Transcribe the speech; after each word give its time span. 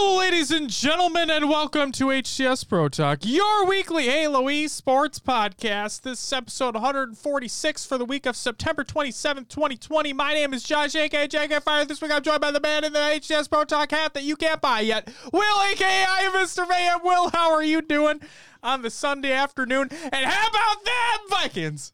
Hello, 0.00 0.16
ladies 0.20 0.52
and 0.52 0.70
gentlemen, 0.70 1.28
and 1.28 1.50
welcome 1.50 1.90
to 1.90 2.06
HCS 2.06 2.68
Pro 2.68 2.88
Talk, 2.88 3.18
your 3.22 3.66
weekly 3.66 4.04
Halo 4.04 4.48
sports 4.68 5.18
podcast. 5.18 6.02
This 6.02 6.22
is 6.22 6.32
episode 6.32 6.74
146 6.74 7.84
for 7.84 7.98
the 7.98 8.04
week 8.04 8.24
of 8.24 8.36
September 8.36 8.84
27th, 8.84 9.48
2020. 9.48 10.12
My 10.12 10.34
name 10.34 10.54
is 10.54 10.62
Josh, 10.62 10.94
aka 10.94 11.26
JK 11.26 11.60
Fire. 11.64 11.84
This 11.84 12.00
week 12.00 12.12
I'm 12.12 12.22
joined 12.22 12.40
by 12.40 12.52
the 12.52 12.60
man 12.60 12.84
in 12.84 12.92
the 12.92 13.00
HCS 13.00 13.50
Pro 13.50 13.64
Talk 13.64 13.90
hat 13.90 14.14
that 14.14 14.22
you 14.22 14.36
can't 14.36 14.60
buy 14.60 14.82
yet, 14.82 15.12
Will, 15.32 15.62
aka 15.72 16.06
Mr. 16.30 16.66
Mayhem. 16.68 17.00
Will, 17.02 17.30
how 17.30 17.52
are 17.52 17.64
you 17.64 17.82
doing 17.82 18.20
on 18.62 18.82
the 18.82 18.90
Sunday 18.90 19.32
afternoon? 19.32 19.88
And 19.90 20.24
how 20.24 20.48
about 20.48 20.84
them 20.84 21.40
Vikings? 21.40 21.92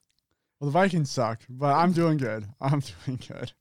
Well, 0.61 0.66
the 0.66 0.73
Vikings 0.73 1.11
suck, 1.11 1.41
but 1.48 1.75
I'm 1.75 1.92
doing 1.92 2.19
good. 2.19 2.45
I'm 2.61 2.83
doing 3.06 3.19
good. 3.27 3.52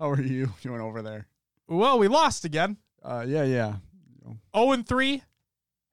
How 0.00 0.10
are 0.10 0.20
you 0.20 0.54
doing 0.62 0.80
over 0.80 1.00
there? 1.00 1.28
Well, 1.68 2.00
we 2.00 2.08
lost 2.08 2.44
again. 2.44 2.78
Uh, 3.02 3.24
yeah, 3.26 3.44
yeah. 3.44 3.74
0 4.54 4.72
and 4.72 4.86
3. 4.86 5.22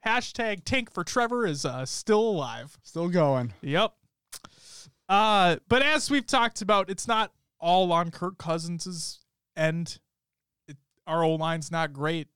Hashtag 0.06 0.64
tank 0.66 0.94
for 0.94 1.04
Trevor 1.04 1.48
is 1.48 1.66
uh, 1.66 1.86
still 1.86 2.20
alive. 2.20 2.78
Still 2.84 3.10
going. 3.10 3.54
Yep. 3.62 3.94
Uh, 5.10 5.58
but 5.68 5.82
as 5.82 6.10
we've 6.10 6.26
talked 6.26 6.62
about, 6.62 6.90
it's 6.90 7.08
not 7.08 7.32
all 7.60 7.92
on 7.92 8.12
Kirk 8.12 8.38
Cousins' 8.38 9.20
end. 9.56 10.00
It, 10.68 10.78
our 11.08 11.24
O 11.24 11.36
line's 11.36 11.72
not 11.72 11.94
great. 11.94 12.28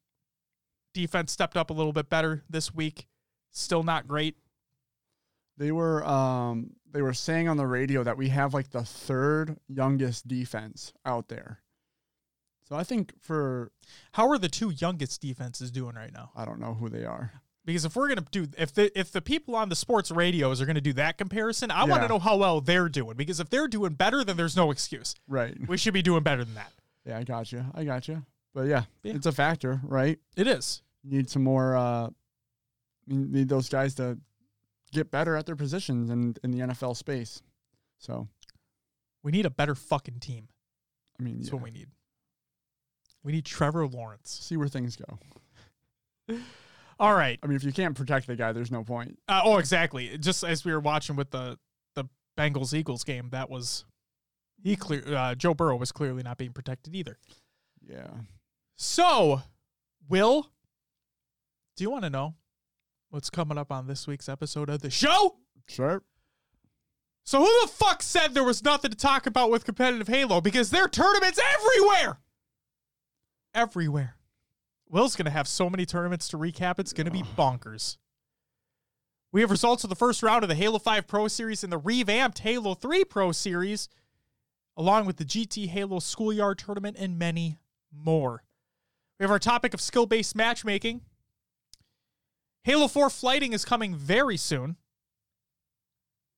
Defense 0.94 1.32
stepped 1.32 1.58
up 1.58 1.70
a 1.70 1.74
little 1.74 1.94
bit 1.94 2.10
better 2.10 2.44
this 2.50 2.74
week. 2.74 3.08
Still 3.52 3.84
not 3.84 4.08
great. 4.08 4.36
They 5.58 5.72
were 5.72 6.04
um 6.06 6.72
they 6.92 7.02
were 7.02 7.14
saying 7.14 7.48
on 7.48 7.58
the 7.58 7.68
radio 7.68 8.04
that 8.04 8.18
we 8.18 8.30
have 8.30 8.54
like 8.54 8.72
the 8.72 8.84
third 8.84 9.58
youngest 9.68 10.28
defense 10.28 10.94
out 11.06 11.28
there. 11.28 11.60
So 12.70 12.76
I 12.76 12.84
think 12.84 13.14
for 13.20 13.72
How 14.14 14.30
are 14.30 14.38
the 14.38 14.48
two 14.48 14.70
youngest 14.70 15.22
defenses 15.22 15.72
doing 15.72 15.96
right 15.96 16.14
now? 16.14 16.32
I 16.36 16.46
don't 16.46 16.60
know 16.60 16.76
who 16.76 16.88
they 16.88 17.04
are. 17.04 17.32
Because 17.66 17.84
if 17.86 17.96
we're 17.96 18.08
gonna 18.08 18.26
do 18.32 18.48
if 18.58 18.74
the 18.74 18.98
if 18.98 19.12
the 19.12 19.22
people 19.22 19.56
on 19.56 19.70
the 19.70 19.76
sports 19.76 20.12
radios 20.12 20.62
are 20.62 20.66
gonna 20.66 20.80
do 20.82 20.94
that 20.94 21.18
comparison, 21.18 21.72
I 21.72 21.84
want 21.84 22.02
to 22.04 22.08
know 22.08 22.20
how 22.20 22.38
well 22.38 22.62
they're 22.62 22.90
doing. 22.90 23.16
Because 23.18 23.40
if 23.40 23.50
they're 23.50 23.68
doing 23.68 23.94
better, 23.94 24.24
then 24.24 24.38
there's 24.38 24.56
no 24.56 24.72
excuse. 24.72 25.14
Right. 25.28 25.56
We 25.68 25.78
should 25.78 25.94
be 25.94 26.02
doing 26.02 26.24
better 26.24 26.44
than 26.44 26.56
that. 26.56 26.72
Yeah, 27.06 27.18
I 27.18 27.24
got 27.24 27.52
you. 27.52 27.66
I 27.74 27.84
got 27.84 28.08
you. 28.08 28.24
But 28.54 28.68
yeah, 28.68 28.84
Yeah. 29.04 29.14
it's 29.16 29.26
a 29.26 29.32
factor, 29.32 29.82
right? 29.84 30.18
It 30.36 30.48
is. 30.48 30.82
You 31.04 31.18
need 31.18 31.30
some 31.30 31.44
more 31.44 31.76
uh 31.76 32.10
you 33.08 33.18
need 33.18 33.50
those 33.50 33.70
guys 33.70 33.96
to 33.96 34.18
get 34.92 35.12
better 35.12 35.36
at 35.36 35.46
their 35.46 35.56
positions 35.56 36.10
in 36.10 36.36
in 36.44 36.52
the 36.52 36.60
NFL 36.60 36.96
space. 36.96 37.42
So, 37.98 38.28
We 39.24 39.32
need 39.32 39.46
a 39.46 39.50
better 39.52 39.76
fucking 39.76 40.20
team. 40.22 40.48
I 41.20 41.24
mean, 41.24 41.38
That's 41.38 41.50
yeah, 41.50 41.56
what 41.56 41.64
we 41.64 41.72
need. 41.72 41.90
We 43.24 43.32
need 43.32 43.46
Trevor 43.46 43.88
Lawrence. 43.88 44.40
see 44.42 44.58
where 44.58 44.68
things 44.68 44.96
go. 44.96 46.38
All 47.00 47.14
right. 47.14 47.40
I 47.42 47.48
mean, 47.48 47.56
if 47.56 47.64
you 47.64 47.72
can't 47.72 47.96
protect 47.96 48.28
the 48.28 48.36
guy, 48.36 48.52
there's 48.52 48.72
no 48.72 48.84
point. 48.84 49.20
Uh, 49.28 49.42
oh, 49.44 49.58
exactly. 49.58 50.18
Just 50.18 50.44
as 50.44 50.66
we 50.66 50.72
were 50.72 50.80
watching 50.80 51.16
with 51.16 51.32
the 51.32 51.58
the 51.96 52.06
Bengals 52.38 52.74
Eagles 52.74 53.04
game, 53.04 53.30
that 53.32 53.50
was 53.50 53.86
he 54.64 54.76
clear. 54.76 55.04
Uh, 55.08 55.36
Joe 55.36 55.54
Burrow 55.54 55.78
was 55.78 55.92
clearly 55.92 56.24
not 56.24 56.38
being 56.38 56.52
protected 56.52 56.96
either. 56.96 57.18
Yeah. 57.82 58.10
So, 58.78 59.42
Will, 60.08 60.50
do 61.76 61.84
you 61.84 61.90
want 61.90 62.04
to 62.04 62.10
know 62.10 62.36
what's 63.10 63.30
coming 63.30 63.58
up 63.58 63.72
on 63.72 63.88
this 63.88 64.08
week's 64.08 64.30
episode 64.30 64.70
of 64.70 64.82
the 64.82 64.90
show? 64.90 65.38
Sure. 65.68 66.04
So, 67.24 67.40
who 67.40 67.62
the 67.62 67.68
fuck 67.68 68.02
said 68.02 68.34
there 68.34 68.44
was 68.44 68.64
nothing 68.64 68.92
to 68.92 68.98
talk 68.98 69.26
about 69.26 69.52
with 69.52 69.64
competitive 69.66 70.08
Halo? 70.08 70.42
Because 70.42 70.70
there 70.72 70.86
are 70.86 70.90
tournaments 70.90 71.40
everywhere. 71.56 72.20
Everywhere. 73.54 74.16
Will's 74.90 75.16
going 75.16 75.26
to 75.26 75.32
have 75.32 75.48
so 75.48 75.70
many 75.70 75.86
tournaments 75.86 76.28
to 76.30 76.38
recap, 76.38 76.80
it's 76.80 76.94
going 76.94 77.06
to 77.06 77.12
be 77.12 77.24
bonkers. 77.38 77.98
We 79.32 79.42
have 79.42 79.52
results 79.52 79.84
of 79.84 79.92
the 79.92 79.96
first 79.96 80.24
round 80.24 80.44
of 80.44 80.50
the 80.50 80.56
Halo 80.56 80.80
5 80.80 81.06
Pro 81.06 81.28
Series 81.28 81.64
and 81.64 81.72
the 81.72 81.78
revamped 81.78 82.40
Halo 82.40 82.74
3 82.74 83.04
Pro 83.06 83.32
Series, 83.32 83.88
along 84.76 85.06
with 85.06 85.18
the 85.18 85.26
GT 85.26 85.68
Halo 85.68 86.00
Schoolyard 86.00 86.58
Tournament 86.58 86.98
and 87.00 87.20
many 87.20 87.60
more. 87.92 88.44
We 89.20 89.24
have 89.24 89.32
our 89.32 89.40
topic 89.40 89.76
of 89.76 89.82
skill 89.82 90.08
based 90.08 90.36
matchmaking. 90.36 91.02
Halo 92.64 92.88
4 92.88 93.10
flighting 93.12 93.54
is 93.54 93.66
coming 93.66 93.96
very 93.96 94.38
soon. 94.38 94.78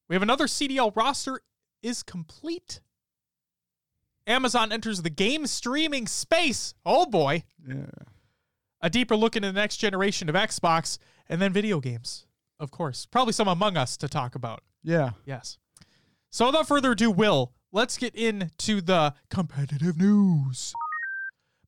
We 0.09 0.15
have 0.15 0.23
another 0.23 0.45
CDL 0.45 0.93
roster 0.93 1.39
is 1.81 2.03
complete. 2.03 2.81
Amazon 4.27 4.71
enters 4.71 5.01
the 5.01 5.09
game 5.09 5.47
streaming 5.47 6.07
space. 6.07 6.73
Oh 6.85 7.05
boy. 7.05 7.43
Yeah. 7.67 7.85
A 8.81 8.89
deeper 8.89 9.15
look 9.15 9.35
into 9.35 9.51
the 9.51 9.59
next 9.59 9.77
generation 9.77 10.29
of 10.29 10.35
Xbox 10.35 10.97
and 11.29 11.41
then 11.41 11.53
video 11.53 11.79
games. 11.79 12.25
Of 12.59 12.71
course. 12.71 13.05
Probably 13.05 13.33
some 13.33 13.47
Among 13.47 13.77
Us 13.77 13.97
to 13.97 14.07
talk 14.07 14.35
about. 14.35 14.61
Yeah. 14.83 15.11
Yes. 15.25 15.57
So 16.29 16.47
without 16.47 16.67
further 16.67 16.91
ado, 16.91 17.11
Will, 17.11 17.53
let's 17.71 17.97
get 17.97 18.15
into 18.15 18.81
the 18.81 19.13
competitive 19.29 19.97
news. 19.97 20.73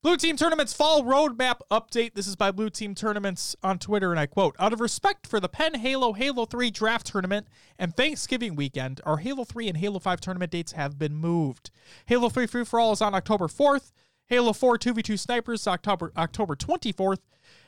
Blue 0.04 0.18
Team 0.18 0.36
Tournament's 0.36 0.74
fall 0.74 1.04
roadmap 1.04 1.62
update. 1.72 2.14
This 2.14 2.28
is 2.28 2.36
by 2.36 2.52
Blue 2.52 2.70
Team 2.70 2.94
Tournaments 2.94 3.56
on 3.64 3.80
Twitter, 3.80 4.12
and 4.12 4.20
I 4.20 4.26
quote 4.26 4.54
Out 4.60 4.74
of 4.74 4.82
respect 4.82 5.26
for 5.26 5.40
the 5.40 5.48
Penn 5.48 5.76
Halo 5.76 6.12
Halo 6.12 6.46
3 6.46 6.70
draft 6.72 7.08
tournament 7.08 7.48
and 7.80 7.96
Thanksgiving 7.96 8.58
weekend, 8.58 9.00
our 9.06 9.16
Halo 9.16 9.46
3 9.46 9.70
and 9.70 9.78
Halo 9.78 10.00
5 10.00 10.20
tournament 10.20 10.52
dates 10.52 10.74
have 10.74 11.00
been 11.00 11.16
moved. 11.16 11.72
Halo 12.08 12.28
3 12.28 12.48
Free 12.48 12.66
For 12.66 12.82
All 12.82 12.92
is 12.92 13.02
on 13.02 13.16
October 13.16 13.48
4th, 13.48 13.94
Halo 14.26 14.52
4 14.52 14.78
2v2 14.78 15.18
Snipers 15.18 15.66
October, 15.68 16.12
October 16.18 16.58
24th, 16.58 17.20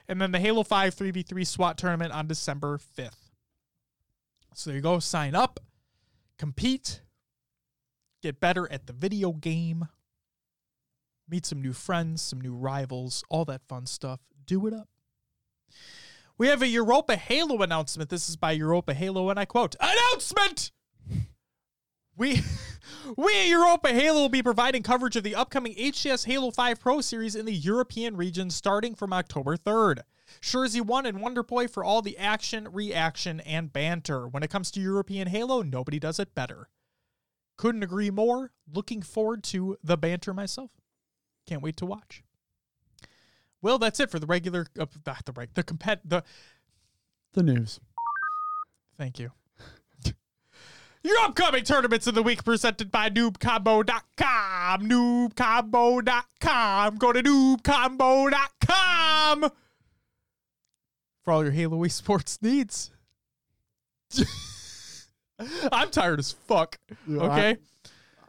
and 0.09 0.19
then 0.19 0.33
the 0.33 0.39
Halo 0.39 0.63
5 0.63 0.93
3v3 0.93 1.47
SWAT 1.47 1.77
tournament 1.77 2.11
on 2.11 2.27
December 2.27 2.77
5th. 2.97 3.31
So 4.53 4.71
there 4.71 4.75
you 4.75 4.83
go. 4.83 4.99
Sign 4.99 5.35
up, 5.35 5.61
compete, 6.37 6.99
get 8.21 8.41
better 8.41 8.69
at 8.69 8.87
the 8.87 8.93
video 8.93 9.31
game, 9.31 9.87
meet 11.29 11.45
some 11.45 11.61
new 11.61 11.73
friends, 11.73 12.21
some 12.21 12.41
new 12.41 12.53
rivals, 12.53 13.23
all 13.29 13.45
that 13.45 13.61
fun 13.67 13.85
stuff. 13.85 14.19
Do 14.45 14.67
it 14.67 14.73
up. 14.73 14.87
We 16.37 16.47
have 16.47 16.61
a 16.61 16.67
Europa 16.67 17.15
Halo 17.15 17.61
announcement. 17.61 18.09
This 18.09 18.29
is 18.29 18.35
by 18.35 18.51
Europa 18.51 18.93
Halo, 18.93 19.29
and 19.29 19.39
I 19.39 19.45
quote 19.45 19.75
Announcement! 19.79 20.71
We 22.17 22.41
we 23.17 23.33
at 23.41 23.47
Europa 23.47 23.89
Halo 23.89 24.21
will 24.21 24.29
be 24.29 24.43
providing 24.43 24.83
coverage 24.83 25.15
of 25.15 25.23
the 25.23 25.35
upcoming 25.35 25.75
HCS 25.75 26.25
Halo 26.25 26.51
5 26.51 26.79
Pro 26.79 27.01
Series 27.01 27.35
in 27.35 27.45
the 27.45 27.53
European 27.53 28.15
region 28.15 28.49
starting 28.49 28.95
from 28.95 29.13
October 29.13 29.57
3rd. 29.57 30.01
Shurzy 30.41 30.81
1 30.81 31.05
and 31.05 31.19
Wonderboy 31.19 31.69
for 31.69 31.83
all 31.83 32.01
the 32.01 32.17
action, 32.17 32.67
reaction, 32.71 33.39
and 33.41 33.71
banter. 33.71 34.27
When 34.27 34.43
it 34.43 34.49
comes 34.49 34.71
to 34.71 34.81
European 34.81 35.27
Halo, 35.27 35.61
nobody 35.61 35.99
does 35.99 36.19
it 36.19 36.35
better. 36.35 36.69
Couldn't 37.57 37.83
agree 37.83 38.09
more. 38.09 38.51
Looking 38.71 39.01
forward 39.01 39.43
to 39.45 39.77
the 39.83 39.97
banter 39.97 40.33
myself. 40.33 40.71
Can't 41.47 41.61
wait 41.61 41.77
to 41.77 41.85
watch. 41.85 42.23
Well, 43.61 43.77
that's 43.77 43.99
it 43.99 44.09
for 44.11 44.19
the 44.19 44.27
regular, 44.27 44.67
uh, 44.79 44.85
the 45.03 45.33
reg, 45.35 45.49
the 45.53 45.63
compet, 45.63 45.99
the. 46.05 46.23
The 47.33 47.43
news. 47.43 47.79
Thank 48.97 49.19
you. 49.19 49.31
Your 51.03 51.19
upcoming 51.19 51.63
tournaments 51.63 52.07
of 52.07 52.15
the 52.15 52.23
week 52.23 52.43
presented 52.43 52.89
by 52.91 53.09
noobcombo.com. 53.09 54.89
Noobcombo.com. 54.89 56.95
Go 56.95 57.11
to 57.11 57.21
noobcombo.com 57.21 59.51
for 61.25 61.33
all 61.33 61.43
your 61.43 61.51
Halo 61.51 61.79
esports 61.79 62.41
needs. 62.41 62.91
I'm 65.71 65.89
tired 65.89 66.19
as 66.19 66.31
fuck. 66.31 66.77
Okay. 67.11 67.57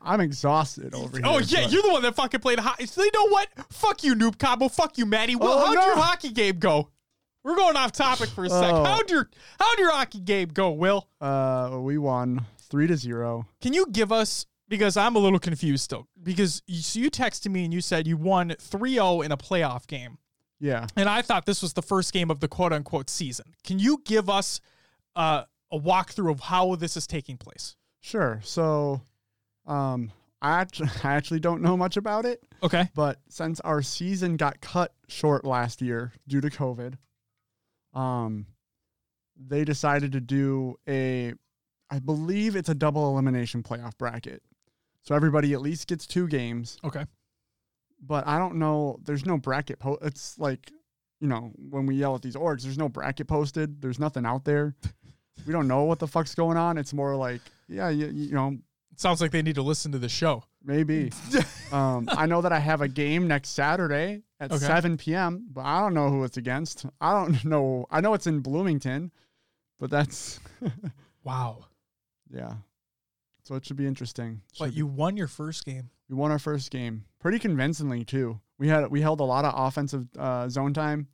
I'm 0.06 0.20
exhausted 0.20 0.94
over 0.94 1.18
here. 1.18 1.26
Oh 1.26 1.38
yeah, 1.38 1.62
but- 1.64 1.72
you're 1.72 1.82
the 1.82 1.90
one 1.92 2.02
that 2.02 2.14
fucking 2.14 2.40
played 2.40 2.58
hockey. 2.58 2.86
So 2.86 3.02
you 3.02 3.10
know 3.12 3.28
what? 3.28 3.48
Fuck 3.70 4.04
you, 4.04 4.14
noob 4.14 4.38
combo. 4.38 4.68
Fuck 4.68 4.98
you, 4.98 5.06
Maddie. 5.06 5.36
Well, 5.36 5.52
Oh, 5.58 5.66
how'd 5.66 5.74
no. 5.76 5.86
your 5.86 5.96
hockey 5.96 6.30
game 6.30 6.58
go? 6.58 6.90
We're 7.44 7.56
going 7.56 7.76
off 7.76 7.92
topic 7.92 8.28
for 8.30 8.44
a 8.44 8.48
sec. 8.50 8.72
Oh. 8.72 8.84
How'd 8.84 9.10
your 9.10 9.28
how'd 9.60 9.78
your 9.78 9.92
hockey 9.92 10.20
game 10.20 10.48
go, 10.48 10.70
Will? 10.72 11.06
Uh, 11.20 11.78
we 11.80 11.98
won 11.98 12.44
three 12.58 12.86
to 12.88 12.96
zero. 12.96 13.46
Can 13.60 13.72
you 13.72 13.86
give 13.92 14.10
us 14.12 14.46
because 14.68 14.96
I'm 14.96 15.14
a 15.14 15.20
little 15.20 15.38
confused 15.38 15.84
still 15.84 16.08
because 16.22 16.62
you, 16.66 16.80
so 16.82 16.98
you 16.98 17.10
texted 17.10 17.50
me 17.52 17.64
and 17.64 17.72
you 17.72 17.80
said 17.80 18.08
you 18.08 18.16
won 18.16 18.48
3-0 18.50 19.24
in 19.24 19.30
a 19.30 19.36
playoff 19.36 19.86
game, 19.86 20.18
Yeah. 20.58 20.88
and 20.96 21.08
I 21.08 21.22
thought 21.22 21.46
this 21.46 21.62
was 21.62 21.74
the 21.74 21.82
first 21.82 22.12
game 22.12 22.32
of 22.32 22.40
the 22.40 22.48
quote 22.48 22.72
unquote 22.72 23.08
season. 23.08 23.54
Can 23.62 23.78
you 23.78 24.02
give 24.04 24.28
us 24.28 24.60
uh, 25.14 25.44
a 25.70 25.78
walkthrough 25.78 26.32
of 26.32 26.40
how 26.40 26.74
this 26.74 26.96
is 26.96 27.06
taking 27.06 27.36
place? 27.36 27.76
Sure. 28.00 28.40
So, 28.42 29.02
um, 29.66 30.12
I 30.42 30.60
actually, 30.60 30.90
I 31.04 31.14
actually 31.14 31.40
don't 31.40 31.62
know 31.62 31.76
much 31.76 31.96
about 31.96 32.24
it, 32.24 32.42
Okay. 32.62 32.88
but 32.94 33.18
since 33.28 33.60
our 33.60 33.82
season 33.82 34.36
got 34.36 34.60
cut 34.60 34.92
short 35.08 35.44
last 35.44 35.80
year 35.82 36.12
due 36.28 36.40
to 36.40 36.48
COVID, 36.50 36.94
um, 37.94 38.46
they 39.36 39.64
decided 39.64 40.12
to 40.12 40.20
do 40.20 40.76
a, 40.88 41.32
I 41.90 41.98
believe 41.98 42.56
it's 42.56 42.68
a 42.68 42.74
double 42.74 43.08
elimination 43.10 43.62
playoff 43.62 43.96
bracket. 43.98 44.42
So 45.02 45.14
everybody 45.14 45.52
at 45.52 45.60
least 45.60 45.86
gets 45.86 46.06
two 46.06 46.26
games, 46.26 46.78
Okay. 46.84 47.04
but 48.04 48.26
I 48.26 48.38
don't 48.38 48.56
know. 48.56 48.98
There's 49.04 49.24
no 49.24 49.38
bracket. 49.38 49.78
Po- 49.78 49.98
it's 50.02 50.38
like 50.38 50.70
you 51.20 51.28
know, 51.28 51.50
when 51.56 51.86
we 51.86 51.94
yell 51.96 52.14
at 52.14 52.20
these 52.20 52.36
orgs, 52.36 52.62
there's 52.62 52.76
no 52.76 52.90
bracket 52.90 53.26
posted. 53.26 53.80
There's 53.80 53.98
nothing 53.98 54.26
out 54.26 54.44
there. 54.44 54.74
we 55.46 55.52
don't 55.52 55.66
know 55.66 55.84
what 55.84 55.98
the 55.98 56.06
fuck's 56.06 56.34
going 56.34 56.58
on. 56.58 56.76
It's 56.76 56.92
more 56.92 57.16
like, 57.16 57.40
yeah, 57.68 57.88
you, 57.88 58.08
you 58.08 58.32
know, 58.34 58.58
It 58.96 59.00
sounds 59.00 59.20
like 59.20 59.30
they 59.30 59.42
need 59.42 59.56
to 59.56 59.62
listen 59.62 59.92
to 59.92 59.98
the 59.98 60.08
show. 60.08 60.44
maybe. 60.64 61.12
um, 61.72 62.08
I 62.10 62.24
know 62.24 62.40
that 62.40 62.50
I 62.50 62.58
have 62.58 62.80
a 62.80 62.88
game 62.88 63.28
next 63.28 63.50
Saturday 63.50 64.22
at 64.40 64.50
Okay. 64.50 64.64
7 64.64 64.96
p.m., 64.96 65.46
but 65.52 65.66
I 65.66 65.80
don't 65.80 65.92
know 65.92 66.08
who 66.08 66.24
it's 66.24 66.38
against. 66.38 66.86
I 66.98 67.12
don't 67.12 67.44
know. 67.44 67.84
I 67.90 68.00
know 68.00 68.14
it's 68.14 68.26
in 68.26 68.40
Bloomington, 68.40 69.12
but 69.78 69.90
that's, 69.90 70.40
Wow. 71.24 71.66
yeah. 72.32 72.54
So 73.44 73.54
it 73.54 73.66
should 73.66 73.76
be 73.76 73.86
interesting. 73.86 74.40
But 74.58 74.64
Should 74.68 74.70
be- 74.72 74.78
you 74.78 74.86
won 74.86 75.18
your 75.18 75.28
first 75.28 75.66
game. 75.66 75.90
we 76.08 76.16
won 76.16 76.30
our 76.30 76.38
first 76.38 76.70
game 76.70 77.04
pretty 77.20 77.38
convincingly 77.38 78.02
too. 78.02 78.40
We 78.58 78.68
had 78.68 78.90
we 78.90 79.02
held 79.02 79.20
a 79.20 79.24
lot 79.24 79.44
of 79.44 79.52
offensive 79.54 80.06
uh, 80.18 80.48
zone 80.48 80.72
time. 80.72 81.08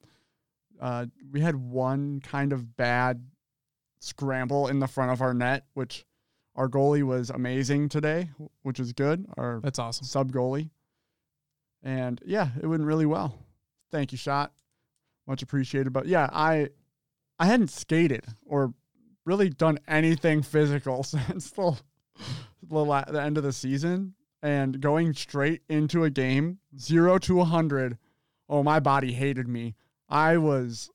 Uh, 0.81 1.07
we 1.33 1.41
had 1.41 1.57
one 1.57 2.21
kind 2.21 2.53
of 2.53 2.77
bad 2.77 3.27
scramble 3.99 4.69
in 4.69 4.79
the 4.79 4.87
front 4.87 5.11
of 5.11 5.21
our 5.21 5.35
net, 5.35 5.65
which 5.75 6.05
our 6.55 6.69
goalie 6.69 7.03
was 7.03 7.31
amazing 7.31 7.89
today, 7.89 8.31
which 8.63 8.79
is 8.79 8.93
good. 8.93 9.27
Our 9.37 9.61
That's 9.63 9.79
awesome. 9.79 10.07
sub 10.07 10.33
goalie, 10.33 10.71
and 11.83 12.21
yeah, 12.25 12.49
it 12.61 12.67
went 12.67 12.83
really 12.83 13.07
well. 13.07 13.39
Thank 13.91 14.13
you, 14.13 14.19
shot, 14.19 14.53
much 15.27 15.43
appreciated. 15.43 15.93
But 15.93 16.07
yeah, 16.07 16.29
I 16.33 16.69
I 17.39 17.47
hadn't 17.47 17.71
skated 17.71 18.25
or 18.47 18.75
really 19.25 19.49
done 19.49 19.79
anything 19.89 20.43
physical 20.43 21.03
since 21.05 21.51
the 21.51 21.79
the, 22.63 22.85
la- 22.85 23.05
the 23.05 23.21
end 23.21 23.39
of 23.39 23.45
the 23.45 23.53
season, 23.53 24.15
and 24.43 24.81
going 24.81 25.15
straight 25.15 25.63
into 25.69 26.05
a 26.05 26.11
game 26.11 26.59
zero 26.79 27.19
to 27.19 27.41
a 27.41 27.45
hundred. 27.45 27.99
Oh, 28.49 28.63
my 28.63 28.81
body 28.81 29.13
hated 29.13 29.49
me. 29.49 29.75
I 30.11 30.37
was, 30.37 30.91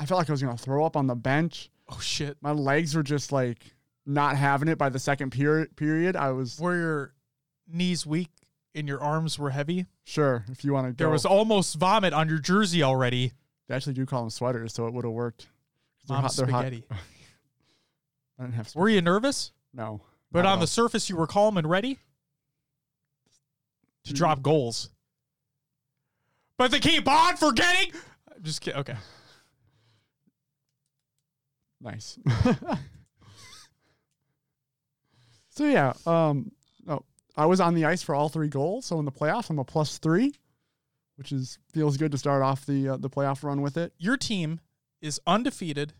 I 0.00 0.06
felt 0.06 0.18
like 0.18 0.28
I 0.28 0.32
was 0.32 0.42
gonna 0.42 0.56
throw 0.56 0.84
up 0.84 0.96
on 0.96 1.06
the 1.06 1.14
bench. 1.14 1.70
Oh 1.88 2.00
shit. 2.00 2.36
My 2.40 2.50
legs 2.50 2.94
were 2.94 3.02
just 3.04 3.30
like 3.30 3.76
not 4.08 4.36
having 4.36 4.68
it 4.68 4.78
by 4.78 4.88
the 4.88 4.98
second 4.98 5.30
period. 5.30 5.76
Period. 5.76 6.16
I 6.16 6.30
was 6.30 6.58
Were 6.58 6.74
your 6.76 7.14
knees 7.70 8.06
weak 8.06 8.30
and 8.74 8.88
your 8.88 9.00
arms 9.02 9.38
were 9.38 9.50
heavy? 9.50 9.86
sure 10.04 10.44
if 10.50 10.64
you 10.64 10.72
want 10.72 10.86
to 10.86 10.92
go. 10.92 10.96
There 10.96 11.10
was 11.10 11.26
almost 11.26 11.76
vomit 11.76 12.12
on 12.14 12.28
your 12.28 12.38
jersey 12.38 12.82
already. 12.82 13.32
They 13.68 13.74
actually 13.74 13.92
do 13.94 14.06
call 14.06 14.22
them 14.22 14.30
sweaters, 14.30 14.72
so 14.72 14.86
it 14.86 14.94
would 14.94 15.04
have 15.04 15.12
worked. 15.12 15.46
Mom's 16.08 16.22
hot- 16.22 16.48
spaghetti. 16.48 16.84
I 18.38 18.42
didn't 18.44 18.54
have. 18.54 18.74
Were 18.74 18.88
you 18.88 19.02
nervous? 19.02 19.52
no, 19.74 20.00
But 20.32 20.46
on 20.46 20.58
the 20.60 20.66
surface, 20.66 21.10
you 21.10 21.16
were 21.16 21.26
calm 21.26 21.58
and 21.58 21.68
ready 21.68 21.98
to 24.04 24.12
Mm. 24.14 24.16
drop 24.16 24.40
goals. 24.42 24.88
But 26.56 26.70
they 26.70 26.80
keep 26.80 27.06
on 27.06 27.36
forgetting. 27.36 27.92
I'm 28.34 28.42
just 28.42 28.60
kidding. 28.62 28.80
Okay. 28.80 28.96
nice. 31.80 32.18
so 35.58 35.64
yeah, 35.64 35.92
um, 36.06 36.52
no, 36.86 37.04
I 37.36 37.46
was 37.46 37.60
on 37.60 37.74
the 37.74 37.84
ice 37.84 38.02
for 38.02 38.14
all 38.14 38.28
three 38.28 38.48
goals. 38.48 38.86
So 38.86 38.98
in 39.00 39.04
the 39.04 39.12
playoffs, 39.12 39.50
I'm 39.50 39.58
a 39.58 39.64
plus 39.64 39.98
three, 39.98 40.32
which 41.16 41.32
is 41.32 41.58
feels 41.72 41.96
good 41.96 42.12
to 42.12 42.18
start 42.18 42.42
off 42.42 42.64
the 42.64 42.90
uh, 42.90 42.96
the 42.96 43.10
playoff 43.10 43.42
run 43.42 43.60
with 43.60 43.76
it 43.76 43.92
Your 43.98 44.16
team 44.16 44.60
is 45.02 45.20
undefeated 45.26 45.94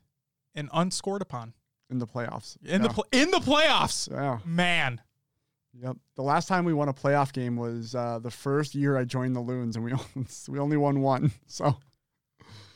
and 0.55 0.69
unscored 0.73 1.23
upon 1.23 1.55
in 1.91 1.99
the 1.99 2.07
playoffs. 2.07 2.57
in 2.65 2.83
yeah. 2.83 2.89
the 2.89 2.95
pl- 2.95 3.07
in 3.11 3.31
the 3.33 3.39
playoffs. 3.39 4.09
yeah. 4.11 4.39
Man, 4.45 5.01
Yep. 5.75 5.97
The 6.15 6.23
last 6.23 6.49
time 6.49 6.65
we 6.65 6.73
won 6.73 6.89
a 6.89 6.95
playoff 6.95 7.33
game 7.33 7.57
was 7.57 7.95
uh, 7.95 8.19
the 8.21 8.31
first 8.31 8.75
year 8.75 8.97
I 8.97 9.05
joined 9.05 9.37
the 9.37 9.41
Loons, 9.41 9.77
and 9.77 9.85
we 9.85 9.93
only, 10.17 10.27
we 10.49 10.59
only 10.59 10.77
won 10.77 11.01
one. 11.01 11.33
So 11.47 11.77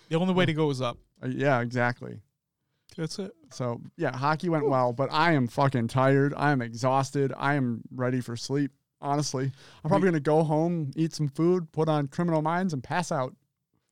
the 0.09 0.17
only 0.17 0.35
way 0.35 0.47
to 0.47 0.53
go 0.53 0.69
is 0.71 0.81
up. 0.81 0.99
uh, 1.23 1.29
yeah, 1.29 1.61
exactly. 1.61 2.21
That's 2.97 3.19
it. 3.19 3.33
So 3.51 3.81
yeah, 3.97 4.17
hockey 4.17 4.49
went 4.49 4.69
well, 4.69 4.93
but 4.93 5.13
I 5.13 5.33
am 5.33 5.47
fucking 5.47 5.89
tired. 5.89 6.35
I 6.37 6.53
am 6.53 6.63
exhausted. 6.63 7.33
I 7.37 7.55
am 7.55 7.83
ready 7.95 8.21
for 8.21 8.37
sleep. 8.37 8.73
Honestly, 9.01 9.51
I'm 9.83 9.89
probably 9.89 10.07
gonna 10.07 10.21
go 10.21 10.45
home, 10.45 10.93
eat 10.95 11.13
some 11.13 11.29
food, 11.29 11.73
put 11.73 11.89
on 11.89 12.07
Criminal 12.07 12.41
Minds, 12.41 12.73
and 12.73 12.83
pass 12.83 13.11
out. 13.11 13.35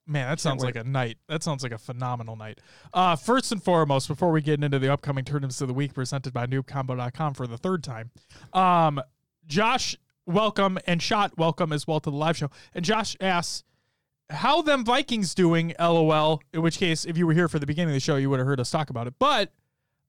Man, 0.06 0.28
that 0.28 0.40
sounds 0.40 0.62
wait. 0.62 0.74
like 0.74 0.84
a 0.84 0.88
night. 0.88 1.18
That 1.28 1.42
sounds 1.42 1.62
like 1.62 1.72
a 1.72 1.78
phenomenal 1.78 2.36
night. 2.36 2.60
Uh, 2.92 3.16
first 3.16 3.52
and 3.52 3.62
foremost, 3.62 4.08
before 4.08 4.32
we 4.32 4.40
get 4.40 4.62
into 4.62 4.78
the 4.78 4.92
upcoming 4.92 5.24
tournaments 5.24 5.60
of 5.60 5.68
the 5.68 5.74
week 5.74 5.94
presented 5.94 6.32
by 6.32 6.46
noobcombo.com 6.46 7.34
for 7.34 7.46
the 7.46 7.56
third 7.56 7.84
time, 7.84 8.10
um, 8.52 9.00
Josh, 9.46 9.96
welcome, 10.26 10.78
and 10.86 11.00
Shot, 11.02 11.36
welcome 11.38 11.72
as 11.72 11.86
well 11.86 12.00
to 12.00 12.10
the 12.10 12.16
live 12.16 12.36
show. 12.36 12.50
And 12.74 12.84
Josh 12.84 13.16
asks, 13.20 13.62
how 14.30 14.62
them 14.62 14.84
Vikings 14.84 15.34
doing, 15.34 15.74
LOL, 15.78 16.40
in 16.52 16.62
which 16.62 16.78
case, 16.78 17.04
if 17.04 17.18
you 17.18 17.26
were 17.26 17.34
here 17.34 17.48
for 17.48 17.58
the 17.58 17.66
beginning 17.66 17.90
of 17.90 17.94
the 17.94 18.00
show, 18.00 18.16
you 18.16 18.30
would 18.30 18.38
have 18.38 18.46
heard 18.46 18.60
us 18.60 18.70
talk 18.70 18.90
about 18.90 19.06
it. 19.06 19.14
But, 19.18 19.52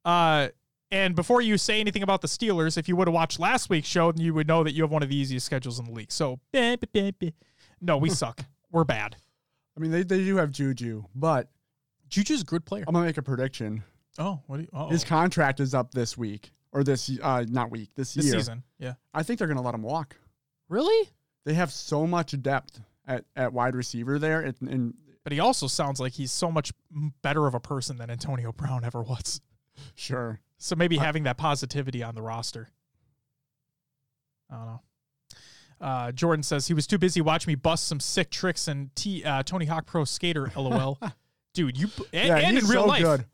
uh, 0.06 0.50
and 0.92 1.16
before 1.16 1.42
you 1.42 1.58
say 1.58 1.80
anything 1.80 2.04
about 2.04 2.22
the 2.22 2.28
Steelers, 2.28 2.78
if 2.78 2.88
you 2.88 2.96
would 2.96 3.08
have 3.08 3.14
watched 3.14 3.40
last 3.40 3.70
week's 3.70 3.88
show, 3.88 4.12
then 4.12 4.24
you 4.24 4.34
would 4.34 4.48
know 4.48 4.64
that 4.64 4.74
you 4.74 4.84
have 4.84 4.92
one 4.92 5.04
of 5.04 5.10
the 5.10 5.16
easiest 5.16 5.46
schedules 5.46 5.80
in 5.80 5.86
the 5.86 5.92
league. 5.92 6.12
So, 6.12 6.40
no, 7.82 7.98
we 7.98 8.10
suck. 8.10 8.42
We're 8.72 8.84
bad. 8.84 9.16
I 9.76 9.80
mean, 9.80 9.92
they, 9.92 10.04
they 10.04 10.20
do 10.20 10.38
have 10.38 10.52
Juju, 10.52 11.04
but 11.16 11.50
Juju's 12.10 12.42
a 12.42 12.46
good 12.46 12.66
player. 12.66 12.84
I'm 12.88 12.94
gonna 12.94 13.06
make 13.06 13.18
a 13.18 13.22
prediction. 13.22 13.84
Oh, 14.20 14.40
what 14.48 14.58
do 14.58 14.64
you? 14.64 14.70
Oh, 14.74 14.90
His 14.90 15.04
contract 15.04 15.60
is 15.60 15.74
up 15.74 15.92
this 15.94 16.18
week 16.18 16.52
or 16.74 16.84
this 16.84 17.10
uh 17.22 17.46
not 17.48 17.72
week 17.72 17.90
this, 17.96 18.14
this 18.14 18.26
year. 18.26 18.36
season. 18.36 18.64
Yeah. 18.80 18.94
I 19.14 19.24
think 19.24 19.40
they're 19.40 19.48
gonna 19.48 19.62
let 19.62 19.74
him 19.74 19.82
walk. 19.82 20.18
Really? 20.70 21.10
They 21.46 21.54
have 21.54 21.72
so 21.72 22.06
much 22.06 22.40
depth 22.42 22.82
at, 23.16 23.26
at 23.36 23.54
wide 23.54 23.76
receiver 23.76 24.18
there, 24.20 24.42
and, 24.42 24.56
and 24.62 24.94
But 25.24 25.34
he 25.34 25.40
also 25.40 25.68
sounds 25.68 26.00
like 26.00 26.14
he's 26.14 26.32
so 26.32 26.52
much 26.52 26.72
better 27.22 27.48
of 27.48 27.54
a 27.54 27.60
person 27.60 27.98
than 27.98 28.10
Antonio 28.10 28.52
Brown 28.52 28.84
ever 28.84 29.02
was. 29.02 29.42
sure. 29.96 30.40
So 30.58 30.76
maybe 30.76 30.98
having 30.98 31.24
that 31.24 31.38
positivity 31.38 32.04
on 32.04 32.14
the 32.16 32.22
roster. 32.22 32.70
I 34.50 34.56
don't 34.56 34.66
know. 34.68 34.82
Uh, 35.80 36.12
Jordan 36.12 36.44
says 36.44 36.68
he 36.68 36.76
was 36.76 36.86
too 36.86 37.00
busy 37.00 37.22
watching 37.22 37.50
me 37.52 37.56
bust 37.56 37.88
some 37.88 38.00
sick 38.00 38.30
tricks 38.30 38.68
and 38.68 38.96
T, 38.96 39.24
uh, 39.24 39.42
Tony 39.42 39.66
Hawk 39.66 39.88
Pro 39.88 40.04
Skater. 40.06 40.52
LOL, 40.56 41.00
dude. 41.56 41.76
You 41.78 41.88
and, 42.14 42.28
yeah, 42.28 42.36
and 42.38 42.50
in 42.50 42.56
he's 42.56 42.70
real 42.70 42.84
so 42.84 42.88
life, 42.88 43.02
good. 43.02 43.26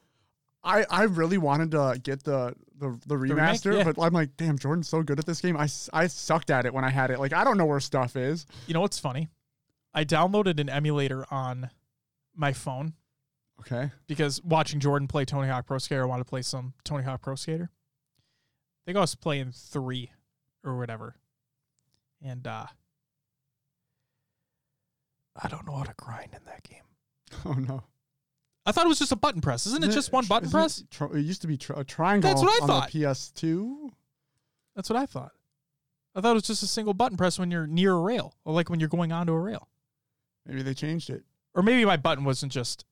I, 0.63 0.85
I 0.89 1.03
really 1.03 1.37
wanted 1.37 1.71
to 1.71 1.99
get 2.01 2.23
the 2.23 2.53
the, 2.79 2.97
the 3.07 3.17
remake? 3.17 3.37
remaster, 3.37 3.77
Yeah. 3.77 3.91
but 3.91 4.01
I'm 4.01 4.13
like, 4.13 4.37
damn, 4.37 4.57
Jordan's 4.57 4.87
so 4.87 5.01
good 5.03 5.19
at 5.19 5.25
this 5.25 5.41
game. 5.41 5.57
I, 5.57 5.67
I 5.91 6.07
sucked 6.07 6.51
at 6.51 6.65
it 6.65 6.73
when 6.73 6.85
I 6.85 6.89
had 6.91 7.09
it. 7.11 7.19
Like, 7.19 7.33
I 7.33 7.43
don't 7.43 7.57
know 7.57 7.65
where 7.65 7.79
stuff 7.81 8.15
is. 8.15 8.45
you 8.67 8.73
know 8.75 8.81
what's 8.81 8.99
funny? 8.99 9.27
I 9.97 10.05
downloaded 10.05 10.59
an 10.59 10.69
emulator 10.69 11.25
on 11.31 11.71
my 12.35 12.53
phone 12.53 12.93
Okay. 13.61 13.89
because 14.05 14.39
watching 14.43 14.79
Jordan 14.79 15.07
play 15.07 15.25
Tony 15.25 15.47
Hawk 15.47 15.65
Pro 15.65 15.79
Skater, 15.79 16.03
I 16.03 16.05
wanted 16.05 16.25
to 16.25 16.29
play 16.29 16.43
some 16.43 16.75
Tony 16.83 17.03
Hawk 17.03 17.23
Pro 17.23 17.33
Skater. 17.33 17.71
I 17.71 18.81
think 18.85 18.95
I 18.95 19.01
was 19.01 19.15
playing 19.15 19.53
three 19.53 20.11
or 20.63 20.77
whatever. 20.77 21.15
And 22.23 22.45
uh 22.45 22.67
I 25.35 25.47
don't 25.47 25.65
know 25.65 25.75
how 25.75 25.83
to 25.83 25.93
grind 25.97 26.29
in 26.33 26.41
that 26.45 26.61
game. 26.63 26.83
Oh 27.45 27.53
no. 27.53 27.83
I 28.65 28.71
thought 28.71 28.85
it 28.85 28.89
was 28.89 28.99
just 28.99 29.11
a 29.11 29.15
button 29.17 29.41
press. 29.41 29.65
Isn't 29.65 29.83
it 29.83 29.91
just 29.91 30.11
one 30.11 30.25
button 30.27 30.47
isn't 30.47 30.59
press? 30.59 30.83
It, 31.11 31.17
it 31.17 31.21
used 31.21 31.41
to 31.41 31.47
be 31.47 31.57
tr- 31.57 31.73
a 31.73 31.83
triangle. 31.83 32.29
That's 32.29 32.41
what 32.41 32.51
I 32.51 32.63
on 32.63 32.67
thought. 32.67 32.91
The 32.91 32.99
PS2. 33.01 33.89
That's 34.75 34.89
what 34.89 34.97
I 34.97 35.05
thought. 35.07 35.31
I 36.15 36.21
thought 36.21 36.31
it 36.31 36.33
was 36.35 36.43
just 36.43 36.61
a 36.63 36.67
single 36.67 36.93
button 36.93 37.17
press 37.17 37.39
when 37.39 37.49
you're 37.49 37.65
near 37.67 37.93
a 37.93 37.99
rail, 37.99 38.35
or 38.45 38.53
like 38.53 38.69
when 38.69 38.79
you're 38.79 38.89
going 38.89 39.11
onto 39.11 39.33
a 39.33 39.39
rail. 39.39 39.67
Maybe 40.47 40.61
they 40.63 40.73
changed 40.73 41.09
it. 41.09 41.23
Or 41.53 41.63
maybe 41.63 41.85
my 41.85 41.97
button 41.97 42.23
wasn't 42.23 42.51
just 42.51 42.85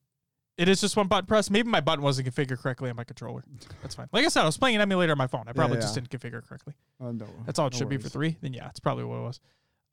it 0.58 0.70
is 0.70 0.80
just 0.82 0.96
one 0.96 1.08
button 1.08 1.26
press. 1.26 1.50
Maybe 1.50 1.70
my 1.70 1.82
button 1.82 2.04
wasn't 2.04 2.28
configured 2.28 2.60
correctly 2.60 2.90
on 2.90 2.96
my 2.96 3.04
controller. 3.04 3.44
That's 3.82 3.96
fine. 3.96 4.08
Like 4.12 4.26
I 4.26 4.30
said, 4.30 4.44
I 4.44 4.46
was 4.46 4.58
playing 4.58 4.76
an 4.76 4.82
emulator 4.82 5.12
on 5.12 5.18
my 5.18 5.28
phone. 5.28 5.44
I 5.48 5.52
probably 5.52 5.78
just 5.78 5.96
yeah. 5.96 6.02
didn't 6.02 6.22
configure 6.22 6.40
it 6.40 6.48
correctly. 6.48 6.74
Oh 7.02 7.12
no. 7.12 7.28
That's 7.46 7.60
all 7.60 7.68
it 7.68 7.74
no 7.74 7.80
should 7.80 7.90
be 7.90 7.98
for 7.98 8.10
three. 8.10 8.38
Then 8.42 8.54
yeah, 8.54 8.70
it's 8.70 8.80
probably 8.80 9.04
what 9.04 9.18
it 9.18 9.24
was. 9.24 9.40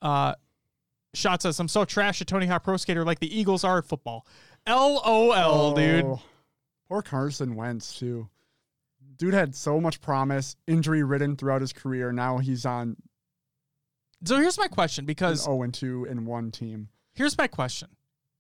Uh, 0.01 0.35
Shot 1.15 1.43
says 1.43 1.59
I'm 1.59 1.69
so 1.69 1.85
trash 1.85 2.21
at 2.21 2.27
Tony 2.27 2.47
Hawk 2.47 2.65
Pro 2.65 2.77
Skater 2.77 3.05
like 3.05 3.19
the 3.19 3.39
Eagles 3.39 3.65
are 3.65 3.79
at 3.79 3.85
football. 3.85 4.27
LOL, 4.67 5.75
dude. 5.75 6.05
Oh, 6.05 6.23
Poor 6.89 7.03
Carson 7.03 7.55
Wentz 7.57 7.99
too. 7.99 8.29
Dude 9.17 9.35
had 9.35 9.55
so 9.55 9.81
much 9.81 10.01
promise, 10.01 10.57
injury 10.67 11.03
ridden 11.03 11.37
throughout 11.37 11.61
his 11.61 11.73
career. 11.73 12.13
Now 12.13 12.39
he's 12.39 12.65
on 12.65 12.97
So 14.25 14.37
here's 14.37 14.59
my 14.59 14.69
question 14.69 15.07
because 15.07 15.45
0 15.45 15.63
and 15.63 15.75
2 15.75 16.07
in 16.07 16.25
one 16.25 16.51
team. 16.51 16.89
Here's 17.15 17.37
my 17.39 17.47
question: 17.47 17.89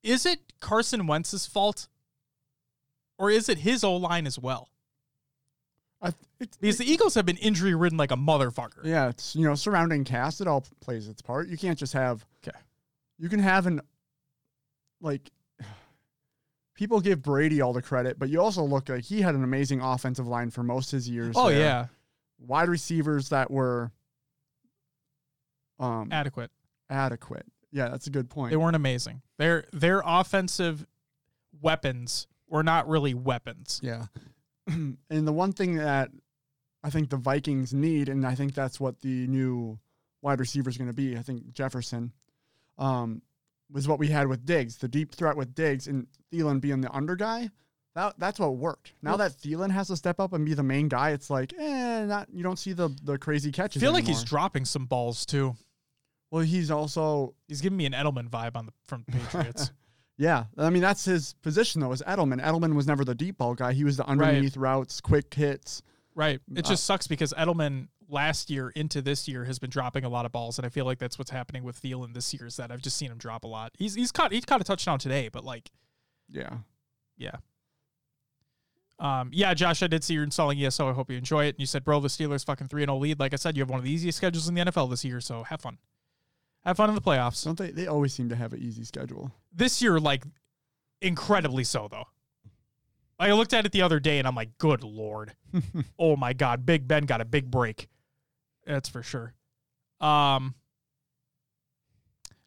Is 0.02 0.26
it 0.26 0.40
Carson 0.60 1.06
Wentz's 1.06 1.46
fault, 1.46 1.88
or 3.18 3.30
is 3.30 3.48
it 3.48 3.58
his 3.58 3.82
O 3.84 3.94
line 3.96 4.26
as 4.26 4.38
well? 4.38 4.68
I, 6.00 6.06
th- 6.06 6.16
it's, 6.40 6.56
Because 6.56 6.78
the 6.78 6.90
Eagles 6.90 7.14
have 7.14 7.24
been 7.24 7.36
injury 7.36 7.74
ridden 7.76 7.96
like 7.96 8.10
a 8.10 8.16
motherfucker. 8.16 8.84
yeah, 8.84 9.08
it's 9.08 9.36
you 9.36 9.46
know 9.46 9.54
surrounding 9.54 10.02
cast. 10.04 10.40
It 10.40 10.48
all 10.48 10.64
plays 10.80 11.08
its 11.08 11.22
part. 11.22 11.48
You 11.48 11.56
can't 11.56 11.78
just 11.78 11.92
have. 11.92 12.26
Okay. 12.46 12.56
You 13.18 13.28
can 13.28 13.38
have 13.40 13.66
an 13.66 13.80
like. 15.00 15.30
People 16.74 17.00
give 17.00 17.22
Brady 17.22 17.60
all 17.60 17.72
the 17.72 17.82
credit, 17.82 18.18
but 18.18 18.28
you 18.30 18.40
also 18.40 18.62
look 18.64 18.88
like 18.88 19.04
he 19.04 19.20
had 19.20 19.34
an 19.36 19.44
amazing 19.44 19.80
offensive 19.80 20.26
line 20.26 20.50
for 20.50 20.62
most 20.64 20.92
of 20.92 20.96
his 20.96 21.08
years. 21.08 21.36
Oh 21.38 21.48
there. 21.50 21.58
yeah, 21.60 21.86
wide 22.40 22.68
receivers 22.68 23.28
that 23.28 23.50
were 23.50 23.92
um 25.78 26.08
adequate. 26.10 26.50
adequate. 26.90 27.46
Yeah, 27.72 27.88
that's 27.88 28.06
a 28.06 28.10
good 28.10 28.28
point. 28.28 28.50
They 28.50 28.56
weren't 28.56 28.76
amazing. 28.76 29.22
Their 29.38 29.64
their 29.72 30.02
offensive 30.04 30.86
weapons 31.60 32.26
were 32.48 32.62
not 32.62 32.88
really 32.88 33.14
weapons. 33.14 33.80
Yeah. 33.82 34.06
and 34.66 34.98
the 35.08 35.32
one 35.32 35.52
thing 35.52 35.76
that 35.76 36.10
I 36.84 36.90
think 36.90 37.10
the 37.10 37.16
Vikings 37.16 37.72
need, 37.72 38.08
and 38.08 38.26
I 38.26 38.34
think 38.34 38.54
that's 38.54 38.78
what 38.78 39.00
the 39.00 39.26
new 39.26 39.78
wide 40.20 40.40
receiver 40.40 40.68
is 40.68 40.76
going 40.76 40.90
to 40.90 40.94
be, 40.94 41.16
I 41.16 41.22
think 41.22 41.52
Jefferson, 41.52 42.12
um, 42.78 43.22
was 43.70 43.88
what 43.88 43.98
we 43.98 44.08
had 44.08 44.28
with 44.28 44.44
Diggs, 44.44 44.76
the 44.76 44.88
deep 44.88 45.14
threat 45.14 45.36
with 45.36 45.54
Diggs 45.54 45.86
and 45.86 46.06
Thielen 46.32 46.60
being 46.60 46.80
the 46.80 46.92
under 46.92 47.16
guy. 47.16 47.50
That, 47.94 48.14
that's 48.18 48.38
what 48.40 48.56
worked. 48.56 48.92
Now 49.02 49.16
that 49.16 49.32
Thielen 49.32 49.70
has 49.70 49.88
to 49.88 49.96
step 49.96 50.18
up 50.18 50.32
and 50.32 50.46
be 50.46 50.54
the 50.54 50.62
main 50.62 50.88
guy, 50.88 51.10
it's 51.10 51.28
like, 51.28 51.52
eh, 51.58 52.04
not 52.06 52.28
you 52.32 52.42
don't 52.42 52.58
see 52.58 52.72
the 52.72 52.88
the 53.02 53.18
crazy 53.18 53.52
catches. 53.52 53.82
I 53.82 53.84
feel 53.84 53.92
like 53.92 54.06
he's 54.06 54.24
dropping 54.24 54.64
some 54.64 54.86
balls 54.86 55.26
too. 55.26 55.56
Well, 56.32 56.42
he's 56.42 56.70
also 56.72 57.34
He's 57.46 57.60
giving 57.60 57.76
me 57.76 57.86
an 57.86 57.92
Edelman 57.92 58.28
vibe 58.28 58.56
on 58.56 58.66
the 58.66 58.72
from 58.86 59.04
the 59.06 59.12
Patriots. 59.18 59.70
yeah. 60.18 60.44
I 60.58 60.70
mean, 60.70 60.82
that's 60.82 61.04
his 61.04 61.34
position 61.42 61.80
though. 61.80 61.88
Was 61.90 62.02
Edelman? 62.02 62.42
Edelman 62.42 62.74
was 62.74 62.86
never 62.88 63.04
the 63.04 63.14
deep 63.14 63.38
ball 63.38 63.54
guy. 63.54 63.72
He 63.72 63.84
was 63.84 63.96
the 63.98 64.06
underneath 64.06 64.56
routes, 64.56 65.00
quick 65.00 65.32
hits. 65.32 65.82
right. 66.16 66.40
It 66.56 66.66
Uh, 66.66 66.68
just 66.70 66.82
sucks 66.84 67.06
because 67.06 67.32
Edelman 67.38 67.86
last 68.08 68.50
year 68.50 68.70
into 68.70 69.00
this 69.00 69.26
year 69.28 69.44
has 69.44 69.58
been 69.58 69.70
dropping 69.70 70.04
a 70.04 70.08
lot 70.08 70.26
of 70.26 70.32
balls, 70.32 70.58
and 70.58 70.66
I 70.66 70.68
feel 70.68 70.84
like 70.84 70.98
that's 70.98 71.18
what's 71.18 71.30
happening 71.30 71.62
with 71.64 71.80
Thielen 71.80 72.12
this 72.14 72.34
year. 72.34 72.46
Is 72.46 72.56
that 72.56 72.70
I've 72.72 72.82
just 72.82 72.96
seen 72.96 73.10
him 73.10 73.18
drop 73.18 73.44
a 73.44 73.46
lot. 73.48 73.72
He's 73.78 73.94
he's 73.94 74.10
caught 74.12 74.32
he 74.32 74.40
caught 74.40 74.60
a 74.60 74.64
touchdown 74.64 74.98
today, 74.98 75.28
but 75.28 75.44
like 75.44 75.70
Yeah. 76.28 76.58
yeah. 77.16 77.36
Um, 78.98 79.30
yeah, 79.32 79.52
Josh, 79.54 79.82
I 79.82 79.88
did 79.88 80.04
see 80.04 80.14
you're 80.14 80.22
installing 80.22 80.62
ESO. 80.62 80.88
I 80.88 80.92
hope 80.92 81.10
you 81.10 81.16
enjoy 81.18 81.46
it. 81.46 81.56
And 81.56 81.60
you 81.60 81.66
said, 81.66 81.84
bro, 81.84 81.98
the 81.98 82.06
Steelers 82.08 82.44
fucking 82.44 82.68
3 82.68 82.82
0 82.82 82.96
lead. 82.98 83.18
Like 83.18 83.32
I 83.32 83.36
said, 83.36 83.56
you 83.56 83.62
have 83.62 83.70
one 83.70 83.78
of 83.80 83.84
the 83.84 83.90
easiest 83.90 84.16
schedules 84.18 84.48
in 84.48 84.54
the 84.54 84.60
NFL 84.64 84.90
this 84.90 85.04
year, 85.04 85.20
so 85.20 85.42
have 85.44 85.60
fun. 85.60 85.78
Have 86.64 86.76
fun 86.76 86.88
in 86.88 86.94
the 86.94 87.00
playoffs. 87.00 87.44
Don't 87.44 87.58
they? 87.58 87.70
They 87.70 87.86
always 87.86 88.12
seem 88.12 88.28
to 88.28 88.36
have 88.36 88.52
an 88.52 88.60
easy 88.60 88.84
schedule. 88.84 89.32
This 89.52 89.82
year, 89.82 89.98
like, 89.98 90.24
incredibly 91.00 91.64
so, 91.64 91.88
though. 91.90 92.06
I 93.18 93.32
looked 93.32 93.52
at 93.52 93.66
it 93.66 93.72
the 93.72 93.82
other 93.82 94.00
day 94.00 94.18
and 94.18 94.26
I'm 94.26 94.34
like, 94.34 94.58
good 94.58 94.82
lord. 94.82 95.34
oh 95.98 96.16
my 96.16 96.32
God. 96.32 96.66
Big 96.66 96.88
Ben 96.88 97.04
got 97.04 97.20
a 97.20 97.24
big 97.24 97.50
break. 97.50 97.88
That's 98.66 98.88
for 98.88 99.02
sure. 99.02 99.34
Um, 100.00 100.54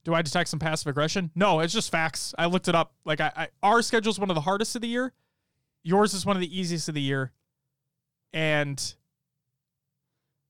do 0.04 0.14
I 0.14 0.22
detect 0.22 0.50
some 0.50 0.60
passive 0.60 0.88
aggression? 0.88 1.32
No, 1.34 1.62
it's 1.62 1.74
just 1.74 1.92
facts. 1.92 2.34
I 2.38 2.46
looked 2.48 2.68
it 2.68 2.76
up. 2.76 2.94
Like, 3.06 3.22
I, 3.22 3.32
I 3.36 3.48
our 3.64 3.82
schedule 3.82 4.12
is 4.12 4.20
one 4.20 4.30
of 4.30 4.36
the 4.36 4.42
hardest 4.42 4.76
of 4.76 4.82
the 4.82 4.88
year. 4.88 5.14
Yours 5.84 6.14
is 6.14 6.26
one 6.26 6.36
of 6.36 6.42
the 6.42 6.60
easiest 6.60 6.90
of 6.90 6.96
the 6.96 7.02
year. 7.02 7.32
And 8.34 8.96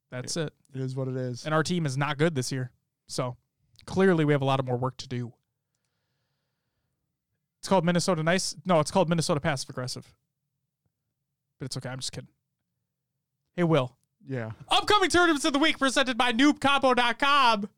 that's 0.10 0.38
it. 0.38 0.53
It 0.74 0.81
is 0.81 0.95
what 0.95 1.07
it 1.07 1.15
is. 1.15 1.45
And 1.45 1.53
our 1.53 1.63
team 1.63 1.86
is 1.86 1.98
not 1.98 2.17
good 2.17 2.36
this 2.36 2.51
year. 2.51 2.72
So 3.07 3.38
clearly 3.86 4.25
we 4.25 4.34
have 4.34 4.42
a 4.42 4.46
lot 4.46 4.60
of 4.60 4.65
more 4.65 4.77
work 4.77 4.98
to 4.98 5.08
do. 5.08 5.34
It's 7.60 7.68
called 7.70 7.84
Minnesota 7.86 8.22
Nice. 8.24 8.56
No, 8.65 8.80
it's 8.80 8.92
called 8.92 9.10
Minnesota 9.10 9.39
Passive 9.39 9.70
Aggressive. 9.70 10.13
But 11.60 11.65
it's 11.65 11.77
okay. 11.77 11.89
I'm 11.89 12.00
just 12.00 12.12
kidding. 12.12 12.30
Hey, 13.56 13.63
Will. 13.63 13.96
yeah. 14.27 14.51
Upcoming 14.70 15.10
tournaments 15.10 15.46
of 15.46 15.54
the 15.54 15.60
week 15.60 15.80
presented 15.80 16.18
by 16.18 16.32
noobcombo.com. 16.34 17.70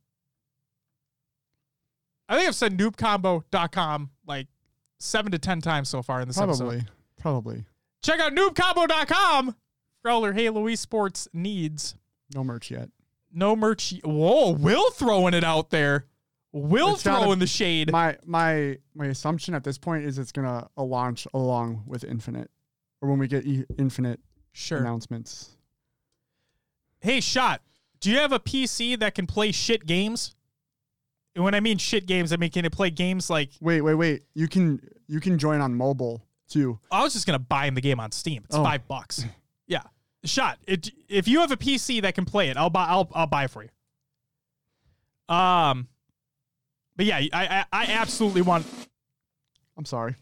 I 2.29 2.35
think 2.35 2.47
I've 2.47 2.55
said 2.55 2.77
noobcombo.com 2.77 4.09
like 4.25 4.47
seven 4.99 5.31
to 5.31 5.39
10 5.39 5.61
times 5.61 5.87
so 5.87 6.01
far 6.01 6.19
in 6.21 6.27
this 6.27 6.37
episode. 6.39 6.65
Probably. 6.65 6.85
Probably. 7.21 7.65
Check 8.03 8.19
out 8.19 8.33
noobcombo.com 8.33 9.55
for 10.01 10.11
all 10.11 10.21
your 10.23 10.33
Halo 10.33 10.65
esports 10.65 11.27
needs. 11.33 11.95
No 12.33 12.43
merch 12.43 12.69
yet. 12.71 12.89
No 13.33 13.55
merch. 13.55 13.93
Whoa, 14.03 14.51
Will 14.51 14.89
throwing 14.91 15.33
it 15.33 15.43
out 15.43 15.69
there. 15.69 16.05
Will 16.53 16.93
It's 16.93 17.03
gotta 17.03 17.23
throwing 17.23 17.39
the 17.39 17.47
shade. 17.47 17.91
My 17.91 18.17
my 18.25 18.77
my 18.95 19.05
assumption 19.07 19.53
at 19.53 19.63
this 19.63 19.77
point 19.77 20.05
is 20.05 20.17
it's 20.17 20.31
gonna 20.31 20.67
launch 20.77 21.27
along 21.33 21.83
with 21.85 22.03
Infinite, 22.03 22.49
or 23.01 23.09
when 23.09 23.19
we 23.19 23.27
get 23.27 23.45
e- 23.45 23.65
Infinite 23.77 24.19
Sure. 24.53 24.79
announcements. 24.79 25.57
Hey, 26.99 27.19
shot. 27.21 27.61
Do 27.99 28.09
you 28.11 28.17
have 28.17 28.31
a 28.31 28.39
PC 28.39 28.97
that 28.99 29.13
can 29.15 29.27
play 29.27 29.51
shit 29.51 29.85
games? 29.85 30.35
And 31.35 31.43
when 31.43 31.53
I 31.53 31.59
mean 31.59 31.77
shit 31.77 32.07
games, 32.07 32.33
I 32.33 32.37
mean 32.37 32.49
can 32.49 32.65
it 32.65 32.71
play 32.71 32.89
games 32.89 33.29
like 33.29 33.51
Wait, 33.61 33.81
wait, 33.81 33.93
wait. 33.95 34.23
You 34.33 34.47
can 34.47 34.79
you 35.07 35.19
can 35.19 35.37
join 35.37 35.61
on 35.61 35.75
mobile 35.75 36.23
too. 36.49 36.79
I 36.91 37.03
was 37.03 37.13
just 37.13 37.27
gonna 37.27 37.37
buy 37.39 37.67
him 37.67 37.75
the 37.75 37.81
game 37.81 37.99
on 37.99 38.11
Steam. 38.11 38.43
It's 38.45 38.55
Oh. 38.55 38.63
five 38.63 38.87
bucks. 38.87 39.25
Yeah, 39.69 39.81
shot. 40.25 40.57
It, 40.67 40.89
if 41.07 41.27
you 41.27 41.39
have 41.41 41.51
a 41.51 41.57
PC 41.57 42.01
that 42.01 42.15
can 42.15 42.25
play 42.25 42.49
it, 42.49 42.57
I'll 42.57 42.69
buy. 42.69 42.85
I'll 42.85 43.09
I'll 43.13 43.27
buy 43.27 43.45
it 43.45 43.51
for 43.51 43.63
you. 43.63 43.69
Um, 45.33 45.87
but 46.95 47.05
yeah, 47.05 47.17
I 47.17 47.29
I, 47.33 47.65
I 47.71 47.85
absolutely 47.93 48.41
want 48.41 48.65
I'm 49.77 49.85
sorry. 49.85 50.15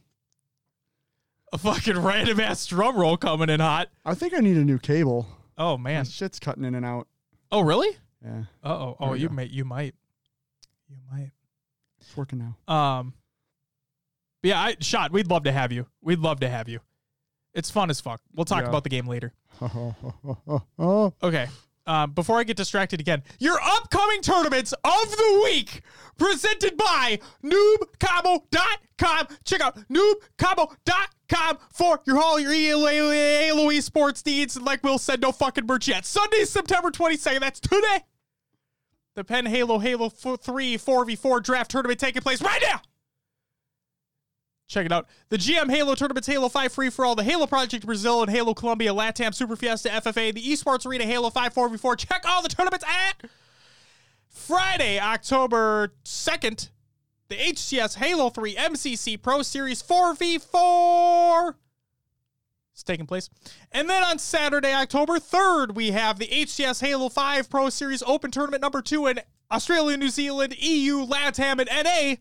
a 1.53 1.57
fucking 1.57 1.97
random 1.99 2.39
ass 2.39 2.65
drum 2.65 2.97
roll 2.97 3.17
coming 3.17 3.49
in 3.49 3.59
hot. 3.59 3.89
I 4.03 4.13
think 4.15 4.33
I 4.33 4.39
need 4.39 4.57
a 4.57 4.63
new 4.65 4.79
cable. 4.79 5.27
Oh 5.57 5.77
man. 5.77 6.05
shit's 6.05 6.39
cutting 6.39 6.65
in 6.65 6.75
and 6.75 6.85
out. 6.85 7.07
Oh 7.51 7.61
really? 7.61 7.95
Yeah, 8.23 8.43
Uh 8.63 8.69
oh. 8.73 8.97
Oh, 8.99 9.13
you 9.13 9.29
go. 9.29 9.35
may. 9.35 9.45
You 9.45 9.63
might. 9.65 9.93
You 10.89 10.97
might. 11.11 11.31
it's 12.01 12.15
working 12.17 12.39
now. 12.39 12.73
Um. 12.73 13.13
But 14.41 14.49
yeah, 14.49 14.59
I 14.61 14.75
shot. 14.79 15.11
We'd 15.11 15.27
love 15.27 15.43
to 15.43 15.51
have 15.51 15.71
you. 15.71 15.85
We'd 16.01 16.19
love 16.19 16.39
to 16.41 16.49
have 16.49 16.67
you. 16.67 16.79
It's 17.55 17.71
fun 17.71 17.89
as 17.89 17.99
fuck. 17.99 18.21
We'll 18.35 18.45
talk 18.45 18.61
Yeah. 18.63 18.69
about 18.69 18.83
the 18.83 18.89
game 18.89 19.07
later. 19.07 19.33
Okay. 20.79 21.47
Um, 21.87 22.11
before 22.13 22.39
I 22.39 22.43
get 22.43 22.57
distracted 22.57 22.99
again, 22.99 23.21
your 23.37 23.59
upcoming 23.61 24.21
tournaments 24.21 24.73
of 24.83 25.11
the 25.11 25.41
week 25.43 25.81
presented 26.17 26.75
by 26.77 27.19
noobcombo.com. 27.43 29.27
Check 29.43 29.61
out 29.61 29.77
noobcombo.com 29.89 31.57
for 31.71 32.01
your 32.07 32.17
all 32.17 32.39
your 32.39 32.51
Halo 32.51 33.69
esports 33.69 34.25
needs. 34.25 34.55
And 34.55 34.65
like 34.65 34.83
Will 34.83 34.97
said, 34.97 35.21
no 35.21 35.31
fucking 35.31 35.67
merch 35.67 35.87
yet. 35.87 36.05
Sunday, 36.05 36.43
September 36.45 36.89
22nd. 36.89 37.39
That's 37.39 37.59
today. 37.59 37.99
The 39.15 39.23
Penn 39.23 39.45
Halo 39.45 39.77
Halo 39.79 40.09
3 40.09 40.77
4v4 40.77 41.43
draft 41.43 41.69
tournament 41.71 41.99
taking 41.99 42.21
place 42.23 42.41
right 42.41 42.61
now. 42.67 42.81
Check 44.67 44.85
it 44.85 44.91
out. 44.91 45.07
The 45.29 45.37
GM 45.37 45.69
Halo 45.69 45.93
Tournaments 45.93 46.27
Halo 46.27 46.49
5 46.49 46.71
free 46.71 46.89
for 46.89 47.05
all, 47.05 47.15
the 47.15 47.23
Halo 47.23 47.45
Project 47.45 47.85
Brazil 47.85 48.23
and 48.23 48.31
Halo 48.31 48.53
Colombia, 48.53 48.91
LATAM 48.93 49.33
Super 49.33 49.55
Fiesta 49.55 49.89
FFA, 49.89 50.33
the 50.33 50.41
Esports 50.41 50.87
Arena 50.87 51.05
Halo 51.05 51.29
5 51.29 51.53
4v4. 51.53 51.97
Check 51.97 52.23
all 52.27 52.41
the 52.41 52.49
tournaments 52.49 52.85
at 52.85 53.29
Friday, 54.27 54.99
October 54.99 55.93
2nd, 56.03 56.69
the 57.29 57.35
HCS 57.35 57.97
Halo 57.97 58.29
3 58.29 58.55
MCC 58.55 59.21
Pro 59.21 59.43
Series 59.43 59.83
4v4 59.83 61.55
is 62.75 62.83
taking 62.83 63.05
place. 63.05 63.29
And 63.71 63.89
then 63.89 64.03
on 64.03 64.19
Saturday, 64.19 64.73
October 64.73 65.19
3rd, 65.19 65.75
we 65.75 65.91
have 65.91 66.19
the 66.19 66.27
HCS 66.27 66.81
Halo 66.81 67.09
5 67.09 67.49
Pro 67.49 67.69
Series 67.69 68.03
Open 68.05 68.31
Tournament 68.31 68.61
number 68.61 68.81
2 68.81 69.07
in 69.07 69.21
Australia, 69.51 69.97
New 69.97 70.09
Zealand, 70.09 70.55
EU, 70.59 71.05
LATAM, 71.05 71.59
and 71.59 71.69
NA. 71.71 72.15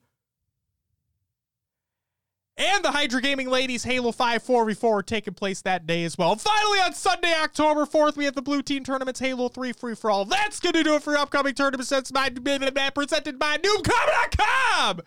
And 2.57 2.85
the 2.85 2.93
Hydra 2.93 3.21
Gaming 3.21 3.51
Ladies 3.51 3.83
Halo 3.83 4.13
5 4.13 4.45
4v4 4.45 4.85
are 4.85 5.03
taking 5.03 5.35
place 5.35 5.61
that 5.63 5.89
day 5.89 6.05
as 6.05 6.17
well. 6.17 6.33
And 6.33 6.41
finally, 6.41 6.79
on 6.79 6.95
Sunday, 6.95 7.35
October 7.43 7.85
4th, 7.85 8.17
we 8.17 8.27
have 8.27 8.37
the 8.37 8.43
Blue 8.43 8.63
Team 8.63 8.85
Tournaments 8.85 9.19
Halo 9.19 9.49
3 9.49 9.73
free 9.73 9.97
for 9.97 10.09
all. 10.09 10.25
That's 10.25 10.61
going 10.61 10.75
to 10.75 10.85
do 10.85 10.95
it 10.95 11.03
for 11.03 11.13
your 11.13 11.21
upcoming 11.21 11.55
tournaments. 11.55 11.91
That's 11.91 12.13
my 12.13 12.31
presented 12.31 13.41
by 13.41 13.57
NoobCombo.com. 13.57 15.01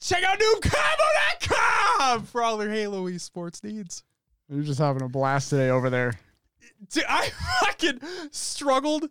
Check 0.00 0.22
out 0.24 0.38
NoobCombo.com 0.38 2.22
for 2.24 2.42
all 2.42 2.56
their 2.56 2.70
Halo 2.70 3.08
esports 3.08 3.62
needs. 3.62 4.02
you're 4.48 4.62
just 4.62 4.78
having 4.78 5.02
a 5.02 5.08
blast 5.08 5.50
today 5.50 5.68
over 5.68 5.90
there. 5.90 6.14
Dude, 6.90 7.04
I 7.08 7.28
fucking 7.60 8.00
struggled 8.30 9.10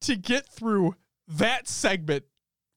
to 0.00 0.16
get 0.16 0.48
through 0.48 0.96
that 1.28 1.68
segment 1.68 2.24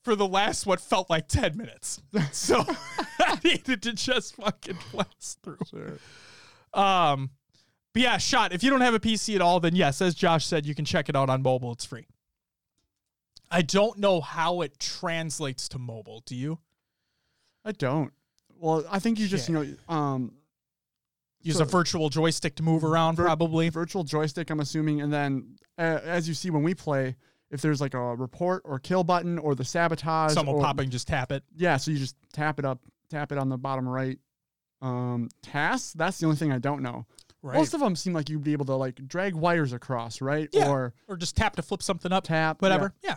for 0.06 0.16
the 0.16 0.28
last 0.28 0.66
what 0.66 0.80
felt 0.80 1.10
like 1.10 1.28
10 1.28 1.58
minutes. 1.58 2.02
So 2.32 2.64
I 3.20 3.40
needed 3.44 3.82
to 3.84 3.94
just 3.94 4.36
fucking 4.36 4.78
blast 4.92 5.40
through. 5.44 5.58
Sure. 5.70 5.98
Um 6.74 7.32
but 7.94 8.02
yeah, 8.02 8.18
shot. 8.18 8.54
If 8.54 8.62
you 8.64 8.70
don't 8.70 8.82
have 8.82 8.94
a 8.94 9.00
PC 9.00 9.36
at 9.36 9.42
all, 9.42 9.60
then 9.60 9.76
yes, 9.76 10.02
as 10.02 10.14
Josh 10.16 10.46
said, 10.46 10.66
you 10.66 10.76
can 10.76 10.86
check 10.86 11.10
it 11.10 11.16
out 11.16 11.30
on 11.30 11.42
mobile. 11.42 11.72
It's 11.72 11.86
free. 11.86 12.06
I 13.50 13.62
don't 13.62 13.98
know 14.00 14.22
how 14.22 14.62
it 14.62 14.80
translates 14.80 15.68
to 15.70 15.80
mobile. 15.80 16.22
Do 16.26 16.36
you? 16.36 16.60
I 17.64 17.72
don't. 17.72 18.12
Well, 18.60 18.84
I 18.92 19.00
think 19.00 19.18
you 19.20 19.28
just 19.28 19.48
Shit. 19.48 19.56
you 19.56 19.78
know 19.90 19.94
um 19.94 20.32
Use 21.42 21.58
So- 21.58 21.64
a 21.64 21.68
virtual 21.68 22.10
joystick 22.10 22.56
to 22.56 22.64
move 22.64 22.84
around, 22.84 23.16
Vir- 23.16 23.24
probably. 23.26 23.70
virtual 23.70 24.04
joystick. 24.04 24.50
I'm 24.50 24.60
assuming, 24.60 25.00
and 25.02 25.14
then 25.14 25.56
uh, 25.78 26.00
as 26.04 26.28
you 26.28 26.34
see 26.34 26.50
when 26.50 26.64
we 26.64 26.74
play, 26.74 27.16
if 27.56 27.62
there's 27.62 27.80
like 27.82 27.94
a 27.94 28.16
report 28.16 28.62
or 28.66 28.78
kill 28.78 29.04
button 29.04 29.40
or 29.40 29.56
the 29.56 29.64
sabotage, 29.64 30.34
Someone 30.34 30.58
or, 30.58 30.62
popping, 30.62 30.90
just 30.90 31.08
tap 31.08 31.32
it. 31.32 31.44
Yeah, 31.56 31.78
so 31.78 31.90
you 31.90 31.98
just 31.98 32.16
tap 32.34 32.60
it 32.60 32.66
up, 32.66 32.82
tap 33.10 33.32
it 33.32 33.38
on 33.38 33.50
the 33.50 33.58
bottom 33.58 33.88
right. 33.88 34.20
Um, 34.82 35.30
tasks. 35.42 35.94
That's 35.94 36.20
the 36.20 36.26
only 36.26 36.36
thing 36.38 36.52
I 36.52 36.60
don't 36.60 36.84
know. 36.84 37.06
Right. 37.42 37.56
Most 37.58 37.74
of 37.74 37.80
them 37.80 37.96
seem 37.96 38.14
like 38.14 38.30
you'd 38.30 38.44
be 38.44 38.52
able 38.52 38.66
to 38.66 38.76
like 38.76 38.96
drag 39.08 39.36
wires 39.36 39.72
across, 39.72 40.20
right? 40.20 40.50
Yeah. 40.52 40.70
Or 40.70 40.94
or 41.08 41.16
just 41.16 41.38
tap 41.38 41.56
to 41.56 41.62
flip 41.62 41.82
something 41.82 42.12
up. 42.12 42.26
tap, 42.26 42.62
whatever. 42.62 42.94
Yeah. 43.02 43.16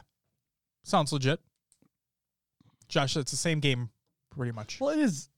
Sounds 0.84 1.12
legit. 1.12 1.40
Josh, 2.88 3.16
it's 3.16 3.30
the 3.32 3.36
same 3.36 3.60
game 3.60 3.90
pretty 4.30 4.52
much. 4.52 4.80
Well, 4.80 4.90
it 4.90 5.00
is. 5.00 5.28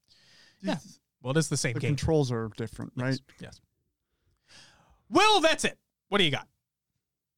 Yeah. 0.61 0.77
Well, 1.23 1.33
it 1.33 1.39
is 1.39 1.49
the 1.49 1.57
same 1.57 1.75
The 1.75 1.81
game. 1.81 1.97
controls 1.97 2.31
are 2.31 2.51
different, 2.57 2.93
right? 2.97 3.19
Yes. 3.41 3.41
yes. 3.41 3.61
Will, 5.09 5.41
that's 5.41 5.65
it. 5.65 5.79
What 6.09 6.19
do 6.19 6.25
you 6.25 6.31
got? 6.31 6.47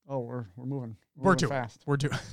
Oh, 0.09 0.21
we're 0.21 0.47
we're 0.57 0.67
moving. 0.67 0.97
We're 1.17 1.31
moving 1.33 1.39
doing 1.39 1.51
fast. 1.51 1.83
We're 1.87 1.97
doing. 1.97 2.19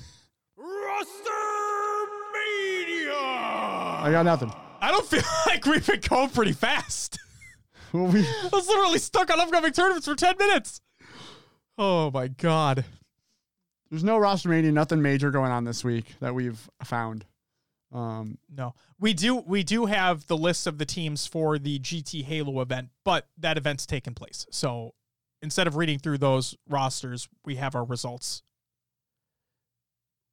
I 4.01 4.09
got 4.11 4.23
nothing. 4.25 4.51
I 4.81 4.91
don't 4.91 5.05
feel 5.05 5.21
like 5.47 5.65
we've 5.65 5.85
been 5.85 5.99
going 6.01 6.29
pretty 6.29 6.53
fast. 6.53 7.19
Well, 7.91 8.05
we 8.05 8.19
I 8.19 8.49
was 8.53 8.67
literally 8.67 8.99
stuck 8.99 9.31
on 9.33 9.39
upcoming 9.39 9.71
tournaments 9.71 10.05
for 10.05 10.13
10 10.13 10.35
minutes. 10.37 10.79
Oh 11.75 12.11
my 12.11 12.27
God. 12.27 12.85
there's 13.89 14.03
no 14.03 14.19
roster 14.19 14.47
meeting, 14.49 14.75
nothing 14.75 15.01
major 15.01 15.31
going 15.31 15.51
on 15.51 15.63
this 15.63 15.83
week 15.83 16.05
that 16.19 16.35
we've 16.35 16.69
found. 16.83 17.25
Um, 17.91 18.37
No. 18.55 18.75
We 18.99 19.13
do 19.15 19.37
we 19.37 19.63
do 19.63 19.87
have 19.87 20.27
the 20.27 20.37
list 20.37 20.67
of 20.67 20.77
the 20.77 20.85
teams 20.85 21.25
for 21.25 21.57
the 21.57 21.79
GT 21.79 22.23
Halo 22.25 22.61
event, 22.61 22.89
but 23.03 23.27
that 23.39 23.57
event's 23.57 23.87
taken 23.87 24.13
place. 24.13 24.45
So 24.51 24.93
instead 25.41 25.67
of 25.67 25.75
reading 25.75 25.99
through 25.99 26.17
those 26.17 26.55
rosters, 26.69 27.27
we 27.45 27.55
have 27.55 27.75
our 27.75 27.83
results 27.83 28.43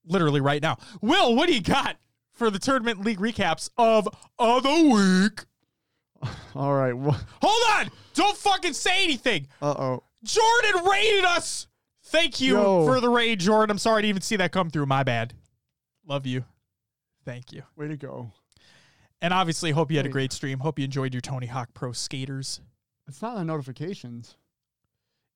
literally 0.06 0.40
right 0.40 0.62
now. 0.62 0.78
Will, 1.00 1.34
what 1.34 1.48
do 1.48 1.54
you 1.54 1.62
got 1.62 1.96
for 2.32 2.50
the 2.50 2.58
tournament 2.58 3.04
league 3.04 3.18
recaps 3.18 3.70
of 3.76 4.08
of 4.38 4.62
the 4.62 4.90
week? 4.92 6.30
all 6.54 6.74
right. 6.74 6.92
Well, 6.96 7.18
Hold 7.42 7.86
on! 7.86 7.90
Don't 8.14 8.36
fucking 8.36 8.72
say 8.72 9.04
anything. 9.04 9.48
uh 9.60 9.74
oh. 9.78 10.02
Jordan 10.24 10.84
raided 10.90 11.24
us. 11.24 11.66
Thank 12.04 12.40
you 12.40 12.54
Yo. 12.56 12.86
for 12.86 13.00
the 13.00 13.08
raid, 13.08 13.40
Jordan. 13.40 13.70
I'm 13.70 13.78
sorry 13.78 14.02
to 14.02 14.08
even 14.08 14.22
see 14.22 14.36
that 14.36 14.52
come 14.52 14.70
through. 14.70 14.86
My 14.86 15.02
bad. 15.02 15.34
Love 16.06 16.24
you. 16.26 16.44
Thank 17.24 17.52
you. 17.52 17.62
Way 17.76 17.88
to 17.88 17.96
go. 17.96 18.30
And 19.20 19.34
obviously, 19.34 19.72
hope 19.72 19.90
you 19.90 19.96
had 19.96 20.06
a 20.06 20.10
great 20.10 20.32
stream. 20.32 20.60
Hope 20.60 20.78
you 20.78 20.84
enjoyed 20.84 21.12
your 21.12 21.20
Tony 21.20 21.46
Hawk 21.46 21.70
Pro 21.74 21.90
skaters. 21.92 22.60
It's 23.08 23.22
not 23.22 23.36
on 23.36 23.46
notifications. 23.46 24.36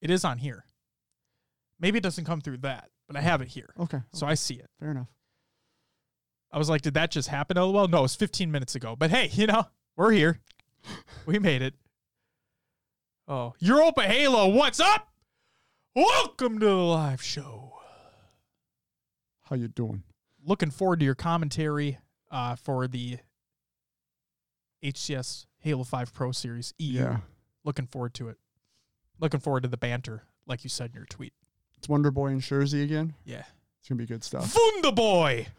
It 0.00 0.10
is 0.10 0.24
on 0.24 0.38
here. 0.38 0.64
Maybe 1.78 1.98
it 1.98 2.02
doesn't 2.02 2.24
come 2.24 2.40
through 2.40 2.58
that, 2.58 2.90
but 3.06 3.16
I 3.16 3.20
have 3.20 3.40
it 3.40 3.48
here. 3.48 3.72
Okay. 3.78 4.00
So 4.12 4.26
I 4.26 4.34
see 4.34 4.54
it. 4.54 4.68
fair 4.78 4.90
enough. 4.90 5.08
I 6.52 6.58
was 6.58 6.68
like, 6.68 6.82
did 6.82 6.94
that 6.94 7.10
just 7.10 7.28
happen? 7.28 7.56
Oh, 7.56 7.70
well, 7.70 7.86
no, 7.86 8.04
it's 8.04 8.16
15 8.16 8.50
minutes 8.50 8.74
ago. 8.74 8.96
But 8.96 9.10
hey, 9.10 9.30
you 9.32 9.46
know, 9.46 9.66
we're 9.96 10.12
here. 10.12 10.40
We 11.26 11.38
made 11.38 11.62
it. 11.62 11.74
Oh, 13.28 13.54
Europa 13.60 14.02
Halo, 14.02 14.48
what's 14.48 14.80
up? 14.80 15.08
Welcome 15.94 16.58
to 16.58 16.66
the 16.66 16.74
live 16.74 17.22
show. 17.22 17.74
How 19.42 19.56
you 19.56 19.68
doing? 19.68 20.02
looking 20.44 20.70
forward 20.70 21.00
to 21.00 21.04
your 21.04 21.14
commentary 21.14 21.98
uh, 22.30 22.56
for 22.56 22.88
the 22.88 23.18
HCS 24.84 25.46
Halo 25.58 25.84
5 25.84 26.14
Pro 26.14 26.32
Series 26.32 26.72
EU. 26.78 27.00
Yeah. 27.00 27.16
Looking 27.64 27.86
forward 27.86 28.14
to 28.14 28.28
it. 28.28 28.38
Looking 29.20 29.40
forward 29.40 29.62
to 29.64 29.68
the 29.68 29.76
banter, 29.76 30.22
like 30.46 30.64
you 30.64 30.70
said 30.70 30.90
in 30.90 30.96
your 30.96 31.06
tweet. 31.06 31.34
It's 31.76 31.88
Wonder 31.88 32.10
Boy 32.10 32.28
and 32.28 32.40
Jersey 32.40 32.82
again. 32.82 33.14
Yeah. 33.24 33.44
It's 33.78 33.88
gonna 33.88 33.98
be 33.98 34.06
good 34.06 34.24
stuff. 34.24 34.54
Wunderboy! 34.54 35.46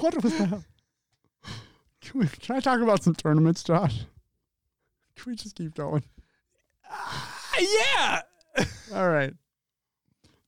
What 0.00 0.20
was 0.22 0.36
that? 0.36 0.64
Can, 2.02 2.20
we, 2.20 2.26
can 2.26 2.56
I 2.56 2.60
talk 2.60 2.80
about 2.80 3.04
some 3.04 3.14
tournaments, 3.14 3.62
Josh? 3.62 4.00
Can 5.14 5.30
we 5.30 5.36
just 5.36 5.54
keep 5.54 5.74
going? 5.74 6.02
Uh, 6.90 7.22
yeah! 7.60 8.20
All 8.94 9.08
right. 9.08 9.32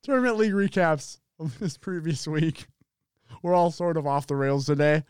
Tournament 0.02 0.36
league 0.36 0.52
recaps 0.52 1.18
of 1.38 1.56
this 1.60 1.78
previous 1.78 2.26
week. 2.26 2.66
We're 3.42 3.54
all 3.54 3.70
sort 3.70 3.96
of 3.96 4.06
off 4.06 4.26
the 4.26 4.36
rails 4.36 4.66
today. 4.66 5.04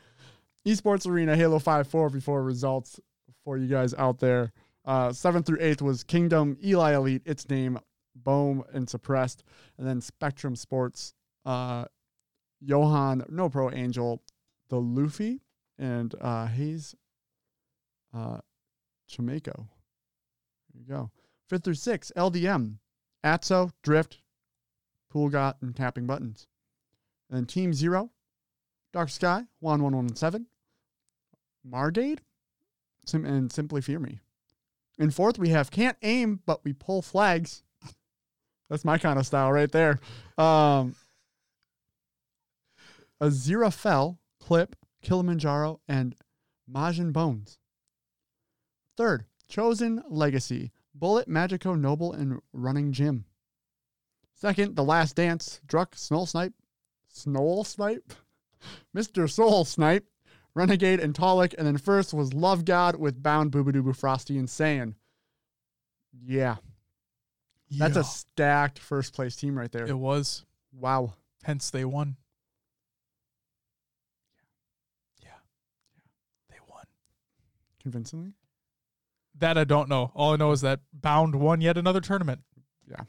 Esports 0.67 1.09
Arena 1.09 1.35
Halo 1.37 1.59
5 1.59 1.89
4v4 1.89 2.45
results 2.45 3.01
for 3.45 3.57
you 3.57 3.67
guys 3.67 3.95
out 3.95 4.19
there. 4.19 4.53
Uh, 4.89 5.11
7th 5.11 5.45
through 5.45 5.59
8th 5.59 5.83
was 5.83 6.03
Kingdom, 6.03 6.57
Eli 6.65 6.95
Elite, 6.95 7.21
its 7.27 7.51
name, 7.51 7.79
Bohm, 8.17 8.65
and 8.73 8.89
Suppressed. 8.89 9.45
And 9.77 9.87
then 9.87 10.01
Spectrum 10.01 10.57
Sports, 10.57 11.13
uh, 11.45 11.85
Johan, 12.63 13.23
No 13.29 13.51
Pro 13.51 13.71
Angel, 13.71 14.23
the 14.71 14.81
Luffy, 14.81 15.43
and 15.79 16.15
uh, 16.21 16.47
Hayes 16.47 16.95
uh. 18.15 18.39
There 19.17 19.55
you 20.75 20.85
go. 20.89 21.11
5th 21.51 21.65
through 21.65 21.75
6th, 21.75 22.13
LDM, 22.15 22.77
Atso, 23.25 23.71
Drift, 23.83 24.23
Pool 25.11 25.29
God, 25.29 25.57
and 25.61 25.77
Tapping 25.77 26.07
Buttons. 26.07 26.47
And 27.29 27.39
then 27.39 27.47
Team 27.47 27.75
Zero, 27.75 28.11
Dark 28.95 29.11
Sky, 29.11 29.45
1117, 29.61 30.47
Margade, 31.63 32.21
Sim- 33.07 33.27
and 33.27 33.53
Simply 33.53 33.83
Fear 33.83 33.99
Me. 34.01 34.21
In 34.99 35.11
fourth, 35.11 35.39
we 35.39 35.51
have 35.51 35.71
Can't 35.71 35.97
Aim, 36.03 36.41
but 36.45 36.65
we 36.65 36.73
pull 36.73 37.03
flags. 37.03 37.63
That's 38.69 38.85
my 38.85 38.99
kind 38.99 39.19
of 39.19 39.27
style 39.27 39.53
right 39.53 39.71
there. 39.71 39.99
Um, 40.37 40.95
Azira 43.23 43.73
Fell, 43.73 44.19
Clip, 44.41 44.77
Kilimanjaro, 45.03 45.81
and 45.89 46.15
Majin 46.71 47.13
Bones. 47.13 47.59
Third, 48.97 49.25
Chosen 49.49 50.03
Legacy, 50.09 50.73
Bullet, 50.95 51.29
Magico, 51.29 51.75
Noble, 51.75 52.13
and 52.13 52.41
Running 52.53 52.93
Jim. 52.93 53.25
Second, 54.35 54.77
The 54.77 54.85
Last 54.85 55.17
Dance, 55.17 55.61
Druck, 55.67 55.97
Snow 55.97 56.25
Snipe, 56.25 56.53
Snowl 57.09 57.65
Snipe, 57.65 58.13
Mr. 58.97 59.31
Soul 59.31 59.65
Snipe, 59.65 60.07
Renegade, 60.59 61.01
and 61.01 61.15
Talik. 61.15 61.55
And 61.57 61.67
then 61.67 61.79
first 61.79 62.13
was 62.13 62.35
Love 62.35 62.65
God 62.65 62.97
with 62.97 63.23
Bound, 63.23 63.53
Boobadoo, 63.53 63.95
Frosty, 63.95 64.37
and 64.39 64.49
Saiyan. 64.49 64.95
Yeah, 66.13 66.57
that's 67.71 67.95
Yeah. 67.95 68.01
a 68.01 68.05
stacked 68.05 68.79
first 68.79 69.15
place 69.15 69.37
team 69.37 69.57
right 69.57 69.71
there. 69.71 69.87
It 69.87 69.97
was. 69.99 70.45
Wow. 70.73 71.15
Hence, 71.45 71.71
they 71.71 71.85
won. 71.85 72.17
Yeah. 75.23 75.29
Yeah. 75.97 76.03
They 76.51 76.57
won. 76.69 76.85
Convincingly? 77.81 78.33
That 79.37 79.57
I 79.57 79.65
don't 79.65 79.89
know. 79.89 80.11
All 80.15 80.33
I 80.33 80.37
know 80.37 80.51
is 80.51 80.63
that 80.63 80.81
Bound 80.93 81.37
won 81.37 81.61
yet 81.61 81.79
another 81.79 82.01
tournament. 82.01 82.41
Yeah. 82.91 83.03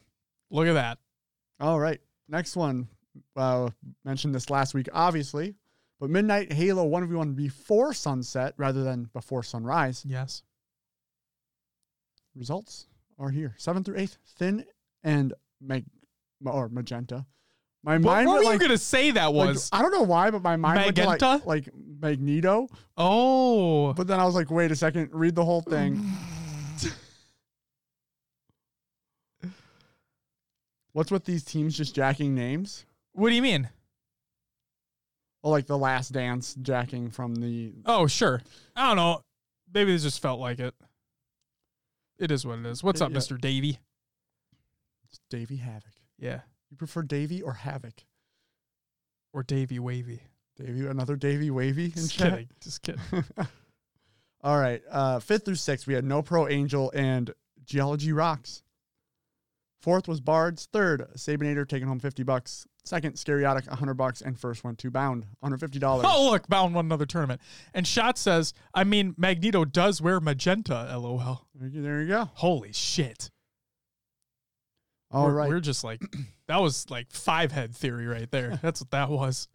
Look 0.51 0.67
at 0.67 0.73
that. 0.73 0.99
All 1.59 1.79
right. 1.79 1.99
Next 2.27 2.55
one. 2.55 2.87
Uh, 3.35 3.71
mentioned 4.05 4.35
this 4.35 4.49
last 4.51 4.73
week, 4.75 4.87
obviously, 4.93 5.55
but 5.99 6.09
Midnight 6.09 6.53
Halo 6.53 6.87
1v1 6.89 7.35
before 7.35 7.93
sunset 7.93 8.53
rather 8.57 8.83
than 8.83 9.09
before 9.13 9.43
sunrise. 9.43 10.03
Yes. 10.07 10.43
Results 12.35 12.87
are 13.17 13.29
here. 13.29 13.55
7th 13.59 13.85
through 13.85 13.97
8th, 13.97 14.17
Thin 14.37 14.63
and 15.03 15.33
Mag- 15.59 15.85
or 16.45 16.69
Magenta. 16.69 17.25
My 17.83 17.93
What, 17.93 18.01
mind 18.01 18.27
what 18.27 18.39
were 18.39 18.43
like, 18.45 18.53
you 18.53 18.59
going 18.59 18.71
to 18.71 18.77
say 18.77 19.11
that 19.11 19.33
like, 19.33 19.47
was? 19.49 19.69
I 19.71 19.81
don't 19.81 19.91
know 19.93 20.03
why, 20.03 20.31
but 20.31 20.41
my 20.41 20.55
mind 20.57 20.77
went 20.83 20.95
to 20.97 21.05
like, 21.05 21.21
Magenta? 21.21 21.47
like 21.47 21.69
Magneto. 22.01 22.67
oh. 22.97 23.93
But 23.93 24.07
then 24.07 24.19
I 24.19 24.25
was 24.25 24.35
like, 24.35 24.51
wait 24.51 24.71
a 24.71 24.75
second, 24.75 25.09
read 25.13 25.35
the 25.35 25.45
whole 25.45 25.61
thing. 25.61 26.01
What's 30.93 31.11
with 31.11 31.25
these 31.25 31.43
teams 31.43 31.77
just 31.77 31.95
jacking 31.95 32.33
names? 32.35 32.85
What 33.13 33.29
do 33.29 33.35
you 33.35 33.41
mean? 33.41 33.69
Oh, 35.43 35.49
like 35.51 35.67
the 35.67 35.77
last 35.77 36.11
dance 36.11 36.53
jacking 36.55 37.11
from 37.11 37.35
the 37.35 37.73
Oh, 37.85 38.07
sure. 38.07 38.41
I 38.75 38.87
don't 38.87 38.97
know. 38.97 39.21
Maybe 39.73 39.91
they 39.95 40.01
just 40.03 40.21
felt 40.21 40.39
like 40.39 40.59
it. 40.59 40.73
It 42.17 42.31
is 42.31 42.45
what 42.45 42.59
it 42.59 42.65
is. 42.65 42.83
What's 42.83 42.99
up, 43.01 43.11
Yeah. 43.11 43.17
Mr. 43.17 43.39
Davy? 43.39 43.79
it's 45.05 45.19
Davy 45.29 45.55
Havoc. 45.57 45.93
Yeah. 46.17 46.41
You 46.69 46.77
prefer 46.77 47.01
Davy 47.03 47.41
or 47.41 47.53
Havoc? 47.53 48.03
Or 49.33 49.43
Davy 49.43 49.79
Wavy. 49.79 50.21
Davy, 50.57 50.85
another 50.87 51.15
Davy 51.15 51.49
Wavy 51.49 51.85
in 51.85 51.91
Just 51.91 52.17
chat. 52.17 52.31
kidding. 52.31 52.49
Just 52.61 52.81
kidding. 52.81 53.01
All 54.43 54.59
right. 54.59 54.81
Uh, 54.91 55.19
fifth 55.19 55.45
through 55.45 55.55
sixth, 55.55 55.87
we 55.87 55.93
had 55.93 56.03
No 56.03 56.21
Pro 56.21 56.47
Angel 56.47 56.91
and 56.93 57.31
Geology 57.63 58.11
Rocks. 58.11 58.61
Fourth 59.81 60.07
was 60.07 60.19
Bards. 60.19 60.67
Third, 60.73 61.07
Sabinator 61.15 61.65
taking 61.67 61.87
home 61.87 61.99
50 61.99 62.23
bucks. 62.23 62.67
Second, 62.85 63.13
Scariotic 63.15 63.67
100 63.67 63.93
bucks. 63.93 64.21
And 64.21 64.39
first 64.39 64.63
one 64.63 64.75
to 64.77 64.89
Bound, 64.89 65.25
$150. 65.43 66.01
Oh, 66.03 66.29
look, 66.31 66.47
Bound 66.47 66.73
won 66.73 66.85
another 66.85 67.05
tournament. 67.05 67.41
And 67.73 67.85
Shot 67.85 68.17
says, 68.17 68.53
I 68.73 68.83
mean, 68.83 69.13
Magneto 69.17 69.65
does 69.65 70.01
wear 70.01 70.19
magenta, 70.19 70.97
lol. 70.97 71.45
There 71.55 71.67
you- 71.69 71.81
There 71.81 72.01
you 72.01 72.07
go. 72.07 72.29
Holy 72.33 72.73
shit. 72.73 73.29
All 75.11 75.25
we're, 75.27 75.33
right. 75.33 75.49
We're 75.49 75.59
just 75.59 75.83
like, 75.83 76.01
that 76.47 76.61
was 76.61 76.89
like 76.89 77.11
five 77.11 77.51
head 77.51 77.75
theory 77.75 78.05
right 78.07 78.29
there. 78.31 78.59
That's 78.61 78.81
what 78.81 78.91
that 78.91 79.09
was. 79.09 79.47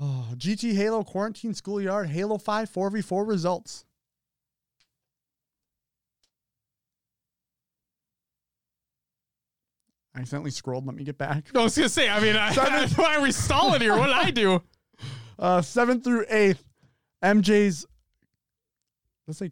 Oh, 0.00 0.28
GT 0.34 0.74
Halo 0.74 1.04
Quarantine 1.04 1.54
Schoolyard 1.54 2.08
Halo 2.08 2.36
5 2.36 2.68
4v4 2.70 3.26
results. 3.28 3.84
I 10.14 10.20
accidentally 10.20 10.50
scrolled. 10.52 10.86
Let 10.86 10.94
me 10.94 11.04
get 11.04 11.18
back. 11.18 11.52
No, 11.52 11.60
I 11.60 11.64
was 11.64 11.74
to 11.74 11.88
say, 11.88 12.08
I 12.08 12.20
mean, 12.20 12.36
I, 12.36 12.52
Seven. 12.52 12.88
why 12.96 13.16
are 13.16 13.22
we 13.22 13.32
stalling 13.32 13.80
here? 13.80 13.96
What 13.96 14.06
did 14.06 14.16
I 14.16 14.30
do? 14.30 14.62
Uh, 15.36 15.60
seventh 15.60 16.04
through 16.04 16.24
eighth, 16.30 16.62
MJ's 17.20 17.84
Let's 19.26 19.38
say 19.38 19.50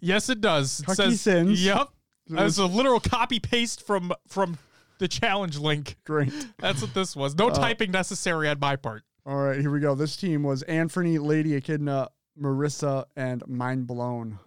Yes, 0.00 0.28
it 0.28 0.42
does. 0.42 0.80
It 0.80 0.90
says, 0.94 1.20
Sins. 1.22 1.64
Yep. 1.64 1.88
That's 2.28 2.58
a 2.58 2.66
literal 2.66 3.00
copy 3.00 3.40
paste 3.40 3.86
from 3.86 4.12
from 4.28 4.58
the 4.98 5.08
challenge 5.08 5.58
link. 5.58 5.96
great. 6.04 6.32
That's 6.58 6.82
what 6.82 6.94
this 6.94 7.16
was. 7.16 7.34
No 7.34 7.48
Uh, 7.48 7.54
typing 7.54 7.90
necessary 7.90 8.48
on 8.48 8.58
my 8.60 8.76
part. 8.76 9.02
All 9.26 9.36
right, 9.36 9.58
here 9.60 9.70
we 9.70 9.80
go. 9.80 9.94
This 9.94 10.16
team 10.16 10.42
was 10.42 10.62
Anthony, 10.62 11.18
Lady 11.18 11.54
Echidna, 11.54 12.08
Marissa, 12.38 13.04
and 13.16 13.42
Mind 13.48 13.86
Blown. 13.86 14.38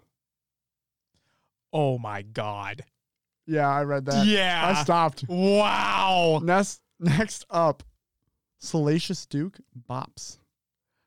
Oh 1.71 1.97
my 1.97 2.21
god. 2.21 2.83
Yeah, 3.45 3.67
I 3.69 3.83
read 3.83 4.05
that. 4.05 4.25
yeah. 4.25 4.73
I 4.77 4.81
stopped. 4.83 5.25
Wow. 5.27 6.39
Next, 6.43 6.81
next 6.99 7.45
up, 7.49 7.83
Salacious 8.59 9.25
Duke, 9.25 9.57
Bops. 9.89 10.37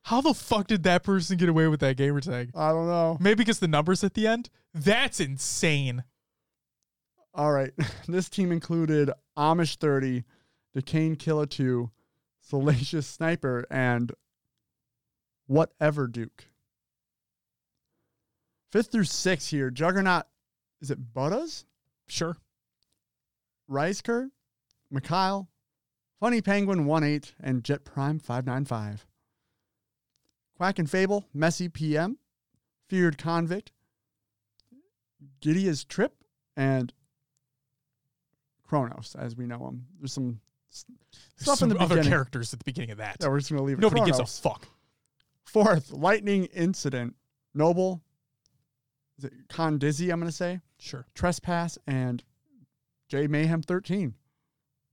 How 0.02 0.20
the 0.20 0.34
fuck 0.34 0.68
did 0.68 0.84
that 0.84 1.02
person 1.02 1.36
get 1.36 1.48
away 1.48 1.66
with 1.66 1.80
that 1.80 1.96
gamer 1.96 2.20
tag? 2.20 2.50
I 2.54 2.70
don't 2.70 2.86
know. 2.86 3.16
Maybe 3.20 3.36
because 3.38 3.58
the 3.58 3.66
numbers 3.68 4.04
at 4.04 4.14
the 4.14 4.26
end? 4.26 4.50
That's 4.72 5.18
insane. 5.18 6.04
All 7.34 7.52
right, 7.52 7.72
this 8.08 8.28
team 8.28 8.52
included 8.52 9.10
Amish 9.36 9.76
30, 9.76 10.24
Decane 10.76 11.18
Killer 11.18 11.46
2, 11.46 11.90
Salacious 12.40 13.06
Sniper, 13.06 13.66
and 13.70 14.12
Whatever 15.46 16.06
Duke. 16.06 16.44
Fifth 18.72 18.92
through 18.92 19.04
sixth 19.04 19.50
here, 19.50 19.70
Juggernaut, 19.70 20.24
is 20.80 20.90
it 20.90 21.14
Butters? 21.14 21.64
Sure. 22.08 22.36
Reisker, 23.70 24.30
Mikhail, 24.90 25.48
Funny 26.20 26.40
Penguin 26.40 26.88
18, 26.88 27.34
and 27.40 27.64
Jet 27.64 27.84
Prime 27.84 28.18
595. 28.18 29.06
Quack 30.56 30.78
and 30.78 30.90
Fable, 30.90 31.26
Messy 31.34 31.68
PM, 31.68 32.18
Feared 32.88 33.18
Convict, 33.18 33.72
Gidea's 35.40 35.84
Trip, 35.84 36.14
and 36.56 36.92
Kronos, 38.66 39.14
as 39.18 39.36
we 39.36 39.46
know 39.46 39.68
him. 39.68 39.86
There's 39.98 40.12
some 40.12 40.40
There's 40.70 40.84
stuff 41.36 41.58
some 41.58 41.70
in 41.70 41.76
the 41.76 41.82
other 41.82 41.96
beginning. 41.96 42.10
characters 42.10 42.52
at 42.52 42.60
the 42.60 42.64
beginning 42.64 42.92
of 42.92 42.98
that. 42.98 43.16
Yeah, 43.20 43.28
we're 43.28 43.38
just 43.38 43.50
to 43.50 43.62
leave 43.62 43.78
it. 43.78 43.82
Nobody 43.82 44.04
gives 44.04 44.18
a 44.18 44.26
fuck. 44.26 44.66
Fourth, 45.44 45.92
Lightning 45.92 46.46
Incident, 46.46 47.14
Noble, 47.54 48.02
is 49.18 49.24
it 49.24 49.32
Con 49.48 49.78
Dizzy, 49.78 50.10
I'm 50.10 50.18
going 50.18 50.30
to 50.30 50.36
say, 50.36 50.60
Sure. 50.78 51.06
Trespass, 51.14 51.78
and 51.86 52.22
J 53.08 53.26
Mayhem 53.26 53.62
13. 53.62 54.14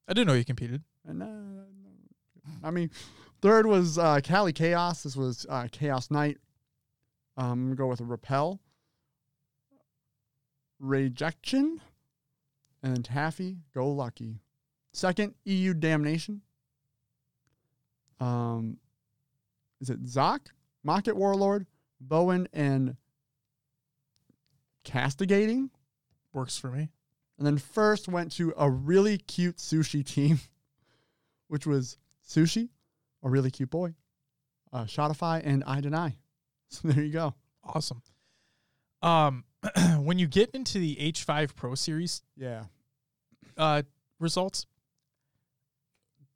I 0.08 0.14
didn't 0.14 0.28
know 0.28 0.34
you 0.34 0.46
competed. 0.46 0.84
And, 1.08 1.24
uh, 1.24 1.28
I 2.64 2.72
mean, 2.72 2.90
third 3.42 3.66
was 3.66 3.98
uh, 3.98 4.20
Cali 4.24 4.54
Chaos. 4.54 5.04
This 5.04 5.16
was 5.16 5.46
uh, 5.50 5.68
Chaos 5.72 6.12
Knight. 6.12 6.38
Um, 7.36 7.52
I'm 7.52 7.64
gonna 7.66 7.76
go 7.76 7.88
with 7.88 8.02
a 8.02 8.06
Repel, 8.06 8.60
Rejection, 10.80 11.82
and 12.84 12.96
then 12.96 13.04
Taffy. 13.04 13.58
Go 13.74 13.90
Lucky. 13.90 14.40
Second, 14.92 15.34
EU 15.46 15.74
Damnation. 15.74 16.42
Um, 18.20 18.78
is 19.82 19.90
it 19.90 20.04
Zoc, 20.06 20.40
Market 20.84 21.16
Warlord, 21.16 21.66
Bowen, 22.00 22.48
and 22.54 22.96
Castigating? 24.84 25.70
Works 26.34 26.58
for 26.58 26.70
me. 26.72 26.90
And 27.38 27.46
then 27.48 27.58
first 27.58 28.08
went 28.08 28.32
to 28.34 28.54
a 28.58 28.70
really 28.70 29.18
cute 29.18 29.58
sushi 29.58 30.06
team, 30.06 30.40
which 31.48 31.66
was 31.66 31.98
Sushi, 32.28 32.70
a 33.24 33.30
really 33.30 33.52
cute 33.52 33.70
boy, 33.70 33.94
uh, 34.72 34.84
Shotify, 34.86 35.42
and 35.44 35.64
I 35.66 35.82
Deny. 35.82 36.18
So 36.70 36.88
there 36.88 37.04
you 37.04 37.12
go. 37.12 37.36
Awesome. 37.64 38.02
Um, 39.04 39.44
when 40.00 40.18
you 40.18 40.26
get 40.28 40.50
into 40.56 40.80
the 40.80 40.96
H5 40.96 41.56
Pro 41.56 41.76
Series 41.76 42.24
Yeah. 42.36 42.64
uh, 43.58 43.84
results, 44.20 44.66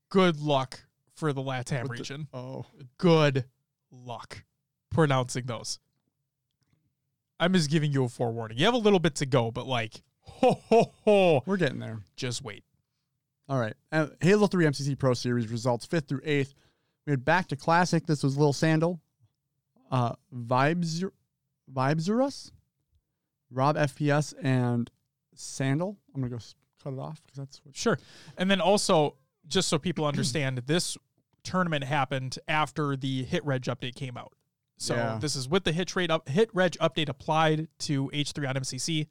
good 0.10 0.39
luck 0.39 0.81
for 1.15 1.33
the 1.33 1.41
LATAM 1.41 1.83
With 1.83 1.91
the- 1.91 1.97
region. 2.03 2.27
Oh. 2.33 2.65
good 2.99 3.45
luck 3.91 4.43
pronouncing 4.91 5.45
those. 5.47 5.79
I'm 7.39 7.54
just 7.54 7.69
giving 7.69 7.91
you 7.91 8.04
a 8.04 8.10
forewarning. 8.10 8.58
You 8.58 8.65
have 8.65 8.73
a 8.73 8.78
little 8.80 9.00
bit 9.00 9.15
to 9.15 9.26
go, 9.26 9.52
but 9.52 9.67
like, 9.67 10.02
ho 10.21 10.60
ho 10.69 10.93
ho, 11.06 11.43
We're 11.45 11.58
getting 11.58 11.80
there. 11.80 12.00
just 12.15 12.43
wait. 12.43 12.63
All 13.50 13.60
right. 13.60 13.73
Uh, 13.91 14.08
Halo 14.21 14.47
3 14.47 14.65
MCC 14.65 14.97
Pro 14.97 15.13
Series 15.13 15.47
results 15.47 15.88
5th 15.88 16.08
through 16.08 16.21
8th. 16.21 16.54
We 17.06 17.12
had 17.12 17.23
back 17.23 17.47
to 17.50 17.56
Classic. 17.56 18.06
This 18.06 18.23
was 18.23 18.38
Lil 18.38 18.52
Sandal. 18.54 19.00
Uh, 19.89 20.13
Vibes, 20.36 21.10
Vibezurus, 21.73 22.52
Rob 23.50 23.78
FPS, 23.78 24.34
and 24.43 24.91
Sandal. 25.34 25.95
I'm 26.13 26.21
going 26.21 26.32
to 26.32 26.38
go 26.38 26.43
cut 26.84 26.91
it 26.93 27.00
off 27.00 27.21
because 27.23 27.38
that's 27.38 27.62
what. 27.63 27.73
Sure. 27.76 27.97
And 28.38 28.52
then 28.52 28.60
also, 28.60 29.15
just 29.47 29.69
so 29.69 29.78
people 29.80 30.06
understand, 30.06 30.58
this 30.65 30.97
tournament 31.43 31.86
happened 31.86 32.38
after 32.50 32.97
the 32.97 33.23
hit 33.23 33.45
reg 33.45 33.62
update 33.63 33.95
came 33.95 34.17
out. 34.17 34.34
So 34.77 34.95
Yeah. 34.95 35.17
this 35.19 35.35
is 35.35 35.49
with 35.49 35.63
the 35.63 35.71
hit 35.71 35.95
rate 35.95 36.11
up 36.11 36.29
hit 36.29 36.49
reg 36.53 36.73
update 36.73 37.09
applied 37.09 37.67
to 37.79 38.09
H3 38.13 38.47
on 38.49 38.55
MCC. 38.57 39.07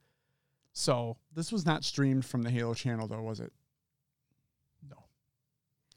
So 0.72 1.16
This 1.33 1.50
was 1.52 1.66
not 1.66 1.85
streamed 1.85 2.24
from 2.24 2.42
the 2.42 2.50
Halo 2.50 2.74
channel, 2.74 3.09
though, 3.09 3.22
was 3.22 3.40
it? 3.40 3.52
no. 4.88 5.07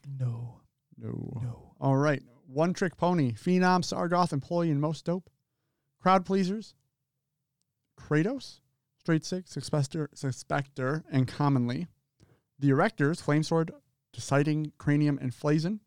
No. 0.07 0.61
No. 0.97 1.39
No. 1.41 1.75
All 1.79 1.97
right. 1.97 2.23
One 2.47 2.73
Trick 2.73 2.97
Pony, 2.97 3.33
Phenom, 3.33 3.83
Sargoth, 3.83 4.33
Employee, 4.33 4.71
and 4.71 4.81
Most 4.81 5.05
Dope. 5.05 5.29
Crowd 5.99 6.25
Pleasers, 6.25 6.73
Kratos, 7.97 8.61
Straight 8.97 9.23
Six, 9.25 9.53
Suspector, 9.53 10.07
Suspector, 10.15 11.03
and 11.11 11.27
Commonly. 11.27 11.87
The 12.57 12.69
Erectors, 12.69 13.21
Flamesword, 13.23 13.69
Deciding, 14.13 14.71
Cranium, 14.77 15.19
and 15.21 15.31
Flazen. 15.33 15.79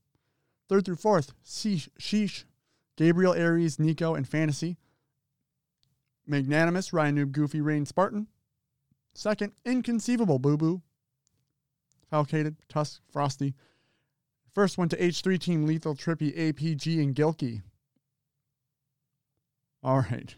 Third 0.69 0.85
through 0.85 0.97
fourth, 0.97 1.33
Sheesh, 1.45 1.89
Sheesh 1.99 2.45
Gabriel, 2.97 3.35
Aries, 3.35 3.79
Nico, 3.79 4.15
and 4.15 4.29
Fantasy. 4.29 4.77
Magnanimous, 6.27 6.93
Ryan 6.93 7.17
Noob, 7.17 7.33
Goofy, 7.33 7.61
Rain, 7.61 7.87
Spartan. 7.87 8.27
Second, 9.15 9.53
Inconceivable, 9.65 10.39
Boo 10.39 10.57
Boo. 10.57 10.83
Falcated, 12.13 12.57
Tusk, 12.69 13.01
Frosty. 13.11 13.55
First 14.55 14.77
went 14.77 14.91
to 14.91 14.99
H3 14.99 15.39
Team 15.39 15.67
Lethal, 15.67 15.95
Trippy, 15.95 16.37
APG, 16.37 17.03
and 17.03 17.15
Gilkey. 17.15 17.63
All 19.83 20.01
right. 20.11 20.35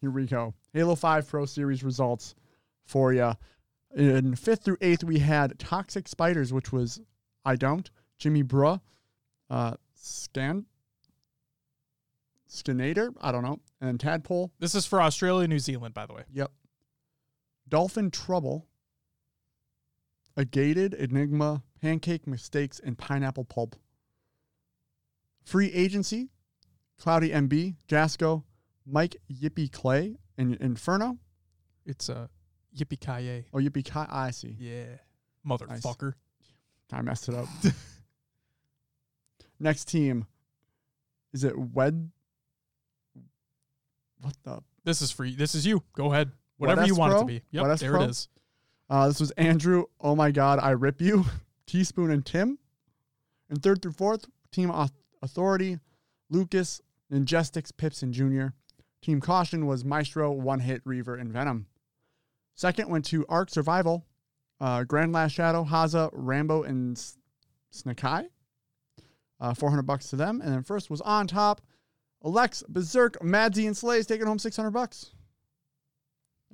Here 0.00 0.10
we 0.10 0.26
go. 0.26 0.54
Halo 0.72 0.94
5 0.94 1.28
Pro 1.28 1.46
Series 1.46 1.84
results 1.84 2.34
for 2.84 3.12
you. 3.12 3.34
In 3.94 4.34
fifth 4.34 4.64
through 4.64 4.78
eighth, 4.80 5.04
we 5.04 5.18
had 5.18 5.58
Toxic 5.58 6.08
Spiders, 6.08 6.52
which 6.52 6.72
was 6.72 7.00
I 7.44 7.54
Don't, 7.54 7.88
Jimmy 8.18 8.42
Bruh, 8.42 8.80
uh, 9.50 9.74
Scan, 9.94 10.66
Skinator, 12.54 13.14
I 13.20 13.32
don't 13.32 13.42
know, 13.42 13.60
and 13.80 13.98
Tadpole. 13.98 14.52
This 14.58 14.74
is 14.74 14.86
for 14.86 15.02
Australia, 15.02 15.48
New 15.48 15.58
Zealand, 15.58 15.94
by 15.94 16.06
the 16.06 16.14
way. 16.14 16.22
Yep. 16.32 16.50
Dolphin 17.68 18.10
Trouble, 18.10 18.66
a 20.36 20.44
gated 20.44 20.94
Enigma, 20.94 21.62
Pancake 21.80 22.26
Mistakes, 22.26 22.80
and 22.80 22.96
Pineapple 22.96 23.44
Pulp. 23.44 23.76
Free 25.44 25.72
Agency, 25.72 26.30
Cloudy 26.98 27.30
MB, 27.30 27.76
Jasco, 27.88 28.44
Mike 28.86 29.16
Yippee 29.30 29.70
Clay, 29.70 30.16
and 30.38 30.54
Inferno. 30.56 31.18
It's 31.86 32.08
a 32.08 32.16
uh, 32.16 32.26
yippee 32.76 33.00
ki 33.00 33.46
Oh, 33.52 33.58
Yippee 33.58 33.84
Kai. 33.84 34.06
I 34.10 34.30
see. 34.30 34.56
Yeah. 34.58 34.96
Motherfucker. 35.46 36.14
I 36.92 37.02
messed 37.02 37.28
it 37.28 37.34
up. 37.34 37.48
Next 39.60 39.86
team. 39.88 40.26
Is 41.32 41.44
it 41.44 41.58
Wed? 41.58 42.10
What 44.24 44.36
the? 44.42 44.62
This 44.84 45.02
is 45.02 45.10
for 45.10 45.24
you. 45.24 45.36
This 45.36 45.54
is 45.54 45.66
you. 45.66 45.82
Go 45.94 46.12
ahead. 46.12 46.32
Whatever 46.56 46.80
What 46.82 46.88
you 46.88 46.94
want 46.94 47.12
it 47.12 47.18
to 47.18 47.24
be. 47.26 47.42
Yep, 47.50 47.78
there 47.78 47.90
Pro? 47.90 48.02
it 48.02 48.10
is. 48.10 48.28
Uh, 48.88 49.08
this 49.08 49.20
was 49.20 49.30
Andrew. 49.32 49.84
Oh 50.00 50.16
my 50.16 50.30
God, 50.30 50.58
I 50.62 50.70
rip 50.70 51.00
you. 51.00 51.24
Teaspoon 51.66 52.10
and 52.10 52.24
Tim. 52.24 52.58
And 53.50 53.62
third 53.62 53.82
through 53.82 53.92
fourth, 53.92 54.26
Team 54.50 54.72
Authority, 55.22 55.78
Lucas, 56.30 56.80
Ingestix, 57.12 57.70
Pips, 57.76 58.02
and 58.02 58.14
Junior. 58.14 58.54
Team 59.02 59.20
Caution 59.20 59.66
was 59.66 59.84
Maestro, 59.84 60.32
One 60.32 60.60
Hit, 60.60 60.80
Reaver, 60.84 61.16
and 61.16 61.30
Venom. 61.30 61.66
Second 62.54 62.88
went 62.88 63.04
to 63.06 63.26
Arc 63.28 63.50
Survival, 63.50 64.06
uh, 64.60 64.84
Grand 64.84 65.12
Last 65.12 65.32
Shadow, 65.32 65.64
Haza, 65.64 66.08
Rambo, 66.12 66.62
and 66.62 66.96
S- 66.96 67.18
Snakai. 67.74 68.28
Uh, 69.40 69.52
400 69.52 69.82
bucks 69.82 70.08
to 70.08 70.16
them. 70.16 70.40
And 70.40 70.52
then 70.52 70.62
first 70.62 70.88
was 70.88 71.00
on 71.02 71.26
top, 71.26 71.60
Alex, 72.24 72.62
Berserk, 72.68 73.18
Madsy, 73.22 73.66
and 73.66 73.76
Slays 73.76 74.06
taking 74.06 74.26
home 74.26 74.38
600 74.38 74.70
bucks. 74.70 75.10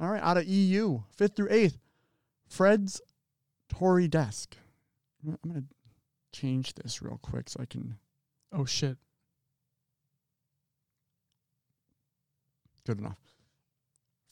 All 0.01 0.09
right, 0.09 0.23
out 0.23 0.39
of 0.39 0.47
EU, 0.47 1.01
fifth 1.17 1.37
through 1.37 1.49
eighth, 1.51 1.79
Fred's 2.49 3.01
Tory 3.69 4.09
Desk. 4.09 4.57
I'm 5.25 5.39
going 5.47 5.63
to 5.63 6.39
change 6.39 6.75
this 6.75 7.03
real 7.03 7.19
quick 7.23 7.51
so 7.51 7.61
I 7.61 7.67
can. 7.67 7.97
Oh 8.53 8.65
shit. 8.65 8.97
good 12.91 12.99
enough. 12.99 13.19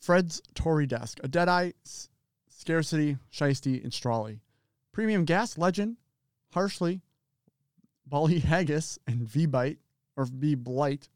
Fred's 0.01 0.43
Tory 0.55 0.87
Desk, 0.87 1.21
a 1.23 1.29
Deadeye, 1.29 1.71
S- 1.85 2.09
Scarcity, 2.49 3.17
Shiesty, 3.33 3.83
and 3.83 3.93
Strawley. 3.93 4.41
Premium 4.93 5.25
Gas, 5.25 5.57
Legend, 5.57 5.97
Harshly, 6.53 7.01
Bali 8.07 8.41
Haggis, 8.41 8.99
and 9.07 9.21
V-Bite, 9.21 9.79
or 10.17 10.25
V-Blight. 10.25 11.09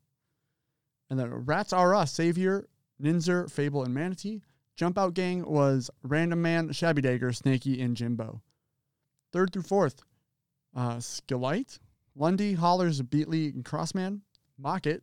And 1.12 1.20
then 1.20 1.44
Rats 1.44 1.74
Are 1.74 1.94
Us, 1.94 2.10
Savior, 2.10 2.66
Ninzer, 2.98 3.50
Fable, 3.50 3.84
and 3.84 3.92
Manatee. 3.92 4.40
Jump 4.76 4.96
Out 4.96 5.12
Gang 5.12 5.44
was 5.44 5.90
Random 6.02 6.40
Man, 6.40 6.72
Shabby 6.72 7.02
Dagger, 7.02 7.34
Snaky, 7.34 7.82
and 7.82 7.94
Jimbo. 7.94 8.40
Third 9.30 9.52
through 9.52 9.64
fourth, 9.64 10.04
uh, 10.74 10.96
Skillite, 10.96 11.80
Lundy, 12.16 12.54
Hollers, 12.54 13.02
Beatley, 13.02 13.52
and 13.52 13.62
Crossman. 13.62 14.22
Mocket, 14.58 15.02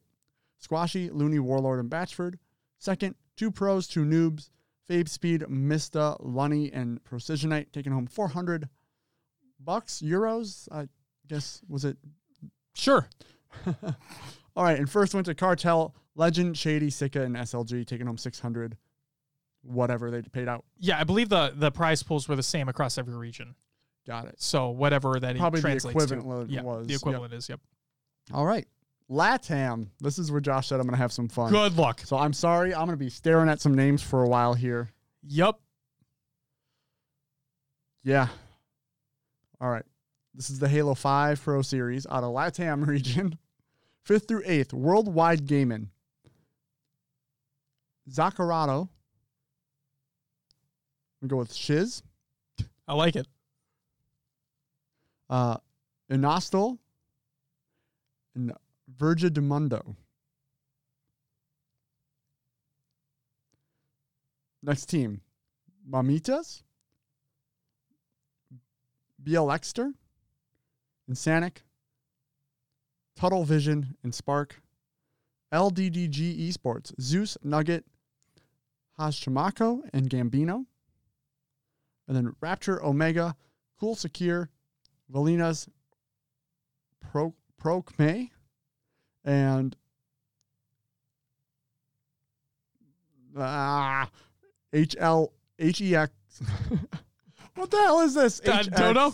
Squashy, 0.58 1.12
Looney, 1.12 1.38
Warlord, 1.38 1.80
and 1.80 1.92
Batchford. 1.92 2.40
Second, 2.80 3.14
two 3.38 3.52
pros, 3.52 3.88
two 3.88 4.04
noobs, 4.04 4.50
Fabe 4.90 5.08
Speed, 5.08 5.48
Mista, 5.48 6.16
Lunny, 6.22 6.74
and 6.74 7.04
Precisionite, 7.04 7.72
taking 7.72 7.92
home 7.92 8.08
400 8.08 8.68
bucks, 9.60 10.02
euros. 10.04 10.68
I 10.72 10.88
guess, 11.28 11.62
was 11.70 11.86
it? 11.86 11.98
Sure. 12.74 13.08
All 14.60 14.66
right, 14.66 14.78
and 14.78 14.90
first 14.90 15.14
went 15.14 15.26
to 15.28 15.34
Cartel, 15.34 15.96
Legend, 16.16 16.58
Shady, 16.58 16.90
Sika, 16.90 17.22
and 17.22 17.34
SLG, 17.34 17.88
taking 17.88 18.08
home 18.08 18.18
600 18.18 18.76
whatever 19.62 20.12
they 20.12 20.22
paid 20.22 20.50
out. 20.50 20.66
Yeah, 20.78 21.00
I 21.00 21.06
believe 21.06 21.30
the 21.30 21.54
the 21.56 21.72
prize 21.72 22.04
pools 22.04 22.28
were 22.28 22.36
the 22.36 22.44
same 22.44 22.68
across 22.68 22.98
every 22.98 23.16
region. 23.16 23.56
Got 24.06 24.26
it. 24.26 24.36
So 24.38 24.72
whatever 24.72 25.18
that 25.18 25.38
Probably 25.38 25.62
the 25.62 25.68
translates 25.68 26.06
to. 26.08 26.14
equivalent 26.16 26.50
Yeah, 26.50 26.64
was, 26.64 26.88
the 26.88 26.92
yep. 26.92 27.00
equivalent 27.00 27.34
is. 27.34 27.48
Yep. 27.48 27.62
All 28.34 28.46
right. 28.46 28.68
Latam. 29.10 29.88
This 30.02 30.20
is 30.20 30.30
where 30.30 30.42
Josh 30.42 30.68
said 30.68 30.82
I'm 30.82 30.88
going 30.88 30.96
to 30.96 31.02
have 31.02 31.14
some 31.14 31.30
fun. 31.30 31.52
Good 31.54 31.78
luck. 31.78 32.02
So 32.04 32.18
I'm 32.18 32.34
sorry. 32.34 32.74
I'm 32.74 32.82
going 32.86 32.98
to 32.98 32.98
be 32.98 33.10
staring 33.10 33.48
at 33.48 33.62
some 33.62 33.76
names 33.76 34.04
for 34.04 34.24
a 34.24 34.28
while 34.28 34.56
here. 34.56 34.90
Yep. 35.26 35.56
Yeah. 38.04 38.28
All 39.62 39.70
right. 39.70 39.86
This 40.34 40.50
is 40.50 40.60
the 40.60 40.68
Halo 40.68 40.96
5 40.96 41.42
Pro 41.42 41.62
Series 41.62 42.06
out 42.08 42.26
of 42.26 42.34
LATAM 42.34 42.86
region. 42.88 43.38
Fifth 44.10 44.28
through 44.28 44.42
eighth, 44.48 44.74
Worldwide 44.74 45.46
Gaming. 45.46 45.92
Zacarato. 48.10 48.90
We 51.22 51.28
go 51.28 51.38
with 51.38 51.54
Shiz. 51.54 52.02
I 52.88 52.96
like 52.96 53.16
it. 53.16 53.28
Uh, 55.30 55.58
Inastal. 56.10 56.80
And 58.34 58.52
Mundo. 59.44 59.96
Next 64.64 64.88
team. 64.88 65.22
Mamitas. 65.88 66.64
BLXter. 69.24 69.94
Insanic. 71.08 71.58
Tuttle 73.20 73.44
Vision 73.44 73.98
and 74.02 74.16
Spark. 74.16 74.62
LDDG 75.54 76.48
Esports. 76.48 76.94
Zeus, 77.02 77.38
Nugget, 77.44 77.84
Hashimako, 78.98 79.82
and 79.92 80.10
Gambino. 80.10 80.66
And 82.08 82.16
then 82.16 82.34
Rapture, 82.40 82.82
Omega, 82.82 83.36
Cool 83.78 83.96
Secure, 83.96 84.50
Valinas, 85.14 85.68
Pro 87.12 87.34
Procme, 87.58 88.30
and 89.26 89.76
ah, 93.38 94.10
HL 94.74 95.28
HEX. 95.60 96.12
what 97.56 97.70
the 97.70 97.78
hell 97.78 98.00
is 98.00 98.14
this? 98.14 98.40
Don't 98.40 98.94
know. 98.94 99.14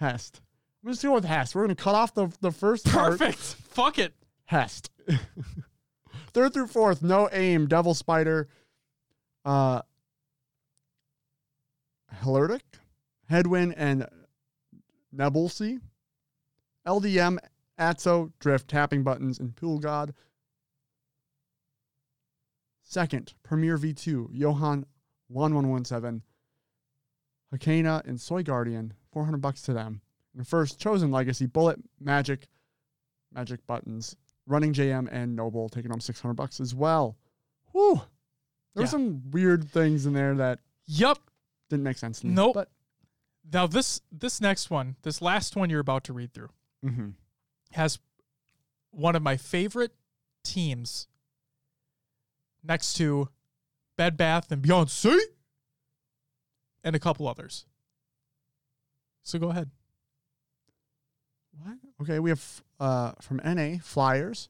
Hest. 0.00 0.40
I'm 0.84 0.92
just 0.92 1.02
going 1.02 1.14
with 1.14 1.24
Hest. 1.24 1.54
We're 1.54 1.62
gonna 1.62 1.74
cut 1.74 1.94
off 1.94 2.14
the 2.14 2.28
the 2.40 2.52
first 2.52 2.86
part. 2.90 3.18
Perfect. 3.18 3.38
Fuck 3.38 3.98
it. 3.98 4.12
Hest. 4.44 4.90
Third 6.34 6.52
through 6.52 6.66
fourth, 6.66 7.02
no 7.02 7.28
aim, 7.32 7.66
Devil 7.68 7.94
Spider, 7.94 8.48
uh, 9.44 9.82
Hilurtic, 12.22 12.60
Headwind, 13.30 13.74
and 13.76 14.06
Nebulsi. 15.14 15.80
LDM, 16.86 17.38
Atso, 17.78 18.32
Drift, 18.40 18.68
Tapping 18.68 19.02
Buttons, 19.02 19.38
and 19.38 19.56
Pool 19.56 19.78
God. 19.78 20.12
Second, 22.82 23.32
Premier 23.42 23.78
V2, 23.78 24.28
Johan 24.32 24.84
1117, 25.28 26.22
Hakena, 27.54 28.06
and 28.06 28.20
Soy 28.20 28.42
Guardian, 28.42 28.92
400 29.12 29.38
bucks 29.38 29.62
to 29.62 29.72
them. 29.72 30.02
And 30.36 30.46
first, 30.46 30.80
Chosen 30.80 31.10
Legacy, 31.10 31.46
Bullet, 31.46 31.78
Magic, 32.00 32.48
Magic 33.32 33.64
Buttons, 33.66 34.16
Running 34.46 34.72
JM, 34.72 35.08
and 35.12 35.34
Noble 35.36 35.68
taking 35.68 35.90
home 35.90 36.00
600 36.00 36.34
bucks 36.34 36.60
as 36.60 36.74
well. 36.74 37.16
Whew. 37.72 37.96
There 38.74 38.80
were 38.80 38.82
Yeah. 38.82 38.86
some 38.88 39.30
weird 39.30 39.68
things 39.70 40.06
in 40.06 40.12
there 40.12 40.34
that 40.34 40.60
Yep. 40.86 41.18
didn't 41.70 41.84
make 41.84 41.96
sense 41.98 42.20
to 42.20 42.26
me. 42.26 42.34
Nope. 42.34 42.54
But, 42.54 42.70
Now 43.52 43.66
this 43.66 44.00
this 44.10 44.40
next 44.40 44.70
one, 44.70 44.96
this 45.02 45.20
last 45.20 45.54
one 45.54 45.68
you're 45.70 45.80
about 45.80 46.04
to 46.04 46.12
read 46.14 46.32
through, 46.32 46.48
hmm 46.82 47.10
has 47.72 47.98
one 48.90 49.14
of 49.16 49.22
my 49.22 49.36
favorite 49.36 49.94
teams 50.44 51.08
next 52.62 52.94
to 52.94 53.28
Bed 53.96 54.16
Bath 54.16 54.50
and 54.50 54.62
Beyonce 54.62 55.18
and 56.82 56.96
a 56.96 56.98
couple 57.00 57.26
others. 57.28 57.66
So 59.24 59.38
go 59.38 59.50
ahead. 59.50 59.70
What? 61.62 61.78
Okay, 62.02 62.18
we 62.18 62.30
have 62.30 62.62
uh, 62.80 63.12
from 63.20 63.40
NA 63.44 63.78
Flyers 63.82 64.48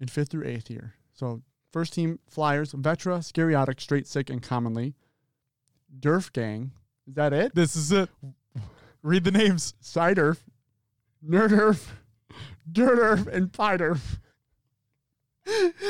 in 0.00 0.08
fifth 0.08 0.30
through 0.30 0.46
eighth 0.46 0.70
year. 0.70 0.94
So 1.12 1.42
first 1.72 1.92
team 1.92 2.18
Flyers, 2.28 2.72
Vetra, 2.72 3.18
Scariotic, 3.18 3.80
Straight 3.80 4.06
Sick, 4.06 4.30
and 4.30 4.42
Commonly. 4.42 4.94
Durf 6.00 6.32
Gang. 6.32 6.72
Is 7.06 7.14
that 7.14 7.32
it? 7.32 7.54
This 7.54 7.76
is 7.76 7.92
it. 7.92 8.08
Read 9.02 9.24
the 9.24 9.30
names. 9.30 9.74
Ciderf, 9.82 10.38
Nerderf, 11.26 11.86
Dirturf, 12.70 13.26
and 13.26 13.52
Piderf. 13.52 14.18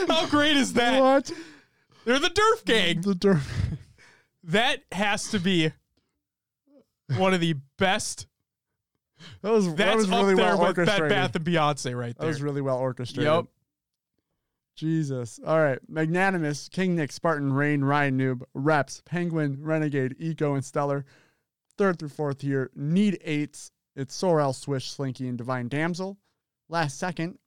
How 0.09 0.27
great 0.27 0.57
is 0.57 0.73
that? 0.75 1.01
What? 1.01 1.31
They're 2.05 2.19
the 2.19 2.29
Durf 2.29 2.65
gang. 2.65 3.01
The 3.01 3.15
Durf. 3.15 3.79
That 4.43 4.81
has 4.93 5.31
to 5.31 5.39
be 5.39 5.73
one 7.17 7.33
of 7.33 7.41
the 7.41 7.55
best. 7.79 8.27
That 9.43 9.53
was 9.53 9.75
that 9.77 9.97
was 9.97 10.09
really 10.09 10.35
well 10.35 10.59
Bed 10.59 10.67
orchestrated. 10.79 11.09
Bath 11.09 11.37
and 11.37 11.45
Beyonce 11.45 11.99
right 11.99 12.15
that 12.15 12.19
there. 12.19 12.29
was 12.29 12.43
really 12.43 12.61
well 12.61 12.79
orchestrated. 12.79 13.33
Yep. 13.33 13.47
Jesus. 14.77 15.39
All 15.47 15.59
right. 15.61 15.79
Magnanimous, 15.89 16.69
King 16.69 16.97
Nick, 16.97 17.13
Spartan, 17.13 17.53
Rain, 17.53 17.85
Ryan 17.85 18.19
Noob, 18.19 18.43
Reps, 18.55 19.03
Penguin, 19.05 19.59
Renegade, 19.61 20.17
Eco, 20.19 20.55
and 20.55 20.65
Stellar. 20.65 21.05
Third 21.79 21.99
through 21.99 22.09
fourth 22.09 22.43
year, 22.43 22.71
Need 22.75 23.19
Eights. 23.25 23.71
It's 23.97 24.15
Sorrel, 24.15 24.53
Swish, 24.53 24.91
Slinky, 24.91 25.29
and 25.29 25.39
Divine 25.39 25.69
Damsel. 25.69 26.19
Last 26.69 26.99
second, 26.99 27.39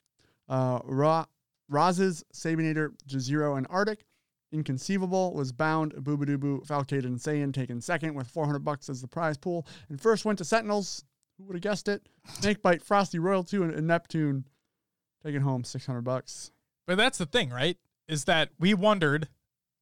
uh, 0.48 0.80
Ra- 0.86 1.26
Roz's, 1.70 2.24
Sabinator, 2.34 2.94
Jazero, 3.08 3.58
and 3.58 3.68
Arctic. 3.70 4.06
Inconceivable 4.54 5.34
was 5.34 5.52
Bound, 5.52 5.94
Boobadooboo, 5.96 6.66
Falcade, 6.66 7.04
and 7.04 7.18
Saiyan 7.18 7.54
taken 7.54 7.82
second 7.82 8.14
with 8.14 8.28
400 8.28 8.60
bucks 8.60 8.90
as 8.90 9.02
the 9.02 9.08
prize 9.08 9.38
pool. 9.38 9.68
And 9.90 10.00
first 10.00 10.24
went 10.24 10.38
to 10.38 10.46
Sentinels. 10.46 11.04
Who 11.38 11.46
would 11.46 11.56
have 11.56 11.62
guessed 11.62 11.88
it? 11.88 12.08
Snakebite, 12.40 12.82
Frosty, 12.82 13.20
Royal 13.20 13.44
2, 13.44 13.64
and, 13.64 13.74
and 13.74 13.88
Neptune 13.88 14.46
taking 15.24 15.42
home 15.42 15.64
600 15.64 16.02
bucks. 16.02 16.52
But 16.86 16.98
that's 16.98 17.18
the 17.18 17.26
thing, 17.26 17.50
right? 17.50 17.78
Is 18.08 18.26
that 18.26 18.50
we 18.60 18.74
wondered 18.74 19.28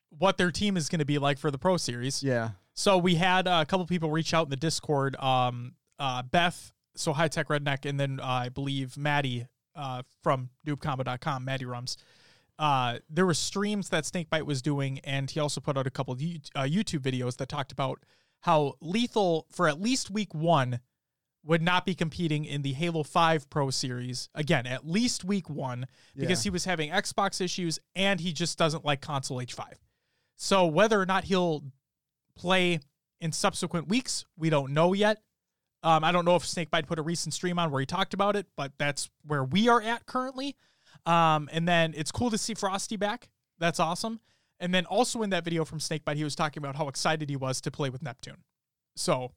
what 0.10 0.38
their 0.38 0.52
team 0.52 0.78
is 0.78 0.90
going 0.90 1.00
to 1.00 1.06
be 1.06 1.18
like 1.18 1.38
for 1.38 1.52
the 1.52 1.58
Pro 1.58 1.78
Series. 1.78 2.24
Yeah. 2.24 2.52
So 2.74 2.98
we 2.98 3.16
had 3.16 3.48
a 3.48 3.66
couple 3.66 3.86
people 3.86 4.10
reach 4.10 4.34
out 4.34 4.48
in 4.48 4.50
the 4.50 4.58
Discord. 4.58 5.16
Um, 5.18 5.74
uh, 6.00 6.24
Beth, 6.24 6.74
so 6.96 7.14
High 7.14 7.28
Tech 7.28 7.48
Redneck, 7.48 7.88
and 7.88 8.00
then 8.00 8.20
uh, 8.20 8.26
I 8.26 8.50
believe 8.50 8.98
Maddie 8.98 9.48
uh, 9.76 10.04
from 10.24 10.50
noobcombo.com, 10.68 11.46
Maddie 11.46 11.66
Rums. 11.66 11.98
Uh, 12.58 13.00
there 13.10 13.26
were 13.26 13.34
streams 13.34 13.90
that 13.90 14.06
Snakebite 14.06 14.46
was 14.46 14.62
doing, 14.62 15.00
and 15.00 15.30
he 15.30 15.40
also 15.40 15.60
put 15.60 15.78
out 15.78 15.88
a 15.88 15.92
couple 15.92 16.14
of 16.14 16.20
uh, 16.20 16.62
YouTube 16.64 17.00
videos 17.00 17.38
that 17.38 17.50
talked 17.50 17.72
about 17.72 18.00
how 18.42 18.76
Lethal, 18.82 19.46
for 19.52 19.68
at 19.68 19.82
least 19.82 20.10
week 20.10 20.34
one, 20.34 20.80
would 21.46 21.62
not 21.62 21.86
be 21.86 21.94
competing 21.94 22.44
in 22.44 22.64
the 22.64 22.74
Halo 22.74 23.04
5 23.04 23.50
Pro 23.50 23.70
Series. 23.70 24.30
Again, 24.34 24.66
at 24.66 24.88
least 24.88 25.24
week 25.24 25.48
one, 25.50 25.86
because 26.16 26.40
Yeah. 26.44 26.50
he 26.50 26.50
was 26.50 26.66
having 26.66 26.90
Xbox 26.90 27.40
issues 27.40 27.78
and 27.96 28.20
he 28.20 28.34
just 28.34 28.58
doesn't 28.58 28.84
like 28.84 29.00
console 29.00 29.38
H5. 29.40 29.76
So 30.38 30.66
whether 30.66 31.00
or 31.00 31.06
not 31.06 31.26
he'll 31.26 31.64
play 32.36 32.80
in 33.22 33.32
subsequent 33.32 33.88
weeks, 33.88 34.26
we 34.36 34.50
don't 34.50 34.74
know 34.74 34.94
yet. 34.94 35.22
Um, 35.84 36.04
I 36.04 36.12
don't 36.12 36.26
know 36.26 36.36
if 36.36 36.44
Snakebite 36.46 36.88
put 36.88 36.98
a 36.98 37.04
recent 37.04 37.34
stream 37.34 37.60
on 37.60 37.70
where 37.70 37.80
he 37.80 37.86
talked 37.86 38.16
about 38.16 38.36
it, 38.36 38.48
but 38.56 38.74
that's 38.80 39.10
where 39.24 39.44
we 39.44 39.68
are 39.70 39.82
at 39.82 40.08
currently. 40.08 40.56
Um, 41.06 41.48
and 41.52 41.68
then 41.68 41.94
it's 41.96 42.12
cool 42.12 42.32
to 42.32 42.38
see 42.40 42.56
Frosty 42.56 42.98
back. 42.98 43.30
That's 43.60 43.80
awesome. 43.80 44.20
And 44.60 44.74
then 44.74 44.86
also 44.88 45.22
in 45.22 45.30
that 45.30 45.44
video 45.46 45.64
from 45.64 45.80
Snakebite, 45.80 46.18
he 46.18 46.24
was 46.24 46.36
talking 46.36 46.62
about 46.62 46.76
how 46.76 46.88
excited 46.88 47.30
he 47.30 47.36
was 47.36 47.62
to 47.62 47.70
play 47.72 47.92
with 47.92 48.02
Neptune. 48.02 48.44
So, 48.96 49.34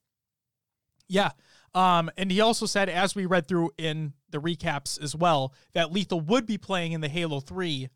yeah. 1.06 1.32
Um, 1.74 2.10
and 2.16 2.30
he 2.30 2.40
also 2.40 2.66
said, 2.66 2.88
as 2.88 3.14
we 3.14 3.26
read 3.26 3.46
through 3.46 3.70
in 3.78 4.14
the 4.30 4.38
recaps 4.38 5.00
as 5.02 5.14
well, 5.14 5.52
that 5.74 5.92
Lethul 5.92 6.24
would 6.26 6.46
be 6.46 6.58
playing 6.58 6.92
in 6.92 7.00
the 7.00 7.08
Halo 7.08 7.40
3 7.40 7.88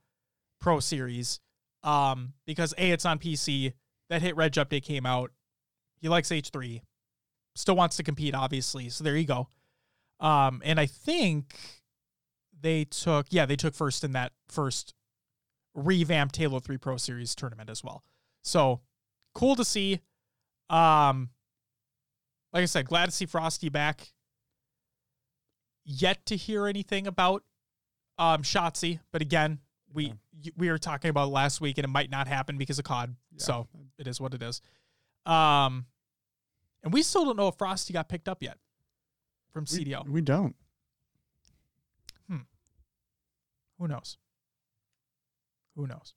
Pro 0.61 0.81
Series 0.81 1.41
um, 1.83 2.35
because 2.47 2.75
A, 2.79 2.91
it's 2.91 3.05
on 3.05 3.19
PC. 3.19 3.73
That 4.09 4.23
Hit 4.23 4.37
Reg 4.37 4.53
update 4.53 4.85
came 4.85 5.07
out. 5.07 5.31
He 6.01 6.09
likes 6.09 6.29
H3. 6.29 6.83
Still 7.55 7.77
wants 7.77 7.97
to 7.97 8.03
compete, 8.03 8.35
obviously. 8.35 8.89
So 8.89 9.05
there 9.05 9.17
you 9.17 9.27
go. 9.27 9.49
Um, 10.21 10.63
and 10.65 10.79
I 10.79 10.87
think 10.87 11.57
they 12.61 12.85
took, 12.85 13.27
yeah, 13.31 13.47
they 13.47 13.57
took 13.57 13.75
first 13.75 14.05
in 14.05 14.13
that 14.13 14.33
first 14.49 14.95
revamped 15.75 16.37
Halo 16.37 16.61
3 16.61 16.77
Pro 16.77 16.97
Series 16.97 17.35
tournament 17.35 17.71
as 17.71 17.83
well. 17.83 18.03
So 18.43 18.81
cool 19.35 19.57
to 19.57 19.65
see. 19.65 20.01
Um, 20.71 21.31
like 22.53 22.62
I 22.62 22.67
said, 22.67 22.87
glad 22.87 23.07
to 23.07 23.12
see 23.12 23.27
Frosty 23.27 23.69
back. 23.69 24.12
Yet 25.85 26.25
to 26.27 26.37
hear 26.37 26.67
anything 26.67 27.07
about 27.07 27.43
um 28.19 28.43
Shotzzy, 28.43 29.01
but 29.11 29.21
again, 29.23 29.59
we 29.93 30.09
y 30.45 30.51
we 30.57 30.71
were 30.71 30.79
talking 30.79 31.09
about 31.11 31.31
last 31.31 31.61
week, 31.61 31.79
and 31.79 31.85
it 31.85 31.88
might 31.88 32.11
not 32.11 32.29
happen 32.29 32.57
because 32.59 32.79
of 32.79 32.85
COD. 32.85 33.17
Yeah. 33.33 33.45
So 33.45 33.69
it 33.99 34.07
is 34.07 34.21
what 34.21 34.35
it 34.35 34.43
is. 34.43 34.61
Um, 35.27 35.87
and 36.85 36.93
we 36.93 37.03
still 37.03 37.25
don't 37.25 37.37
know 37.37 37.49
if 37.49 37.57
Frosty 37.57 37.93
got 37.93 38.09
picked 38.09 38.29
up 38.29 38.43
yet 38.43 38.59
from 39.53 39.65
We- 39.71 39.85
CDL. 39.85 40.09
We, 40.09 40.21
don't. 40.21 40.55
Who 43.79 43.88
knows? 43.88 44.17
Who 45.75 45.88
knows? 45.88 46.15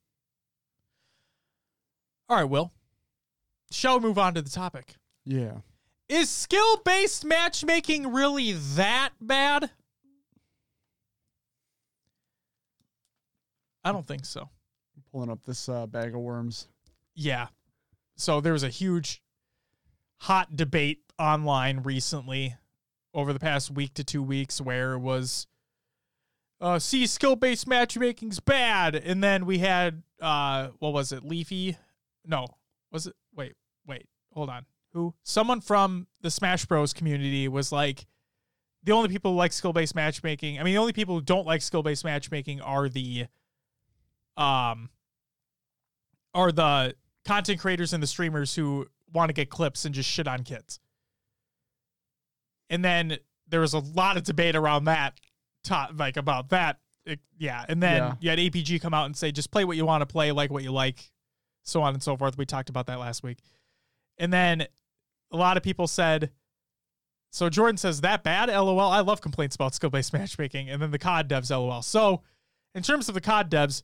All 2.30 2.38
right, 2.38 2.44
Will. 2.44 2.72
Shall 3.72 4.00
we 4.00 4.06
move 4.06 4.20
on 4.20 4.36
to 4.36 4.44
the 4.44 4.52
topic? 4.52 4.96
Yeah. 5.24 5.58
Is 6.08 6.30
skill 6.30 6.78
based 6.86 7.26
matchmaking 7.26 8.14
really 8.14 8.54
that 8.54 9.12
bad? 9.20 9.72
I 13.84 13.92
don't 13.92 14.08
think 14.08 14.26
so. 14.26 14.50
Pulling 15.12 15.30
up 15.30 15.44
this 15.44 15.70
uh, 15.70 15.88
bag 15.88 16.14
of 16.14 16.22
worms. 16.22 16.68
Yeah. 17.16 17.48
So 18.18 18.42
there 18.42 18.54
was 18.54 18.64
a 18.64 18.70
huge 18.70 19.22
hot 20.18 20.56
debate 20.56 21.02
online 21.20 21.82
recently 21.84 22.56
over 23.14 23.34
the 23.34 23.40
past 23.40 23.72
week 23.72 23.94
to 23.96 24.04
two 24.04 24.24
weeks 24.24 24.60
where 24.60 24.94
it 24.94 25.00
was 25.00 25.48
uh 26.62 26.80
see 26.80 27.06
skill 27.06 27.36
based 27.36 27.68
matchmaking's 27.68 28.40
bad. 28.40 28.96
And 28.96 29.24
then 29.24 29.46
we 29.46 29.60
had 29.60 30.04
uh 30.22 30.70
what 30.80 30.94
was 30.94 31.12
it, 31.12 31.24
Leafy? 31.24 31.78
No. 32.26 32.48
Was 32.92 33.08
it 33.08 33.16
wait, 33.36 33.54
wait, 33.86 34.08
hold 34.34 34.50
on. 34.50 34.66
Who? 34.96 35.14
Someone 35.24 35.60
from 35.62 36.08
the 36.22 36.32
Smash 36.32 36.66
Bros 36.66 36.94
community 36.94 37.48
was 37.50 37.70
like 37.72 38.08
the 38.84 38.94
only 38.94 39.10
people 39.10 39.32
who 39.32 39.38
like 39.38 39.52
skill 39.52 39.74
based 39.74 39.94
matchmaking. 39.94 40.58
I 40.58 40.64
mean 40.64 40.74
the 40.74 40.80
only 40.80 40.94
people 40.94 41.16
who 41.16 41.22
don't 41.22 41.46
like 41.46 41.62
skill 41.62 41.84
based 41.84 42.06
matchmaking 42.06 42.62
are 42.62 42.88
the 42.88 43.26
um 44.38 44.90
are 46.34 46.52
the 46.54 46.96
content 47.26 47.60
creators 47.60 47.92
and 47.94 48.02
the 48.02 48.08
streamers 48.08 48.56
who 48.56 48.88
want 49.14 49.28
to 49.30 49.34
get 49.34 49.50
clips 49.50 49.84
and 49.84 49.94
just 49.94 50.10
shit 50.10 50.28
on 50.30 50.44
kids. 50.44 50.80
And 52.70 52.84
then 52.84 53.18
there 53.50 53.60
was 53.60 53.74
a 53.74 53.80
lot 53.80 54.16
of 54.18 54.24
debate 54.24 54.56
around 54.56 54.86
that, 54.86 55.20
to- 55.66 55.90
like 55.96 56.16
about 56.18 56.50
that. 56.50 56.80
It- 57.06 57.20
yeah. 57.38 57.66
And 57.70 57.82
then 57.84 57.98
Yeah. 58.02 58.14
you 58.20 58.30
had 58.30 58.40
APG 58.40 58.80
come 58.80 58.94
out 58.94 59.06
and 59.06 59.16
say, 59.16 59.32
just 59.32 59.52
play 59.52 59.66
what 59.66 59.78
you 59.78 59.86
want 59.86 60.02
to 60.02 60.06
play, 60.06 60.32
like 60.32 60.52
what 60.52 60.64
you 60.64 60.72
like, 60.72 61.12
so 61.64 61.82
on 61.82 61.94
and 61.94 62.02
so 62.04 62.16
forth. 62.18 62.38
We 62.38 62.46
talked 62.46 62.70
about 62.70 62.88
that 62.88 63.00
last 63.00 63.24
week. 63.24 63.40
And 64.18 64.32
then 64.34 64.68
a 65.36 65.38
lot 65.38 65.58
of 65.58 65.64
people 65.64 65.88
said, 65.88 66.32
so 67.32 67.50
Jordan 67.50 67.78
says, 67.78 68.02
that 68.02 68.24
bad? 68.24 68.48
LOL. 68.50 68.80
I 68.80 69.02
love 69.02 69.20
complaints 69.22 69.56
about 69.56 69.76
skill 69.76 69.90
based 69.90 70.14
matchmaking. 70.14 70.70
And 70.70 70.82
then 70.82 70.92
the 70.92 71.00
COD 71.00 71.28
devs, 71.30 71.50
LOL. 71.52 71.82
So 71.82 72.22
in 72.74 72.82
terms 72.82 73.10
of 73.10 73.16
the 73.16 73.22
COD 73.22 73.52
devs, 73.52 73.84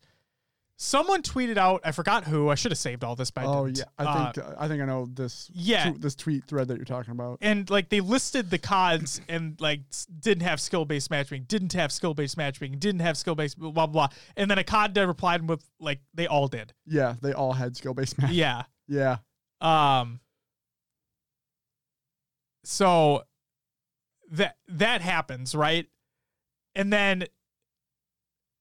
someone 0.77 1.21
tweeted 1.21 1.57
out, 1.57 1.81
I 1.83 1.91
forgot 1.91 2.23
who, 2.23 2.47
I 2.49 2.55
should 2.55 2.71
have 2.71 2.79
saved 2.79 3.03
all 3.03 3.15
this, 3.15 3.29
I 3.35 3.43
oh 3.45 3.65
yeah, 3.65 3.83
I 3.99 4.03
Uh, 4.05 4.31
think 4.31 4.47
I 4.57 4.67
think 4.69 4.81
I 4.81 4.85
know 4.85 5.05
this. 5.13 5.51
yeah. 5.53 5.91
this 5.99 6.15
tweet 6.15 6.45
thread 6.45 6.69
that 6.69 6.77
you're 6.77 6.85
talking 6.85 7.11
about. 7.11 7.39
and 7.41 7.69
like 7.69 7.89
they 7.89 7.99
listed 7.99 8.49
the 8.49 8.57
CODs 8.57 9.19
and 9.27 9.59
like 9.59 9.81
didn't 10.21 10.43
have 10.43 10.59
skill 10.61 10.85
based 10.85 11.11
matchmaking, 11.11 11.45
didn't 11.49 11.73
have 11.73 11.91
skill 11.91 12.13
based 12.13 12.37
matchmaking, 12.37 12.79
didn't 12.79 13.01
have 13.01 13.17
skill 13.17 13.35
based 13.35 13.59
blah 13.59 13.69
blah 13.71 13.85
blah. 13.87 14.07
And 14.37 14.49
then 14.49 14.57
a 14.57 14.63
COD 14.63 14.93
dev 14.93 15.07
replied 15.09 15.47
with 15.47 15.61
like 15.79 15.99
they 16.13 16.25
all 16.25 16.47
did. 16.47 16.73
Yeah, 16.87 17.15
they 17.21 17.33
all 17.33 17.51
had 17.53 17.75
skill 17.75 17.93
based 17.93 18.17
matchmaking. 18.17 18.39
Yeah. 18.39 18.63
Yeah, 18.87 19.17
Um 19.61 20.19
so 22.63 23.23
that 24.31 24.57
that 24.67 25.01
happens, 25.01 25.53
right? 25.55 25.87
And 26.75 26.91
then 26.91 27.25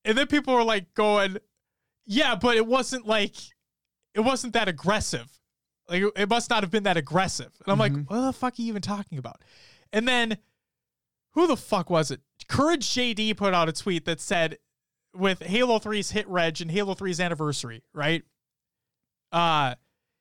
and 0.05 0.17
then 0.17 0.27
people 0.27 0.55
were 0.55 0.65
like 0.65 0.95
going, 0.95 1.39
Yeah, 2.07 2.35
but 2.35 2.57
it 2.57 2.67
wasn't 2.67 3.07
like 3.07 3.35
it 4.15 4.21
wasn't 4.21 4.55
that 4.55 4.69
aggressive. 4.69 5.29
Like 5.89 6.03
it- 6.17 6.29
must 6.29 6.51
not 6.51 6.63
have 6.63 6.71
been 6.71 6.83
that 6.85 6.97
aggressive. 6.97 7.53
And 7.65 7.73
I'm 7.73 7.79
like, 7.79 7.93
Mhm. 7.93 8.09
what 8.11 8.21
the 8.21 8.33
fuck 8.33 8.59
are 8.59 8.63
you 8.63 8.69
even 8.69 8.83
talking 8.83 9.19
about? 9.19 9.43
And 9.93 10.07
then 10.09 10.39
who 11.33 11.47
the 11.47 11.57
fuck 11.57 11.91
was 11.91 12.11
it? 12.11 12.21
Courage 12.49 12.89
JD 12.91 13.35
put 13.37 13.55
out 13.55 13.69
a 13.69 13.73
tweet 13.73 14.05
that 14.07 14.21
said 14.21 14.59
with 15.15 15.43
Halo 15.43 15.79
3's 15.79 16.11
hit 16.11 16.27
reg 16.29 16.61
and 16.61 16.71
Halo 16.71 16.95
3's 16.95 17.21
anniversary, 17.21 17.83
right? 17.93 18.25
Uh 19.33 19.75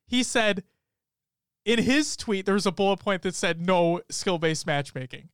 he 0.07 0.21
said 0.23 0.63
in 1.69 1.83
his 1.83 2.15
tweet 2.17 2.45
there 2.45 2.55
was 2.55 2.65
a 2.65 2.71
bullet 2.71 2.97
point 2.99 3.21
that 3.21 3.35
said 3.35 3.61
no 3.65 4.01
skill-based 4.09 4.65
matchmaking. 4.65 5.29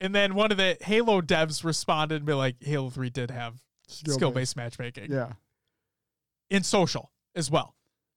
And 0.00 0.14
then 0.14 0.34
one 0.34 0.50
of 0.50 0.58
the 0.58 0.76
Halo 0.80 1.20
devs 1.22 1.64
responded 1.64 2.16
and 2.16 2.26
be 2.26 2.34
like, 2.34 2.56
Halo 2.62 2.90
3 2.90 3.08
did 3.10 3.30
have 3.30 3.62
skill-based 3.88 4.56
matchmaking 4.56 5.10
Yeah, 5.10 5.32
in 6.50 6.62
social 6.62 7.12
as 7.34 7.50
well. 7.50 7.74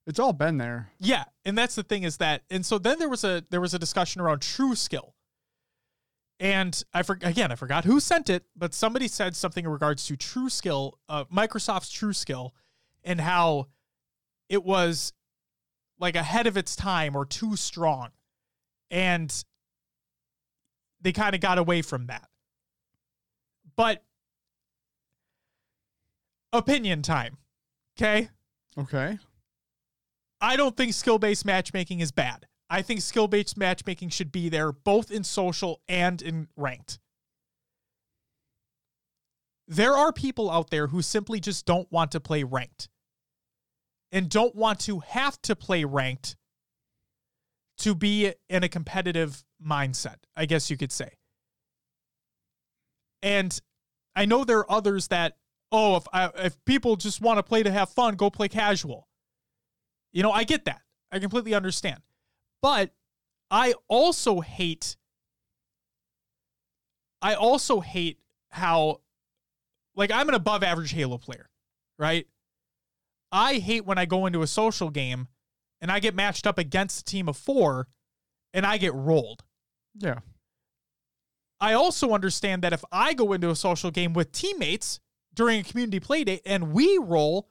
it's 0.07 0.19
all 0.19 0.33
been 0.33 0.57
there. 0.57 0.91
Yeah, 0.99 1.25
and 1.45 1.57
that's 1.57 1.75
the 1.75 1.83
thing 1.83 2.03
is 2.03 2.17
that, 2.17 2.41
and 2.49 2.65
so 2.65 2.77
then 2.79 2.97
there 2.99 3.07
was 3.09 3.23
a 3.23 3.43
there 3.49 3.61
was 3.61 3.73
a 3.73 3.79
discussion 3.79 4.19
around 4.21 4.39
TrueSkill, 4.41 5.11
and 6.39 6.83
I 6.93 7.03
for, 7.03 7.17
again 7.21 7.51
I 7.51 7.55
forgot 7.55 7.85
who 7.85 7.99
sent 7.99 8.29
it, 8.29 8.45
but 8.55 8.73
somebody 8.73 9.07
said 9.07 9.35
something 9.35 9.65
in 9.65 9.71
regards 9.71 10.05
to 10.07 10.15
TrueSkill, 10.17 10.93
uh, 11.07 11.25
Microsoft's 11.25 11.91
TrueSkill, 11.93 12.51
and 13.03 13.21
how 13.21 13.67
it 14.49 14.63
was 14.63 15.13
like 15.99 16.15
ahead 16.15 16.47
of 16.47 16.57
its 16.57 16.75
time 16.75 17.15
or 17.15 17.25
too 17.25 17.55
strong, 17.55 18.09
and 18.89 19.43
they 21.01 21.11
kind 21.11 21.35
of 21.35 21.41
got 21.41 21.57
away 21.57 21.81
from 21.81 22.07
that. 22.07 22.27
But 23.75 24.03
opinion 26.51 27.01
time, 27.01 27.37
okay. 27.97 28.29
Okay. 28.77 29.17
I 30.41 30.55
don't 30.55 30.75
think 30.75 30.93
skill 30.93 31.19
based 31.19 31.45
matchmaking 31.45 31.99
is 31.99 32.11
bad. 32.11 32.45
I 32.69 32.81
think 32.81 33.01
skill 33.01 33.27
based 33.27 33.57
matchmaking 33.57 34.09
should 34.09 34.31
be 34.31 34.47
there 34.47 34.71
both 34.71 35.11
in 35.11 35.23
social 35.23 35.81
and 35.87 36.21
in 36.21 36.47
ranked. 36.55 36.99
There 39.67 39.93
are 39.93 40.13
people 40.13 40.49
out 40.49 40.69
there 40.69 40.87
who 40.87 41.01
simply 41.01 41.39
just 41.39 41.65
don't 41.65 41.91
want 41.91 42.11
to 42.11 42.19
play 42.19 42.43
ranked 42.43 42.89
and 44.11 44.29
don't 44.29 44.55
want 44.55 44.79
to 44.81 44.99
have 44.99 45.41
to 45.43 45.55
play 45.55 45.83
ranked 45.83 46.35
to 47.79 47.95
be 47.95 48.33
in 48.49 48.63
a 48.63 48.69
competitive 48.69 49.43
mindset, 49.65 50.17
I 50.35 50.45
guess 50.45 50.69
you 50.69 50.77
could 50.77 50.91
say. 50.91 51.11
And 53.21 53.57
I 54.15 54.25
know 54.25 54.43
there 54.43 54.59
are 54.59 54.71
others 54.71 55.07
that, 55.09 55.37
oh, 55.71 55.97
if 55.97 56.03
I, 56.11 56.29
if 56.37 56.63
people 56.65 56.95
just 56.95 57.21
want 57.21 57.37
to 57.37 57.43
play 57.43 57.63
to 57.63 57.71
have 57.71 57.89
fun, 57.89 58.15
go 58.15 58.29
play 58.29 58.47
casual. 58.47 59.07
You 60.11 60.23
know, 60.23 60.31
I 60.31 60.43
get 60.43 60.65
that. 60.65 60.81
I 61.11 61.19
completely 61.19 61.53
understand. 61.53 62.01
But 62.61 62.91
I 63.51 63.73
also 63.87 64.41
hate 64.41 64.97
I 67.21 67.33
also 67.33 67.79
hate 67.79 68.19
how 68.49 69.01
like 69.95 70.11
I'm 70.11 70.29
an 70.29 70.35
above 70.35 70.63
average 70.63 70.91
Halo 70.91 71.17
player, 71.17 71.49
right? 71.97 72.27
I 73.31 73.55
hate 73.55 73.85
when 73.85 73.97
I 73.97 74.05
go 74.05 74.25
into 74.25 74.41
a 74.41 74.47
social 74.47 74.89
game 74.89 75.27
and 75.81 75.91
I 75.91 75.99
get 75.99 76.15
matched 76.15 76.47
up 76.47 76.57
against 76.57 77.01
a 77.01 77.03
team 77.03 77.29
of 77.29 77.37
4 77.37 77.87
and 78.53 78.65
I 78.65 78.77
get 78.77 78.93
rolled. 78.93 79.43
Yeah. 79.95 80.19
I 81.61 81.73
also 81.73 82.11
understand 82.11 82.61
that 82.63 82.73
if 82.73 82.83
I 82.91 83.13
go 83.13 83.33
into 83.33 83.49
a 83.49 83.55
social 83.55 83.91
game 83.91 84.13
with 84.13 84.31
teammates 84.31 84.99
during 85.33 85.59
a 85.59 85.63
community 85.63 85.99
play 85.99 86.23
date 86.23 86.41
and 86.45 86.71
we 86.73 86.97
roll, 86.97 87.49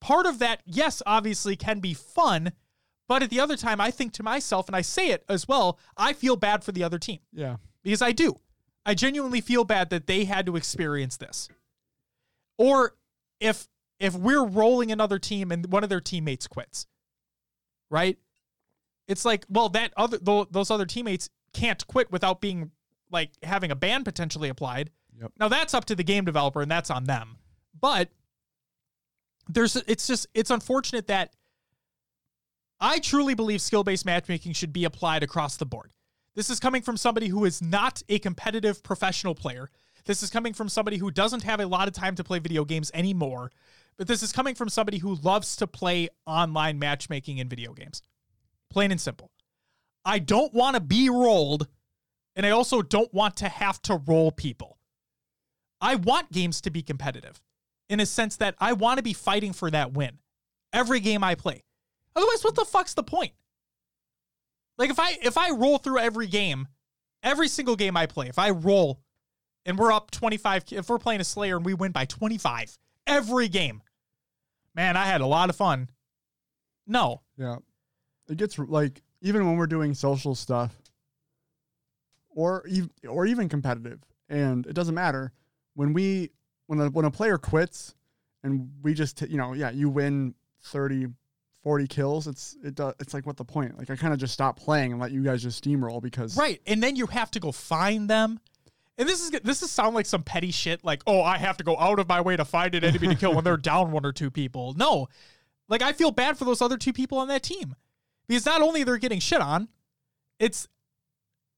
part 0.00 0.26
of 0.26 0.38
that, 0.38 0.62
yes, 0.64 1.02
obviously 1.06 1.54
can 1.56 1.80
be 1.80 1.94
fun, 1.94 2.52
but 3.08 3.22
at 3.22 3.30
the 3.30 3.40
other 3.40 3.56
time, 3.56 3.80
I 3.80 3.90
think 3.90 4.12
to 4.14 4.22
myself, 4.22 4.68
and 4.68 4.76
I 4.76 4.80
say 4.80 5.10
it 5.10 5.24
as 5.28 5.46
well, 5.46 5.78
I 5.96 6.12
feel 6.12 6.36
bad 6.36 6.64
for 6.64 6.72
the 6.72 6.82
other 6.82 6.98
team 6.98 7.18
Yeah. 7.32 7.56
because 7.82 8.02
I 8.02 8.12
do. 8.12 8.40
I 8.86 8.94
genuinely 8.94 9.42
feel 9.42 9.64
bad 9.64 9.90
that 9.90 10.06
they 10.06 10.24
had 10.24 10.46
to 10.46 10.56
experience 10.56 11.16
this. 11.18 11.48
Or 12.56 12.96
if 13.38 13.68
if 14.00 14.14
we're 14.14 14.44
rolling 14.44 14.90
another 14.90 15.18
team 15.18 15.52
and 15.52 15.70
one 15.70 15.84
of 15.84 15.90
their 15.90 16.00
teammates 16.00 16.48
quits, 16.48 16.86
right? 17.90 18.18
It's 19.06 19.24
like, 19.24 19.44
well, 19.48 19.68
that 19.70 19.92
other 19.96 20.18
those 20.18 20.70
other 20.70 20.86
teammates 20.86 21.28
can't 21.52 21.86
quit 21.86 22.10
without 22.10 22.40
being 22.40 22.70
like 23.10 23.30
having 23.42 23.70
a 23.70 23.76
ban 23.76 24.02
potentially 24.02 24.48
applied. 24.48 24.90
Yep. 25.20 25.32
Now 25.38 25.48
that's 25.48 25.74
up 25.74 25.84
to 25.86 25.94
the 25.94 26.04
game 26.04 26.24
developer 26.24 26.62
and 26.62 26.70
that's 26.70 26.90
on 26.90 27.04
them. 27.04 27.36
But 27.78 28.08
there's 29.48 29.76
it's 29.76 30.06
just 30.06 30.26
it's 30.34 30.50
unfortunate 30.50 31.08
that 31.08 31.34
I 32.80 32.98
truly 32.98 33.34
believe 33.34 33.60
skill-based 33.60 34.06
matchmaking 34.06 34.54
should 34.54 34.72
be 34.72 34.84
applied 34.84 35.22
across 35.22 35.58
the 35.58 35.66
board. 35.66 35.92
This 36.34 36.48
is 36.48 36.60
coming 36.60 36.80
from 36.80 36.96
somebody 36.96 37.28
who 37.28 37.44
is 37.44 37.60
not 37.60 38.02
a 38.08 38.18
competitive 38.18 38.82
professional 38.82 39.34
player. 39.34 39.68
This 40.06 40.22
is 40.22 40.30
coming 40.30 40.54
from 40.54 40.68
somebody 40.68 40.96
who 40.96 41.10
doesn't 41.10 41.42
have 41.42 41.60
a 41.60 41.66
lot 41.66 41.88
of 41.88 41.94
time 41.94 42.14
to 42.14 42.24
play 42.24 42.38
video 42.38 42.64
games 42.64 42.90
anymore. 42.94 43.50
But 44.00 44.08
this 44.08 44.22
is 44.22 44.32
coming 44.32 44.54
from 44.54 44.70
somebody 44.70 44.96
who 44.96 45.16
loves 45.16 45.56
to 45.56 45.66
play 45.66 46.08
online 46.24 46.78
matchmaking 46.78 47.36
in 47.36 47.50
video 47.50 47.74
games. 47.74 48.00
Plain 48.70 48.92
and 48.92 49.00
simple. 49.00 49.30
I 50.06 50.18
don't 50.18 50.54
want 50.54 50.72
to 50.72 50.80
be 50.80 51.10
rolled, 51.10 51.68
and 52.34 52.46
I 52.46 52.50
also 52.50 52.80
don't 52.80 53.12
want 53.12 53.36
to 53.36 53.48
have 53.50 53.82
to 53.82 54.00
roll 54.06 54.32
people. 54.32 54.78
I 55.82 55.96
want 55.96 56.32
games 56.32 56.62
to 56.62 56.70
be 56.70 56.80
competitive 56.80 57.42
in 57.90 58.00
a 58.00 58.06
sense 58.06 58.36
that 58.36 58.54
I 58.58 58.72
want 58.72 58.96
to 58.96 59.02
be 59.02 59.12
fighting 59.12 59.52
for 59.52 59.70
that 59.70 59.92
win 59.92 60.16
every 60.72 61.00
game 61.00 61.22
I 61.22 61.34
play. 61.34 61.62
Otherwise, 62.16 62.42
what 62.42 62.54
the 62.54 62.64
fuck's 62.64 62.94
the 62.94 63.02
point? 63.02 63.32
Like 64.78 64.88
if 64.88 64.98
I 64.98 65.18
if 65.22 65.36
I 65.36 65.50
roll 65.50 65.76
through 65.76 65.98
every 65.98 66.26
game, 66.26 66.68
every 67.22 67.48
single 67.48 67.76
game 67.76 67.98
I 67.98 68.06
play, 68.06 68.28
if 68.28 68.38
I 68.38 68.48
roll 68.48 69.02
and 69.66 69.78
we're 69.78 69.92
up 69.92 70.10
25 70.10 70.64
if 70.70 70.88
we're 70.88 70.98
playing 70.98 71.20
a 71.20 71.24
slayer 71.24 71.56
and 71.58 71.66
we 71.66 71.74
win 71.74 71.92
by 71.92 72.06
25 72.06 72.78
every 73.06 73.48
game. 73.48 73.82
Man, 74.80 74.96
I 74.96 75.04
had 75.04 75.20
a 75.20 75.26
lot 75.26 75.50
of 75.50 75.56
fun. 75.56 75.90
No. 76.86 77.20
Yeah. 77.36 77.56
It 78.30 78.38
gets 78.38 78.58
like 78.58 79.02
even 79.20 79.44
when 79.46 79.58
we're 79.58 79.66
doing 79.66 79.92
social 79.92 80.34
stuff 80.34 80.74
or 82.30 82.64
even 82.66 82.90
or 83.06 83.26
even 83.26 83.50
competitive 83.50 84.00
and 84.30 84.66
it 84.66 84.72
doesn't 84.72 84.94
matter 84.94 85.32
when 85.74 85.92
we 85.92 86.30
when 86.66 86.80
a, 86.80 86.88
when 86.88 87.04
a 87.04 87.10
player 87.10 87.36
quits 87.36 87.94
and 88.42 88.70
we 88.82 88.94
just 88.94 89.18
t- 89.18 89.26
you 89.26 89.36
know 89.36 89.52
yeah 89.52 89.68
you 89.70 89.90
win 89.90 90.34
30 90.62 91.08
40 91.62 91.86
kills 91.86 92.26
it's 92.26 92.56
it 92.64 92.74
does 92.74 92.94
it's 93.00 93.12
like 93.12 93.26
what 93.26 93.36
the 93.36 93.44
point 93.44 93.76
like 93.76 93.90
i 93.90 93.96
kind 93.96 94.14
of 94.14 94.20
just 94.20 94.32
stop 94.32 94.58
playing 94.58 94.92
and 94.92 95.00
let 95.00 95.10
you 95.10 95.22
guys 95.22 95.42
just 95.42 95.62
steamroll 95.62 96.00
because 96.00 96.36
Right. 96.38 96.60
And 96.66 96.82
then 96.82 96.96
you 96.96 97.06
have 97.08 97.30
to 97.32 97.40
go 97.40 97.52
find 97.52 98.08
them. 98.08 98.40
And 99.00 99.08
this 99.08 99.22
is 99.22 99.30
this 99.42 99.62
is 99.62 99.70
sound 99.70 99.94
like 99.94 100.04
some 100.04 100.22
petty 100.22 100.50
shit 100.50 100.84
like, 100.84 101.02
"Oh, 101.06 101.22
I 101.22 101.38
have 101.38 101.56
to 101.56 101.64
go 101.64 101.76
out 101.78 101.98
of 101.98 102.06
my 102.06 102.20
way 102.20 102.36
to 102.36 102.44
find 102.44 102.74
an 102.74 102.84
enemy 102.84 103.08
to 103.08 103.14
kill 103.14 103.34
when 103.34 103.44
they're 103.44 103.56
down 103.56 103.92
one 103.92 104.04
or 104.04 104.12
two 104.12 104.30
people." 104.30 104.74
No. 104.74 105.08
Like 105.68 105.80
I 105.80 105.92
feel 105.92 106.10
bad 106.10 106.36
for 106.36 106.44
those 106.44 106.60
other 106.60 106.76
two 106.76 106.92
people 106.92 107.16
on 107.16 107.28
that 107.28 107.42
team. 107.42 107.74
Because 108.28 108.44
not 108.44 108.60
only 108.60 108.84
they're 108.84 108.98
getting 108.98 109.18
shit 109.18 109.40
on, 109.40 109.68
it's 110.38 110.68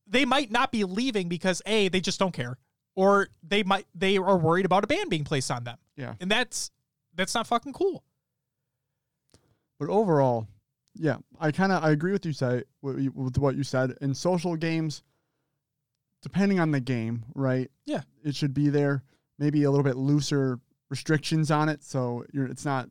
they 0.06 0.24
might 0.24 0.52
not 0.52 0.70
be 0.70 0.84
leaving 0.84 1.28
because 1.28 1.60
A, 1.66 1.88
they 1.88 2.00
just 2.00 2.20
don't 2.20 2.32
care 2.32 2.58
or 2.94 3.28
they 3.42 3.64
might 3.64 3.86
they 3.94 4.18
are 4.18 4.36
worried 4.38 4.64
about 4.64 4.84
a 4.84 4.86
ban 4.86 5.08
being 5.08 5.24
placed 5.24 5.50
on 5.50 5.64
them. 5.64 5.78
yeah 5.96 6.14
And 6.20 6.30
that's 6.30 6.70
that's 7.14 7.34
not 7.34 7.48
fucking 7.48 7.72
cool. 7.72 8.04
But 9.80 9.88
overall, 9.88 10.46
yeah, 10.94 11.16
I 11.40 11.50
kind 11.50 11.72
of 11.72 11.82
I 11.82 11.90
agree 11.90 12.12
with 12.12 12.24
you 12.24 12.32
say 12.32 12.62
with 12.82 13.08
with 13.14 13.38
what 13.38 13.56
you 13.56 13.64
said. 13.64 13.96
In 14.00 14.14
social 14.14 14.54
games, 14.54 15.02
depending 16.22 16.60
on 16.60 16.70
the 16.70 16.80
game, 16.80 17.24
right? 17.34 17.70
Yeah. 17.84 18.02
it 18.24 18.34
should 18.34 18.54
be 18.54 18.68
there. 18.68 19.02
Maybe 19.38 19.64
a 19.64 19.70
little 19.70 19.84
bit 19.84 19.96
looser 19.96 20.60
restrictions 20.88 21.50
on 21.50 21.68
it, 21.68 21.82
so 21.82 22.24
you're 22.32 22.46
it's 22.46 22.64
not 22.64 22.88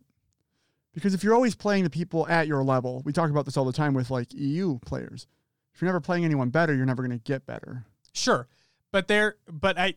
because 0.93 1.13
if 1.13 1.23
you're 1.23 1.33
always 1.33 1.55
playing 1.55 1.83
the 1.83 1.89
people 1.89 2.27
at 2.27 2.47
your 2.47 2.63
level, 2.63 3.01
we 3.05 3.13
talk 3.13 3.29
about 3.29 3.45
this 3.45 3.55
all 3.55 3.65
the 3.65 3.71
time 3.71 3.93
with 3.93 4.09
like 4.11 4.33
EU 4.33 4.79
players. 4.79 5.27
If 5.73 5.81
you're 5.81 5.87
never 5.87 6.01
playing 6.01 6.25
anyone 6.25 6.49
better, 6.49 6.75
you're 6.75 6.85
never 6.85 7.01
going 7.01 7.17
to 7.17 7.23
get 7.23 7.45
better. 7.45 7.85
Sure. 8.13 8.47
But 8.91 9.07
there 9.07 9.35
but 9.49 9.77
I 9.77 9.95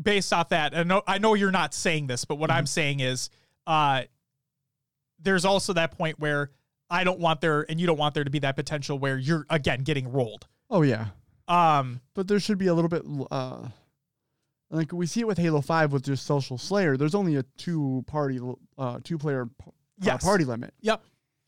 based 0.00 0.32
off 0.32 0.50
that, 0.50 0.76
I 0.76 0.82
know 0.82 1.02
I 1.06 1.18
know 1.18 1.34
you're 1.34 1.50
not 1.50 1.72
saying 1.72 2.08
this, 2.08 2.24
but 2.24 2.36
what 2.36 2.50
I'm 2.50 2.66
saying 2.66 3.00
is 3.00 3.30
uh 3.66 4.02
there's 5.18 5.44
also 5.44 5.72
that 5.74 5.96
point 5.96 6.18
where 6.18 6.50
I 6.90 7.04
don't 7.04 7.20
want 7.20 7.40
there 7.40 7.64
and 7.70 7.80
you 7.80 7.86
don't 7.86 7.96
want 7.96 8.14
there 8.14 8.24
to 8.24 8.30
be 8.30 8.40
that 8.40 8.56
potential 8.56 8.98
where 8.98 9.16
you're 9.16 9.46
again 9.48 9.82
getting 9.82 10.12
rolled. 10.12 10.46
Oh 10.68 10.82
yeah, 10.82 11.06
Um 11.48 12.00
but 12.14 12.28
there 12.28 12.40
should 12.40 12.58
be 12.58 12.66
a 12.68 12.74
little 12.74 12.88
bit 12.88 13.02
uh 13.30 13.68
like 14.70 14.92
we 14.92 15.06
see 15.06 15.20
it 15.20 15.26
with 15.26 15.38
Halo 15.38 15.60
5 15.60 15.92
with 15.92 16.02
just 16.04 16.24
social 16.24 16.56
slayer 16.58 16.96
there's 16.96 17.14
only 17.14 17.36
a 17.36 17.42
two 17.58 18.04
party 18.06 18.40
uh 18.78 18.98
two 19.04 19.18
player 19.18 19.48
uh, 19.66 19.70
Yes. 20.00 20.24
party 20.24 20.44
limit 20.44 20.72
yep. 20.80 21.02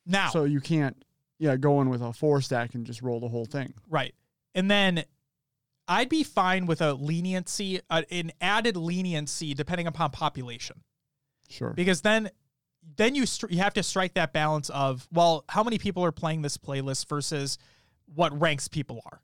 Now 0.06 0.28
so 0.30 0.44
you 0.44 0.60
can't 0.60 1.02
yeah 1.38 1.56
go 1.56 1.80
in 1.80 1.88
with 1.88 2.02
a 2.02 2.12
four 2.12 2.40
stack 2.40 2.74
and 2.74 2.84
just 2.86 3.02
roll 3.02 3.20
the 3.20 3.28
whole 3.28 3.46
thing 3.46 3.74
Right. 3.88 4.14
And 4.54 4.70
then 4.70 5.04
I'd 5.88 6.08
be 6.08 6.22
fine 6.22 6.64
with 6.66 6.80
a 6.80 6.94
leniency, 6.94 7.80
uh, 7.90 8.02
an 8.10 8.32
added 8.40 8.76
leniency 8.76 9.52
depending 9.52 9.86
upon 9.86 10.10
population. 10.10 10.82
sure 11.50 11.70
Because 11.70 12.00
then 12.02 12.30
then 12.96 13.14
you 13.14 13.26
str- 13.26 13.46
you 13.50 13.58
have 13.58 13.74
to 13.74 13.82
strike 13.82 14.14
that 14.14 14.32
balance 14.32 14.68
of 14.70 15.08
well, 15.10 15.44
how 15.48 15.62
many 15.64 15.78
people 15.78 16.04
are 16.04 16.12
playing 16.12 16.42
this 16.42 16.56
playlist 16.58 17.08
versus 17.08 17.58
what 18.14 18.38
ranks 18.38 18.68
people 18.68 19.00
are. 19.06 19.20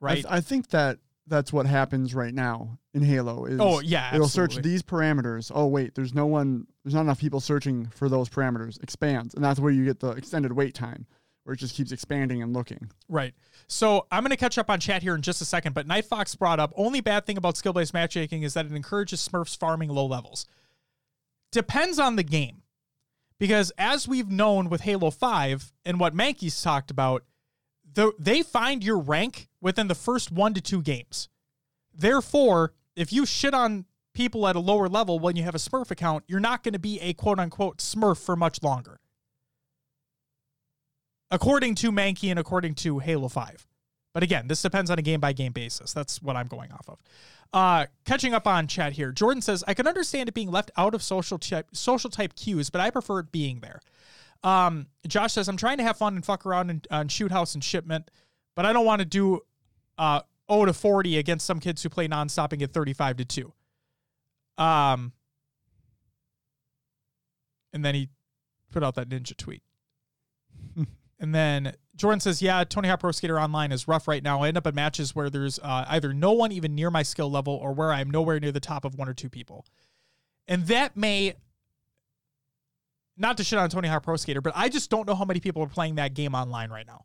I, 0.00 0.04
Right? 0.04 0.14
th- 0.16 0.26
I 0.28 0.40
think 0.40 0.68
that 0.70 0.98
that's 1.26 1.52
what 1.52 1.66
happens 1.66 2.14
right 2.14 2.34
now 2.34 2.78
in 2.92 3.02
Halo 3.02 3.44
is 3.44 3.60
oh, 3.60 3.80
yeah. 3.80 4.14
it'll 4.14 4.26
search 4.28 4.56
these 4.56 4.82
parameters 4.82 5.52
oh 5.54 5.66
wait 5.66 5.94
there's 5.94 6.12
no 6.12 6.26
one 6.26 6.66
there's 6.82 6.94
not 6.94 7.02
enough 7.02 7.20
people 7.20 7.38
searching 7.40 7.86
for 7.94 8.08
those 8.08 8.28
parameters 8.28 8.82
expands 8.82 9.34
and 9.34 9.44
that's 9.44 9.60
where 9.60 9.70
you 9.70 9.84
get 9.84 10.00
the 10.00 10.10
extended 10.10 10.52
wait 10.52 10.74
time 10.74 11.06
where 11.44 11.54
it 11.54 11.58
just 11.58 11.76
keeps 11.76 11.92
expanding 11.92 12.42
and 12.42 12.52
looking 12.52 12.90
Right. 13.08 13.34
So 13.66 14.06
I'm 14.10 14.24
going 14.24 14.30
to 14.30 14.36
catch 14.36 14.58
up 14.58 14.68
on 14.68 14.80
chat 14.80 15.02
here 15.02 15.14
in 15.14 15.22
just 15.22 15.40
a 15.40 15.44
second, 15.44 15.74
but 15.74 15.86
Night 15.86 16.04
Fox 16.04 16.34
brought 16.34 16.58
up 16.58 16.72
only 16.76 17.00
bad 17.00 17.24
thing 17.24 17.36
about 17.36 17.56
skill 17.56 17.72
based 17.72 17.94
matchmaking 17.94 18.42
is 18.42 18.54
that 18.54 18.66
it 18.66 18.72
encourages 18.72 19.26
Smurfs 19.26 19.56
farming 19.56 19.90
low 19.90 20.06
levels. 20.06 20.44
Depends 21.52 21.98
on 21.98 22.16
the 22.16 22.22
game. 22.24 22.62
Because 23.38 23.72
as 23.78 24.06
we've 24.06 24.28
known 24.28 24.68
with 24.68 24.82
Halo 24.82 25.10
5 25.10 25.72
and 25.84 25.98
what 25.98 26.14
Mankey's 26.14 26.60
talked 26.60 26.90
about, 26.90 27.24
the, 27.94 28.12
they 28.18 28.42
find 28.42 28.84
your 28.84 28.98
rank 28.98 29.48
within 29.60 29.88
the 29.88 29.94
first 29.94 30.30
one 30.30 30.54
to 30.54 30.60
two 30.60 30.82
games. 30.82 31.28
Therefore, 31.94 32.72
if 32.96 33.12
you 33.12 33.26
shit 33.26 33.54
on 33.54 33.86
people 34.14 34.46
at 34.46 34.56
a 34.56 34.60
lower 34.60 34.88
level 34.88 35.18
when 35.18 35.36
you 35.36 35.42
have 35.42 35.54
a 35.54 35.58
Smurf 35.58 35.90
account, 35.90 36.24
you're 36.26 36.40
not 36.40 36.62
going 36.62 36.72
to 36.72 36.78
be 36.78 37.00
a 37.00 37.12
quote 37.14 37.38
unquote 37.38 37.78
Smurf 37.78 38.18
for 38.18 38.36
much 38.36 38.62
longer 38.62 39.00
according 41.30 41.74
to 41.76 41.92
Mankey 41.92 42.30
and 42.30 42.38
according 42.38 42.74
to 42.74 42.98
Halo 42.98 43.28
5. 43.28 43.66
But 44.12 44.22
again, 44.22 44.48
this 44.48 44.60
depends 44.60 44.90
on 44.90 44.98
a 44.98 45.02
game 45.02 45.20
by 45.20 45.32
game 45.32 45.52
basis. 45.52 45.92
That's 45.92 46.20
what 46.20 46.36
I'm 46.36 46.48
going 46.48 46.72
off 46.72 46.88
of. 46.88 46.98
Uh, 47.52 47.86
catching 48.04 48.34
up 48.34 48.46
on 48.46 48.66
chat 48.66 48.92
here, 48.94 49.12
Jordan 49.12 49.42
says, 49.42 49.62
I 49.66 49.74
can 49.74 49.86
understand 49.86 50.28
it 50.28 50.34
being 50.34 50.50
left 50.50 50.70
out 50.76 50.94
of 50.94 51.02
social 51.02 51.38
type, 51.38 51.68
social 51.72 52.10
type 52.10 52.34
cues, 52.34 52.70
but 52.70 52.80
I 52.80 52.90
prefer 52.90 53.20
it 53.20 53.32
being 53.32 53.60
there. 53.60 53.80
Um, 54.42 54.86
Josh 55.06 55.32
says, 55.34 55.48
I'm 55.48 55.56
trying 55.56 55.78
to 55.78 55.84
have 55.84 55.98
fun 55.98 56.14
and 56.14 56.24
fuck 56.24 56.46
around 56.46 56.70
in, 56.70 56.82
on 56.90 57.08
Shoot 57.08 57.30
House 57.30 57.54
and 57.54 57.62
Shipment, 57.62 58.10
but 58.56 58.64
I 58.64 58.72
don't 58.72 58.86
want 58.86 59.00
to 59.00 59.04
do 59.04 59.40
uh, 59.98 60.20
0 60.50 60.66
to 60.66 60.72
40 60.72 61.18
against 61.18 61.46
some 61.46 61.60
kids 61.60 61.82
who 61.82 61.88
play 61.88 62.08
nonstop 62.08 62.52
and 62.52 62.58
get 62.58 62.72
35 62.72 63.18
to 63.18 63.24
2. 63.24 63.52
Um, 64.58 65.12
and 67.72 67.84
then 67.84 67.94
he 67.94 68.08
put 68.70 68.82
out 68.82 68.94
that 68.94 69.08
ninja 69.08 69.36
tweet. 69.36 69.62
And 71.20 71.34
then 71.34 71.74
Jordan 71.96 72.18
says, 72.18 72.40
"Yeah, 72.40 72.64
Tony 72.64 72.88
Hawk 72.88 73.00
Pro 73.00 73.12
Skater 73.12 73.38
Online 73.38 73.72
is 73.72 73.86
rough 73.86 74.08
right 74.08 74.22
now. 74.22 74.42
I 74.42 74.48
end 74.48 74.56
up 74.56 74.66
in 74.66 74.74
matches 74.74 75.14
where 75.14 75.28
there's 75.28 75.58
uh, 75.58 75.84
either 75.88 76.14
no 76.14 76.32
one 76.32 76.50
even 76.50 76.74
near 76.74 76.90
my 76.90 77.02
skill 77.02 77.30
level, 77.30 77.54
or 77.54 77.74
where 77.74 77.92
I'm 77.92 78.10
nowhere 78.10 78.40
near 78.40 78.52
the 78.52 78.60
top 78.60 78.86
of 78.86 78.94
one 78.94 79.06
or 79.08 79.14
two 79.14 79.28
people, 79.28 79.66
and 80.48 80.66
that 80.66 80.96
may." 80.96 81.34
Not 83.20 83.36
to 83.36 83.44
shit 83.44 83.58
on 83.58 83.68
Tony 83.68 83.86
Hawk 83.86 84.02
Pro 84.02 84.16
Skater, 84.16 84.40
but 84.40 84.54
I 84.56 84.70
just 84.70 84.88
don't 84.88 85.06
know 85.06 85.14
how 85.14 85.26
many 85.26 85.40
people 85.40 85.62
are 85.62 85.68
playing 85.68 85.96
that 85.96 86.14
game 86.14 86.34
online 86.34 86.70
right 86.70 86.86
now. 86.86 87.04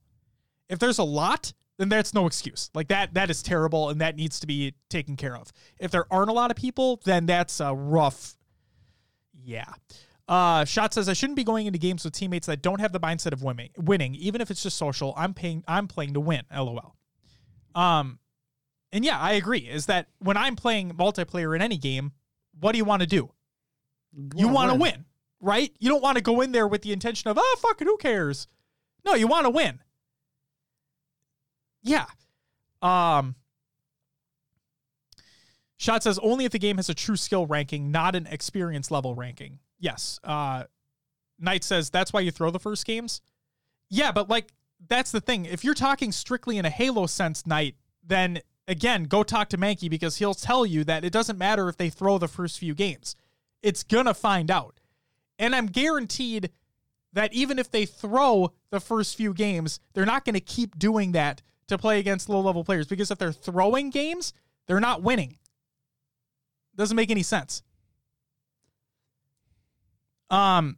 If 0.70 0.80
there's 0.80 0.98
a 0.98 1.04
lot, 1.04 1.52
then 1.78 1.90
that's 1.90 2.14
no 2.14 2.26
excuse. 2.26 2.70
Like 2.74 2.88
that, 2.88 3.14
that 3.16 3.30
is 3.30 3.44
terrible, 3.44 3.90
and 3.90 4.00
that 4.00 4.16
needs 4.16 4.40
to 4.40 4.48
be 4.48 4.76
taken 4.90 5.18
care 5.18 5.36
of. 5.36 5.52
If 5.78 5.92
there 5.92 6.06
aren't 6.10 6.30
a 6.30 6.34
lot 6.34 6.52
of 6.52 6.58
people, 6.58 7.02
then 7.04 7.26
that's 7.26 7.60
a 7.60 7.76
rough. 7.76 8.38
Yeah. 9.44 9.74
Uh, 10.26 10.64
Shot 10.64 10.94
says 10.94 11.10
I 11.10 11.14
shouldn't 11.14 11.36
be 11.36 11.44
going 11.44 11.68
into 11.68 11.78
games 11.78 12.06
with 12.06 12.14
teammates 12.14 12.48
that 12.48 12.62
don't 12.62 12.80
have 12.80 12.94
the 12.94 13.00
mindset 13.00 13.34
of 13.34 13.44
winning. 13.44 13.72
Winning, 13.78 14.16
even 14.16 14.40
if 14.40 14.50
it's 14.50 14.64
just 14.64 14.78
social. 14.78 15.14
I'm 15.18 15.34
paying. 15.34 15.66
I'm 15.68 15.90
playing 15.90 16.14
to 16.14 16.22
win. 16.22 16.44
LOL. 16.50 16.96
Um, 17.76 18.20
and 18.94 19.04
yeah, 19.04 19.20
I 19.20 19.34
agree. 19.34 19.60
Is 19.60 19.88
that 19.88 20.08
when 20.20 20.38
I'm 20.38 20.56
playing 20.56 20.92
multiplayer 20.92 21.54
in 21.54 21.62
any 21.62 21.78
game, 21.78 22.14
what 22.58 22.72
do 22.72 22.78
you 22.78 22.86
want 22.86 23.02
to 23.02 23.08
do? 23.08 23.32
You 24.34 24.48
want 24.48 24.72
to 24.72 24.78
win, 24.78 25.04
right? 25.42 25.72
You 25.80 25.90
don't 25.90 26.02
want 26.04 26.18
to 26.18 26.24
go 26.24 26.42
in 26.42 26.52
there 26.52 26.68
with 26.68 26.82
the 26.82 26.92
intention 26.92 27.30
of 27.30 27.38
oh 27.40 27.56
fucking 27.60 27.88
who 27.88 27.98
cares. 27.98 28.48
No, 29.06 29.14
you 29.14 29.28
want 29.28 29.46
to 29.46 29.50
win. 29.50 29.80
Yeah. 31.84 32.06
Um. 32.82 33.36
Shot 35.78 36.04
says 36.04 36.18
only 36.20 36.46
if 36.46 36.52
the 36.52 36.60
game 36.60 36.78
has 36.78 36.90
a 36.90 36.94
true 36.94 37.18
skill 37.18 37.46
ranking, 37.46 37.92
not 37.92 38.16
an 38.16 38.28
experience 38.28 38.90
level 38.92 39.14
ranking. 39.14 39.60
yes. 39.80 40.20
Uh, 40.24 40.64
Knight 41.38 41.64
says 41.66 41.90
that's 41.90 42.14
why 42.14 42.22
you 42.22 42.32
throw 42.32 42.50
the 42.50 42.60
first 42.60 42.86
games. 42.86 43.22
Yeah, 43.90 44.12
but 44.14 44.30
like 44.30 44.54
that's 44.88 45.12
the 45.12 45.20
thing. 45.20 45.46
If 45.46 45.64
you're 45.64 45.74
talking 45.74 46.12
strictly 46.12 46.58
in 46.58 46.66
a 46.66 46.70
Halo 46.70 47.08
sense, 47.08 47.46
Knight, 47.46 47.76
then 48.04 48.40
again, 48.68 49.04
go 49.04 49.22
talk 49.22 49.50
to 49.50 49.58
Mankey 49.58 49.90
because 49.90 50.18
he'll 50.18 50.34
tell 50.34 50.66
you 50.66 50.84
that 50.86 51.04
it 51.04 51.12
doesn't 51.12 51.38
matter 51.38 51.68
if 51.68 51.78
they 51.78 51.90
throw 51.90 52.18
the 52.18 52.28
first 52.30 52.58
few 52.58 52.74
games. 52.74 53.16
It's 53.62 53.84
gonna 53.84 54.14
find 54.14 54.50
out. 54.50 54.80
And 55.38 55.56
I'm 55.56 55.68
guaranteed 55.68 56.50
that 57.14 57.34
even 57.34 57.60
if 57.60 57.72
they 57.72 57.86
throw 57.86 58.52
the 58.70 58.80
first 58.80 59.16
few 59.16 59.34
games, 59.34 59.80
they're 59.94 60.06
not 60.06 60.26
gonna 60.26 60.40
keep 60.40 60.78
doing 60.78 61.14
that 61.14 61.42
to 61.68 61.78
play 61.78 62.00
against 62.00 62.30
low 62.30 62.42
level 62.42 62.64
players 62.64 62.88
because 62.88 63.12
if 63.12 63.18
they're 63.18 63.32
throwing 63.32 63.90
games, 63.90 64.34
they're 64.68 64.80
not 64.80 65.02
winning. 65.02 65.38
Doesn't 66.76 66.96
make 66.96 67.10
any 67.12 67.24
sense. 67.24 67.64
Um, 70.30 70.78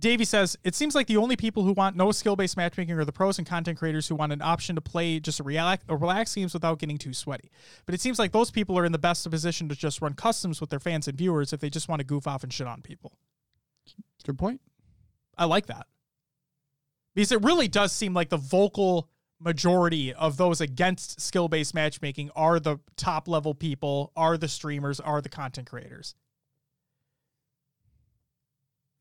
Davey 0.00 0.24
says 0.24 0.56
it 0.62 0.76
seems 0.76 0.94
like 0.94 1.08
the 1.08 1.16
only 1.16 1.34
people 1.34 1.64
who 1.64 1.72
want 1.72 1.96
no 1.96 2.12
skill-based 2.12 2.56
matchmaking 2.56 2.96
are 2.96 3.04
the 3.04 3.12
pros 3.12 3.38
and 3.38 3.46
content 3.46 3.78
creators 3.78 4.06
who 4.06 4.14
want 4.14 4.32
an 4.32 4.40
option 4.40 4.76
to 4.76 4.80
play 4.80 5.18
just 5.18 5.40
a 5.40 5.42
relax, 5.42 5.84
relaxed 5.88 6.36
games 6.36 6.54
without 6.54 6.78
getting 6.78 6.98
too 6.98 7.12
sweaty. 7.12 7.50
But 7.84 7.94
it 7.94 8.00
seems 8.00 8.18
like 8.18 8.30
those 8.30 8.52
people 8.52 8.78
are 8.78 8.84
in 8.84 8.92
the 8.92 8.98
best 8.98 9.28
position 9.28 9.68
to 9.68 9.74
just 9.74 10.00
run 10.00 10.14
customs 10.14 10.60
with 10.60 10.70
their 10.70 10.78
fans 10.78 11.08
and 11.08 11.18
viewers 11.18 11.52
if 11.52 11.58
they 11.58 11.68
just 11.68 11.88
want 11.88 11.98
to 11.98 12.06
goof 12.06 12.28
off 12.28 12.44
and 12.44 12.52
shit 12.52 12.68
on 12.68 12.80
people. 12.80 13.18
Good 14.24 14.38
point. 14.38 14.60
I 15.36 15.46
like 15.46 15.66
that 15.66 15.86
because 17.14 17.32
it 17.32 17.42
really 17.42 17.66
does 17.66 17.90
seem 17.92 18.14
like 18.14 18.28
the 18.28 18.36
vocal 18.36 19.08
majority 19.40 20.12
of 20.14 20.36
those 20.36 20.60
against 20.60 21.20
skill-based 21.20 21.74
matchmaking 21.74 22.30
are 22.36 22.60
the 22.60 22.78
top 22.96 23.26
level 23.26 23.54
people, 23.54 24.12
are 24.16 24.36
the 24.36 24.48
streamers, 24.48 25.00
are 25.00 25.20
the 25.20 25.28
content 25.28 25.68
creators. 25.68 26.14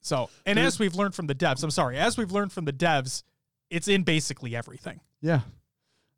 So, 0.02 0.30
and 0.46 0.58
as 0.58 0.80
we've 0.80 0.96
learned 0.96 1.16
from 1.16 1.28
the 1.28 1.36
devs, 1.36 1.64
I'm 1.64 1.72
sorry, 1.72 1.98
as 1.98 2.18
we've 2.18 2.32
learned 2.32 2.54
from 2.54 2.66
the 2.66 2.74
devs, 2.74 3.24
it's 3.70 3.88
in 3.88 4.04
basically 4.04 4.56
everything. 4.56 5.02
Yeah. 5.22 5.42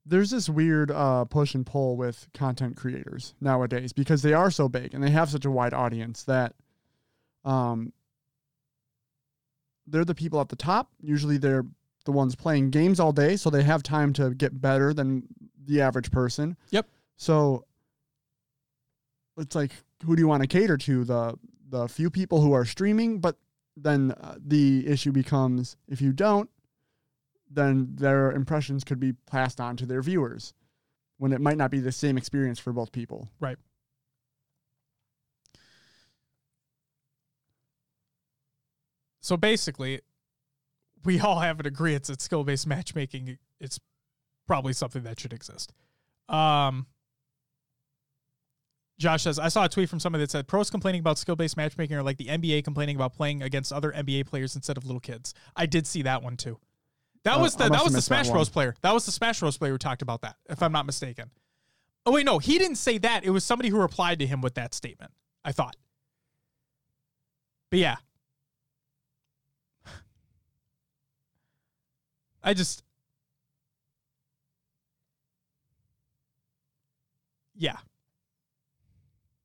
There's 0.05 0.31
this 0.31 0.49
weird 0.49 0.91
uh, 0.91 1.25
push 1.25 1.55
and 1.55 1.65
pull 1.65 1.97
with 1.97 2.27
content 2.33 2.77
creators 2.77 3.33
nowadays 3.41 3.93
because 3.93 4.21
they 4.21 4.33
are 4.33 4.51
so 4.51 4.69
big 4.69 4.93
and 4.93 5.03
they 5.03 5.09
have 5.11 5.29
such 5.29 5.45
a 5.45 5.51
wide 5.51 5.73
audience 5.73 6.23
that 6.23 6.53
um, 7.45 7.93
they're 9.87 10.05
the 10.05 10.15
people 10.15 10.39
at 10.41 10.49
the 10.49 10.55
top. 10.55 10.89
Usually 11.01 11.37
they're 11.37 11.65
the 12.05 12.11
ones 12.11 12.35
playing 12.35 12.71
games 12.71 12.99
all 12.99 13.11
day, 13.11 13.35
so 13.35 13.49
they 13.49 13.63
have 13.63 13.83
time 13.83 14.13
to 14.13 14.31
get 14.31 14.59
better 14.59 14.93
than 14.93 15.27
the 15.65 15.81
average 15.81 16.11
person. 16.11 16.57
Yep. 16.71 16.87
So 17.17 17.65
it's 19.37 19.55
like, 19.55 19.71
who 20.05 20.15
do 20.15 20.21
you 20.21 20.27
want 20.27 20.41
to 20.41 20.47
cater 20.47 20.77
to? 20.77 21.03
The 21.03 21.37
the 21.69 21.87
few 21.87 22.09
people 22.09 22.41
who 22.41 22.53
are 22.53 22.65
streaming, 22.65 23.19
but 23.19 23.35
then 23.83 24.11
uh, 24.11 24.35
the 24.39 24.87
issue 24.87 25.11
becomes 25.11 25.77
if 25.87 26.01
you 26.01 26.11
don't, 26.13 26.49
then 27.49 27.89
their 27.95 28.31
impressions 28.31 28.83
could 28.83 28.99
be 28.99 29.13
passed 29.13 29.59
on 29.59 29.75
to 29.77 29.85
their 29.85 30.01
viewers 30.01 30.53
when 31.17 31.31
it 31.33 31.41
might 31.41 31.57
not 31.57 31.71
be 31.71 31.79
the 31.79 31.91
same 31.91 32.17
experience 32.17 32.59
for 32.59 32.71
both 32.71 32.91
people. 32.91 33.29
Right. 33.39 33.57
So 39.19 39.37
basically, 39.37 40.01
we 41.03 41.19
all 41.19 41.39
have 41.39 41.59
an 41.59 41.65
agreement 41.65 42.05
that 42.05 42.21
skill 42.21 42.43
based 42.43 42.67
matchmaking 42.67 43.37
it's 43.59 43.79
probably 44.47 44.73
something 44.73 45.03
that 45.03 45.19
should 45.19 45.33
exist. 45.33 45.73
Um, 46.27 46.87
Josh 48.99 49.23
says, 49.23 49.39
I 49.39 49.47
saw 49.47 49.63
a 49.63 49.69
tweet 49.69 49.89
from 49.89 49.99
somebody 49.99 50.23
that 50.25 50.29
said 50.31 50.45
pros 50.47 50.69
complaining 50.69 50.99
about 50.99 51.17
skill 51.17 51.37
based 51.37 51.55
matchmaking 51.57 51.95
are 51.95 52.03
like 52.03 52.17
the 52.17 52.25
NBA 52.25 52.63
complaining 52.65 52.97
about 52.97 53.13
playing 53.13 53.41
against 53.41 53.71
other 53.71 53.91
NBA 53.93 54.27
players 54.27 54.55
instead 54.55 54.75
of 54.77 54.85
little 54.85 54.99
kids. 54.99 55.33
I 55.55 55.65
did 55.65 55.87
see 55.87 56.01
that 56.03 56.21
one 56.21 56.35
too. 56.35 56.59
That 57.23 57.37
Uh, 57.37 57.41
was 57.41 57.55
the 57.55 57.69
that 57.69 57.83
was 57.83 57.93
the 57.93 58.01
Smash. 58.01 58.29
Bros 58.29 58.49
player. 58.49 58.75
That 58.81 58.93
was 58.93 59.05
the 59.05 59.11
Smash 59.13 59.39
Bros 59.39 59.57
player 59.57 59.71
who 59.71 59.77
talked 59.77 60.01
about 60.01 60.21
that, 60.21 60.35
if 60.49 60.61
I'm 60.61 60.73
not 60.73 60.85
mistaken. 60.85 61.31
Oh 62.05 62.11
wait, 62.11 62.25
no, 62.25 62.39
he 62.39 62.57
didn't 62.57 62.75
say 62.77 62.97
that. 62.99 63.23
It 63.23 63.29
was 63.29 63.43
somebody 63.45 63.69
who 63.69 63.79
replied 63.79 64.19
to 64.19 64.27
him 64.27 64.41
with 64.41 64.55
that 64.55 64.73
statement. 64.73 65.11
I 65.45 65.53
thought. 65.53 65.77
But 67.69 67.79
yeah. 67.79 67.95
I 72.43 72.53
just 72.53 72.83
Yeah. 77.55 77.77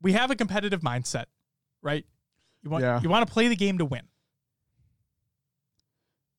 We 0.05 0.13
have 0.13 0.31
a 0.31 0.37
competitive 0.37 0.83
mindset, 0.83 1.25
right? 1.83 2.05
You 2.63 2.71
want 2.71 2.83
Yeah. 2.85 3.01
you 3.03 3.09
want 3.09 3.27
to 3.27 3.33
play 3.33 3.49
the 3.49 3.57
game 3.57 3.79
to 3.79 3.85
win. 3.87 4.03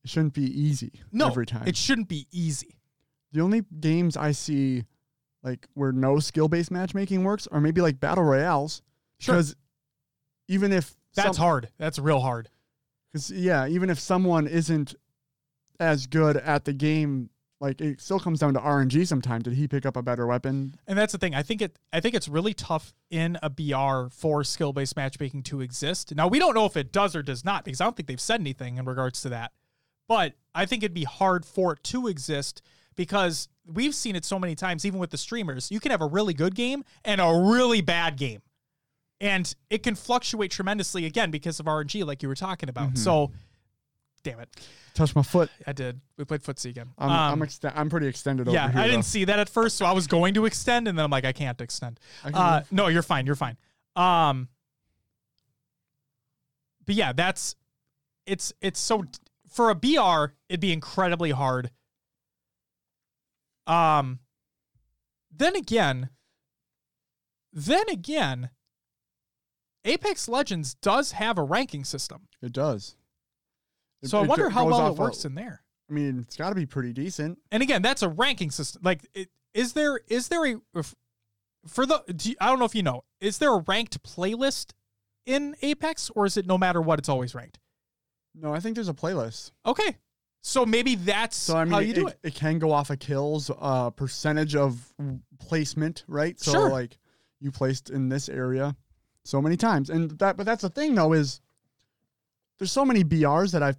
It 0.04 0.10
shouldn't 0.10 0.34
be 0.34 0.44
easy 0.44 1.02
No, 1.12 1.28
every 1.28 1.46
time. 1.48 1.68
it 1.68 1.76
shouldn't 1.76 2.08
be 2.08 2.28
easy. 2.32 2.80
the 3.32 3.42
only 3.42 3.66
games 3.82 4.16
I 4.16 4.32
see 4.32 4.86
like 5.44 5.68
where 5.74 5.92
no 5.92 6.20
skill 6.20 6.48
based 6.48 6.72
matchmaking 6.72 7.24
works 7.26 7.48
are 7.48 7.60
maybe 7.60 7.82
like 7.82 8.00
battle 8.00 8.24
royales. 8.24 8.82
Sure. 9.20 9.36
Because 9.36 9.56
even 10.48 10.72
if 10.72 10.96
That's 11.16 11.36
some- 11.36 11.44
hard. 11.44 11.70
That's 11.78 12.00
real 12.00 12.22
hard. 12.22 12.50
Because 13.12 13.32
yeah, 13.32 13.68
even 13.68 13.90
if 13.90 14.00
someone 14.00 14.48
isn't 14.48 14.96
as 15.82 16.08
good 16.08 16.38
at 16.38 16.64
the 16.64 16.72
game, 16.72 17.30
like 17.60 17.80
it 17.80 18.02
still 18.02 18.20
comes 18.20 18.40
down 18.40 18.54
to 18.54 18.60
RNG. 18.60 19.08
Sometimes 19.08 19.44
did 19.44 19.54
he 19.54 19.68
pick 19.68 19.86
up 19.86 19.96
a 19.96 20.02
better 20.02 20.28
weapon? 20.28 20.76
And 20.88 20.98
that's 20.98 21.14
the 21.14 21.18
thing. 21.18 21.34
I 21.34 21.42
think 21.42 21.62
it 21.62 21.80
I 21.94 22.00
think 22.00 22.16
it's 22.16 22.28
really 22.28 22.54
tough 22.54 22.94
in 23.10 23.38
a 23.42 23.50
BR 23.50 24.10
for 24.12 24.44
skill 24.44 24.74
based 24.74 24.96
matchmaking 24.96 25.44
to 25.44 25.62
exist. 25.62 26.14
Now 26.16 26.28
we 26.28 26.40
don't 26.40 26.54
know 26.54 26.66
if 26.66 26.76
it 26.76 26.92
does 26.92 27.16
or 27.16 27.24
does 27.24 27.46
not 27.46 27.64
because 27.64 27.82
I 27.82 27.86
don't 27.86 27.96
think 27.96 28.08
they've 28.08 28.20
said 28.20 28.42
anything 28.42 28.78
in 28.78 28.86
regards 28.86 29.22
to 29.22 29.30
that. 29.30 29.52
But 30.08 30.34
I 30.54 30.66
think 30.66 30.84
it'd 30.84 30.94
be 30.94 31.06
hard 31.06 31.46
for 31.46 31.74
it 31.74 31.84
to 31.86 32.08
exist 32.08 32.62
because 32.96 33.50
we've 33.66 33.96
seen 33.96 34.16
it 34.16 34.26
so 34.26 34.38
many 34.38 34.56
times, 34.56 34.86
even 34.86 35.00
with 35.00 35.10
the 35.10 35.18
streamers. 35.18 35.72
You 35.72 35.80
can 35.80 35.92
have 35.92 36.02
a 36.02 36.08
really 36.08 36.34
good 36.34 36.56
game 36.56 36.84
and 37.04 37.20
a 37.20 37.34
really 37.52 37.82
bad 37.82 38.18
game. 38.18 38.42
And 39.22 39.54
it 39.70 39.82
can 39.82 39.96
fluctuate 39.96 40.52
tremendously 40.52 41.06
again 41.06 41.32
because 41.32 41.60
of 41.60 41.66
RNG, 41.66 42.06
like 42.06 42.22
you 42.22 42.30
were 42.30 42.36
talking 42.36 42.70
about. 42.70 42.90
Mm-hmm. 42.90 42.98
So 42.98 43.32
damn 44.26 44.40
it. 44.42 44.50
Touch 44.96 45.16
my 45.16 45.22
foot. 45.22 45.50
I 45.68 45.72
did. 45.72 46.02
We 46.18 46.26
played 46.26 46.42
footsie 46.42 46.70
again. 46.72 46.90
I'm 46.98 47.10
Um, 47.10 47.42
I'm, 47.42 47.48
ext- 47.48 47.72
I'm 47.76 47.90
pretty 47.90 48.08
extended 48.08 48.48
yeah, 48.48 48.64
over 48.66 48.72
here. 48.74 48.82
I 48.82 48.84
didn't 48.86 48.98
though. 49.00 49.02
see 49.04 49.26
that 49.26 49.40
at 49.40 49.48
first, 49.50 49.78
so 49.78 49.86
I 49.86 49.92
was 49.92 50.08
going 50.08 50.34
to 50.34 50.46
extend, 50.46 50.88
and 50.88 50.98
then 50.98 51.04
I'm 51.06 51.12
like, 51.12 51.26
I 51.26 51.32
can't 51.32 51.60
extend. 51.62 52.00
I 52.24 52.32
can 52.32 52.42
Uh, 52.42 52.64
no, 52.72 52.88
you're 52.88 53.04
fine. 53.04 53.26
You're 53.26 53.36
fine. 53.36 53.58
Um, 53.96 54.50
but 56.86 56.96
yeah, 56.96 57.14
that's 57.14 57.56
it's 58.26 58.52
it's 58.62 58.80
so 58.80 59.04
for 59.50 59.70
a 59.70 59.76
BR, 59.76 60.34
it'd 60.50 60.60
be 60.60 60.74
incredibly 60.74 61.32
hard. 61.32 61.72
Um, 63.68 64.20
then 65.32 65.56
again, 65.56 66.10
then 67.52 67.88
again, 67.90 68.50
Apex 69.84 70.28
Legends 70.28 70.74
does 70.76 71.14
have 71.14 71.38
a 71.38 71.44
ranking 71.44 71.84
system, 71.84 72.28
It 72.42 72.54
does. 72.54 72.96
It- 74.06 74.10
so 74.10 74.20
I 74.20 74.24
it 74.24 74.28
wonder 74.30 74.50
how 74.50 74.64
goes 74.64 74.72
well 74.74 74.88
it 74.88 74.90
off 74.92 74.98
works 74.98 75.26
of- 75.26 75.32
in 75.32 75.36
there. 75.36 75.62
I 75.90 75.94
mean, 75.94 76.20
it's 76.20 76.36
got 76.36 76.50
to 76.50 76.56
be 76.56 76.66
pretty 76.66 76.94
decent. 76.94 77.38
and 77.52 77.62
again, 77.62 77.82
that's 77.84 78.02
a 78.02 78.10
ranking 78.10 78.50
system. 78.52 78.82
Like, 78.84 79.06
it, 79.14 79.30
is 79.54 79.74
there 79.74 80.00
is 80.08 80.30
there 80.30 80.46
a 80.46 80.56
if- 80.74 80.96
for 81.68 81.86
the? 81.86 82.04
Do 82.16 82.30
you, 82.30 82.36
I 82.42 82.48
don't 82.48 82.60
know 82.60 82.66
if 82.66 82.76
you 82.76 82.84
know. 82.84 83.04
Is 83.20 83.38
there 83.40 83.54
a 83.54 83.60
ranked 83.68 84.02
playlist 84.04 84.72
in 85.26 85.56
Apex, 85.62 86.10
or 86.16 86.26
is 86.26 86.38
it 86.38 86.46
no 86.48 86.58
matter 86.58 86.82
what, 86.82 87.00
it's 87.00 87.10
always 87.10 87.34
ranked? 87.36 87.60
No, 88.34 88.54
I 88.54 88.60
think 88.60 88.76
there's 88.76 88.90
a 88.90 88.94
playlist. 88.94 89.52
Okay, 89.66 89.98
so 90.42 90.66
maybe 90.66 90.96
that's 90.96 91.36
So 91.38 91.56
I 91.58 91.64
mean, 91.66 91.74
how 91.74 91.80
you 91.80 91.92
it, 91.92 91.96
do 91.96 92.08
it. 92.08 92.20
it 92.24 92.36
can 92.36 92.60
go 92.60 92.72
off 92.72 92.90
of 92.90 93.00
kills, 93.00 93.50
uh, 93.60 93.90
percentage 93.92 94.56
of 94.56 94.94
placement, 95.40 96.04
right? 96.08 96.40
So 96.40 96.52
Sure. 96.52 96.70
like 96.70 96.98
you 97.40 97.52
placed 97.52 97.90
in 97.90 98.10
this 98.10 98.28
area 98.30 98.76
so 99.24 99.42
many 99.42 99.56
times, 99.58 99.90
and 99.90 100.12
that. 100.20 100.36
But 100.38 100.46
that's 100.46 100.62
the 100.64 100.70
thing 100.70 100.96
though 100.96 101.14
is 101.14 101.42
there's 102.60 102.72
so 102.72 102.86
many 102.86 103.04
BRs 103.04 103.52
that 103.52 103.62
I've. 103.64 103.78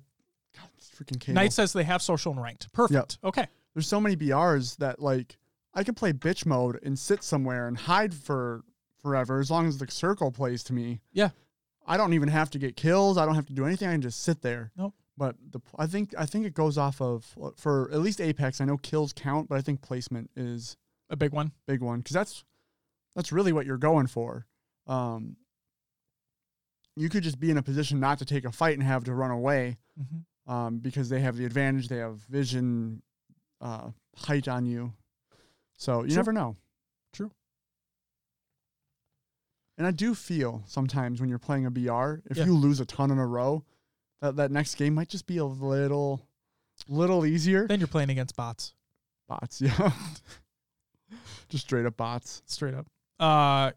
Freaking 0.96 1.20
cable. 1.20 1.34
Knight 1.34 1.52
says 1.52 1.72
they 1.72 1.84
have 1.84 2.00
social 2.02 2.32
and 2.32 2.42
ranked. 2.42 2.72
Perfect. 2.72 3.18
Okay. 3.22 3.46
There's 3.74 3.86
so 3.86 4.00
many 4.00 4.16
BRs 4.16 4.76
that 4.78 5.00
like 5.00 5.36
I 5.74 5.84
can 5.84 5.94
play 5.94 6.12
bitch 6.12 6.46
mode 6.46 6.78
and 6.82 6.98
sit 6.98 7.22
somewhere 7.22 7.68
and 7.68 7.76
hide 7.76 8.14
for 8.14 8.62
forever 9.02 9.38
as 9.40 9.50
long 9.50 9.66
as 9.68 9.78
the 9.78 9.90
circle 9.90 10.32
plays 10.32 10.64
to 10.64 10.72
me. 10.72 11.00
Yeah. 11.12 11.30
I 11.86 11.96
don't 11.96 12.14
even 12.14 12.28
have 12.30 12.50
to 12.50 12.58
get 12.58 12.76
kills. 12.76 13.18
I 13.18 13.24
don't 13.26 13.34
have 13.36 13.46
to 13.46 13.52
do 13.52 13.66
anything. 13.66 13.88
I 13.88 13.92
can 13.92 14.00
just 14.02 14.22
sit 14.22 14.42
there. 14.42 14.72
Nope. 14.76 14.94
But 15.18 15.36
the 15.50 15.60
I 15.78 15.86
think 15.86 16.14
I 16.18 16.26
think 16.26 16.44
it 16.46 16.54
goes 16.54 16.76
off 16.78 17.00
of 17.00 17.36
for 17.56 17.90
at 17.92 18.00
least 18.00 18.20
Apex. 18.20 18.60
I 18.60 18.64
know 18.64 18.76
kills 18.76 19.12
count, 19.12 19.48
but 19.48 19.56
I 19.56 19.60
think 19.60 19.80
placement 19.82 20.30
is 20.36 20.76
A 21.10 21.16
big 21.16 21.32
one. 21.32 21.52
big 21.66 21.80
one 21.82 21.98
because 22.00 22.14
that's 22.14 22.44
that's 23.14 23.32
really 23.32 23.52
what 23.52 23.64
you're 23.66 23.78
going 23.78 24.06
for. 24.08 24.46
Um, 24.86 25.36
you 26.96 27.08
could 27.08 27.22
just 27.22 27.38
be 27.38 27.50
in 27.50 27.58
a 27.58 27.62
position 27.62 28.00
not 28.00 28.18
to 28.18 28.24
take 28.24 28.44
a 28.44 28.52
fight 28.52 28.74
and 28.74 28.82
have 28.82 29.04
to 29.04 29.14
run 29.14 29.30
away 29.30 29.78
Mm-hmm. 29.98 30.18
Um, 30.46 30.78
because 30.78 31.08
they 31.08 31.20
have 31.20 31.36
the 31.36 31.44
advantage. 31.44 31.88
They 31.88 31.98
have 31.98 32.16
vision, 32.28 33.02
uh, 33.60 33.90
height 34.16 34.48
on 34.48 34.66
you, 34.66 34.92
so 35.76 36.02
you 36.02 36.08
True. 36.08 36.16
never 36.16 36.32
know. 36.32 36.56
True. 37.12 37.30
And 39.78 39.86
I 39.86 39.90
do 39.90 40.14
feel 40.14 40.62
sometimes 40.66 41.20
when 41.20 41.28
you're 41.28 41.38
playing 41.38 41.66
a 41.66 41.70
BR, 41.70 42.22
if 42.30 42.36
Yeah. 42.38 42.46
you 42.46 42.54
lose 42.56 42.80
a 42.80 42.86
ton 42.86 43.10
in 43.10 43.18
a 43.18 43.26
row, 43.26 43.64
that 44.20 44.36
that 44.36 44.50
next 44.50 44.76
game 44.76 44.94
might 44.94 45.08
just 45.08 45.26
be 45.26 45.36
a 45.38 45.44
little, 45.44 46.26
little 46.88 47.26
easier. 47.26 47.66
Then 47.66 47.80
you're 47.80 47.86
playing 47.88 48.10
against 48.10 48.36
bots. 48.36 48.74
Bots, 49.28 49.60
yeah. 49.60 49.92
just 51.48 51.64
straight 51.66 51.84
up 51.84 51.96
bots. 51.96 52.42
Straight 52.46 52.74
up. 52.74 52.86
Uh, 53.18 53.72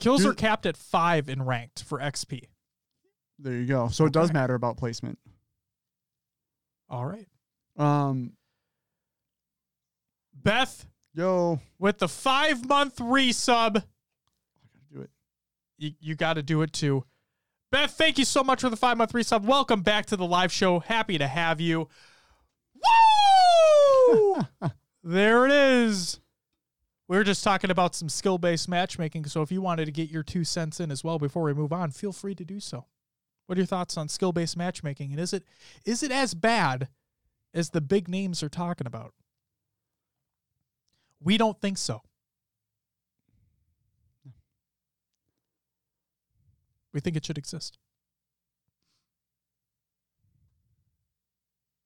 kills 0.00 0.24
are 0.24 0.34
capped 0.34 0.66
at 0.66 0.76
five 0.76 1.28
in 1.28 1.42
ranked 1.42 1.82
for 1.82 1.98
XP. 1.98 2.44
There 3.38 3.54
you 3.54 3.66
go. 3.66 3.88
So 3.88 4.06
it 4.06 4.12
does 4.12 4.32
matter 4.32 4.54
about 4.54 4.76
placement. 4.76 5.18
All 6.92 7.06
right. 7.06 7.26
Um, 7.78 8.34
Beth 10.34 10.86
yo, 11.14 11.60
with 11.78 11.98
the 11.98 12.08
five 12.08 12.68
month 12.68 12.96
resub. 12.98 13.76
I 13.76 13.80
gotta 13.80 14.94
do 14.94 15.00
it. 15.00 15.10
You, 15.78 15.90
you 16.00 16.14
got 16.14 16.34
to 16.34 16.42
do 16.42 16.60
it 16.60 16.72
too. 16.72 17.04
Beth, 17.70 17.92
thank 17.92 18.18
you 18.18 18.26
so 18.26 18.44
much 18.44 18.60
for 18.60 18.68
the 18.68 18.76
five 18.76 18.98
month 18.98 19.12
resub. 19.12 19.44
Welcome 19.44 19.80
back 19.80 20.06
to 20.06 20.16
the 20.16 20.26
live 20.26 20.52
show. 20.52 20.80
Happy 20.80 21.16
to 21.16 21.26
have 21.26 21.60
you. 21.60 21.88
Woo! 22.74 24.42
there 25.02 25.46
it 25.46 25.52
is. 25.52 26.20
We 27.08 27.16
were 27.16 27.24
just 27.24 27.42
talking 27.42 27.70
about 27.70 27.94
some 27.94 28.10
skill 28.10 28.36
based 28.36 28.68
matchmaking. 28.68 29.24
So 29.26 29.40
if 29.40 29.50
you 29.50 29.62
wanted 29.62 29.86
to 29.86 29.92
get 29.92 30.10
your 30.10 30.22
two 30.22 30.44
cents 30.44 30.78
in 30.78 30.90
as 30.90 31.02
well 31.02 31.18
before 31.18 31.42
we 31.42 31.54
move 31.54 31.72
on, 31.72 31.90
feel 31.90 32.12
free 32.12 32.34
to 32.34 32.44
do 32.44 32.60
so. 32.60 32.84
What 33.52 33.58
are 33.58 33.60
your 33.60 33.66
thoughts 33.66 33.98
on 33.98 34.08
skill 34.08 34.32
based 34.32 34.56
matchmaking? 34.56 35.10
And 35.10 35.20
is 35.20 35.34
it 35.34 35.44
is 35.84 36.02
it 36.02 36.10
as 36.10 36.32
bad 36.32 36.88
as 37.52 37.68
the 37.68 37.82
big 37.82 38.08
names 38.08 38.42
are 38.42 38.48
talking 38.48 38.86
about? 38.86 39.12
We 41.22 41.36
don't 41.36 41.60
think 41.60 41.76
so. 41.76 42.00
We 46.94 47.00
think 47.00 47.14
it 47.14 47.26
should 47.26 47.36
exist. 47.36 47.76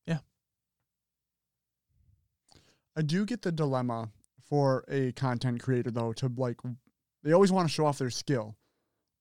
Yeah. 0.07 0.19
I 2.95 3.03
do 3.03 3.27
get 3.27 3.43
the 3.43 3.51
dilemma 3.51 4.11
for 4.49 4.85
a 4.87 5.11
content 5.11 5.61
creator 5.64 5.91
though 5.91 6.12
to 6.12 6.31
like, 6.37 6.61
they 7.25 7.33
always 7.33 7.51
want 7.51 7.67
to 7.67 7.75
show 7.75 7.87
off 7.87 7.99
their 7.99 8.11
skill. 8.11 8.55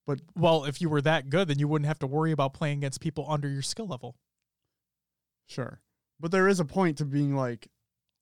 But 0.08 0.20
well, 0.36 0.66
if 0.66 0.82
you 0.82 0.90
were 0.90 1.02
that 1.02 1.30
good, 1.30 1.48
then 1.48 1.58
you 1.60 1.68
wouldn't 1.68 1.88
have 1.88 2.00
to 2.00 2.08
worry 2.08 2.32
about 2.32 2.54
playing 2.54 2.78
against 2.80 3.02
people 3.02 3.26
under 3.28 3.50
your 3.50 3.62
skill 3.64 3.88
level. 3.88 4.16
Sure. 5.48 5.80
But 6.20 6.32
there 6.32 6.48
is 6.48 6.60
a 6.60 6.66
point 6.66 6.98
to 7.00 7.06
being 7.06 7.36
like, 7.36 7.68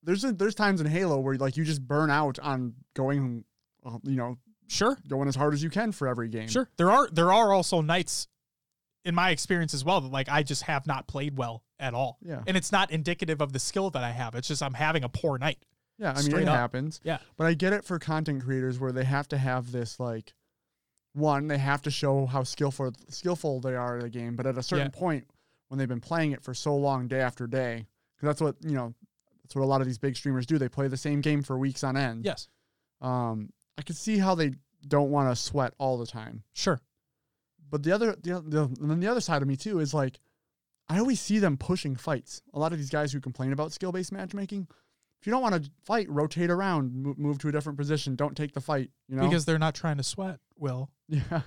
there's 0.02 0.24
a, 0.24 0.32
there's 0.34 0.56
times 0.56 0.82
in 0.82 0.88
Halo 0.88 1.20
where 1.20 1.36
like 1.38 1.58
you 1.58 1.64
just 1.64 1.86
burn 1.86 2.10
out 2.10 2.40
on 2.40 2.74
going, 2.96 3.46
uh, 3.86 3.98
you 4.04 4.16
know, 4.16 4.38
Sure, 4.70 4.98
going 5.08 5.28
as 5.28 5.36
hard 5.36 5.54
as 5.54 5.62
you 5.62 5.70
can 5.70 5.92
for 5.92 6.08
every 6.08 6.30
game. 6.30 6.48
sure. 6.48 6.70
There 6.78 6.90
are 6.90 7.08
there 7.12 7.32
are 7.34 7.52
also 7.54 7.82
nights, 7.82 8.28
in 9.06 9.14
my 9.14 9.30
experience 9.32 9.74
as 9.74 9.84
well, 9.84 10.00
that 10.02 10.12
like 10.12 10.30
I 10.30 10.42
just 10.42 10.64
have 10.64 10.88
not 10.88 11.06
played 11.06 11.38
well 11.38 11.64
at 11.80 11.94
all, 11.94 12.18
Yeah. 12.22 12.42
and 12.48 12.56
it's 12.56 12.72
not 12.72 12.90
indicative 12.90 13.42
of 13.42 13.52
the 13.52 13.60
skill 13.60 13.90
that 13.92 14.04
I 14.04 14.12
have. 14.12 14.36
It's 14.36 14.48
just 14.48 14.64
I'm 14.64 14.74
having 14.74 15.04
a 15.04 15.10
poor 15.10 15.38
night. 15.38 15.64
Yeah. 16.00 16.12
I 16.12 16.16
mean, 16.16 16.24
Straight 16.24 16.44
it 16.44 16.48
up. 16.48 16.56
happens. 16.56 17.02
Yeah. 17.04 17.18
But 17.38 17.46
I 17.48 17.54
get 17.56 17.74
it 17.74 17.84
for 17.84 18.00
content 18.00 18.44
creators 18.44 18.80
where 18.80 18.94
they 18.94 19.04
have 19.04 19.28
to 19.28 19.38
have 19.38 19.72
this 19.74 20.00
like, 20.00 20.34
one, 21.14 21.47
they 21.47 21.57
have 21.57 21.82
to 21.84 21.91
show 21.91 22.26
how 22.26 22.43
skillful 22.43 22.91
skillful 23.09 23.59
they 23.61 23.76
are 23.76 23.97
at 23.97 24.03
the 24.03 24.09
game. 24.09 24.36
But 24.36 24.45
at 24.47 24.57
a 24.57 24.64
certain 24.64 24.91
Yeah. 24.93 24.99
point, 24.99 25.28
when 25.68 25.78
they've 25.78 25.88
been 25.88 26.01
playing 26.01 26.32
it 26.32 26.43
for 26.43 26.53
so 26.53 26.76
long, 26.76 27.07
day 27.07 27.22
after 27.22 27.47
day, 27.47 27.86
because 28.16 28.28
that's 28.28 28.41
what 28.41 28.55
you 28.64 28.76
know, 28.76 28.93
that's 29.43 29.55
what 29.55 29.64
a 29.64 29.66
lot 29.66 29.82
of 29.82 29.88
these 29.88 29.97
big 29.97 30.16
streamers 30.16 30.45
do. 30.45 30.57
They 30.57 30.70
play 30.70 30.88
the 30.88 30.97
same 30.97 31.22
game 31.22 31.43
for 31.43 31.57
weeks 31.57 31.84
on 31.84 31.95
end. 31.97 32.26
Yes, 32.26 32.47
Um, 33.01 33.51
I 33.78 33.82
can 33.84 33.95
see 33.95 34.18
how 34.18 34.36
they 34.36 34.53
don't 34.88 35.11
want 35.11 35.30
to 35.32 35.41
sweat 35.41 35.74
all 35.78 35.97
the 35.97 36.05
time. 36.07 36.43
sure. 36.53 36.82
But 37.70 37.82
the 37.84 37.91
other, 37.91 38.16
the, 38.22 38.39
the 38.41 38.64
and 38.66 38.89
then 38.91 38.99
the 38.99 39.07
other 39.07 39.22
side 39.22 39.41
of 39.41 39.47
me 39.47 39.55
too 39.55 39.80
is 39.80 39.93
like, 39.93 40.20
I 40.89 40.99
always 40.99 41.20
see 41.20 41.39
them 41.39 41.57
pushing 41.57 41.95
fights. 41.95 42.41
A 42.53 42.59
lot 42.59 42.72
of 42.72 42.78
these 42.78 42.89
guys 42.91 43.11
who 43.14 43.20
complain 43.20 43.51
about 43.51 43.72
skill 43.72 43.91
based 43.91 44.11
matchmaking, 44.11 44.68
if 45.24 45.28
you 45.28 45.32
don't 45.32 45.42
want 45.42 45.64
to 45.64 45.72
fight, 45.86 46.10
rotate 46.10 46.50
around, 46.50 46.94
move, 46.94 47.18
move 47.18 47.38
to 47.40 47.48
a 47.48 47.52
different 47.54 47.78
position. 47.78 48.14
Don't 48.14 48.36
take 48.36 48.52
the 48.52 48.60
fight. 48.60 48.90
You 49.08 49.16
know, 49.16 49.24
Because 49.24 49.46
they're 49.46 49.58
not 49.58 49.74
trying 49.74 49.96
to 49.96 50.04
sweat. 50.04 50.42
Will 50.60 50.90
yeah, 51.08 51.44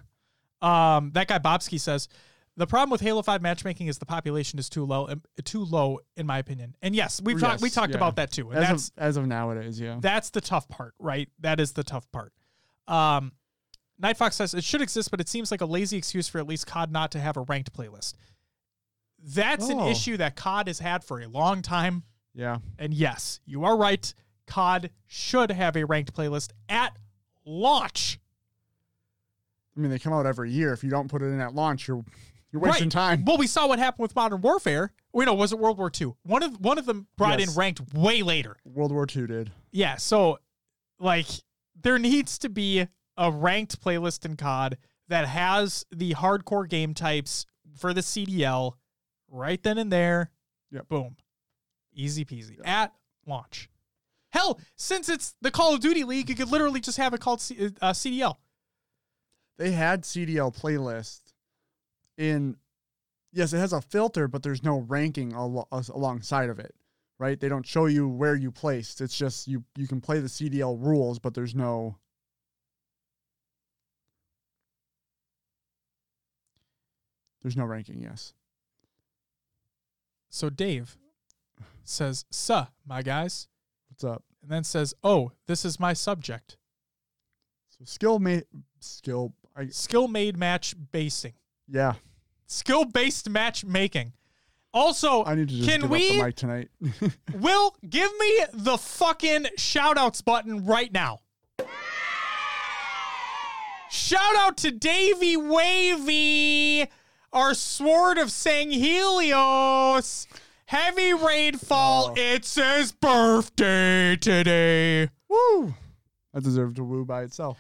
Um, 0.63 1.11
that 1.13 1.29
guy 1.29 1.39
Bobsky 1.39 1.79
says 1.79 2.09
the 2.57 2.67
problem 2.67 2.89
with 2.89 3.03
Halo 3.03 3.21
Five 3.21 3.43
matchmaking 3.43 3.89
is 3.89 3.99
the 3.99 4.07
population 4.07 4.59
is 4.59 4.71
too 4.71 4.87
low, 4.87 5.11
um, 5.11 5.21
too 5.45 5.63
low 5.63 6.01
in 6.17 6.25
my 6.25 6.39
opinion. 6.39 6.75
And 6.81 6.97
yes, 6.97 7.21
we've 7.23 7.39
talked 7.39 7.61
we 7.61 7.69
talked 7.69 7.91
yeah. 7.91 7.99
about 7.99 8.17
that 8.17 8.33
too. 8.33 8.49
And 8.49 8.61
as 8.61 8.69
that's 8.69 8.89
of 8.89 8.95
as 8.97 9.17
of 9.19 9.27
nowadays, 9.27 9.79
yeah. 9.79 9.99
that's 10.01 10.31
the 10.31 10.41
tough 10.41 10.67
part, 10.71 10.95
right? 10.99 11.29
That 11.41 11.61
is 11.61 11.73
the 11.73 11.85
tough 11.85 12.11
part. 12.13 12.33
Um, 12.89 13.33
Night 13.99 14.17
Fox 14.17 14.37
says 14.37 14.55
it 14.55 14.65
should 14.65 14.81
exist, 14.81 15.11
but 15.11 15.21
it 15.21 15.29
seems 15.29 15.51
like 15.51 15.61
a 15.61 15.67
lazy 15.67 15.99
excuse 15.99 16.29
for 16.29 16.39
at 16.39 16.47
least 16.47 16.67
COD 16.67 16.91
not 16.91 17.13
to 17.13 17.19
have 17.21 17.37
a 17.37 17.43
ranked 17.43 17.75
playlist. 17.75 18.15
That's 19.23 19.69
an 19.69 19.81
Oh. 19.81 19.91
issue 19.91 20.17
that 20.17 20.35
COD 20.35 20.69
has 20.69 20.79
had 20.79 21.05
for 21.05 21.21
a 21.21 21.27
long 21.27 21.61
time. 21.61 22.05
Yeah, 22.37 22.59
And 22.79 22.93
yes, 22.93 23.41
you 23.47 23.65
are 23.65 23.77
right. 23.77 24.13
COD 24.47 24.91
should 25.07 25.51
have 25.51 25.75
a 25.75 25.85
ranked 25.85 26.15
playlist 26.15 26.51
at 26.69 26.95
launch. 27.47 28.21
I 29.77 29.81
mean 29.81 29.91
they 29.91 29.99
come 29.99 30.13
out 30.13 30.27
every 30.27 30.51
year. 30.51 30.73
If 30.73 30.85
you 30.85 30.91
don't 30.91 31.09
put 31.09 31.23
it 31.23 31.27
in 31.27 31.41
at 31.41 31.55
launch, 31.55 31.89
you're 31.89 32.05
you're 32.53 32.61
wasting 32.63 32.85
Right. 32.87 32.93
time. 32.93 33.25
Well, 33.25 33.39
we 33.39 33.47
saw 33.47 33.67
what 33.67 33.79
happened 33.79 34.03
with 34.03 34.15
Modern 34.15 34.41
Warfare. 34.41 34.93
Wait, 35.13 35.25
no, 35.25 35.35
was 35.35 35.53
it 35.53 35.59
World 35.59 35.79
War 35.79 35.91
II? 36.01 36.13
One 36.23 36.43
of 36.43 36.61
one 36.61 36.79
of 36.79 36.87
them 36.87 37.07
brought 37.17 37.41
Yes. 37.41 37.51
in 37.51 37.57
ranked 37.59 37.93
way 37.95 38.23
later. 38.23 38.57
World 38.65 38.93
War 38.93 39.07
II 39.15 39.27
did. 39.27 39.53
Yeah, 39.73 39.97
so 39.97 40.39
like 40.99 41.27
there 41.75 41.99
needs 41.99 42.39
to 42.39 42.49
be 42.49 42.87
a 43.17 43.31
ranked 43.33 43.81
playlist 43.83 44.25
in 44.25 44.37
COD 44.37 44.77
that 45.09 45.27
has 45.27 45.85
the 45.91 46.13
hardcore 46.15 46.69
game 46.69 46.93
types 46.95 47.47
for 47.77 47.93
the 47.95 48.03
CDL 48.03 48.75
right 49.29 49.63
then 49.63 49.79
and 49.79 49.91
there. 49.93 50.31
Yeah. 50.71 50.83
Boom. 50.89 51.17
Easy 51.97 52.25
peasy. 52.25 52.59
At 52.65 52.93
launch. 53.27 53.69
Hell, 54.31 54.61
since 54.77 55.09
it's 55.09 55.35
the 55.41 55.51
Call 55.51 55.75
of 55.75 55.81
Duty 55.81 56.05
League, 56.05 56.29
you 56.29 56.37
could 56.37 56.51
literally 56.51 56.81
just 56.81 56.99
have 56.99 57.15
it 57.15 57.21
called 57.21 57.41
C- 57.41 57.71
uh, 57.81 57.93
CDL. 57.93 58.37
They 59.57 59.73
had 59.73 60.03
CDL 60.03 60.55
playlist 60.55 61.23
in. 62.19 62.57
Yes, 63.33 63.53
it 63.53 63.59
has 63.59 63.73
a 63.73 63.81
filter, 63.81 64.29
but 64.29 64.43
there's 64.43 64.63
no 64.63 64.81
ranking 64.81 65.33
al- 65.33 65.69
alongside 65.73 66.51
of 66.51 66.59
it, 66.59 66.75
right? 67.19 67.41
They 67.41 67.49
don't 67.49 67.67
show 67.67 67.87
you 67.87 68.09
where 68.09 68.35
you 68.35 68.51
placed. 68.51 69.01
It's 69.01 69.17
just 69.17 69.49
you 69.49 69.65
you 69.75 69.89
can 69.89 70.03
play 70.03 70.21
the 70.21 70.29
CDL 70.29 70.79
rules, 70.79 71.19
but 71.19 71.33
there's 71.33 71.55
no. 71.55 71.97
There's 77.41 77.57
no 77.57 77.65
ranking. 77.65 78.03
Yes. 78.03 78.35
So 80.29 80.51
Dave 80.51 80.99
says, 81.85 82.25
"Suh, 82.31 82.67
my 82.87 83.03
guys," 83.03 83.49
What's 83.89 84.05
up? 84.05 84.23
and 84.43 84.51
then 84.51 84.65
says, 84.65 84.95
"Oh, 85.03 85.33
this 85.47 85.65
is 85.65 85.81
my 85.81 85.93
subject." 85.93 86.57
So 87.71 87.85
skill 87.85 88.19
ma- 88.19 88.41
skill. 88.81 89.33
I, 89.57 89.69
Skill 89.69 90.07
made 90.09 90.37
match 90.37 90.75
basing. 90.93 91.33
yeah, 91.69 91.95
Skill 92.47 92.85
based 92.85 93.29
matchmaking. 93.31 94.13
Also, 94.75 95.25
I 95.25 95.35
need 95.35 95.49
to 95.49 95.55
just 95.55 95.69
can 95.71 95.89
we 95.89 96.21
up 96.21 96.35
tonight. 96.35 96.69
Will 97.35 97.75
give 97.89 98.11
me 98.19 98.45
the 98.53 98.77
fucking 98.77 99.47
shout 99.57 99.97
outs 99.97 100.21
button 100.21 100.67
right 100.67 100.93
now. 100.93 101.21
Shout 103.89 104.37
out 104.37 104.59
to 104.59 104.71
Davy 104.71 105.37
Wavy, 105.39 106.87
our 107.33 107.55
sword 107.55 108.19
of 108.19 108.29
Sanghelios. 108.29 110.27
Heavy 110.67 111.15
rainfall. 111.15 112.09
Oh. 112.11 112.15
It's 112.17 112.57
his 112.57 112.91
birthday 112.91 114.17
today. 114.17 115.11
Woo! 115.29 115.75
That 116.35 116.43
deserved 116.43 116.79
a 116.81 116.85
woo 116.85 117.05
by 117.05 117.23
itself. 117.23 117.59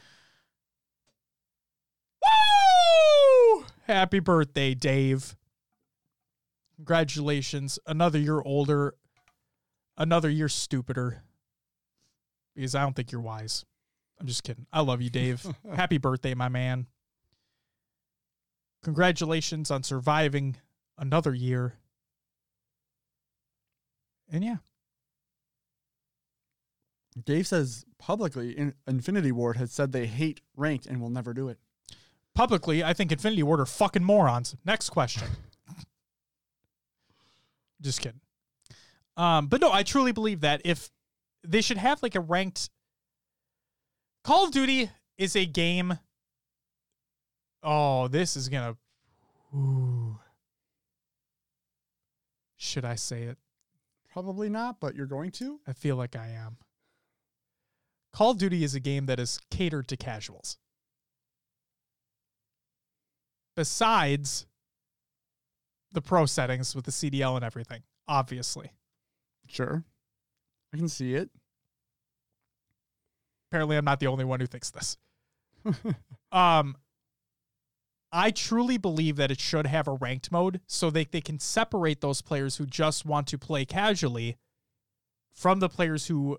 Woo! 2.20 3.64
Happy 3.84 4.18
birthday, 4.18 4.74
Dave. 4.74 5.36
Congratulations. 6.74 7.78
Another 7.86 8.18
year 8.18 8.42
older, 8.44 8.94
another 9.96 10.28
year 10.28 10.48
stupider. 10.48 11.22
Because 12.56 12.74
I 12.74 12.82
don't 12.82 12.96
think 12.96 13.12
you're 13.12 13.20
wise. 13.20 13.64
I'm 14.18 14.26
just 14.26 14.42
kidding. 14.42 14.66
I 14.72 14.80
love 14.80 15.00
you, 15.00 15.10
Dave. 15.10 15.46
Happy 15.74 15.98
birthday, 15.98 16.34
my 16.34 16.48
man. 16.48 16.86
Congratulations 18.82 19.70
on 19.70 19.84
surviving 19.84 20.56
another 20.98 21.34
year. 21.34 21.74
And 24.30 24.44
yeah, 24.44 24.56
Dave 27.22 27.46
says 27.46 27.84
publicly, 27.98 28.58
in, 28.58 28.74
Infinity 28.86 29.32
Ward 29.32 29.56
has 29.56 29.72
said 29.72 29.92
they 29.92 30.06
hate 30.06 30.40
ranked 30.56 30.86
and 30.86 31.00
will 31.00 31.10
never 31.10 31.32
do 31.32 31.48
it. 31.48 31.58
publicly, 32.34 32.82
I 32.82 32.92
think 32.92 33.12
Infinity 33.12 33.42
Ward 33.42 33.60
are 33.60 33.66
fucking 33.66 34.04
morons. 34.04 34.56
Next 34.64 34.90
question. 34.90 35.28
Just 37.80 38.00
kidding. 38.00 38.20
Um, 39.16 39.46
but 39.46 39.60
no, 39.60 39.72
I 39.72 39.82
truly 39.82 40.12
believe 40.12 40.40
that 40.40 40.60
if 40.64 40.90
they 41.46 41.60
should 41.60 41.78
have 41.78 42.02
like 42.02 42.14
a 42.14 42.20
ranked 42.20 42.68
Call 44.24 44.44
of 44.44 44.50
Duty 44.50 44.90
is 45.16 45.36
a 45.36 45.46
game 45.46 45.98
Oh, 47.68 48.06
this 48.06 48.36
is 48.36 48.48
gonna. 48.48 48.76
Ooh. 49.52 50.20
Should 52.56 52.84
I 52.84 52.94
say 52.94 53.24
it? 53.24 53.38
Probably 54.16 54.48
not, 54.48 54.80
but 54.80 54.96
you're 54.96 55.04
going 55.04 55.30
to. 55.32 55.60
I 55.66 55.74
feel 55.74 55.94
like 55.94 56.16
I 56.16 56.28
am. 56.28 56.56
Call 58.14 58.30
of 58.30 58.38
Duty 58.38 58.64
is 58.64 58.74
a 58.74 58.80
game 58.80 59.04
that 59.06 59.20
is 59.20 59.38
catered 59.50 59.88
to 59.88 59.96
casuals. 59.98 60.56
Besides 63.56 64.46
the 65.92 66.00
pro 66.00 66.24
settings 66.24 66.74
with 66.74 66.86
the 66.86 66.92
CDL 66.92 67.36
and 67.36 67.44
everything, 67.44 67.82
obviously. 68.08 68.70
Sure. 69.48 69.84
I 70.72 70.78
can 70.78 70.88
see 70.88 71.12
it. 71.12 71.28
Apparently, 73.50 73.76
I'm 73.76 73.84
not 73.84 74.00
the 74.00 74.06
only 74.06 74.24
one 74.24 74.40
who 74.40 74.46
thinks 74.46 74.70
this. 74.70 74.96
um, 76.32 76.74
I 78.16 78.30
truly 78.30 78.78
believe 78.78 79.16
that 79.16 79.30
it 79.30 79.38
should 79.40 79.66
have 79.66 79.86
a 79.86 79.92
ranked 79.92 80.32
mode 80.32 80.62
so 80.66 80.88
that 80.88 81.12
they 81.12 81.20
can 81.20 81.38
separate 81.38 82.00
those 82.00 82.22
players 82.22 82.56
who 82.56 82.64
just 82.64 83.04
want 83.04 83.26
to 83.26 83.36
play 83.36 83.66
casually 83.66 84.38
from 85.34 85.60
the 85.60 85.68
players 85.68 86.06
who 86.06 86.38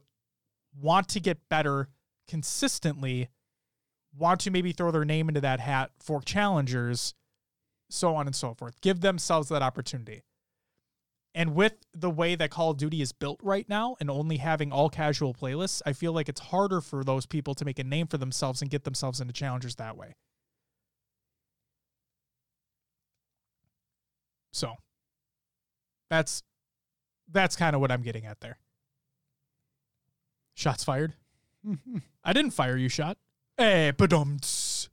want 0.75 1.07
to 1.09 1.19
get 1.19 1.47
better 1.49 1.89
consistently, 2.27 3.29
want 4.11 4.39
to 4.39 4.49
maybe 4.49 4.71
throw 4.71 4.89
their 4.89 5.05
name 5.05 5.27
into 5.27 5.39
that 5.41 5.59
hat 5.59 5.91
for 5.99 6.19
challengers, 6.19 7.13
so 7.91 8.15
on 8.15 8.25
and 8.25 8.35
so 8.35 8.55
forth. 8.55 8.81
Give 8.81 9.01
themselves 9.01 9.49
that 9.49 9.61
opportunity. 9.61 10.23
And 11.35 11.53
with 11.53 11.73
the 11.93 12.09
way 12.09 12.33
that 12.33 12.49
Call 12.49 12.71
of 12.71 12.77
Duty 12.77 13.03
is 13.03 13.11
built 13.11 13.39
right 13.43 13.69
now 13.69 13.97
and 13.99 14.09
only 14.09 14.37
having 14.37 14.71
all 14.71 14.89
casual 14.89 15.35
playlists, 15.35 15.83
I 15.85 15.93
feel 15.93 16.11
like 16.11 16.27
it's 16.27 16.41
harder 16.41 16.81
for 16.81 17.03
those 17.03 17.27
people 17.27 17.53
to 17.53 17.65
make 17.65 17.77
a 17.77 17.83
name 17.83 18.07
for 18.07 18.17
themselves 18.17 18.63
and 18.63 18.71
get 18.71 18.83
themselves 18.83 19.21
into 19.21 19.31
challengers 19.31 19.75
that 19.75 19.95
way. 19.95 20.15
So 24.57 24.73
that's 26.09 26.41
that's 27.31 27.55
kind 27.55 27.75
of 27.75 27.81
what 27.81 27.91
I'm 27.91 28.01
getting 28.01 28.25
at 28.25 28.39
there. 28.39 28.57
Shots 30.55 30.83
fired. 30.83 31.13
I 32.23 32.33
didn't 32.33 32.51
fire 32.51 32.75
you, 32.75 32.89
shot. 32.89 33.19
Hey, 33.55 33.93
badumts. 33.95 34.89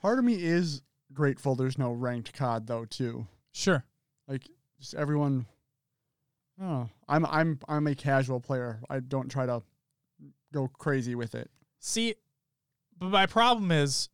Part 0.00 0.18
of 0.18 0.24
me 0.24 0.42
is 0.42 0.82
grateful 1.12 1.54
there's 1.54 1.78
no 1.78 1.92
ranked 1.92 2.32
COD 2.32 2.66
though 2.66 2.84
too. 2.84 3.28
Sure. 3.52 3.84
Like 4.26 4.48
just 4.80 4.94
everyone. 4.94 5.46
Oh, 6.60 6.88
I'm 7.08 7.24
I'm 7.26 7.60
I'm 7.68 7.86
a 7.86 7.94
casual 7.94 8.40
player. 8.40 8.80
I 8.90 8.98
don't 8.98 9.30
try 9.30 9.46
to 9.46 9.62
go 10.52 10.68
crazy 10.78 11.14
with 11.14 11.36
it. 11.36 11.48
See, 11.78 12.16
but 12.98 13.10
my 13.10 13.26
problem 13.26 13.70
is, 13.70 14.08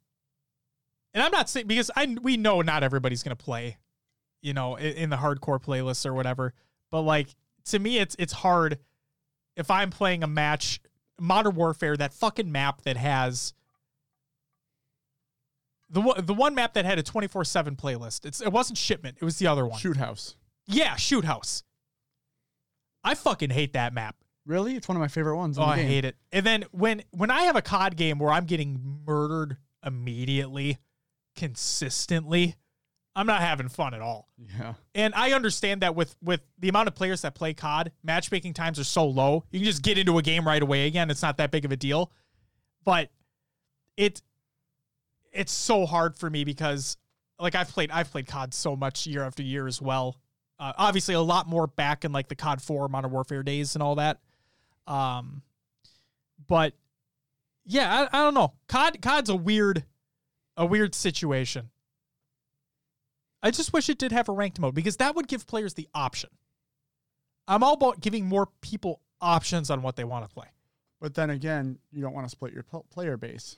and 1.15 1.23
I'm 1.23 1.31
not 1.31 1.49
saying 1.49 1.67
because 1.67 1.91
I 1.97 2.17
we 2.21 2.37
know 2.37 2.61
not 2.63 2.83
everybody's 2.83 3.23
gonna 3.23 3.37
play, 3.37 3.79
you 4.43 4.55
know, 4.55 4.77
in, 4.77 4.93
in 4.95 5.11
the 5.11 5.17
hardcore 5.17 5.63
playlists 5.63 6.07
or 6.07 6.15
whatever. 6.15 6.55
But 6.91 7.03
like 7.03 7.35
to 7.67 7.79
me, 7.79 7.99
it's 7.99 8.17
it's 8.19 8.33
hard 8.33 8.79
if 9.57 9.71
I'm 9.71 9.91
playing 9.91 10.23
a 10.23 10.27
match, 10.27 10.81
Modern 11.21 11.55
Warfare, 11.55 11.97
that 11.97 12.15
fucking 12.15 12.51
map 12.51 12.83
that 12.83 12.97
has 12.97 13.53
the 15.91 16.01
one 16.01 16.25
the 16.25 16.35
one 16.35 16.55
map 16.55 16.75
that 16.75 16.85
had 16.85 16.99
a 16.99 17.03
24 17.03 17.45
seven 17.45 17.77
playlist. 17.77 18.25
It's 18.25 18.41
it 18.41 18.53
wasn't 18.53 18.79
shipment. 18.79 19.19
It 19.21 19.25
was 19.25 19.39
the 19.39 19.47
other 19.47 19.67
one. 19.67 19.79
Shoot 19.79 19.97
house. 19.97 20.37
Yeah, 20.67 20.97
shoot 20.97 21.25
house. 21.25 21.65
I 23.03 23.15
fucking 23.15 23.51
hate 23.51 23.73
that 23.73 23.95
map. 23.95 24.17
Really? 24.47 24.77
It's 24.77 24.89
one 24.89 24.97
of 24.97 25.01
my 25.01 25.09
favorite 25.09 25.37
ones. 25.37 25.59
Oh, 25.59 25.63
I 25.63 25.83
hate 25.83 26.05
it. 26.05 26.17
And 26.33 26.45
then 26.45 26.65
when 26.71 27.03
when 27.11 27.31
I 27.31 27.43
have 27.43 27.57
a 27.57 27.63
COD 27.63 27.97
game 27.97 28.19
where 28.19 28.31
I'm 28.31 28.45
getting 28.45 29.01
murdered 29.07 29.57
immediately, 29.85 30.79
consistently, 31.39 32.57
I'm 33.15 33.27
not 33.27 33.41
having 33.41 33.69
fun 33.69 33.95
at 33.95 34.01
all. 34.01 34.29
Yeah. 34.37 34.75
And 34.95 35.15
I 35.15 35.33
understand 35.33 35.83
that 35.83 35.95
with 35.95 36.17
with 36.21 36.41
the 36.59 36.69
amount 36.69 36.89
of 36.89 36.95
players 36.95 37.23
that 37.23 37.35
play 37.35 37.55
COD, 37.55 37.93
matchmaking 38.03 38.55
times 38.55 38.79
are 38.79 38.85
so 38.85 39.07
low. 39.07 39.45
You 39.51 39.61
can 39.61 39.65
just 39.65 39.83
get 39.83 39.99
into 39.99 40.19
a 40.19 40.23
game 40.23 40.47
right 40.47 40.63
away 40.63 40.87
again. 40.87 41.11
It's 41.11 41.23
not 41.23 41.37
that 41.39 41.51
big 41.51 41.65
of 41.65 41.73
a 41.73 41.77
deal. 41.77 42.11
But 42.85 43.11
it 43.97 44.21
it's 45.33 45.53
so 45.53 45.87
hard 45.87 46.17
for 46.17 46.29
me 46.29 46.43
because 46.45 46.97
like 47.39 47.55
I've 47.55 47.69
played 47.69 47.93
I've 47.93 48.11
played 48.11 48.27
COD 48.27 48.53
so 48.53 48.75
much 48.75 49.07
year 49.07 49.23
after 49.23 49.43
year 49.43 49.67
as 49.69 49.81
well. 49.81 50.17
Uh, 50.59 50.73
obviously 50.77 51.15
a 51.15 51.21
lot 51.21 51.47
more 51.47 51.69
back 51.69 52.05
in 52.05 52.11
like 52.11 52.29
the 52.29 52.35
COD 52.35 52.61
4 52.61 52.89
Modern 52.89 53.13
Warfare 53.13 53.45
days 53.45 53.77
and 53.77 53.83
all 53.83 53.95
that. 53.95 54.19
Um 54.89 55.43
but 56.49 56.73
yeah, 57.65 58.09
I, 58.13 58.19
I 58.19 58.23
don't 58.25 58.35
know. 58.35 58.55
COD 58.67 59.01
COD's 59.01 59.31
a 59.31 59.37
weird 59.37 59.85
a 60.59 60.67
weird 60.67 60.95
situation. 60.95 61.71
I 63.43 63.53
just 63.53 63.73
wish 63.73 63.89
it 63.89 63.99
did 63.99 64.13
have 64.13 64.29
a 64.29 64.33
ranked 64.33 64.59
mode 64.59 64.75
because 64.75 64.97
that 64.97 65.15
would 65.15 65.29
give 65.29 65.47
players 65.47 65.75
the 65.75 65.89
option. 65.95 66.31
I'm 67.47 67.63
all 67.63 67.75
about 67.75 68.01
giving 68.01 68.27
more 68.27 68.49
people 68.61 69.01
options 69.21 69.71
on 69.71 69.81
what 69.81 69.97
they 69.97 70.05
want 70.05 70.29
to 70.29 70.35
play. 70.35 70.49
But 71.01 71.15
then 71.15 71.31
again, 71.31 71.79
you 71.93 72.03
don't 72.03 72.13
want 72.13 72.27
to 72.27 72.31
split 72.31 72.53
your 72.53 72.65
player 72.91 73.17
base. 73.17 73.57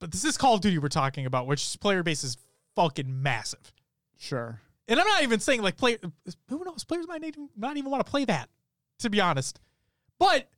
But 0.00 0.10
this 0.10 0.24
is 0.24 0.36
Call 0.36 0.56
of 0.56 0.60
Duty 0.60 0.78
we're 0.78 0.88
talking 0.88 1.26
about, 1.26 1.46
which 1.46 1.78
player 1.80 2.02
base 2.02 2.24
is 2.24 2.36
fucking 2.74 3.22
massive. 3.22 3.72
Sure. 4.18 4.60
And 4.88 4.98
I'm 4.98 5.06
not 5.06 5.22
even 5.22 5.38
saying 5.38 5.62
like 5.62 5.76
play. 5.76 5.98
Who 6.48 6.64
knows? 6.64 6.82
Players 6.82 7.06
might 7.06 7.20
not 7.20 7.28
even, 7.28 7.48
not 7.56 7.76
even 7.76 7.88
want 7.90 8.04
to 8.04 8.10
play 8.10 8.24
that, 8.24 8.48
to 8.98 9.08
be 9.08 9.20
honest. 9.20 9.60
But 10.18 10.48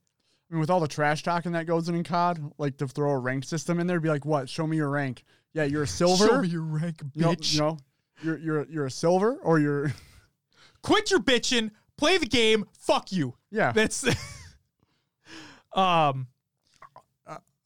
I 0.49 0.53
mean, 0.53 0.59
with 0.59 0.69
all 0.69 0.79
the 0.79 0.87
trash 0.87 1.23
talking 1.23 1.53
that 1.53 1.65
goes 1.65 1.89
in 1.89 1.95
in 1.95 2.03
COD, 2.03 2.51
like 2.57 2.77
to 2.77 2.87
throw 2.87 3.11
a 3.11 3.17
ranked 3.17 3.47
system 3.47 3.79
in 3.79 3.87
there, 3.87 3.99
be 3.99 4.09
like, 4.09 4.25
"What? 4.25 4.47
Show 4.49 4.67
me 4.67 4.77
your 4.77 4.89
rank." 4.89 5.23
Yeah, 5.53 5.63
you're 5.63 5.83
a 5.83 5.87
silver. 6.01 6.27
show 6.27 6.41
me 6.41 6.47
your 6.49 6.61
rank, 6.61 6.97
bitch. 7.17 7.53
you 7.55 7.59
know, 7.61 7.77
you're 8.21 8.37
you're 8.37 8.65
you're 8.69 8.85
a 8.85 8.91
silver 8.91 9.35
or 9.41 9.59
you're 9.59 9.91
Quit 10.83 11.09
your 11.09 11.19
bitching. 11.19 11.71
Play 11.97 12.17
the 12.19 12.25
game. 12.27 12.65
Fuck 12.77 13.11
you. 13.11 13.33
yeah. 13.51 13.71
That's. 13.71 14.05
um. 15.73 16.27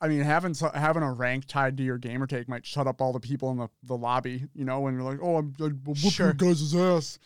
I 0.01 0.07
mean, 0.07 0.21
having 0.21 0.53
having 0.73 1.03
a 1.03 1.11
rank 1.11 1.43
tied 1.45 1.75
to 1.75 1.83
your 1.83 1.97
gamer 1.97 2.25
tag 2.25 2.47
might 2.47 2.65
shut 2.65 2.87
up 2.87 3.01
all 3.01 3.11
the 3.11 3.19
people 3.19 3.51
in 3.51 3.57
the, 3.57 3.67
the 3.83 3.97
lobby. 3.97 4.45
You 4.55 4.63
know, 4.63 4.79
when 4.79 4.93
you're 4.93 5.03
like, 5.03 5.19
"Oh, 5.21 5.35
I'm, 5.35 5.53
I'm 5.59 5.81
whooping 5.83 6.09
Sure. 6.09 6.31
guys' 6.31 6.73
ass." 6.73 7.19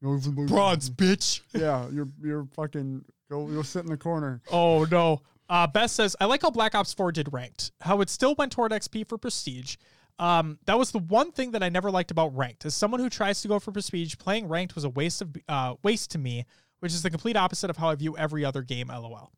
You 0.00 0.08
know, 0.08 0.46
Bronze, 0.46 0.88
bitch. 0.88 1.40
Yeah, 1.52 1.88
you're 1.90 2.06
you're 2.22 2.46
fucking 2.54 3.04
go 3.32 3.46
go 3.46 3.62
sit 3.62 3.84
in 3.84 3.90
the 3.90 3.96
corner. 3.96 4.40
Oh 4.50 4.84
no. 4.90 5.22
Uh, 5.48 5.66
Beth 5.66 5.90
says, 5.90 6.16
I 6.20 6.24
like 6.26 6.42
how 6.42 6.50
Black 6.50 6.74
Ops 6.74 6.94
4 6.94 7.12
did 7.12 7.30
ranked, 7.30 7.72
how 7.82 8.00
it 8.00 8.08
still 8.08 8.34
went 8.38 8.52
toward 8.52 8.72
XP 8.72 9.06
for 9.06 9.18
prestige. 9.18 9.76
Um, 10.18 10.58
that 10.64 10.78
was 10.78 10.92
the 10.92 10.98
one 10.98 11.30
thing 11.30 11.50
that 11.50 11.62
I 11.62 11.68
never 11.68 11.90
liked 11.90 12.10
about 12.10 12.34
ranked. 12.34 12.64
As 12.64 12.74
someone 12.74 13.00
who 13.00 13.10
tries 13.10 13.42
to 13.42 13.48
go 13.48 13.58
for 13.58 13.70
prestige, 13.70 14.16
playing 14.16 14.48
ranked 14.48 14.74
was 14.74 14.84
a 14.84 14.88
waste 14.88 15.20
of 15.20 15.36
uh, 15.48 15.74
waste 15.82 16.10
to 16.12 16.18
me, 16.18 16.46
which 16.80 16.92
is 16.92 17.02
the 17.02 17.10
complete 17.10 17.36
opposite 17.36 17.68
of 17.68 17.76
how 17.76 17.90
I 17.90 17.94
view 17.96 18.16
every 18.16 18.44
other 18.44 18.62
game. 18.62 18.88
LOL. 18.88 19.32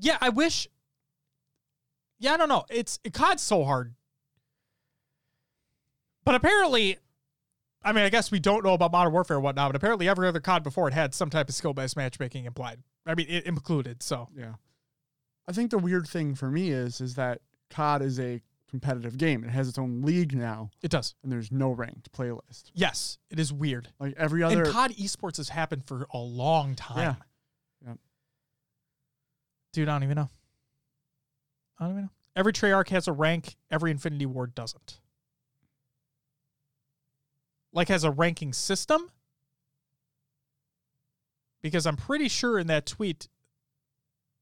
Yeah, 0.00 0.16
I 0.20 0.28
wish. 0.30 0.68
Yeah, 2.18 2.34
I 2.34 2.36
don't 2.36 2.48
know. 2.48 2.64
It's 2.70 2.98
COD's 3.12 3.42
so 3.42 3.64
hard, 3.64 3.94
but 6.24 6.34
apparently, 6.34 6.98
I 7.82 7.92
mean, 7.92 8.04
I 8.04 8.08
guess 8.08 8.30
we 8.30 8.40
don't 8.40 8.64
know 8.64 8.74
about 8.74 8.92
Modern 8.92 9.12
Warfare 9.12 9.36
and 9.36 9.44
whatnot, 9.44 9.70
but 9.70 9.76
apparently 9.76 10.08
every 10.08 10.26
other 10.28 10.40
COD 10.40 10.62
before 10.62 10.88
it 10.88 10.94
had 10.94 11.14
some 11.14 11.30
type 11.30 11.48
of 11.48 11.54
skill-based 11.54 11.96
matchmaking 11.96 12.44
implied. 12.44 12.82
I 13.06 13.14
mean, 13.14 13.26
it 13.28 13.46
included. 13.46 14.02
So 14.02 14.28
Yeah, 14.36 14.54
I 15.46 15.52
think 15.52 15.70
the 15.70 15.78
weird 15.78 16.06
thing 16.06 16.34
for 16.34 16.50
me 16.50 16.70
is 16.70 17.00
is 17.00 17.14
that 17.14 17.40
COD 17.70 18.02
is 18.02 18.18
a 18.20 18.42
competitive 18.68 19.16
game. 19.16 19.44
It 19.44 19.50
has 19.50 19.68
its 19.68 19.78
own 19.78 20.02
league 20.02 20.34
now, 20.36 20.70
it 20.82 20.90
does. 20.90 21.14
and 21.22 21.32
there's 21.32 21.50
no 21.52 21.70
ranked 21.70 22.12
playlist. 22.12 22.64
Yes, 22.74 23.18
it 23.30 23.38
is 23.38 23.52
weird. 23.52 23.88
Like 23.98 24.14
every 24.18 24.42
other, 24.42 24.64
and 24.64 24.72
COD 24.72 24.94
esports 24.96 25.36
has 25.38 25.48
happened 25.50 25.84
for 25.86 26.06
a 26.12 26.18
long 26.18 26.74
time. 26.74 26.98
Yeah. 26.98 27.86
Yeah. 27.86 27.94
Dude, 29.72 29.88
I 29.88 29.92
don't 29.92 30.02
even 30.02 30.16
know. 30.16 30.28
I 31.78 31.84
don't 31.84 31.92
even 31.92 32.02
know. 32.04 32.10
Every 32.36 32.52
Treyarch 32.52 32.88
has 32.88 33.08
a 33.08 33.12
rank. 33.12 33.56
Every 33.70 33.90
Infinity 33.90 34.26
Ward 34.26 34.54
doesn't. 34.54 35.00
Like 37.72 37.88
has 37.88 38.04
a 38.04 38.10
ranking 38.10 38.52
system. 38.52 39.10
Because 41.60 41.86
I'm 41.86 41.96
pretty 41.96 42.28
sure 42.28 42.58
in 42.58 42.68
that 42.68 42.86
tweet, 42.86 43.28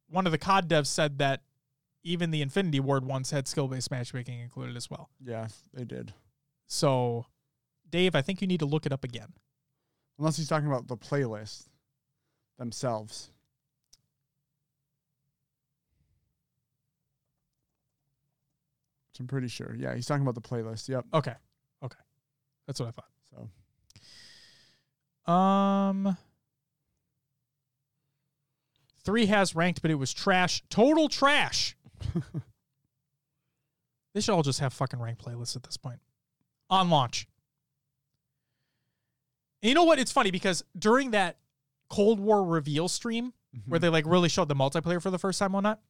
one 0.09 0.27
of 0.27 0.33
the 0.33 0.39
COD 0.39 0.68
devs 0.68 0.87
said 0.87 1.18
that 1.18 1.43
even 2.05 2.31
the 2.31 2.43
Infinity 2.43 2.79
Ward 2.79 3.05
ones 3.05 3.31
had 3.31 3.49
skill 3.49 3.66
based 3.68 3.91
matchmaking 3.91 4.39
included 4.39 4.77
as 4.77 4.89
well. 4.91 5.11
yeah, 5.20 5.49
they 5.74 5.85
did. 5.85 6.12
So, 6.68 7.27
Dave, 7.89 8.14
I 8.14 8.22
think 8.22 8.41
you 8.41 8.47
need 8.47 8.61
to 8.61 8.66
look 8.66 8.87
it 8.87 8.93
up 8.93 9.03
again. 9.03 9.33
Unless 10.18 10.37
he's 10.37 10.49
talking 10.49 10.68
about 10.68 10.89
the 10.89 10.97
playlist 10.97 11.66
themselves. 12.59 13.31
Which 19.11 19.20
I'm 19.20 19.27
pretty 19.27 19.49
sure. 19.49 19.74
Yeah, 19.79 19.95
he's 19.95 20.07
talking 20.07 20.22
about 20.22 20.35
the 20.35 20.41
playlist. 20.47 20.89
Yep. 20.89 21.07
Okay. 21.14 21.35
Okay. 21.83 21.99
That's 22.66 22.81
what 22.81 22.89
I 22.89 22.93
thought. 22.93 23.09
So 23.31 23.51
Um 25.33 26.16
3 29.05 29.27
has 29.27 29.55
ranked, 29.55 29.83
but 29.83 29.91
it 29.91 29.95
was 29.95 30.12
trash. 30.12 30.62
Total 30.68 31.09
trash. 31.09 31.77
they 34.14 34.20
should 34.20 34.33
all 34.33 34.43
just 34.43 34.59
have 34.59 34.72
fucking 34.72 34.99
ranked 34.99 35.24
playlists 35.24 35.55
at 35.55 35.62
this 35.62 35.77
point. 35.77 36.01
On 36.70 36.91
launch. 36.91 37.29
And 39.62 39.68
you 39.68 39.74
know 39.74 39.85
what? 39.85 40.01
It's 40.01 40.11
funny 40.11 40.33
because 40.33 40.64
during 40.77 41.12
that 41.12 41.39
Cold 41.89 42.18
War 42.18 42.45
reveal 42.45 42.89
stream, 42.89 43.33
where 43.66 43.79
they 43.79 43.89
like 43.89 44.05
really 44.07 44.29
showed 44.29 44.49
the 44.49 44.57
multiplayer 44.57 45.01
for 45.01 45.11
the 45.11 45.18
first 45.18 45.39
time 45.39 45.55
on 45.55 45.62
that, 45.62 45.81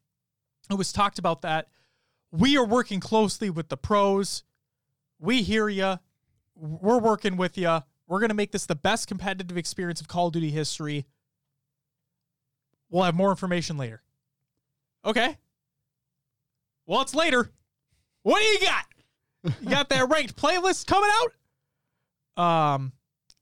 it 0.70 0.74
was 0.74 0.93
talked 0.93 1.18
about 1.18 1.41
that 1.43 1.68
we 2.30 2.57
are 2.57 2.66
working 2.66 3.01
closely 3.01 3.51
with 3.51 3.68
the 3.68 3.76
pros. 3.76 4.45
We 5.18 5.43
hear 5.43 5.68
you. 5.68 5.99
We're 6.57 6.98
working 6.98 7.36
with 7.36 7.59
you. 7.59 7.80
We're 8.07 8.20
going 8.20 8.30
to 8.30 8.34
make 8.34 8.52
this 8.52 8.66
the 8.66 8.74
best 8.74 9.09
competitive 9.09 9.57
experience 9.57 10.00
of 10.00 10.09
Call 10.09 10.28
of 10.28 10.32
Duty 10.32 10.50
history. 10.50 11.07
We'll 12.88 13.02
have 13.02 13.14
more 13.14 13.30
information 13.30 13.76
later. 13.76 14.02
Okay. 15.04 15.36
Well, 16.86 17.02
it's 17.02 17.14
later. 17.14 17.50
What 18.22 18.40
do 18.40 18.44
you 18.44 18.61
got? 18.61 18.84
You 19.61 19.70
got 19.70 19.88
that 19.90 20.09
ranked 20.09 20.36
playlist 20.36 20.86
coming 20.86 21.11
out? 22.36 22.74
Um, 22.74 22.92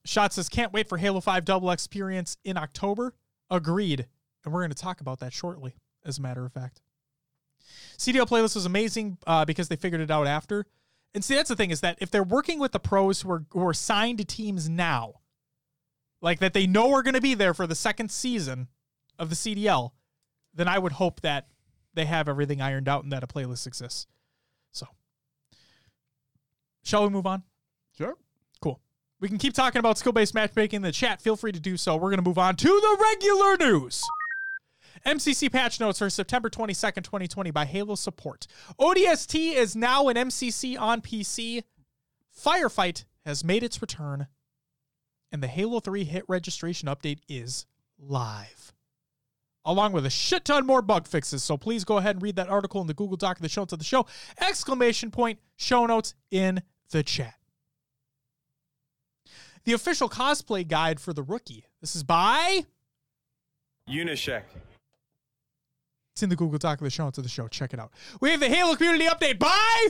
Shot 0.05 0.33
says, 0.33 0.49
can't 0.49 0.73
wait 0.73 0.89
for 0.89 0.99
Halo 0.99 1.21
5 1.21 1.45
double 1.45 1.71
experience 1.71 2.37
in 2.45 2.57
October. 2.57 3.15
Agreed. 3.51 4.07
And 4.45 4.53
we're 4.53 4.61
going 4.61 4.71
to 4.71 4.77
talk 4.77 5.01
about 5.01 5.21
that 5.21 5.33
shortly, 5.33 5.77
as 6.05 6.19
a 6.19 6.23
matter 6.23 6.45
of 6.45 6.53
fact. 6.53 6.83
CDL 7.97 8.29
playlist 8.29 8.55
was 8.55 8.67
amazing 8.67 9.19
uh, 9.27 9.45
because 9.45 9.69
they 9.69 9.77
figured 9.77 10.01
it 10.01 10.11
out 10.11 10.27
after. 10.27 10.67
And 11.15 11.25
see, 11.25 11.37
that's 11.37 11.49
the 11.49 11.57
thing 11.57 11.71
is 11.71 11.81
that 11.81 11.99
if 12.01 12.11
they're 12.11 12.25
working 12.25 12.59
with 12.59 12.73
the 12.73 12.81
pros 12.81 13.23
who 13.23 13.31
are, 13.31 13.45
who 13.51 13.67
are 13.67 13.75
signed 13.75 14.19
to 14.19 14.25
teams 14.25 14.69
now, 14.69 15.15
like 16.21 16.41
that 16.41 16.55
they 16.55 16.67
know 16.67 16.93
are 16.93 17.03
going 17.03 17.15
to 17.15 17.21
be 17.21 17.35
there 17.35 17.55
for 17.55 17.67
the 17.67 17.75
second 17.75 18.11
season 18.11 18.69
of 19.19 19.31
the 19.31 19.37
CDL, 19.37 19.93
then 20.55 20.67
I 20.67 20.79
would 20.79 20.93
hope 20.93 21.21
that 21.21 21.49
they 21.95 22.05
have 22.07 22.29
everything 22.29 22.61
ironed 22.61 22.89
out 22.89 23.05
and 23.05 23.13
that 23.13 23.23
a 23.23 23.27
playlist 23.27 23.67
exists. 23.67 24.07
So, 24.73 24.87
shall 26.83 27.05
we 27.05 27.11
move 27.11 27.27
on? 27.27 27.45
Sure. 27.97 28.17
Cool. 28.61 28.81
We 29.21 29.29
can 29.29 29.39
keep 29.39 29.55
talking 29.55 29.79
about 29.79 29.99
skill 29.99 30.13
based 30.13 30.35
matchmaking 30.35 30.79
in 30.79 30.83
the 30.83 30.93
chat. 30.93 31.23
Feel 31.23 31.37
free 31.37 31.53
to 31.53 31.61
do 31.61 31.77
so. 31.77 31.95
We're 31.95 32.11
going 32.11 32.23
to 32.23 32.29
move 32.29 32.39
on 32.39 32.57
to 32.57 32.69
the 32.69 32.97
regular 33.01 33.57
news. 33.57 34.03
MCC 35.07 35.53
patch 35.53 35.81
notes 35.81 35.99
for 35.99 36.09
September 36.09 36.49
22nd, 36.49 37.05
2020 37.05 37.51
by 37.51 37.67
Halo 37.67 37.95
Support. 37.95 38.47
ODST 38.81 39.55
is 39.55 39.77
now 39.77 40.09
an 40.09 40.17
MCC 40.17 40.79
on 40.81 41.03
PC. 41.03 41.63
Firefight 42.35 43.05
has 43.27 43.45
made 43.45 43.63
its 43.63 43.81
return, 43.83 44.27
and 45.31 45.43
the 45.43 45.47
Halo 45.47 45.81
3 45.81 46.05
hit 46.05 46.25
registration 46.27 46.89
update 46.89 47.21
is 47.29 47.67
live. 47.99 48.73
Along 49.67 49.93
with 49.93 50.05
a 50.05 50.11
shit 50.11 50.45
ton 50.45 50.67
more 50.67 50.83
bug 50.83 51.07
fixes. 51.07 51.43
So 51.43 51.57
please 51.57 51.85
go 51.85 51.99
ahead 51.99 52.17
and 52.17 52.23
read 52.23 52.37
that 52.37 52.49
article 52.49 52.81
in 52.81 52.87
the 52.87 52.95
Google 52.95 53.17
Doc 53.17 53.39
of 53.39 53.43
the 53.43 53.49
show 53.49 53.63
notes 53.63 53.73
of 53.73 53.79
the 53.79 53.85
show. 53.85 54.07
Exclamation 54.39 55.11
point, 55.11 55.39
show 55.57 55.87
notes 55.87 56.15
in 56.31 56.63
the 56.91 57.03
chat. 57.03 57.35
The 59.65 59.73
official 59.73 60.09
cosplay 60.09 60.67
guide 60.67 61.01
for 61.01 61.15
the 61.15 61.23
rookie. 61.23 61.65
This 61.81 61.97
is 61.97 62.03
by 62.03 62.67
Unyshek. 63.89 64.43
It's 66.15 66.23
in 66.23 66.29
the 66.29 66.37
Google 66.37 66.59
Doc 66.59 66.81
of 66.81 66.85
the 66.85 66.91
show 66.91 67.05
notes 67.05 67.19
of 67.19 67.25
the 67.25 67.31
show. 67.31 67.49
Check 67.49 67.75
it 67.75 67.81
out. 67.81 67.91
We 68.21 68.31
have 68.31 68.39
the 68.39 68.49
Halo 68.49 68.77
community 68.77 69.07
update 69.07 69.37
by 69.37 69.89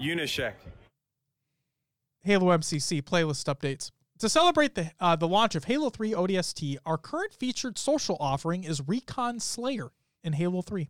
Unyshek. 0.00 0.54
Halo 2.22 2.56
MCC 2.56 3.02
playlist 3.02 3.44
updates. 3.44 3.90
To 4.20 4.28
celebrate 4.30 4.74
the 4.74 4.90
uh, 4.98 5.16
the 5.16 5.28
launch 5.28 5.54
of 5.54 5.64
Halo 5.64 5.90
3 5.90 6.12
ODST, 6.12 6.78
our 6.86 6.96
current 6.96 7.34
featured 7.34 7.76
social 7.76 8.16
offering 8.20 8.64
is 8.64 8.80
Recon 8.88 9.38
Slayer 9.38 9.90
in 10.24 10.32
Halo 10.32 10.62
3. 10.62 10.88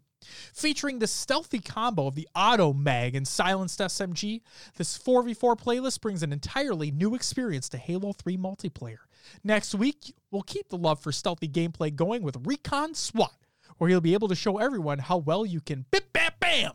Featuring 0.55 1.01
the 1.01 1.09
stealthy 1.09 1.59
combo 1.59 2.07
of 2.07 2.14
the 2.14 2.28
Auto 2.36 2.72
Mag 2.72 3.16
and 3.16 3.26
Silenced 3.26 3.80
SMG, 3.80 4.41
this 4.76 4.97
4v4 4.97 5.59
playlist 5.59 6.01
brings 6.01 6.22
an 6.22 6.32
entirely 6.32 6.93
new 6.93 7.16
experience 7.16 7.68
to 7.70 7.76
Halo 7.76 8.12
3 8.12 8.36
multiplayer. 8.36 8.99
Next 9.43 9.74
week, 9.74 10.14
we'll 10.30 10.43
keep 10.43 10.68
the 10.68 10.78
love 10.78 11.01
for 11.01 11.11
stealthy 11.11 11.49
gameplay 11.49 11.95
going 11.95 12.22
with 12.22 12.47
Recon 12.47 12.95
SWAT, 12.95 13.34
where 13.79 13.89
he'll 13.89 14.01
be 14.01 14.14
able 14.14 14.29
to 14.29 14.35
show 14.35 14.59
everyone 14.59 14.99
how 14.99 15.16
well 15.16 15.47
you 15.47 15.61
can 15.61 15.87
bip 15.91 16.12
bam 16.12 16.33
bam. 16.41 16.72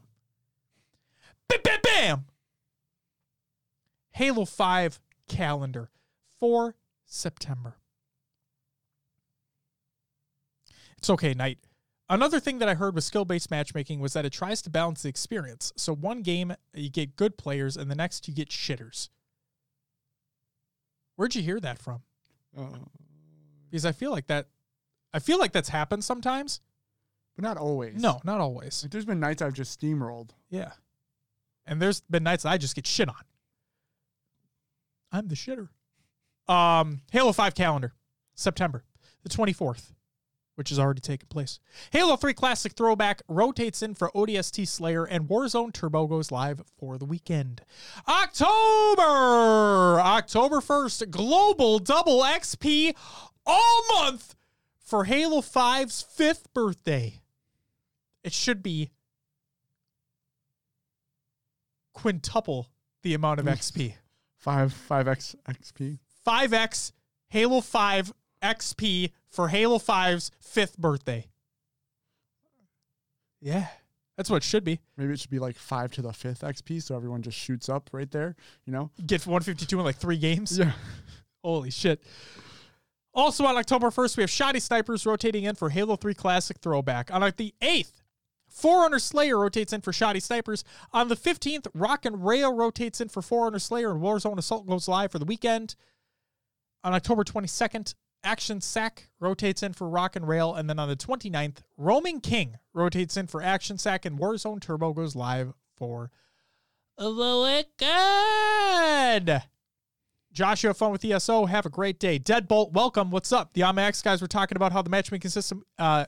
Bip 1.47 1.63
bam 1.63 1.79
bam. 1.83 2.25
Halo 4.11 4.45
5 4.45 4.99
calendar 5.27 5.89
for 6.39 6.75
September. 7.05 7.77
It's 10.97 11.09
okay, 11.09 11.33
Knight. 11.33 11.59
Another 12.09 12.39
thing 12.39 12.59
that 12.59 12.69
I 12.69 12.75
heard 12.75 12.95
with 12.95 13.03
skill 13.03 13.25
based 13.25 13.49
matchmaking 13.49 13.99
was 13.99 14.13
that 14.13 14.25
it 14.25 14.31
tries 14.31 14.61
to 14.63 14.69
balance 14.69 15.01
the 15.01 15.09
experience. 15.09 15.73
So 15.75 15.93
one 15.95 16.21
game 16.21 16.53
you 16.73 16.89
get 16.89 17.15
good 17.15 17.37
players, 17.37 17.75
and 17.75 17.89
the 17.89 17.95
next 17.95 18.27
you 18.27 18.33
get 18.33 18.49
shitters. 18.49 19.09
Where'd 21.15 21.35
you 21.35 21.41
hear 21.41 21.59
that 21.59 21.79
from? 21.79 22.01
Uh, 22.57 22.77
Because 23.69 23.85
I 23.85 23.91
feel 23.91 24.11
like 24.11 24.27
that, 24.27 24.47
I 25.13 25.19
feel 25.19 25.39
like 25.39 25.51
that's 25.53 25.69
happened 25.69 26.03
sometimes. 26.03 26.61
But 27.35 27.43
not 27.43 27.57
always. 27.57 28.01
No, 28.01 28.19
not 28.23 28.41
always. 28.41 28.83
Like, 28.83 28.91
there's 28.91 29.05
been 29.05 29.19
nights 29.19 29.41
I've 29.41 29.53
just 29.53 29.79
steamrolled. 29.79 30.31
Yeah. 30.49 30.71
And 31.65 31.81
there's 31.81 32.01
been 32.01 32.23
nights 32.23 32.43
that 32.43 32.49
I 32.49 32.57
just 32.57 32.75
get 32.75 32.85
shit 32.85 33.09
on. 33.09 33.15
I'm 35.11 35.27
the 35.27 35.35
shitter. 35.35 35.69
Um, 36.47 37.01
Halo 37.11 37.31
5 37.31 37.55
calendar, 37.55 37.93
September 38.35 38.83
the 39.23 39.29
24th, 39.29 39.93
which 40.55 40.69
has 40.69 40.77
already 40.77 41.01
taken 41.01 41.27
place. 41.29 41.59
Halo 41.91 42.15
3 42.15 42.33
Classic 42.33 42.73
Throwback 42.73 43.21
rotates 43.27 43.81
in 43.81 43.95
for 43.95 44.11
ODST 44.13 44.67
Slayer, 44.67 45.05
and 45.05 45.27
Warzone 45.27 45.73
Turbo 45.73 46.07
goes 46.07 46.31
live 46.31 46.61
for 46.77 46.97
the 46.97 47.05
weekend. 47.05 47.61
October! 48.07 49.01
October 50.01 50.57
1st, 50.57 51.09
global 51.09 51.79
double 51.79 52.21
XP 52.21 52.93
all 53.45 53.83
month 53.95 54.35
for 54.77 55.05
Halo 55.05 55.41
5's 55.41 56.01
fifth 56.01 56.53
birthday. 56.53 57.21
It 58.23 58.33
should 58.33 58.63
be 58.63 58.91
quintuple 61.93 62.69
the 63.01 63.13
amount 63.13 63.39
of 63.39 63.45
XP. 63.45 63.93
Five 64.37 64.73
five 64.73 65.07
X 65.07 65.35
XP. 65.47 65.99
5x 66.27 66.91
Halo 67.29 67.61
5 67.61 68.13
XP 68.43 69.11
for 69.29 69.47
Halo 69.47 69.77
5's 69.77 70.31
fifth 70.41 70.77
birthday. 70.77 71.27
Yeah, 73.41 73.67
that's 74.17 74.29
what 74.29 74.37
it 74.37 74.43
should 74.43 74.63
be. 74.63 74.79
Maybe 74.97 75.13
it 75.13 75.19
should 75.19 75.31
be 75.31 75.39
like 75.39 75.55
five 75.55 75.91
to 75.93 76.01
the 76.01 76.13
fifth 76.13 76.41
XP, 76.41 76.83
so 76.83 76.95
everyone 76.95 77.21
just 77.21 77.37
shoots 77.37 77.69
up 77.69 77.89
right 77.91 78.09
there. 78.11 78.35
You 78.65 78.73
know? 78.73 78.91
Get 79.05 79.25
152 79.25 79.79
in 79.79 79.85
like 79.85 79.95
three 79.95 80.17
games. 80.17 80.57
Yeah. 80.57 80.73
Holy 81.43 81.71
shit. 81.71 82.03
Also 83.13 83.45
on 83.45 83.57
October 83.57 83.89
1st, 83.89 84.17
we 84.17 84.23
have 84.23 84.29
Shotty 84.29 84.61
Snipers 84.61 85.05
rotating 85.05 85.43
in 85.43 85.55
for 85.55 85.69
Halo 85.69 85.95
3 85.95 86.13
Classic 86.13 86.57
Throwback. 86.59 87.13
On 87.13 87.21
like 87.21 87.37
the 87.37 87.53
8th, 87.61 88.02
Forerunner 88.53 88.99
Slayer 88.99 89.39
rotates 89.39 89.73
in 89.73 89.81
for 89.81 89.91
Shotty 89.91 90.21
Snipers. 90.21 90.63
On 90.91 91.07
the 91.07 91.15
15th, 91.15 91.67
Rock 91.73 92.05
and 92.05 92.23
Rail 92.23 92.53
rotates 92.53 93.01
in 93.01 93.09
for 93.09 93.23
Forerunner 93.23 93.59
Slayer 93.59 93.91
and 93.91 93.99
Warzone 93.99 94.37
Assault 94.37 94.67
goes 94.67 94.87
live 94.87 95.11
for 95.11 95.17
the 95.17 95.25
weekend. 95.25 95.75
On 96.83 96.93
October 96.93 97.23
22nd, 97.23 97.95
Action 98.23 98.61
Sack 98.61 99.09
rotates 99.19 99.63
in 99.63 99.73
for 99.73 99.89
Rock 99.89 100.15
and 100.15 100.27
Rail. 100.27 100.53
And 100.53 100.69
then 100.69 100.77
on 100.77 100.87
the 100.87 100.95
29th, 100.95 101.57
Roaming 101.77 102.21
King 102.21 102.59
rotates 102.73 103.17
in 103.17 103.25
for 103.25 103.41
Action 103.41 103.79
Sack 103.79 104.05
and 104.05 104.19
Warzone 104.19 104.61
Turbo 104.61 104.93
goes 104.93 105.15
live 105.15 105.53
for 105.75 106.11
the 106.97 107.63
weekend. 107.81 109.41
Josh, 110.31 110.63
you 110.63 110.67
have 110.67 110.77
fun 110.77 110.91
with 110.91 111.03
ESO. 111.03 111.45
Have 111.47 111.65
a 111.65 111.69
great 111.69 111.99
day. 111.99 112.19
Deadbolt, 112.19 112.71
welcome. 112.71 113.09
What's 113.09 113.31
up? 113.31 113.53
The 113.53 113.61
Amax 113.61 114.03
guys 114.03 114.21
were 114.21 114.27
talking 114.27 114.55
about 114.55 114.71
how 114.71 114.83
the 114.83 114.89
matchmaking 114.91 115.31
system 115.31 115.63
uh, 115.79 116.05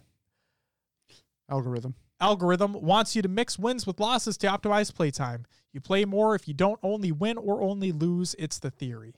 Algorithm. 1.50 1.96
Algorithm 2.20 2.74
wants 2.74 3.16
you 3.16 3.22
to 3.22 3.28
mix 3.28 3.60
wins 3.60 3.86
with 3.86 4.00
losses 4.00 4.38
to 4.38 4.48
optimize 4.48 4.94
playtime. 4.94 5.46
You 5.74 5.82
play 5.82 6.06
more 6.06 6.36
if 6.36 6.48
you 6.48 6.54
don't 6.54 6.80
only 6.82 7.12
win 7.12 7.38
or 7.38 7.62
only 7.62 7.92
lose. 7.92 8.36
It's 8.40 8.60
the 8.60 8.72
theory. 8.72 9.16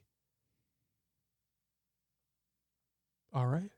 All 3.33 3.45
right. 3.45 3.71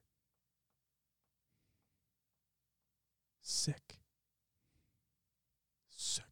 Sick. 3.42 3.98
Sick. 5.90 6.24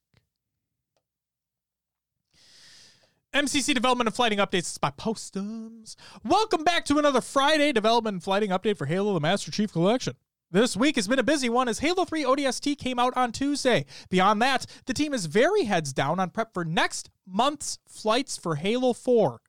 MCC 3.34 3.74
Development 3.74 4.08
and 4.08 4.16
Flighting 4.16 4.40
Updates 4.40 4.72
is 4.72 4.78
by 4.78 4.92
Postums. 4.92 5.96
Welcome 6.24 6.64
back 6.64 6.86
to 6.86 6.98
another 6.98 7.22
Friday 7.22 7.72
Development 7.72 8.16
and 8.16 8.24
Flighting 8.24 8.52
Update 8.52 8.78
for 8.78 8.86
Halo 8.86 9.14
the 9.14 9.20
Master 9.20 9.52
Chief 9.52 9.74
Collection. 9.74 10.16
This 10.50 10.78
week 10.78 10.96
has 10.96 11.10
been 11.10 11.20
a 11.20 11.24
busy 11.24 11.50
one 11.50 11.68
as 11.68 11.80
Halo 11.80 12.06
3 12.06 12.24
ODST 12.24 12.78
came 12.78 13.00
out 13.00 13.18
on 13.18 13.34
Tuesday. 13.34 13.86
Beyond 14.10 14.42
that, 14.42 14.66
the 14.86 14.94
team 14.94 15.14
is 15.14 15.26
very 15.26 15.66
heads 15.66 15.92
down 15.92 16.22
on 16.22 16.30
prep 16.30 16.54
for 16.54 16.64
next 16.64 17.10
month's 17.26 17.80
flights 17.86 18.38
for 18.38 18.56
Halo 18.56 18.94
4. 18.94 19.42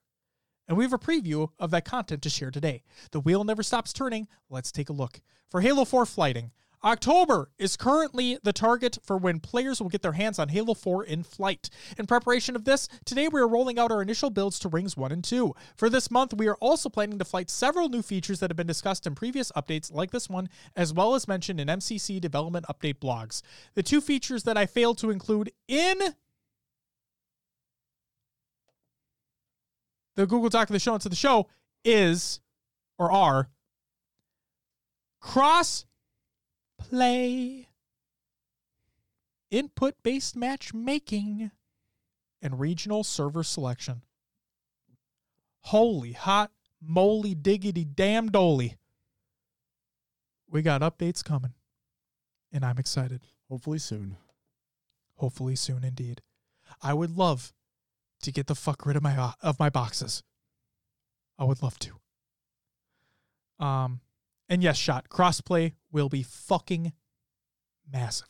and 0.67 0.77
we 0.77 0.83
have 0.83 0.91
a 0.91 0.99
preview 0.99 1.47
of 1.57 1.71
that 1.71 1.85
content 1.85 2.21
to 2.23 2.29
share 2.29 2.51
today. 2.51 2.83
The 3.11 3.21
wheel 3.21 3.45
never 3.45 3.63
stops 3.63 3.93
turning. 3.93 4.27
Let's 4.49 4.73
take 4.73 4.89
a 4.89 4.93
look. 4.93 5.21
For 5.49 5.61
Halo 5.61 5.85
4 5.85 6.05
flighting, 6.05 6.51
October 6.83 7.51
is 7.57 7.75
currently 7.75 8.37
the 8.43 8.53
target 8.53 8.97
for 9.03 9.17
when 9.17 9.39
players 9.39 9.81
will 9.81 9.89
get 9.89 10.01
their 10.01 10.13
hands 10.13 10.39
on 10.39 10.47
Halo 10.47 10.73
4 10.73 11.03
in 11.03 11.23
flight. 11.23 11.69
In 11.97 12.05
preparation 12.05 12.55
of 12.55 12.63
this, 12.63 12.87
today 13.03 13.27
we 13.27 13.41
are 13.41 13.47
rolling 13.47 13.77
out 13.77 13.91
our 13.91 14.01
initial 14.01 14.29
builds 14.29 14.59
to 14.59 14.69
Rings 14.69 14.95
1 14.95 15.11
and 15.11 15.23
2. 15.23 15.53
For 15.75 15.89
this 15.89 16.09
month, 16.09 16.33
we 16.33 16.47
are 16.47 16.55
also 16.55 16.87
planning 16.87 17.19
to 17.19 17.25
flight 17.25 17.49
several 17.49 17.89
new 17.89 18.01
features 18.01 18.39
that 18.39 18.49
have 18.49 18.57
been 18.57 18.67
discussed 18.67 19.05
in 19.05 19.13
previous 19.13 19.51
updates 19.53 19.93
like 19.93 20.11
this 20.11 20.29
one, 20.29 20.47
as 20.75 20.93
well 20.93 21.15
as 21.15 21.27
mentioned 21.27 21.59
in 21.59 21.67
MCC 21.67 22.21
development 22.21 22.65
update 22.69 22.99
blogs. 22.99 23.41
The 23.73 23.83
two 23.83 23.99
features 23.99 24.43
that 24.43 24.57
I 24.57 24.65
failed 24.65 24.97
to 24.99 25.09
include 25.09 25.51
in 25.67 25.99
the 30.15 30.25
Google 30.25 30.49
Doc 30.49 30.69
of 30.69 30.73
the 30.73 30.79
show 30.79 30.95
of 30.95 31.03
the 31.03 31.15
show 31.15 31.47
is 31.83 32.39
or 32.97 33.11
are 33.11 33.49
cross 35.19 35.85
play, 36.79 37.67
input 39.51 39.95
based 40.01 40.35
matchmaking, 40.35 41.51
and 42.41 42.59
regional 42.59 43.03
server 43.03 43.43
selection. 43.43 44.01
Holy 45.61 46.13
hot 46.13 46.51
moly 46.81 47.35
diggity 47.35 47.85
damn 47.85 48.29
doly. 48.29 48.77
We 50.49 50.61
got 50.61 50.81
updates 50.81 51.23
coming, 51.23 51.53
and 52.51 52.65
I'm 52.65 52.79
excited. 52.79 53.21
Hopefully 53.49 53.79
soon. 53.79 54.17
Hopefully 55.15 55.55
soon 55.55 55.83
indeed. 55.83 56.21
I 56.81 56.93
would 56.93 57.15
love 57.15 57.53
to 58.21 58.31
get 58.31 58.47
the 58.47 58.55
fuck 58.55 58.85
rid 58.85 58.95
of 58.95 59.03
my 59.03 59.17
uh, 59.17 59.31
of 59.41 59.59
my 59.59 59.69
boxes. 59.69 60.23
I 61.37 61.43
would 61.43 61.61
love 61.61 61.77
to. 61.79 61.99
Um, 63.63 64.01
and 64.49 64.63
yes, 64.63 64.77
shot 64.77 65.09
crossplay 65.09 65.73
will 65.91 66.09
be 66.09 66.23
fucking 66.23 66.93
massive. 67.91 68.27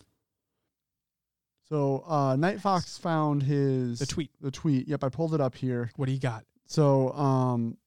So 1.70 2.04
uh, 2.08 2.36
Night 2.36 2.62
Fox 2.62 2.98
found 2.98 3.44
his 3.44 4.00
The 4.00 4.06
tweet. 4.06 4.32
The 4.42 4.52
tweet. 4.52 4.88
Yep, 4.88 5.04
I 5.04 5.10
pulled 5.10 5.34
it 5.34 5.42
up 5.42 5.56
here. 5.56 5.92
What 5.96 6.08
do 6.08 6.12
you 6.12 6.20
got? 6.20 6.44
So 6.66 7.12
um, 7.14 7.78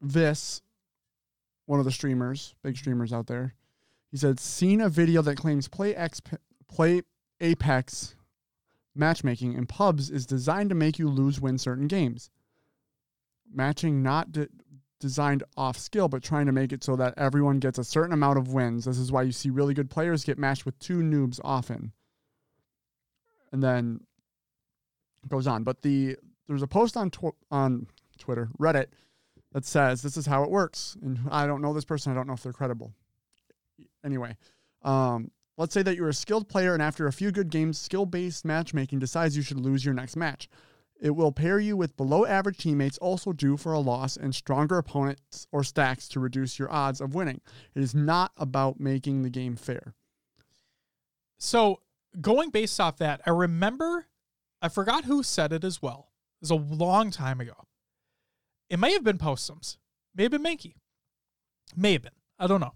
this 0.00 0.62
one 1.66 1.78
of 1.78 1.84
the 1.84 1.92
streamers, 1.92 2.54
big 2.62 2.76
streamers 2.76 3.12
out 3.12 3.26
there, 3.26 3.54
he 4.10 4.16
said, 4.16 4.40
"Seen 4.40 4.80
a 4.80 4.88
video 4.88 5.22
that 5.22 5.36
claims 5.36 5.68
play 5.68 5.94
X, 5.94 6.20
play 6.68 7.02
Apex 7.40 8.14
matchmaking 8.94 9.54
in 9.54 9.66
pubs 9.66 10.10
is 10.10 10.26
designed 10.26 10.68
to 10.70 10.74
make 10.74 10.98
you 10.98 11.08
lose 11.08 11.40
win 11.40 11.58
certain 11.58 11.86
games. 11.86 12.30
Matching 13.52 14.02
not 14.02 14.32
de- 14.32 14.48
designed 15.00 15.42
off 15.56 15.76
skill, 15.76 16.08
but 16.08 16.22
trying 16.22 16.46
to 16.46 16.52
make 16.52 16.72
it 16.72 16.84
so 16.84 16.94
that 16.96 17.14
everyone 17.16 17.58
gets 17.58 17.78
a 17.78 17.84
certain 17.84 18.12
amount 18.12 18.38
of 18.38 18.52
wins. 18.52 18.84
This 18.84 18.98
is 18.98 19.10
why 19.10 19.22
you 19.22 19.32
see 19.32 19.50
really 19.50 19.74
good 19.74 19.90
players 19.90 20.24
get 20.24 20.38
matched 20.38 20.64
with 20.64 20.78
two 20.78 20.98
noobs 20.98 21.40
often. 21.42 21.92
And 23.52 23.62
then 23.62 24.00
goes 25.28 25.46
on. 25.46 25.64
But 25.64 25.82
the 25.82 26.16
there's 26.46 26.62
a 26.62 26.68
post 26.68 26.96
on 26.96 27.10
tw- 27.10 27.36
on 27.50 27.86
Twitter, 28.18 28.48
Reddit, 28.58 28.86
that 29.52 29.64
says 29.64 30.02
this 30.02 30.16
is 30.16 30.26
how 30.26 30.44
it 30.44 30.50
works. 30.50 30.96
And 31.02 31.18
I 31.30 31.46
don't 31.46 31.62
know 31.62 31.72
this 31.72 31.84
person. 31.84 32.12
I 32.12 32.14
don't 32.14 32.26
know 32.26 32.34
if 32.34 32.42
they're 32.42 32.52
credible. 32.52 32.92
Anyway, 34.04 34.36
um, 34.82 35.30
let's 35.56 35.74
say 35.74 35.82
that 35.82 35.96
you're 35.96 36.08
a 36.08 36.14
skilled 36.14 36.48
player, 36.48 36.74
and 36.74 36.82
after 36.82 37.06
a 37.06 37.12
few 37.12 37.30
good 37.32 37.50
games, 37.50 37.78
skill 37.78 38.06
based 38.06 38.44
matchmaking 38.44 38.98
decides 38.98 39.36
you 39.36 39.42
should 39.42 39.60
lose 39.60 39.84
your 39.84 39.94
next 39.94 40.16
match. 40.16 40.48
It 41.00 41.16
will 41.16 41.32
pair 41.32 41.58
you 41.58 41.76
with 41.76 41.96
below 41.96 42.26
average 42.26 42.58
teammates 42.58 42.98
also 42.98 43.32
due 43.32 43.56
for 43.56 43.72
a 43.72 43.80
loss 43.80 44.16
and 44.16 44.34
stronger 44.34 44.76
opponents 44.76 45.46
or 45.50 45.64
stacks 45.64 46.06
to 46.08 46.20
reduce 46.20 46.58
your 46.58 46.70
odds 46.70 47.00
of 47.00 47.14
winning. 47.14 47.40
It 47.74 47.82
is 47.82 47.94
not 47.94 48.32
about 48.36 48.78
making 48.78 49.22
the 49.22 49.30
game 49.30 49.56
fair. 49.56 49.94
So 51.38 51.80
going 52.20 52.50
based 52.50 52.78
off 52.78 52.98
that, 52.98 53.22
I 53.24 53.30
remember 53.30 54.06
I 54.60 54.68
forgot 54.68 55.04
who 55.04 55.22
said 55.22 55.54
it 55.54 55.64
as 55.64 55.80
well. 55.80 56.10
It 56.42 56.42
was 56.42 56.50
a 56.50 56.54
long 56.54 57.10
time 57.10 57.40
ago. 57.40 57.64
It 58.68 58.78
may 58.78 58.92
have 58.92 59.04
been 59.04 59.18
Postums. 59.18 59.78
May 60.14 60.24
have 60.24 60.32
been 60.32 60.42
Mankey. 60.42 60.74
May 61.74 61.94
have 61.94 62.02
been. 62.02 62.12
I 62.38 62.46
don't 62.46 62.60
know. 62.60 62.74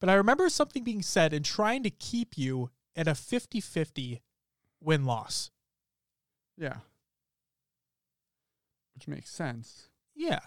But 0.00 0.08
I 0.08 0.14
remember 0.14 0.48
something 0.48 0.82
being 0.82 1.02
said 1.02 1.32
and 1.32 1.44
trying 1.44 1.84
to 1.84 1.90
keep 1.90 2.36
you 2.36 2.70
at 2.96 3.06
a 3.06 3.12
50-50 3.12 4.20
win 4.80 5.04
loss. 5.04 5.50
Yeah. 6.56 6.78
Which 8.94 9.08
makes 9.08 9.30
sense. 9.30 9.88
Yeah. 10.14 10.40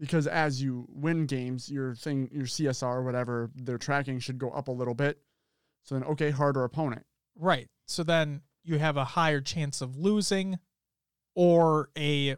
Because 0.00 0.26
as 0.26 0.60
you 0.60 0.86
win 0.88 1.26
games, 1.26 1.70
your 1.70 1.94
thing, 1.94 2.28
your 2.32 2.46
CSR 2.46 2.96
or 2.96 3.02
whatever, 3.04 3.50
their 3.54 3.78
tracking 3.78 4.18
should 4.18 4.38
go 4.38 4.50
up 4.50 4.68
a 4.68 4.72
little 4.72 4.94
bit. 4.94 5.20
So 5.84 5.94
then, 5.94 6.04
okay, 6.04 6.30
harder 6.30 6.64
opponent. 6.64 7.06
Right. 7.36 7.68
So 7.86 8.02
then 8.02 8.42
you 8.64 8.78
have 8.78 8.96
a 8.96 9.04
higher 9.04 9.40
chance 9.40 9.80
of 9.80 9.96
losing 9.96 10.58
or 11.34 11.90
a 11.96 12.36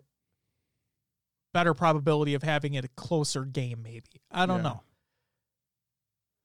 better 1.52 1.72
probability 1.74 2.34
of 2.34 2.42
having 2.42 2.74
it 2.74 2.84
a 2.84 2.88
closer 2.88 3.44
game, 3.44 3.82
maybe. 3.82 4.20
I 4.30 4.44
don't 4.46 4.58
Yeah. 4.58 4.62
know. 4.70 4.82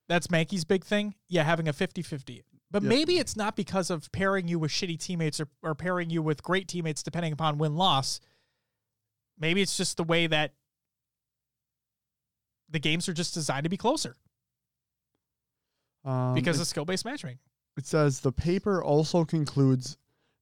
That's 0.07 0.27
Mankey's 0.27 0.65
big 0.65 0.83
thing. 0.83 1.15
Yeah, 1.27 1.43
having 1.43 1.67
a 1.67 1.73
50 1.73 2.01
50. 2.01 2.43
But 2.71 2.83
Yep. 2.83 2.89
maybe 2.89 3.17
it's 3.19 3.35
not 3.35 3.55
because 3.55 3.89
of 3.89 4.11
pairing 4.11 4.47
you 4.47 4.59
with 4.59 4.71
shitty 4.71 4.99
teammates 4.99 5.39
or, 5.39 5.49
or 5.63 5.73
pairing 5.75 6.09
you 6.09 6.21
with 6.21 6.43
great 6.43 6.67
teammates, 6.67 7.01
depending 7.03 7.33
upon 7.33 7.57
win 7.57 7.75
loss. 7.75 8.19
Maybe 9.39 9.61
it's 9.61 9.77
just 9.77 9.97
the 9.97 10.03
way 10.03 10.27
that 10.27 10.53
the 12.69 12.79
games 12.79 13.07
are 13.09 13.13
just 13.13 13.33
designed 13.33 13.63
to 13.63 13.69
be 13.69 13.77
closer 13.77 14.15
Um, 16.03 16.33
because 16.35 16.59
of 16.59 16.67
skill 16.67 16.85
based 16.85 17.05
matchmaking. 17.05 17.39
it 17.77 17.85
says 17.85 18.19
the 18.19 18.31
paper 18.31 18.83
also 18.83 19.25
concludes 19.25 19.97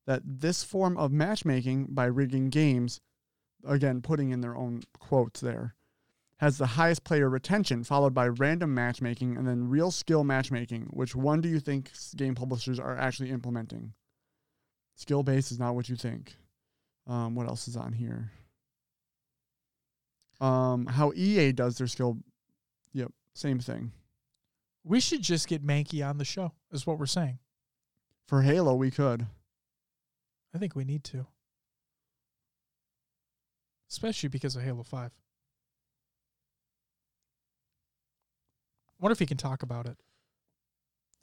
that 0.06 0.22
this 0.26 0.64
form 0.64 0.98
of 0.98 1.12
matchmaking 1.12 1.88
by 1.90 2.06
rigging 2.06 2.50
games, 2.50 3.00
again, 3.66 4.02
putting 4.02 4.32
in 4.32 4.42
their 4.42 4.56
own 4.56 4.82
quotes 5.00 5.40
there, 5.42 5.76
has 6.38 6.58
the 6.58 6.66
highest 6.68 7.04
player 7.04 7.30
retention, 7.30 7.84
followed 7.84 8.14
by 8.14 8.28
random 8.28 8.74
matchmaking 8.74 9.36
and 9.38 9.48
then 9.48 9.68
real 9.70 9.90
skill 9.92 10.24
matchmaking. 10.24 10.84
Which 10.92 11.16
one 11.16 11.42
do 11.42 11.50
you 11.50 11.60
think 11.60 11.92
game 12.16 12.36
publishers 12.36 12.80
are 12.80 12.96
actually 12.98 13.32
implementing? 13.32 13.94
Skill 14.96 15.24
based 15.24 15.52
is 15.52 15.60
not 15.60 15.76
what 15.76 15.90
you 15.90 15.96
think. 15.96 16.36
Um, 17.08 17.36
what 17.36 17.48
else 17.48 17.68
is 17.68 17.76
on 17.78 17.94
here? 17.94 18.32
Um, 20.40 20.86
how 20.86 21.14
EA 21.16 21.52
does 21.52 21.78
their 21.78 21.88
skill. 21.88 22.18
Yep, 22.94 23.12
same 23.34 23.60
thing. 23.60 23.92
We 24.84 25.00
should 25.00 25.22
just 25.22 25.48
get 25.48 25.66
Mankey 25.66 26.08
on 26.08 26.18
the 26.18 26.26
show, 26.26 26.54
is 26.72 26.88
what 26.88 27.00
we're 27.00 27.06
saying. 27.08 27.40
For 28.28 28.42
Halo, 28.42 28.76
we 28.76 28.92
could. 28.92 29.26
I 30.54 30.58
think 30.58 30.76
we 30.76 30.86
need 30.86 31.04
to. 31.06 31.28
Especially 33.90 34.30
because 34.30 34.56
of 34.56 34.64
Halo 34.64 34.84
5. 34.84 35.12
wonder 39.00 39.14
if 39.14 39.20
he 39.20 39.26
can 39.26 39.38
talk 39.38 39.64
about 39.64 39.86
it. 39.86 39.98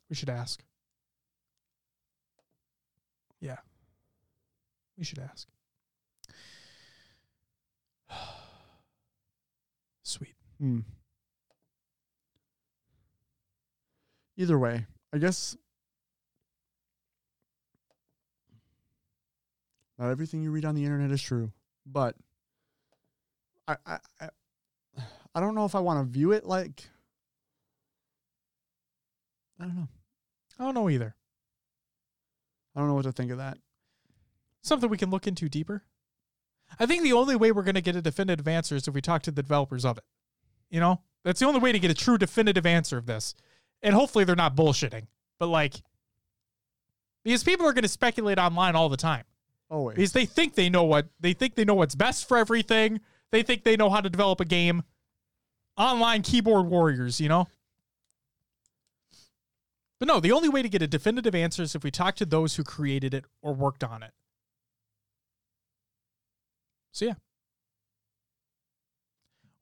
We 0.09 0.17
should 0.17 0.31
ask. 0.31 0.63
Yeah. 3.41 3.59
We 4.97 5.05
should 5.05 5.19
ask. 5.19 5.49
Hmm. 10.59 10.81
Either 14.37 14.59
way, 14.59 14.87
I 15.13 15.19
guess 15.19 15.57
not 19.99 20.11
everything 20.11 20.43
you 20.43 20.51
read 20.51 20.65
on 20.65 20.75
the 20.75 20.85
internet 20.85 21.11
is 21.11 21.23
true, 21.23 21.53
but 21.87 22.17
I 23.69 23.77
I 23.87 23.99
I, 25.35 25.41
don't 25.41 25.55
know 25.55 25.65
if 25.65 25.75
I 25.75 25.81
want 25.81 26.01
to 26.01 26.13
view 26.13 26.33
it 26.33 26.45
like 26.45 26.89
I 29.61 29.65
don't 29.65 29.77
know. 29.77 29.89
I 30.59 30.65
don't 30.65 30.75
know 30.75 30.91
either. 30.91 31.15
I 32.75 32.81
don't 32.81 32.89
know 32.89 32.95
what 32.95 33.05
to 33.05 33.13
think 33.13 33.31
of 33.31 33.39
that. 33.39 33.59
Something 34.63 34.91
we 34.91 34.99
can 34.99 35.11
look 35.11 35.27
into 35.27 35.49
deeper. 35.49 35.85
I 36.79 36.87
think 36.87 37.03
the 37.03 37.13
only 37.13 37.37
way 37.37 37.53
we're 37.53 37.63
going 37.63 37.75
to 37.75 37.81
get 37.81 37.97
a 37.97 38.03
definitive 38.03 38.49
answer 38.49 38.75
is 38.75 38.89
if 38.89 38.95
we 38.95 39.01
talk 39.01 39.23
to 39.23 39.31
the 39.31 39.43
developers 39.43 39.85
of 39.85 39.99
it. 39.99 40.05
You 40.75 40.81
know, 40.81 41.01
that's 41.23 41.39
the 41.39 41.47
only 41.47 41.61
way 41.61 41.71
to 41.71 41.79
get 41.79 41.93
a 41.93 41.95
true 41.95 42.19
definitive 42.19 42.67
answer 42.67 42.99
of 42.99 43.07
this. 43.07 43.37
And 43.81 43.95
hopefully 43.95 44.25
they're 44.25 44.35
not 44.35 44.57
bullshitting. 44.57 45.07
But 45.39 45.47
like, 45.47 45.75
because 47.23 47.45
people 47.45 47.65
are 47.69 47.73
going 47.73 47.85
to 47.85 47.89
speculate 47.89 48.41
online 48.41 48.75
all 48.75 48.89
the 48.89 48.97
time 48.97 49.23
Always. 49.71 49.95
because 49.95 50.11
they 50.11 50.27
think 50.27 50.57
they 50.57 50.69
know 50.69 50.83
what 50.83 51.07
they 51.21 51.33
think 51.33 51.55
they 51.55 51.65
know 51.65 51.77
what's 51.77 51.95
best 51.95 52.27
for 52.27 52.37
everything. 52.37 53.01
They 53.31 53.45
think 53.45 53.63
they 53.63 53.77
know 53.77 53.89
how 53.89 54.01
to 54.01 54.11
develop 54.11 54.41
a 54.41 54.45
game. 54.45 54.83
Online 55.77 56.23
keyboard 56.23 56.67
warriors, 56.67 57.21
you 57.21 57.29
know. 57.29 57.47
But 60.01 60.09
no, 60.09 60.19
the 60.19 60.33
only 60.33 60.49
way 60.49 60.61
to 60.61 60.69
get 60.69 60.83
a 60.83 60.89
definitive 60.89 61.37
answer 61.37 61.63
is 61.63 61.77
if 61.77 61.85
we 61.85 61.93
talk 61.93 62.17
to 62.17 62.27
those 62.27 62.57
who 62.57 62.65
created 62.65 63.15
it 63.15 63.27
or 63.43 63.55
worked 63.55 63.85
on 63.85 64.03
it. 64.03 64.11
So 66.91 67.05
yeah. 67.05 67.15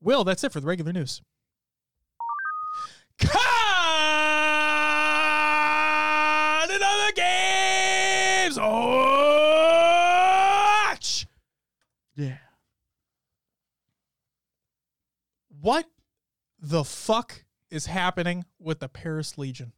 Will, 0.03 0.25
that's 0.25 0.43
it 0.43 0.53
for 0.53 0.61
the 0.61 0.67
regular 0.67 0.93
news. 0.93 1.23
Cut 3.19 3.39
another 6.71 7.13
games. 7.15 8.59
Watch. 10.99 11.27
Yeah. 12.17 12.39
What 15.61 15.87
the 16.61 16.83
fuck 16.83 17.45
is 17.71 17.87
happening 17.87 18.45
with 18.59 18.81
the 18.81 18.89
Paris 18.89 19.39
Legion? 19.39 19.73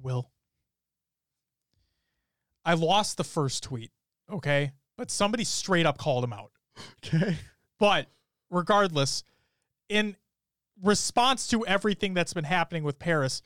Will. 0.00 0.30
I 2.64 2.72
lost 2.74 3.18
the 3.18 3.24
first 3.24 3.62
tweet, 3.64 3.90
okay? 4.32 4.72
But 4.96 5.10
somebody 5.10 5.44
straight 5.44 5.84
up 5.84 5.98
called 5.98 6.24
him 6.24 6.32
out. 6.32 6.52
Okay. 7.04 7.36
But 7.78 8.06
regardless, 8.48 9.24
in 9.92 10.16
response 10.82 11.46
to 11.48 11.66
everything 11.66 12.14
that's 12.14 12.32
been 12.32 12.44
happening 12.44 12.82
with 12.82 12.98
Paris, 12.98 13.42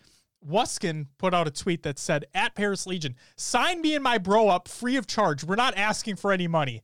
Wuskin 0.49 1.07
put 1.19 1.35
out 1.35 1.49
a 1.49 1.51
tweet 1.51 1.83
that 1.83 1.99
said, 1.99 2.27
At 2.35 2.55
Paris 2.55 2.87
Legion, 2.87 3.17
sign 3.37 3.81
me 3.81 3.95
and 3.95 4.05
my 4.05 4.19
bro 4.19 4.49
up 4.49 4.69
free 4.69 4.97
of 4.97 5.07
charge. 5.07 5.43
We're 5.43 5.57
not 5.57 5.77
asking 5.77 6.17
for 6.17 6.33
any 6.33 6.47
money. 6.47 6.83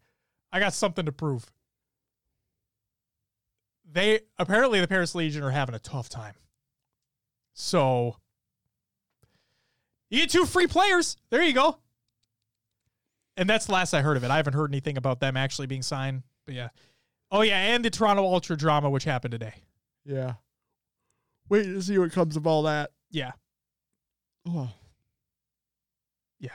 I 0.52 0.58
got 0.58 0.74
something 0.74 1.06
to 1.06 1.12
prove. 1.12 1.50
They 3.90 4.20
apparently 4.38 4.80
the 4.80 4.88
Paris 4.88 5.14
Legion 5.14 5.42
are 5.42 5.50
having 5.50 5.74
a 5.74 5.78
tough 5.78 6.08
time. 6.08 6.34
So 7.54 8.16
you 10.10 10.20
get 10.20 10.30
two 10.30 10.46
free 10.46 10.66
players. 10.66 11.16
There 11.30 11.42
you 11.42 11.52
go. 11.52 11.78
And 13.36 13.48
that's 13.48 13.66
the 13.66 13.72
last 13.72 13.94
I 13.94 14.02
heard 14.02 14.16
of 14.16 14.24
it. 14.24 14.30
I 14.30 14.36
haven't 14.36 14.54
heard 14.54 14.70
anything 14.70 14.96
about 14.96 15.20
them 15.20 15.36
actually 15.36 15.66
being 15.66 15.82
signed. 15.82 16.22
But 16.46 16.54
yeah. 16.54 16.68
Oh 17.32 17.40
yeah, 17.40 17.74
and 17.74 17.82
the 17.82 17.88
Toronto 17.88 18.22
Ultra 18.24 18.56
drama 18.56 18.90
which 18.90 19.04
happened 19.04 19.32
today. 19.32 19.54
Yeah. 20.04 20.34
Wait 21.48 21.64
to 21.64 21.82
see 21.82 21.98
what 21.98 22.12
comes 22.12 22.36
of 22.36 22.46
all 22.46 22.64
that. 22.64 22.90
Yeah. 23.10 23.32
Oh. 24.46 24.68
Yeah. 26.38 26.50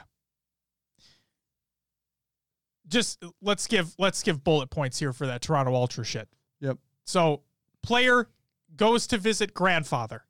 Just 2.88 3.24
let's 3.42 3.66
give 3.66 3.96
let's 3.98 4.22
give 4.22 4.44
bullet 4.44 4.70
points 4.70 5.00
here 5.00 5.14
for 5.14 5.26
that 5.26 5.42
Toronto 5.42 5.74
Ultra 5.74 6.06
shit. 6.06 6.30
Yep. 6.62 6.78
So, 7.06 7.42
player 7.82 8.30
goes 8.76 9.08
to 9.08 9.18
visit 9.18 9.54
grandfather. 9.54 10.26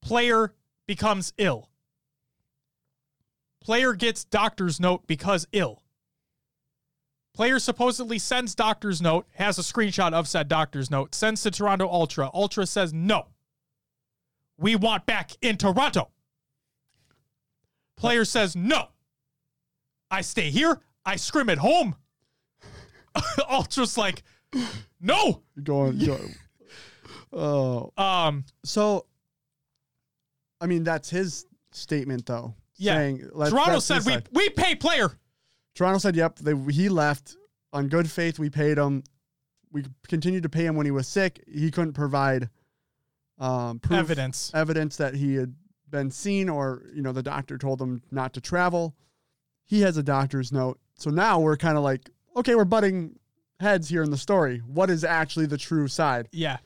Player 0.00 0.54
becomes 0.86 1.32
ill. 1.38 1.70
Player 3.62 3.94
gets 3.94 4.24
doctor's 4.24 4.78
note 4.78 5.06
because 5.06 5.46
ill. 5.52 5.82
Player 7.34 7.58
supposedly 7.58 8.18
sends 8.18 8.54
doctor's 8.54 9.00
note, 9.00 9.26
has 9.34 9.58
a 9.58 9.62
screenshot 9.62 10.12
of 10.12 10.26
said 10.26 10.48
doctor's 10.48 10.90
note, 10.90 11.14
sends 11.14 11.42
to 11.42 11.50
Toronto 11.50 11.88
Ultra. 11.88 12.30
Ultra 12.34 12.66
says 12.66 12.92
no. 12.92 13.28
We 14.58 14.76
want 14.76 15.06
back 15.06 15.30
in 15.40 15.56
Toronto. 15.56 16.10
Player 17.96 18.24
says 18.24 18.56
no. 18.56 18.88
I 20.10 20.22
stay 20.22 20.50
here. 20.50 20.80
I 21.04 21.16
scrim 21.16 21.48
at 21.48 21.58
home. 21.58 21.96
Ultra's 23.50 23.96
like, 23.96 24.22
no. 25.00 25.42
Going. 25.62 25.98
going. 25.98 26.34
Oh. 27.32 27.92
Um, 27.96 28.44
So, 28.64 29.06
I 30.60 30.66
mean, 30.66 30.82
that's 30.84 31.08
his 31.08 31.46
statement, 31.70 32.26
though. 32.26 32.54
Yeah. 32.76 32.96
Saying, 32.96 33.28
Toronto 33.48 33.78
said 33.78 34.04
we 34.04 34.12
side. 34.12 34.28
we 34.32 34.48
pay 34.50 34.74
player. 34.74 35.12
Toronto 35.80 35.98
said, 35.98 36.14
"Yep, 36.14 36.40
they, 36.40 36.54
he 36.70 36.90
left 36.90 37.38
on 37.72 37.88
good 37.88 38.10
faith. 38.10 38.38
We 38.38 38.50
paid 38.50 38.76
him. 38.76 39.02
We 39.72 39.84
continued 40.08 40.42
to 40.42 40.50
pay 40.50 40.66
him 40.66 40.76
when 40.76 40.84
he 40.84 40.92
was 40.92 41.08
sick. 41.08 41.42
He 41.50 41.70
couldn't 41.70 41.94
provide 41.94 42.50
um, 43.38 43.78
proof, 43.78 43.98
Evidence. 43.98 44.50
evidence 44.52 44.96
that 44.98 45.14
he 45.14 45.36
had 45.36 45.54
been 45.88 46.10
seen, 46.10 46.50
or 46.50 46.82
you 46.94 47.00
know, 47.00 47.12
the 47.12 47.22
doctor 47.22 47.56
told 47.56 47.80
him 47.80 48.02
not 48.10 48.34
to 48.34 48.42
travel. 48.42 48.94
He 49.64 49.80
has 49.80 49.96
a 49.96 50.02
doctor's 50.02 50.52
note. 50.52 50.78
So 50.98 51.08
now 51.08 51.40
we're 51.40 51.56
kind 51.56 51.78
of 51.78 51.82
like, 51.82 52.10
okay, 52.36 52.54
we're 52.54 52.66
butting 52.66 53.18
heads 53.58 53.88
here 53.88 54.02
in 54.02 54.10
the 54.10 54.18
story. 54.18 54.58
What 54.58 54.90
is 54.90 55.02
actually 55.02 55.46
the 55.46 55.56
true 55.56 55.88
side? 55.88 56.28
Yeah. 56.30 56.58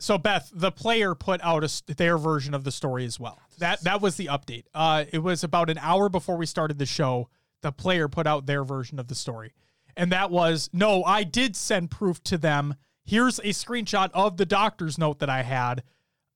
So 0.00 0.18
Beth, 0.18 0.50
the 0.52 0.72
player 0.72 1.14
put 1.14 1.40
out 1.44 1.62
a, 1.62 1.94
their 1.94 2.18
version 2.18 2.54
of 2.54 2.64
the 2.64 2.72
story 2.72 3.04
as 3.04 3.20
well. 3.20 3.38
That 3.58 3.84
that 3.84 4.02
was 4.02 4.16
the 4.16 4.26
update. 4.26 4.64
Uh, 4.74 5.04
it 5.12 5.20
was 5.20 5.44
about 5.44 5.70
an 5.70 5.78
hour 5.78 6.08
before 6.08 6.36
we 6.36 6.46
started 6.46 6.80
the 6.80 6.86
show. 6.86 7.28
The 7.62 7.72
player 7.72 8.08
put 8.08 8.26
out 8.26 8.46
their 8.46 8.64
version 8.64 8.98
of 8.98 9.08
the 9.08 9.14
story, 9.14 9.52
and 9.96 10.12
that 10.12 10.30
was 10.30 10.68
no, 10.72 11.04
I 11.04 11.24
did 11.24 11.56
send 11.56 11.90
proof 11.90 12.22
to 12.24 12.38
them. 12.38 12.74
Here's 13.04 13.38
a 13.40 13.50
screenshot 13.50 14.10
of 14.14 14.36
the 14.36 14.46
doctor's 14.46 14.98
note 14.98 15.18
that 15.20 15.30
I 15.30 15.42
had, 15.42 15.82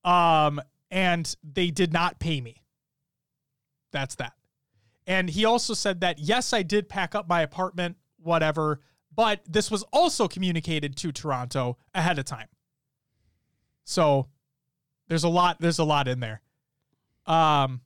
um, 0.04 0.60
and 0.90 1.36
they 1.44 1.70
did 1.70 1.92
not 1.92 2.18
pay 2.18 2.40
me. 2.40 2.62
That's 3.92 4.14
that. 4.16 4.32
And 5.06 5.30
he 5.30 5.44
also 5.44 5.74
said 5.74 6.00
that 6.00 6.18
yes, 6.18 6.52
I 6.52 6.62
did 6.62 6.88
pack 6.88 7.14
up 7.14 7.28
my 7.28 7.42
apartment, 7.42 7.96
whatever, 8.18 8.80
but 9.14 9.40
this 9.48 9.70
was 9.70 9.82
also 9.92 10.28
communicated 10.28 10.96
to 10.96 11.12
Toronto 11.12 11.78
ahead 11.94 12.18
of 12.18 12.24
time. 12.24 12.48
So 13.84 14.26
there's 15.08 15.24
a 15.24 15.28
lot 15.28 15.60
there's 15.60 15.78
a 15.78 15.84
lot 15.84 16.08
in 16.08 16.20
there. 16.20 16.42
Um 17.26 17.80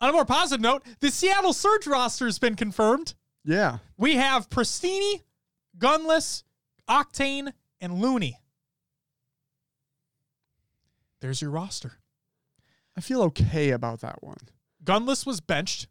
on 0.00 0.10
a 0.10 0.12
more 0.12 0.24
positive 0.24 0.60
note, 0.60 0.84
the 1.00 1.10
Seattle 1.10 1.52
Surge 1.52 1.86
roster 1.86 2.26
has 2.26 2.38
been 2.38 2.54
confirmed. 2.54 3.14
Yeah, 3.44 3.78
We 3.96 4.16
have 4.16 4.50
Prestinni, 4.50 5.22
Gunless, 5.78 6.42
Octane, 6.88 7.52
and 7.80 8.00
Looney. 8.00 8.40
There's 11.20 11.40
your 11.40 11.50
roster. 11.50 11.92
I 12.96 13.00
feel 13.00 13.22
okay 13.24 13.70
about 13.70 14.00
that 14.00 14.22
one 14.22 14.36
Gunless 14.84 15.26
was 15.26 15.40
benched. 15.40 15.86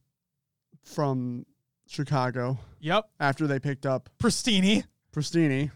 from 0.84 1.46
Chicago 1.88 2.60
Yep. 2.80 3.10
after 3.20 3.48
they 3.48 3.60
picked 3.60 3.86
up 3.86 4.10
Prestinni. 4.20 4.84
Prestinni. 5.14 5.72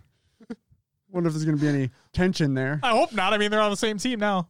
Wonder 1.10 1.28
if 1.30 1.34
there's 1.34 1.46
going 1.46 1.58
to 1.58 1.62
be 1.62 1.68
any 1.70 1.90
tension 2.14 2.54
there. 2.54 2.80
I 2.84 2.92
hope 2.92 3.14
not. 3.14 3.34
I 3.34 3.38
mean, 3.38 3.52
they're 3.52 3.62
on 3.62 3.72
the 3.72 3.78
same 3.78 3.98
team 3.98 4.20
now. 4.20 4.50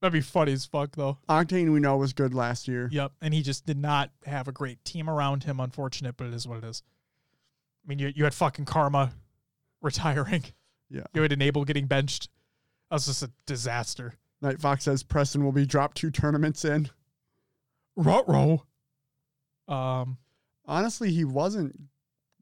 That'd 0.00 0.12
be 0.12 0.20
funny 0.20 0.52
as 0.52 0.64
fuck, 0.64 0.94
though. 0.94 1.18
Octane, 1.28 1.72
we 1.72 1.80
know, 1.80 1.96
was 1.96 2.12
good 2.12 2.32
last 2.32 2.68
year. 2.68 2.88
Yep. 2.92 3.12
And 3.20 3.34
he 3.34 3.42
just 3.42 3.66
did 3.66 3.78
not 3.78 4.10
have 4.26 4.46
a 4.46 4.52
great 4.52 4.84
team 4.84 5.10
around 5.10 5.42
him. 5.44 5.58
Unfortunate, 5.58 6.16
but 6.16 6.28
it 6.28 6.34
is 6.34 6.46
what 6.46 6.58
it 6.58 6.64
is. 6.64 6.82
I 7.84 7.88
mean, 7.88 7.98
you, 7.98 8.12
you 8.14 8.24
had 8.24 8.34
fucking 8.34 8.64
Karma 8.66 9.12
retiring. 9.82 10.44
Yeah. 10.90 11.02
You 11.12 11.20
had 11.20 11.32
Enable 11.32 11.66
getting 11.66 11.86
benched. 11.86 12.30
That 12.88 12.94
was 12.94 13.04
just 13.04 13.22
a 13.22 13.30
disaster. 13.44 14.14
Night 14.40 14.58
Fox 14.58 14.84
says 14.84 15.02
Preston 15.02 15.44
will 15.44 15.52
be 15.52 15.66
dropped 15.66 15.98
two 15.98 16.10
tournaments 16.10 16.64
in. 16.64 16.88
Ruh-roh. 17.94 18.62
Um, 19.68 20.16
Honestly, 20.64 21.10
he 21.12 21.26
wasn't 21.26 21.78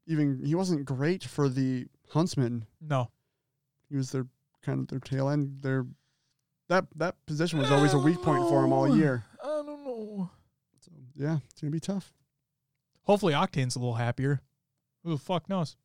even 0.06 0.42
he 0.44 0.54
wasn't 0.54 0.84
great 0.84 1.24
for 1.24 1.48
the 1.48 1.86
Huntsmen. 2.10 2.66
no. 2.80 3.10
He 3.90 3.96
was 3.96 4.12
their 4.12 4.28
kind 4.62 4.78
of 4.78 4.86
their 4.86 5.00
tail 5.00 5.28
end. 5.28 5.58
Their 5.62 5.84
that 6.68 6.86
that 6.96 7.14
position 7.26 7.58
was 7.58 7.70
always 7.70 7.92
a 7.92 7.98
weak 7.98 8.20
point 8.22 8.48
for 8.48 8.64
him 8.64 8.72
all 8.72 8.96
year. 8.96 9.24
I 9.42 9.46
don't 9.46 9.66
know. 9.66 10.30
So 10.80 10.90
yeah, 11.14 11.38
it's 11.50 11.60
gonna 11.60 11.70
be 11.70 11.80
tough. 11.80 12.12
Hopefully 13.02 13.34
Octane's 13.34 13.76
a 13.76 13.78
little 13.78 13.94
happier. 13.94 14.40
Who 15.04 15.12
the 15.12 15.18
fuck 15.18 15.48
knows? 15.48 15.76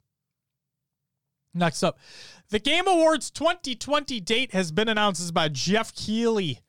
Next 1.53 1.83
up, 1.83 1.99
the 2.49 2.59
Game 2.59 2.87
Awards 2.87 3.29
2020 3.29 4.19
date 4.21 4.53
has 4.53 4.71
been 4.71 4.87
announced 4.87 5.33
by 5.33 5.49
Geoff 5.49 5.93
Keighley. 5.93 6.59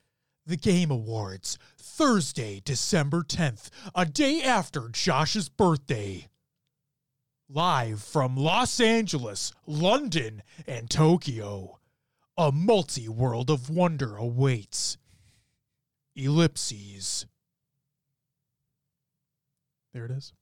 The 0.44 0.56
Game 0.56 0.90
Awards, 0.90 1.56
Thursday, 1.78 2.60
December 2.64 3.22
10th, 3.22 3.70
a 3.94 4.04
day 4.04 4.42
after 4.42 4.88
Josh's 4.88 5.48
birthday. 5.48 6.26
Live 7.48 8.02
from 8.02 8.36
Los 8.36 8.80
Angeles, 8.80 9.52
London, 9.66 10.42
and 10.66 10.90
Tokyo, 10.90 11.78
a 12.36 12.50
multi 12.52 13.08
world 13.08 13.50
of 13.50 13.68
wonder 13.70 14.16
awaits. 14.16 14.98
Ellipses. 16.14 17.26
There 19.92 20.04
it 20.04 20.10
is. 20.10 20.32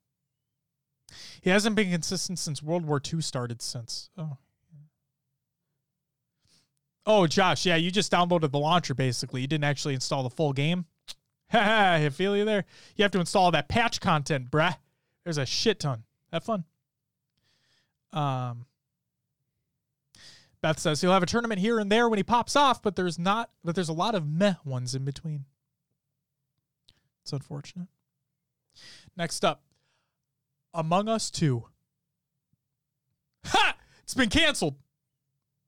He 1.40 1.50
hasn't 1.50 1.76
been 1.76 1.90
consistent 1.90 2.38
since 2.38 2.62
World 2.62 2.84
War 2.84 3.00
II 3.12 3.20
started. 3.20 3.60
Since 3.62 4.10
oh, 4.16 4.36
oh, 7.06 7.26
Josh, 7.26 7.66
yeah, 7.66 7.76
you 7.76 7.90
just 7.90 8.12
downloaded 8.12 8.52
the 8.52 8.58
launcher. 8.58 8.94
Basically, 8.94 9.40
you 9.40 9.46
didn't 9.46 9.64
actually 9.64 9.94
install 9.94 10.22
the 10.22 10.30
full 10.30 10.52
game. 10.52 10.86
Ha 11.50 11.94
I 12.00 12.08
feel 12.10 12.36
you 12.36 12.44
there. 12.44 12.64
You 12.96 13.02
have 13.02 13.12
to 13.12 13.20
install 13.20 13.50
that 13.50 13.68
patch 13.68 14.00
content, 14.00 14.50
bruh. 14.50 14.76
There's 15.24 15.38
a 15.38 15.46
shit 15.46 15.80
ton. 15.80 16.04
Have 16.32 16.44
fun. 16.44 16.64
Um, 18.12 18.66
Beth 20.62 20.78
says 20.78 21.00
he'll 21.00 21.12
have 21.12 21.22
a 21.22 21.26
tournament 21.26 21.60
here 21.60 21.78
and 21.78 21.90
there 21.90 22.08
when 22.08 22.18
he 22.18 22.22
pops 22.22 22.54
off, 22.54 22.82
but 22.82 22.96
there's 22.96 23.18
not. 23.18 23.50
But 23.64 23.74
there's 23.74 23.88
a 23.88 23.94
lot 23.94 24.14
of 24.14 24.26
meh 24.28 24.54
ones 24.64 24.94
in 24.94 25.04
between. 25.04 25.46
It's 27.22 27.32
unfortunate. 27.32 27.88
Next 29.16 29.44
up, 29.44 29.62
Among 30.74 31.08
Us 31.08 31.30
2. 31.30 31.64
Ha! 33.46 33.76
It's 34.02 34.14
been 34.14 34.28
canceled. 34.28 34.76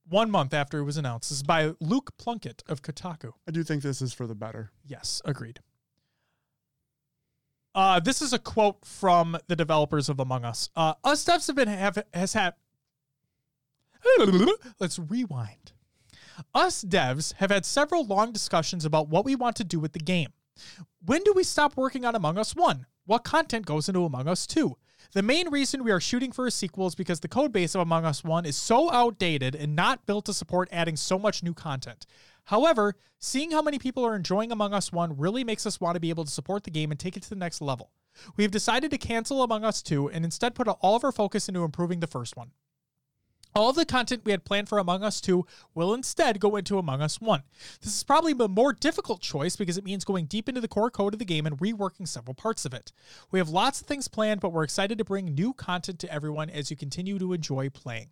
one 0.08 0.30
month 0.30 0.52
after 0.52 0.78
it 0.78 0.84
was 0.84 0.96
announced. 0.96 1.30
This 1.30 1.38
is 1.38 1.42
by 1.42 1.72
Luke 1.80 2.12
Plunkett 2.18 2.62
of 2.68 2.82
Kotaku. 2.82 3.32
I 3.48 3.50
do 3.50 3.62
think 3.62 3.82
this 3.82 4.02
is 4.02 4.12
for 4.12 4.26
the 4.26 4.34
better. 4.34 4.72
Yes, 4.84 5.22
agreed. 5.24 5.60
Uh, 7.74 7.98
this 8.00 8.20
is 8.20 8.32
a 8.34 8.38
quote 8.38 8.84
from 8.84 9.38
the 9.46 9.56
developers 9.56 10.08
of 10.10 10.20
Among 10.20 10.44
Us. 10.44 10.68
Uh, 10.76 10.94
us 11.04 11.24
devs 11.24 11.46
have 11.46 11.56
been 11.56 11.68
have 11.68 12.02
has 12.12 12.34
had. 12.34 12.54
Let's 14.78 14.98
rewind. 14.98 15.72
Us 16.54 16.84
devs 16.84 17.34
have 17.34 17.50
had 17.50 17.64
several 17.64 18.04
long 18.06 18.32
discussions 18.32 18.84
about 18.84 19.08
what 19.08 19.24
we 19.24 19.36
want 19.36 19.56
to 19.56 19.64
do 19.64 19.78
with 19.78 19.92
the 19.92 19.98
game. 19.98 20.32
When 21.04 21.22
do 21.22 21.32
we 21.34 21.44
stop 21.44 21.76
working 21.76 22.04
on 22.04 22.14
Among 22.14 22.38
Us 22.38 22.54
1? 22.54 22.86
What 23.04 23.24
content 23.24 23.66
goes 23.66 23.88
into 23.88 24.04
Among 24.04 24.28
Us 24.28 24.46
2? 24.46 24.76
The 25.12 25.22
main 25.22 25.50
reason 25.50 25.82
we 25.82 25.90
are 25.90 26.00
shooting 26.00 26.32
for 26.32 26.46
a 26.46 26.50
sequel 26.50 26.86
is 26.86 26.94
because 26.94 27.20
the 27.20 27.28
codebase 27.28 27.74
of 27.74 27.80
Among 27.80 28.04
Us 28.04 28.22
1 28.22 28.46
is 28.46 28.56
so 28.56 28.90
outdated 28.90 29.54
and 29.54 29.74
not 29.74 30.06
built 30.06 30.24
to 30.26 30.34
support 30.34 30.68
adding 30.72 30.96
so 30.96 31.18
much 31.18 31.42
new 31.42 31.54
content. 31.54 32.06
However, 32.44 32.94
seeing 33.18 33.50
how 33.50 33.62
many 33.62 33.78
people 33.78 34.04
are 34.06 34.16
enjoying 34.16 34.52
Among 34.52 34.72
Us 34.72 34.92
1 34.92 35.18
really 35.18 35.44
makes 35.44 35.66
us 35.66 35.80
want 35.80 35.96
to 35.96 36.00
be 36.00 36.10
able 36.10 36.24
to 36.24 36.30
support 36.30 36.64
the 36.64 36.70
game 36.70 36.90
and 36.90 37.00
take 37.00 37.16
it 37.16 37.22
to 37.24 37.30
the 37.30 37.36
next 37.36 37.60
level. 37.60 37.90
We 38.36 38.44
have 38.44 38.50
decided 38.50 38.90
to 38.90 38.98
cancel 38.98 39.42
Among 39.42 39.64
Us 39.64 39.82
2 39.82 40.10
and 40.10 40.24
instead 40.24 40.54
put 40.54 40.68
all 40.68 40.96
of 40.96 41.04
our 41.04 41.12
focus 41.12 41.48
into 41.48 41.64
improving 41.64 42.00
the 42.00 42.06
first 42.06 42.36
one. 42.36 42.52
All 43.54 43.70
of 43.70 43.76
the 43.76 43.84
content 43.84 44.22
we 44.24 44.32
had 44.32 44.44
planned 44.44 44.68
for 44.68 44.78
Among 44.78 45.02
Us 45.02 45.20
2 45.20 45.44
will 45.74 45.92
instead 45.92 46.40
go 46.40 46.56
into 46.56 46.78
Among 46.78 47.02
Us 47.02 47.20
1. 47.20 47.42
This 47.82 47.94
is 47.94 48.02
probably 48.02 48.32
a 48.32 48.48
more 48.48 48.72
difficult 48.72 49.20
choice 49.20 49.56
because 49.56 49.76
it 49.76 49.84
means 49.84 50.04
going 50.04 50.26
deep 50.26 50.48
into 50.48 50.60
the 50.60 50.68
core 50.68 50.90
code 50.90 51.12
of 51.12 51.18
the 51.18 51.24
game 51.24 51.46
and 51.46 51.58
reworking 51.58 52.08
several 52.08 52.34
parts 52.34 52.64
of 52.64 52.72
it. 52.72 52.92
We 53.30 53.38
have 53.38 53.50
lots 53.50 53.80
of 53.80 53.86
things 53.86 54.08
planned, 54.08 54.40
but 54.40 54.52
we're 54.52 54.64
excited 54.64 54.96
to 54.98 55.04
bring 55.04 55.34
new 55.34 55.52
content 55.52 55.98
to 56.00 56.12
everyone 56.12 56.48
as 56.48 56.70
you 56.70 56.76
continue 56.76 57.18
to 57.18 57.32
enjoy 57.32 57.68
playing. 57.68 58.08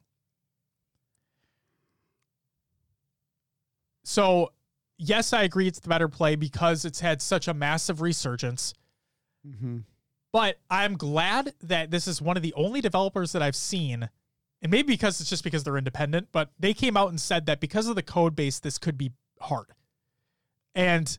So, 4.05 4.53
yes, 4.99 5.33
I 5.33 5.45
agree 5.45 5.69
it's 5.69 5.81
the 5.81 5.89
better 5.89 6.09
play 6.09 6.37
because 6.37 6.85
it's 6.85 7.01
had 7.01 7.23
such 7.23 7.49
a 7.49 7.55
massive 7.55 8.01
resurgence. 8.01 8.75
Mm-hmm. 9.47 9.79
But 10.33 10.59
I'm 10.71 10.97
glad 10.97 11.55
that 11.62 11.91
this 11.91 12.07
is 12.07 12.23
one 12.23 12.37
of 12.37 12.43
the 12.43 12.55
only 12.55 12.81
developers 12.81 13.33
that 13.33 13.43
I've 13.43 13.57
seen, 13.57 14.09
and 14.62 14.70
maybe 14.70 14.93
because 14.93 15.20
it's 15.20 15.31
just 15.31 15.45
because 15.45 15.65
they're 15.65 15.78
independent, 15.78 16.28
but 16.32 16.51
they 16.59 16.74
came 16.74 16.97
out 16.97 17.09
and 17.09 17.20
said 17.20 17.47
that 17.47 17.61
because 17.61 17.87
of 17.87 17.97
the 17.97 18.03
code 18.03 18.37
base, 18.37 18.59
this 18.59 18.78
could 18.78 18.99
be 18.99 19.12
hard. 19.41 19.66
And 20.74 21.19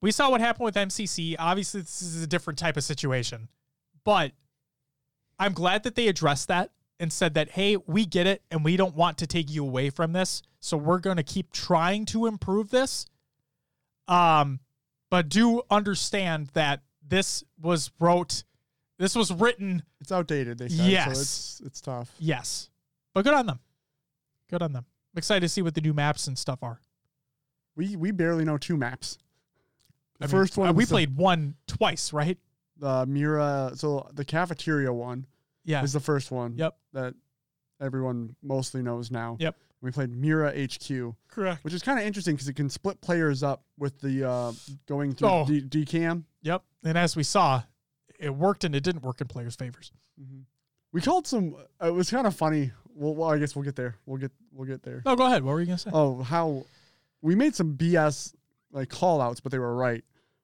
we 0.00 0.10
saw 0.10 0.30
what 0.30 0.40
happened 0.40 0.66
with 0.66 0.74
MCC. 0.74 1.34
Obviously, 1.38 1.80
this 1.80 2.02
is 2.02 2.22
a 2.22 2.26
different 2.26 2.58
type 2.58 2.76
of 2.76 2.84
situation, 2.84 3.48
but 4.04 4.32
I'm 5.38 5.52
glad 5.52 5.82
that 5.84 5.94
they 5.94 6.08
addressed 6.08 6.48
that 6.48 6.70
and 7.00 7.12
said 7.12 7.34
that, 7.34 7.50
hey, 7.50 7.76
we 7.76 8.04
get 8.04 8.26
it 8.26 8.42
and 8.50 8.64
we 8.64 8.76
don't 8.76 8.94
want 8.94 9.18
to 9.18 9.26
take 9.26 9.50
you 9.50 9.64
away 9.64 9.90
from 9.90 10.12
this. 10.12 10.42
So 10.60 10.76
we're 10.76 10.98
going 10.98 11.16
to 11.16 11.22
keep 11.22 11.52
trying 11.52 12.04
to 12.06 12.26
improve 12.26 12.70
this. 12.70 13.06
Um, 14.08 14.60
but 15.10 15.28
do 15.28 15.62
understand 15.70 16.48
that 16.54 16.82
this 17.06 17.44
was 17.60 17.90
wrote, 18.00 18.44
this 18.98 19.14
was 19.14 19.32
written, 19.32 19.82
It's 20.00 20.12
outdated. 20.12 20.58
They 20.58 20.68
said. 20.68 20.86
Yes. 20.90 21.04
So 21.16 21.20
it's 21.20 21.62
it's 21.66 21.80
tough. 21.80 22.10
yes, 22.18 22.70
but 23.14 23.24
good 23.24 23.34
on 23.34 23.46
them. 23.46 23.60
Good 24.50 24.62
on 24.62 24.72
them. 24.72 24.84
I'm 25.14 25.18
excited 25.18 25.40
to 25.40 25.48
see 25.48 25.62
what 25.62 25.74
the 25.74 25.80
new 25.80 25.94
maps 25.94 26.26
and 26.26 26.36
stuff 26.38 26.62
are. 26.62 26.80
We 27.76 27.96
we 27.96 28.10
barely 28.10 28.44
know 28.44 28.58
two 28.58 28.76
maps. 28.76 29.18
The 30.18 30.24
I 30.24 30.26
mean, 30.26 30.30
first 30.30 30.56
one 30.56 30.68
uh, 30.68 30.72
we 30.72 30.84
the- 30.84 30.90
played 30.90 31.16
one 31.16 31.54
twice, 31.66 32.12
right? 32.12 32.38
the 32.80 33.06
Mira. 33.06 33.72
So 33.74 34.08
the 34.14 34.24
cafeteria 34.24 34.92
one 34.92 35.26
Yeah. 35.64 35.82
is 35.82 35.92
the 35.92 36.00
first 36.00 36.30
one. 36.30 36.54
Yep. 36.56 36.76
That 36.92 37.14
everyone 37.80 38.36
mostly 38.42 38.82
knows 38.82 39.10
now. 39.10 39.36
Yep. 39.40 39.56
We 39.80 39.90
played 39.92 40.10
Mira 40.10 40.50
HQ, 40.50 41.14
Correct. 41.28 41.62
which 41.62 41.72
is 41.74 41.82
kind 41.82 42.00
of 42.00 42.04
interesting 42.04 42.34
because 42.34 42.48
it 42.48 42.54
can 42.54 42.68
split 42.68 43.00
players 43.00 43.42
up 43.44 43.62
with 43.78 44.00
the 44.00 44.28
uh, 44.28 44.52
going 44.86 45.14
through 45.14 45.28
Oh. 45.28 45.46
D- 45.46 45.62
DCAM. 45.62 46.24
Yep. 46.42 46.62
And 46.84 46.98
as 46.98 47.14
we 47.16 47.22
saw, 47.22 47.62
it 48.18 48.34
worked 48.34 48.64
and 48.64 48.74
it 48.74 48.82
didn't 48.82 49.02
work 49.02 49.20
in 49.20 49.26
players' 49.28 49.56
favors. 49.56 49.92
Mm-hmm. 50.20 50.40
We 50.92 51.00
called 51.00 51.26
some. 51.26 51.54
Uh, 51.82 51.88
it 51.88 51.94
was 51.94 52.10
kind 52.10 52.26
of 52.26 52.34
funny. 52.34 52.72
Well, 52.94 53.14
well, 53.14 53.30
I 53.30 53.38
guess 53.38 53.54
we'll 53.54 53.64
get 53.64 53.76
there. 53.76 53.96
We'll 54.06 54.18
get 54.18 54.32
we'll 54.52 54.66
get 54.66 54.82
there. 54.82 55.02
No, 55.04 55.14
go 55.16 55.26
ahead. 55.26 55.44
What 55.44 55.52
were 55.52 55.60
you 55.60 55.66
gonna 55.66 55.78
say? 55.78 55.90
Oh, 55.92 56.22
how 56.22 56.64
we 57.22 57.34
made 57.34 57.54
some 57.54 57.76
BS 57.76 58.34
like 58.72 58.88
call 58.88 59.20
outs, 59.20 59.40
but 59.40 59.52
they 59.52 59.58
were 59.58 59.74
right. 59.74 60.02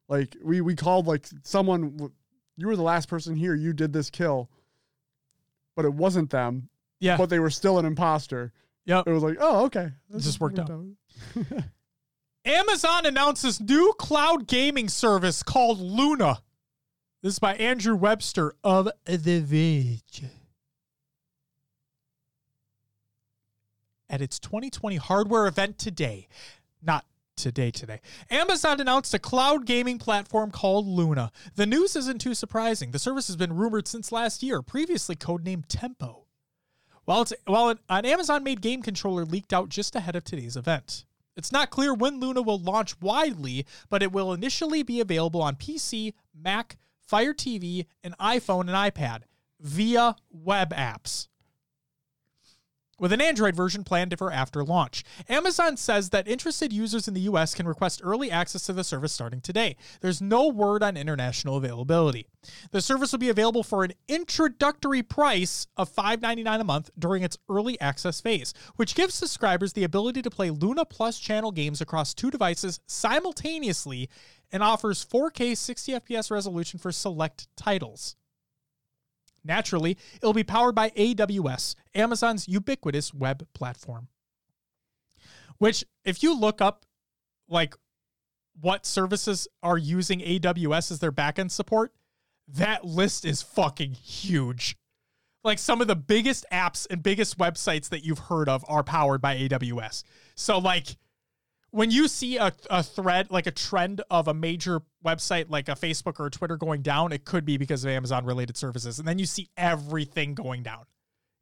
Like 0.09 0.36
we 0.42 0.60
we 0.60 0.74
called 0.76 1.06
like 1.06 1.26
someone. 1.42 2.10
You 2.56 2.66
were 2.68 2.76
the 2.76 2.82
last 2.82 3.09
person 3.09 3.34
here. 3.34 3.55
You 3.55 3.72
did 3.72 3.92
this 3.92 4.10
kill, 4.10 4.48
but 5.74 5.84
it 5.84 5.92
wasn't 5.92 6.30
them. 6.30 6.68
yeah. 7.01 7.16
But 7.16 7.28
they 7.30 7.40
were 7.40 7.51
still 7.51 7.78
an 7.78 7.84
imposter. 7.84 8.52
Yep. 8.86 9.09
It 9.09 9.12
was 9.12 9.22
like, 9.22 9.38
oh, 9.40 9.64
okay. 9.64 9.90
This 10.10 10.24
just 10.24 10.40
worked 10.40 10.59
out. 10.59 10.70
Amazon 12.44 13.06
announces 13.06 13.60
new 13.60 13.94
cloud 13.98 14.46
gaming 14.46 14.88
service 14.88 15.42
called 15.42 15.80
Luna. 15.80 16.42
This 17.24 17.32
is 17.32 17.38
by 17.38 17.55
Andrew 17.55 17.96
Webster 17.96 18.55
of 18.62 18.86
The 19.06 19.40
Verge. 19.40 20.24
At 24.10 24.20
its 24.20 24.38
2020 24.38 24.96
hardware 24.96 25.46
event 25.46 25.78
today, 25.78 26.28
not 26.82 27.06
today, 27.34 27.70
today, 27.70 28.02
Amazon 28.28 28.78
announced 28.78 29.14
a 29.14 29.18
cloud 29.18 29.64
gaming 29.64 29.96
platform 29.96 30.51
called 30.51 30.86
Luna. 30.86 31.32
The 31.55 31.64
news 31.64 31.96
isn't 31.96 32.20
too 32.20 32.34
surprising. 32.34 32.90
The 32.90 32.98
service 32.98 33.28
has 33.28 33.36
been 33.36 33.56
rumored 33.56 33.88
since 33.88 34.12
last 34.12 34.42
year, 34.42 34.60
previously 34.60 35.16
codenamed 35.16 35.64
Tempo. 35.66 36.26
While, 37.06 37.22
it's, 37.22 37.32
while 37.46 37.70
an, 37.70 37.78
an 37.88 38.05
Amazon 38.05 38.44
made 38.44 38.60
game 38.60 38.82
controller 38.82 39.24
leaked 39.24 39.55
out 39.55 39.70
just 39.70 39.96
ahead 39.96 40.14
of 40.14 40.24
today's 40.24 40.59
event. 40.59 41.06
It's 41.38 41.52
not 41.52 41.70
clear 41.70 41.94
when 41.94 42.20
Luna 42.20 42.42
will 42.42 42.59
launch 42.59 43.01
widely, 43.01 43.64
but 43.88 44.02
it 44.02 44.12
will 44.12 44.34
initially 44.34 44.82
be 44.82 45.01
available 45.01 45.40
on 45.40 45.56
PC, 45.56 46.12
Mac, 46.38 46.76
Fire 47.06 47.35
TV, 47.35 47.86
and 48.02 48.16
iPhone 48.18 48.62
and 48.62 48.70
iPad 48.70 49.22
via 49.60 50.16
web 50.31 50.72
apps. 50.74 51.28
With 53.01 53.12
an 53.12 53.20
Android 53.20 53.56
version 53.56 53.82
planned 53.82 54.16
for 54.16 54.31
after 54.31 54.62
launch. 54.62 55.02
Amazon 55.28 55.76
says 55.76 56.10
that 56.10 56.28
interested 56.28 56.72
users 56.72 57.09
in 57.09 57.14
the 57.14 57.22
US 57.22 57.52
can 57.52 57.66
request 57.66 58.01
early 58.05 58.31
access 58.31 58.66
to 58.66 58.72
the 58.72 58.85
service 58.85 59.12
starting 59.12 59.40
today. 59.40 59.76
There's 60.01 60.20
no 60.20 60.47
word 60.47 60.85
on 60.85 60.97
international 60.97 61.56
availability. 61.56 62.28
The 62.70 62.81
service 62.81 63.10
will 63.10 63.18
be 63.18 63.31
available 63.31 63.64
for 63.64 63.82
an 63.82 63.94
introductory 64.06 65.02
price 65.02 65.66
of 65.76 65.93
$5.99 65.93 66.60
a 66.60 66.64
month 66.64 66.90
during 66.97 67.24
its 67.24 67.36
early 67.48 67.81
access 67.81 68.20
phase, 68.20 68.55
which 68.76 68.94
gives 68.94 69.14
subscribers 69.14 69.72
the 69.72 69.85
ability 69.85 70.22
to 70.22 70.31
play 70.31 70.51
Luna 70.51 70.85
Plus 70.85 71.18
channel 71.18 71.51
games 71.51 71.81
across 71.81 72.14
two 72.14 72.31
devices 72.31 72.78
simultaneously 72.86 74.09
and 74.55 74.62
offers 74.62 75.05
4K 75.05 75.56
60 75.56 75.93
FPS 75.94 76.31
resolution 76.31 76.78
for 76.78 76.93
select 76.93 77.48
titles. 77.56 78.14
Naturally, 79.44 79.98
it'll 80.18 80.32
be 80.32 80.44
powered 80.44 80.76
by 80.76 80.90
AWS, 80.90 81.74
Amazon's 81.93 82.47
ubiquitous 82.47 83.12
web 83.12 83.48
platform. 83.52 84.06
Which, 85.59 85.85
if 86.05 86.22
you 86.22 86.39
look 86.39 86.62
up 86.62 86.86
like 87.48 87.74
what 88.60 88.86
services 88.86 89.48
are 89.60 89.76
using 89.76 90.20
AWS 90.20 90.93
as 90.93 91.01
their 91.01 91.12
backend 91.12 91.51
support, 91.51 91.93
that 92.47 92.85
list 92.85 93.24
is 93.24 93.43
fucking 93.43 93.94
huge. 93.94 94.76
Like 95.43 95.59
some 95.59 95.81
of 95.81 95.89
the 95.89 95.97
biggest 95.97 96.47
apps 96.52 96.86
and 96.89 97.02
biggest 97.02 97.39
websites 97.39 97.89
that 97.89 98.05
you've 98.05 98.20
heard 98.20 98.48
of 98.48 98.64
are 98.68 98.85
powered 98.85 99.20
by 99.20 99.36
AWS. 99.36 100.05
So 100.36 100.59
like 100.59 100.97
when 101.74 101.90
you 101.90 102.06
see 102.06 102.36
a, 102.36 102.52
a 102.70 102.84
thread, 102.84 103.32
like 103.32 103.48
a 103.48 103.51
trend 103.51 104.01
of 104.09 104.28
a 104.28 104.34
major 104.34 104.80
website 105.05 105.46
like 105.48 105.68
a 105.68 105.72
Facebook 105.72 106.20
or 106.20 106.26
a 106.26 106.30
Twitter 106.30 106.56
going 106.56 106.82
down, 106.82 107.10
it 107.10 107.24
could 107.24 107.44
be 107.44 107.56
because 107.56 107.84
of 107.84 107.90
Amazon 107.90 108.24
related 108.24 108.56
services. 108.56 109.01
And 109.01 109.09
then 109.09 109.18
you 109.18 109.26
see 109.26 109.48
everything 109.56 110.34
going 110.34 110.62
down. 110.62 110.84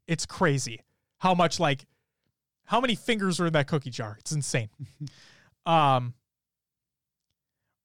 It's 0.09 0.24
crazy 0.24 0.80
how 1.18 1.34
much 1.34 1.60
like 1.60 1.84
how 2.64 2.80
many 2.80 2.94
fingers 2.94 3.40
are 3.40 3.46
in 3.46 3.52
that 3.52 3.66
cookie 3.66 3.90
jar. 3.90 4.16
It's 4.20 4.32
insane. 4.32 4.70
um 5.66 6.14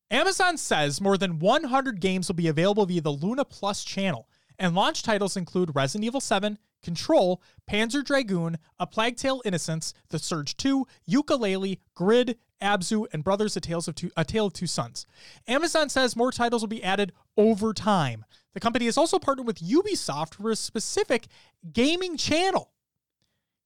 Amazon 0.09 0.55
says 0.55 1.01
more 1.01 1.17
than 1.17 1.39
100 1.39 1.99
games 1.99 2.29
will 2.29 2.35
be 2.35 2.47
available 2.47 2.85
via 2.85 3.01
the 3.01 3.11
Luna 3.11 3.43
Plus 3.43 3.83
channel, 3.83 4.29
and 4.57 4.73
launch 4.73 5.03
titles 5.03 5.35
include 5.35 5.75
Resident 5.75 6.05
Evil 6.05 6.21
7, 6.21 6.57
Control, 6.83 7.41
Panzer 7.69 8.03
Dragoon, 8.03 8.57
A 8.79 8.87
Plague 8.87 9.17
Tale 9.17 9.41
Innocence, 9.45 9.93
The 10.09 10.19
Surge 10.19 10.55
2, 10.57 10.85
Yooka-Laylee, 11.09 11.79
Grid, 11.95 12.37
Abzu, 12.61 13.05
and 13.13 13.23
Brothers: 13.23 13.55
A, 13.55 13.61
Tales 13.61 13.87
of 13.87 13.95
two, 13.95 14.09
a 14.17 14.25
Tale 14.25 14.47
of 14.47 14.53
Two 14.53 14.67
Sons. 14.67 15.05
Amazon 15.47 15.89
says 15.89 16.15
more 16.15 16.31
titles 16.31 16.61
will 16.61 16.67
be 16.67 16.83
added 16.83 17.13
over 17.35 17.73
time. 17.73 18.25
The 18.53 18.59
company 18.59 18.85
has 18.85 18.97
also 18.97 19.19
partnered 19.19 19.45
with 19.45 19.59
Ubisoft 19.59 20.35
for 20.35 20.49
a 20.49 20.55
specific 20.55 21.27
gaming 21.71 22.17
channel. 22.17 22.71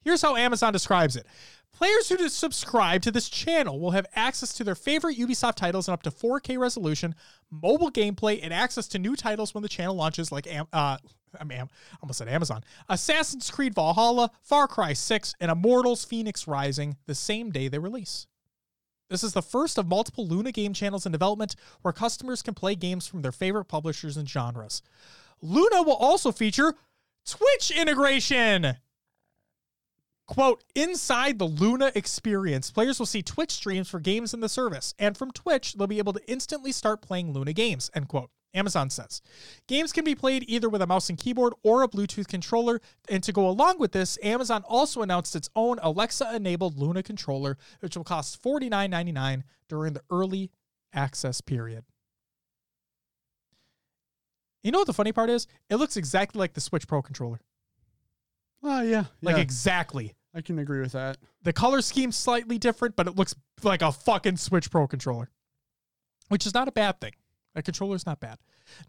Here's 0.04 0.22
how 0.22 0.36
Amazon 0.36 0.74
describes 0.74 1.16
it 1.16 1.26
Players 1.82 2.10
who 2.10 2.30
subscribe 2.30 3.02
to 3.02 3.10
this 3.10 3.28
channel 3.28 3.80
will 3.80 3.90
have 3.90 4.06
access 4.16 4.54
to 4.54 4.64
their 4.64 4.76
favorite 4.76 5.18
Ubisoft 5.18 5.56
titles 5.56 5.88
in 5.88 5.96
up 5.96 6.04
to 6.04 6.12
4K 6.12 6.60
resolution, 6.60 7.16
mobile 7.50 7.90
gameplay, 7.90 8.40
and 8.44 8.54
access 8.54 8.88
to 8.90 9.00
new 9.00 9.16
titles 9.16 9.56
when 9.56 9.64
the 9.64 9.68
channel 9.68 9.96
launches, 9.96 10.32
like 10.32 10.46
Am- 10.46 10.68
uh, 10.72 10.98
I 11.40 11.44
mean, 11.44 11.68
almost 12.00 12.20
said 12.20 12.28
Amazon, 12.28 12.64
Assassin's 12.88 13.50
Creed 13.50 13.74
Valhalla, 13.74 14.30
Far 14.44 14.68
Cry 14.68 14.94
6, 14.94 15.34
and 15.40 15.50
Immortals 15.50 16.06
Phoenix 16.06 16.48
Rising 16.48 16.98
the 17.08 17.16
same 17.16 17.50
day 17.50 17.68
they 17.68 17.80
release. 17.80 18.28
This 19.10 19.24
is 19.24 19.34
the 19.34 19.42
first 19.42 19.80
of 19.80 19.88
multiple 19.88 20.28
Luna 20.28 20.52
game 20.52 20.74
channels 20.74 21.08
in 21.08 21.12
development 21.12 21.56
where 21.82 21.94
customers 21.94 22.44
can 22.44 22.54
play 22.54 22.76
games 22.76 23.08
from 23.08 23.24
their 23.24 23.32
favorite 23.32 23.66
publishers 23.66 24.18
and 24.18 24.30
genres. 24.30 24.84
Luna 25.42 25.82
will 25.82 25.96
also 25.96 26.32
feature 26.32 26.76
Twitch 27.26 27.72
integration. 27.72 28.78
Quote, 30.28 30.64
inside 30.76 31.40
the 31.40 31.46
Luna 31.46 31.92
experience, 31.94 32.72
players 32.72 33.00
will 33.00 33.06
see 33.06 33.22
Twitch 33.22 33.52
streams 33.52 33.90
for 33.90 34.00
games 34.00 34.34
in 34.34 34.40
the 34.40 34.48
service, 34.48 34.94
and 34.98 35.18
from 35.18 35.32
Twitch, 35.32 35.74
they'll 35.74 35.88
be 35.88 35.98
able 35.98 36.14
to 36.14 36.32
instantly 36.32 36.72
start 36.72 37.02
playing 37.02 37.34
Luna 37.34 37.54
games, 37.54 37.92
end 37.94 38.08
quote. 38.08 38.30
Amazon 38.54 38.90
says. 38.90 39.22
Games 39.68 39.94
can 39.94 40.04
be 40.04 40.16
played 40.16 40.44
either 40.48 40.70
with 40.70 40.82
a 40.82 40.88
mouse 40.88 41.10
and 41.10 41.18
keyboard 41.18 41.54
or 41.64 41.84
a 41.84 41.88
Bluetooth 41.88 42.28
controller. 42.28 42.82
And 43.10 43.24
to 43.24 43.32
go 43.32 43.48
along 43.48 43.80
with 43.80 43.92
this, 43.92 44.18
Amazon 44.22 44.64
also 44.68 45.02
announced 45.02 45.36
its 45.36 45.50
own 45.56 45.80
Alexa 45.82 46.36
enabled 46.36 46.78
Luna 46.78 47.04
controller, 47.04 47.58
which 47.80 47.96
will 47.96 48.04
cost 48.04 48.42
$49.99 48.44 49.44
during 49.70 49.94
the 49.94 50.02
early 50.10 50.52
access 50.94 51.42
period. 51.42 51.86
You 54.64 54.72
know 54.72 54.80
what 54.80 54.88
the 54.88 54.94
funny 54.94 55.12
part 55.12 55.30
is? 55.30 55.48
It 55.70 55.78
looks 55.78 55.98
exactly 55.98 56.38
like 56.38 56.54
the 56.54 56.62
Switch 56.62 56.88
Pro 56.88 57.02
controller. 57.02 57.42
Oh 58.64 58.82
yeah, 58.82 59.06
Like 59.22 59.38
yeah, 59.38 59.42
exactly. 59.42 60.14
I 60.34 60.42
can 60.42 60.60
agree 60.60 60.82
with 60.82 60.94
that. 60.94 61.18
The 61.44 61.52
color 61.52 61.82
scheme's 61.82 62.16
slightly 62.16 62.58
different, 62.58 62.96
but 62.96 63.08
it 63.08 63.16
looks 63.16 63.36
like 63.64 63.82
a 63.82 63.92
fucking 63.92 64.38
Switch 64.38 64.72
Pro 64.72 64.88
controller, 64.88 65.30
which 66.30 66.46
is 66.46 66.54
not 66.54 66.68
a 66.68 66.72
bad 66.72 67.02
thing. 67.02 67.14
A 67.56 67.62
controller's 67.62 68.06
not 68.06 68.20
bad. 68.22 68.38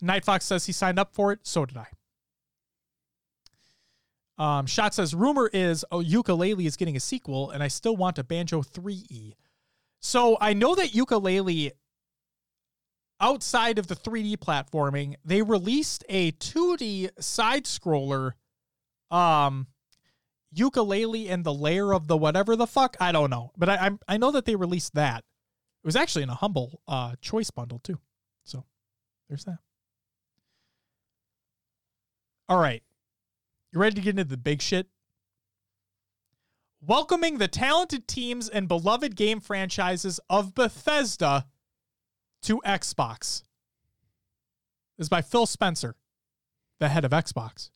Night 0.00 0.24
Fox 0.24 0.44
says 0.44 0.66
he 0.66 0.72
signed 0.72 0.98
up 0.98 1.14
for 1.14 1.32
it. 1.32 1.40
So 1.42 1.66
did 1.66 1.76
I. 1.76 1.86
Um, 4.38 4.66
Shot 4.66 4.94
says 4.94 5.14
rumor 5.14 5.50
is 5.52 5.84
oh, 5.90 5.98
Yooka-Laylee 6.00 6.66
is 6.66 6.76
getting 6.76 6.96
a 6.96 7.00
sequel, 7.00 7.50
and 7.50 7.62
I 7.62 7.68
still 7.68 7.96
want 7.96 8.18
a 8.18 8.24
Banjo 8.24 8.62
3E. 8.62 9.34
So 10.00 10.36
I 10.40 10.52
know 10.52 10.74
that 10.74 10.92
Yooka-Laylee, 10.92 11.70
outside 13.20 13.78
of 13.78 13.86
the 13.88 13.94
3D 13.94 14.38
platforming, 14.38 15.14
they 15.24 15.42
released 15.42 16.04
a 16.08 16.32
2D 16.32 17.10
side 17.22 17.64
scroller, 17.64 18.32
um, 19.12 19.68
Yooka-Laylee 20.56 21.30
and 21.30 21.44
the 21.44 21.54
layer 21.54 21.94
of 21.94 22.08
the 22.08 22.16
whatever 22.16 22.56
the 22.56 22.66
fuck 22.66 22.96
I 23.00 23.12
don't 23.12 23.30
know, 23.30 23.52
but 23.56 23.68
I 23.68 23.76
I'm, 23.76 24.00
I 24.08 24.16
know 24.16 24.32
that 24.32 24.44
they 24.44 24.56
released 24.56 24.94
that. 24.94 25.18
It 25.18 25.86
was 25.86 25.96
actually 25.96 26.22
in 26.22 26.30
a 26.30 26.34
humble 26.34 26.80
uh 26.88 27.14
choice 27.20 27.50
bundle 27.50 27.78
too. 27.78 27.98
So 28.44 28.64
there's 29.28 29.44
that. 29.44 29.58
All 32.48 32.58
right. 32.58 32.82
You 33.72 33.80
ready 33.80 33.94
to 33.94 34.00
get 34.00 34.18
into 34.18 34.24
the 34.24 34.36
big 34.36 34.60
shit? 34.60 34.88
Welcoming 36.84 37.38
the 37.38 37.48
talented 37.48 38.06
teams 38.08 38.48
and 38.48 38.68
beloved 38.68 39.16
game 39.16 39.40
franchises 39.40 40.20
of 40.28 40.54
Bethesda 40.54 41.46
to 42.42 42.60
Xbox. 42.66 43.44
This 44.98 45.06
is 45.06 45.08
by 45.08 45.22
Phil 45.22 45.46
Spencer, 45.46 45.94
the 46.80 46.88
head 46.88 47.04
of 47.04 47.12
Xbox. 47.12 47.70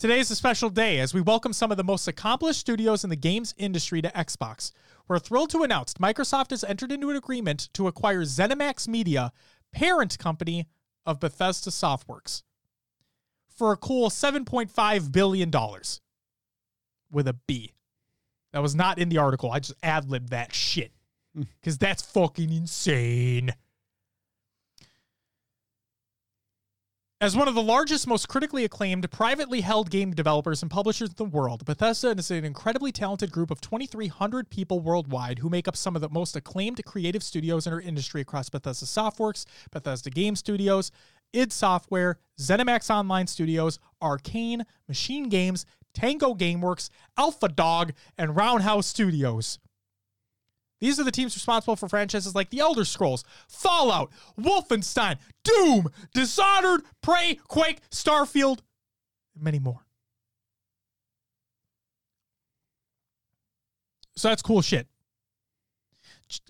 Today 0.00 0.18
is 0.18 0.30
a 0.30 0.36
special 0.36 0.70
day 0.70 0.98
as 0.98 1.14
we 1.14 1.20
welcome 1.20 1.52
some 1.52 1.70
of 1.70 1.76
the 1.76 1.84
most 1.84 2.08
accomplished 2.08 2.58
studios 2.58 3.04
in 3.04 3.10
the 3.10 3.16
games 3.16 3.54
industry 3.56 4.02
to 4.02 4.08
Xbox. 4.08 4.72
We're 5.06 5.20
thrilled 5.20 5.50
to 5.50 5.62
announce 5.62 5.94
Microsoft 5.94 6.50
has 6.50 6.64
entered 6.64 6.90
into 6.90 7.10
an 7.10 7.16
agreement 7.16 7.68
to 7.74 7.86
acquire 7.86 8.22
ZeniMax 8.22 8.88
Media, 8.88 9.30
parent 9.72 10.18
company 10.18 10.66
of 11.06 11.20
Bethesda 11.20 11.70
Softworks, 11.70 12.42
for 13.48 13.70
a 13.70 13.76
cool 13.76 14.10
$7.5 14.10 15.12
billion 15.12 15.52
with 17.12 17.28
a 17.28 17.36
B. 17.46 17.72
That 18.52 18.62
was 18.62 18.74
not 18.74 18.98
in 18.98 19.10
the 19.10 19.18
article. 19.18 19.52
I 19.52 19.60
just 19.60 19.78
ad 19.80 20.10
libbed 20.10 20.30
that 20.30 20.52
shit 20.52 20.90
because 21.36 21.78
that's 21.78 22.02
fucking 22.02 22.52
insane. 22.52 23.54
As 27.24 27.34
one 27.34 27.48
of 27.48 27.54
the 27.54 27.62
largest, 27.62 28.06
most 28.06 28.28
critically 28.28 28.66
acclaimed, 28.66 29.10
privately 29.10 29.62
held 29.62 29.88
game 29.88 30.12
developers 30.12 30.60
and 30.60 30.70
publishers 30.70 31.08
in 31.08 31.14
the 31.16 31.24
world, 31.24 31.64
Bethesda 31.64 32.10
is 32.10 32.30
an 32.30 32.44
incredibly 32.44 32.92
talented 32.92 33.32
group 33.32 33.50
of 33.50 33.62
2,300 33.62 34.50
people 34.50 34.80
worldwide 34.80 35.38
who 35.38 35.48
make 35.48 35.66
up 35.66 35.74
some 35.74 35.96
of 35.96 36.02
the 36.02 36.10
most 36.10 36.36
acclaimed 36.36 36.84
creative 36.84 37.22
studios 37.22 37.66
in 37.66 37.72
our 37.72 37.80
industry 37.80 38.20
across 38.20 38.50
Bethesda 38.50 38.84
Softworks, 38.84 39.46
Bethesda 39.70 40.10
Game 40.10 40.36
Studios, 40.36 40.90
id 41.32 41.50
Software, 41.50 42.18
ZeniMax 42.38 42.90
Online 42.90 43.26
Studios, 43.26 43.78
Arcane, 44.02 44.66
Machine 44.86 45.30
Games, 45.30 45.64
Tango 45.94 46.34
Gameworks, 46.34 46.90
Alpha 47.16 47.48
Dog, 47.48 47.94
and 48.18 48.36
Roundhouse 48.36 48.86
Studios. 48.86 49.58
These 50.80 51.00
are 51.00 51.04
the 51.04 51.10
teams 51.10 51.34
responsible 51.34 51.76
for 51.76 51.88
franchises 51.88 52.34
like 52.34 52.50
The 52.50 52.60
Elder 52.60 52.84
Scrolls, 52.84 53.24
Fallout, 53.48 54.12
Wolfenstein, 54.38 55.18
Doom, 55.42 55.88
Dishonored, 56.12 56.82
Prey, 57.02 57.38
Quake, 57.48 57.80
Starfield, 57.90 58.58
and 59.34 59.44
many 59.44 59.58
more. 59.58 59.80
So 64.16 64.28
that's 64.28 64.42
cool 64.42 64.62
shit. 64.62 64.86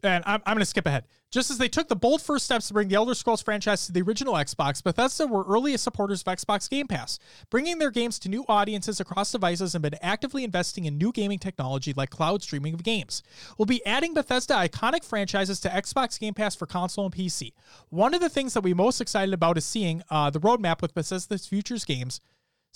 And 0.02 0.22
I'm, 0.26 0.42
I'm 0.46 0.54
going 0.54 0.60
to 0.60 0.66
skip 0.66 0.86
ahead. 0.86 1.04
Just 1.34 1.50
as 1.50 1.58
they 1.58 1.68
took 1.68 1.88
the 1.88 1.96
bold 1.96 2.22
first 2.22 2.44
steps 2.44 2.68
to 2.68 2.74
bring 2.74 2.86
the 2.86 2.94
Elder 2.94 3.12
Scrolls 3.12 3.42
franchise 3.42 3.86
to 3.86 3.92
the 3.92 4.02
original 4.02 4.34
Xbox, 4.34 4.80
Bethesda 4.80 5.26
were 5.26 5.42
early 5.42 5.76
supporters 5.76 6.22
of 6.24 6.32
Xbox 6.32 6.70
Game 6.70 6.86
Pass, 6.86 7.18
bringing 7.50 7.80
their 7.80 7.90
games 7.90 8.20
to 8.20 8.28
new 8.28 8.44
audiences 8.46 9.00
across 9.00 9.32
devices 9.32 9.74
and 9.74 9.82
been 9.82 9.96
actively 10.00 10.44
investing 10.44 10.84
in 10.84 10.96
new 10.96 11.10
gaming 11.10 11.40
technology 11.40 11.92
like 11.92 12.10
cloud 12.10 12.44
streaming 12.44 12.72
of 12.72 12.84
games. 12.84 13.24
We'll 13.58 13.66
be 13.66 13.84
adding 13.84 14.14
Bethesda 14.14 14.54
iconic 14.54 15.04
franchises 15.04 15.58
to 15.62 15.68
Xbox 15.70 16.20
Game 16.20 16.34
Pass 16.34 16.54
for 16.54 16.66
console 16.66 17.06
and 17.06 17.12
PC. 17.12 17.52
One 17.88 18.14
of 18.14 18.20
the 18.20 18.28
things 18.28 18.54
that 18.54 18.62
we're 18.62 18.76
most 18.76 19.00
excited 19.00 19.34
about 19.34 19.58
is 19.58 19.64
seeing 19.64 20.04
uh, 20.10 20.30
the 20.30 20.38
roadmap 20.38 20.82
with 20.82 20.94
Bethesda's 20.94 21.48
futures 21.48 21.84
games 21.84 22.20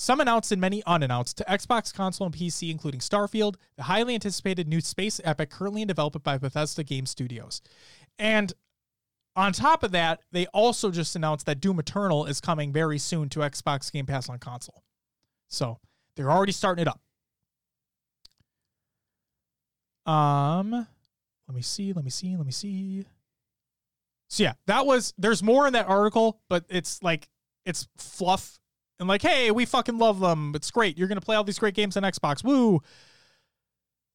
some 0.01 0.21
announced 0.21 0.53
and 0.53 0.61
many 0.61 0.81
unannounced 0.87 1.39
to 1.39 1.45
Xbox 1.47 1.93
console 1.93 2.27
and 2.27 2.35
PC, 2.35 2.71
including 2.71 3.01
Starfield, 3.01 3.57
the 3.77 3.83
highly 3.83 4.15
anticipated 4.15 4.69
new 4.69 4.81
space 4.81 5.21
epic 5.25 5.51
currently 5.51 5.83
in 5.83 5.89
development 5.89 6.23
by 6.23 6.39
Bethesda 6.39 6.85
Game 6.85 7.05
Studios. 7.05 7.61
And 8.19 8.53
on 9.37 9.53
top 9.53 9.83
of 9.83 9.93
that, 9.93 10.21
they 10.33 10.47
also 10.47 10.91
just 10.91 11.15
announced 11.15 11.47
that 11.47 11.61
Doom 11.61 11.79
Eternal 11.79 12.27
is 12.27 12.41
coming 12.41 12.73
very 12.73 12.99
soon 12.99 13.29
to 13.31 13.41
Xbox 13.41 13.93
Game 13.93 14.07
Pass 14.07 14.29
on 14.29 14.39
console. 14.39 14.83
So 15.49 15.79
they're 16.17 16.31
already 16.31 16.53
starting 16.53 16.83
it 16.83 16.89
up. 16.89 17.01
Um, 20.13 20.71
let 20.73 21.55
me 21.55 21.63
see, 21.63 21.93
let 21.93 22.05
me 22.05 22.11
see, 22.11 22.37
let 22.37 22.47
me 22.47 22.53
see. 22.53 23.05
So 24.29 24.43
yeah, 24.43 24.55
that 24.67 24.87
was 24.87 25.15
there's 25.19 25.43
more 25.43 25.67
in 25.67 25.73
that 25.75 25.89
article, 25.89 26.41
but 26.49 26.65
it's 26.69 27.03
like 27.03 27.29
it's 27.65 27.87
fluff 27.97 28.59
and 28.99 29.09
like, 29.09 29.23
hey, 29.23 29.51
we 29.51 29.65
fucking 29.65 29.99
love 29.99 30.19
them. 30.21 30.53
It's 30.55 30.71
great. 30.71 30.99
You're 30.99 31.09
gonna 31.09 31.21
play 31.21 31.37
all 31.37 31.45
these 31.45 31.59
great 31.59 31.75
games 31.75 31.97
on 31.97 32.03
Xbox. 32.03 32.43
Woo. 32.43 32.81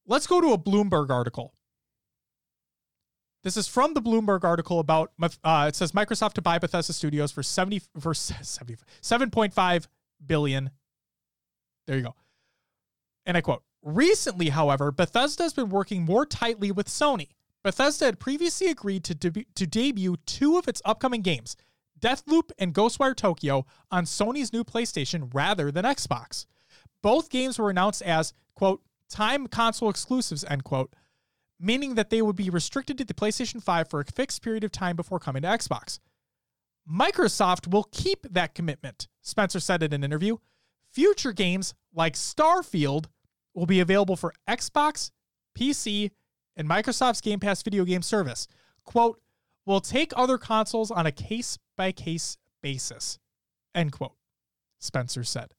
Let's 0.05 0.27
go 0.27 0.41
to 0.41 0.51
a 0.51 0.57
Bloomberg 0.57 1.09
article. 1.09 1.53
This 3.44 3.57
is 3.57 3.68
from 3.68 3.94
the 3.94 4.02
Bloomberg 4.02 4.45
article 4.45 4.80
about 4.80 5.11
uh, 5.22 5.65
it 5.68 5.76
says 5.76 5.91
Microsoft 5.91 6.34
to 6.34 6.41
buy 6.41 6.60
Bethesda 6.60 6.94
Studios 6.94 7.32
for 7.32 7.44
70 7.44 7.82
for 7.99 8.14
70, 8.14 8.78
7.5 9.02 9.88
billion. 10.26 10.70
There 11.86 11.98
you 11.98 12.03
go. 12.03 12.15
And 13.26 13.36
I 13.36 13.41
quote, 13.41 13.64
recently, 13.82 14.49
however, 14.49 14.91
Bethesda 14.91 15.44
has 15.44 15.53
been 15.53 15.70
working 15.70 16.03
more 16.03 16.26
tightly 16.26 16.72
with 16.72 16.88
Sony. 16.88 17.30
Bethesda 17.64 18.06
had 18.06 18.20
previously 18.20 18.68
agreed 18.68 19.03
to, 19.06 19.15
to 19.15 19.68
debut 19.68 20.18
two 20.26 20.57
of 20.57 20.68
its 20.68 20.82
upcoming 20.84 21.22
games, 21.22 21.56
Deathloop 21.99 22.52
and 22.60 22.74
Ghostwire 22.74 23.15
Tokyo, 23.15 23.65
on 23.90 24.03
Sony's 24.03 24.52
new 24.52 24.65
PlayStation 24.65 25.30
rather 25.34 25.72
than 25.72 25.86
Xbox. 25.86 26.45
Both 27.02 27.30
games 27.30 27.57
were 27.57 27.70
announced 27.70 28.02
as, 28.02 28.34
quote, 28.56 28.82
time 29.10 29.48
console 29.48 29.90
exclusives, 29.90 30.44
end 30.45 30.65
quote, 30.65 30.94
meaning 31.59 31.95
that 31.95 32.09
they 32.09 32.21
would 32.21 32.35
be 32.35 32.49
restricted 32.49 32.97
to 32.97 33.05
the 33.05 33.13
PlayStation 33.13 33.61
5 33.61 33.89
for 33.89 33.99
a 33.99 34.05
fixed 34.05 34.41
period 34.41 34.63
of 34.63 34.71
time 34.71 34.95
before 34.95 35.19
coming 35.19 35.43
to 35.43 35.47
Xbox. 35.47 35.99
Microsoft 36.89 37.71
will 37.71 37.88
keep 37.91 38.27
that 38.30 38.53
commitment, 38.53 39.07
Spencer 39.21 39.59
said 39.59 39.84
in 39.84 39.93
an 39.93 40.03
interview. 40.03 40.38
Future 40.91 41.31
games 41.31 41.73
like 41.93 42.13
Starfield 42.13 43.05
will 43.53 43.65
be 43.65 43.80
available 43.80 44.15
for 44.15 44.34
Xbox, 44.47 45.11
PC, 45.57 46.11
and 46.57 46.67
Microsoft's 46.67 47.21
Game 47.21 47.39
Pass 47.39 47.63
video 47.63 47.85
game 47.85 48.01
service. 48.01 48.47
Quote, 48.84 49.21
we'll 49.65 49.80
take 49.80 50.11
other 50.15 50.38
consoles 50.38 50.91
on 50.91 51.05
a 51.05 51.11
case 51.11 51.57
by 51.77 51.91
case 51.91 52.38
basis. 52.61 53.17
End 53.73 53.91
quote, 53.91 54.15
Spencer 54.80 55.23
said. 55.23 55.53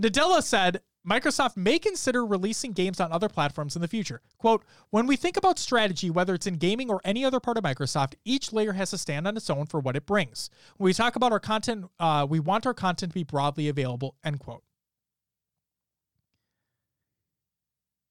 Nadella 0.00 0.42
said 0.42 0.80
Microsoft 1.08 1.56
may 1.56 1.78
consider 1.80 2.24
releasing 2.24 2.72
games 2.72 3.00
on 3.00 3.10
other 3.10 3.28
platforms 3.28 3.74
in 3.74 3.82
the 3.82 3.88
future. 3.88 4.20
Quote, 4.38 4.64
when 4.90 5.06
we 5.06 5.16
think 5.16 5.36
about 5.36 5.58
strategy, 5.58 6.10
whether 6.10 6.34
it's 6.34 6.46
in 6.46 6.54
gaming 6.54 6.90
or 6.90 7.00
any 7.04 7.24
other 7.24 7.40
part 7.40 7.58
of 7.58 7.64
Microsoft, 7.64 8.14
each 8.24 8.52
layer 8.52 8.72
has 8.72 8.90
to 8.90 8.98
stand 8.98 9.26
on 9.26 9.36
its 9.36 9.50
own 9.50 9.66
for 9.66 9.80
what 9.80 9.96
it 9.96 10.06
brings. 10.06 10.48
When 10.76 10.84
we 10.86 10.94
talk 10.94 11.16
about 11.16 11.32
our 11.32 11.40
content, 11.40 11.86
uh, 11.98 12.26
we 12.28 12.38
want 12.38 12.66
our 12.66 12.74
content 12.74 13.10
to 13.12 13.14
be 13.14 13.24
broadly 13.24 13.68
available, 13.68 14.14
end 14.22 14.38
quote. 14.38 14.62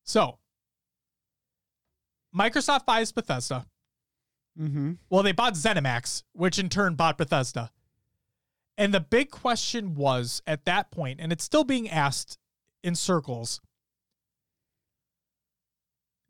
So, 0.04 0.40
Microsoft 2.36 2.86
buys 2.86 3.14
Bethesda. 3.14 3.68
Mm-hmm. 4.60 4.94
Well, 5.10 5.24
they 5.24 5.32
bought 5.32 5.54
ZeniMax, 5.54 6.24
which 6.34 6.60
in 6.60 6.68
turn 6.68 6.96
bought 6.96 7.18
Bethesda. 7.18 7.72
And 8.78 8.94
the 8.94 9.00
big 9.00 9.32
question 9.32 9.96
was 9.96 10.42
at 10.46 10.66
that 10.66 10.92
point, 10.92 11.22
and 11.22 11.32
it's 11.32 11.44
still 11.44 11.64
being 11.64 11.90
asked 11.90 12.38
in 12.84 12.96
circles, 12.96 13.62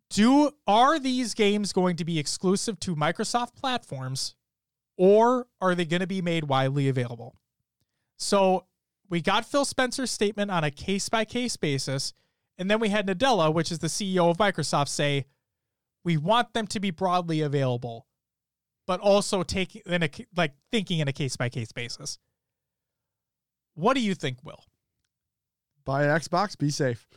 do 0.09 0.51
are 0.67 0.99
these 0.99 1.33
games 1.33 1.71
going 1.71 1.95
to 1.95 2.05
be 2.05 2.19
exclusive 2.19 2.79
to 2.81 2.95
Microsoft 2.95 3.55
platforms 3.55 4.35
or 4.97 5.47
are 5.61 5.73
they 5.73 5.85
going 5.85 6.01
to 6.01 6.07
be 6.07 6.21
made 6.21 6.45
widely 6.45 6.89
available? 6.89 7.35
So, 8.17 8.65
we 9.09 9.21
got 9.21 9.45
Phil 9.45 9.65
Spencer's 9.65 10.11
statement 10.11 10.51
on 10.51 10.63
a 10.63 10.71
case 10.71 11.09
by 11.09 11.25
case 11.25 11.57
basis, 11.57 12.13
and 12.57 12.71
then 12.71 12.79
we 12.79 12.89
had 12.89 13.07
Nadella, 13.07 13.53
which 13.53 13.69
is 13.69 13.79
the 13.79 13.87
CEO 13.87 14.29
of 14.29 14.37
Microsoft, 14.37 14.87
say, 14.87 15.25
we 16.05 16.15
want 16.15 16.53
them 16.53 16.65
to 16.67 16.79
be 16.79 16.91
broadly 16.91 17.41
available 17.41 18.05
but 18.91 18.99
also 18.99 19.43
taking 19.43 19.81
in 19.85 20.03
a 20.03 20.09
like 20.35 20.53
thinking 20.71 20.99
in 20.99 21.07
a 21.07 21.13
case 21.13 21.37
by 21.37 21.49
case 21.49 21.71
basis. 21.71 22.19
What 23.73 23.93
do 23.93 24.01
you 24.01 24.13
think, 24.15 24.43
Will? 24.43 24.65
Buy 25.85 26.03
Xbox, 26.03 26.57
be 26.57 26.69
safe. 26.69 27.07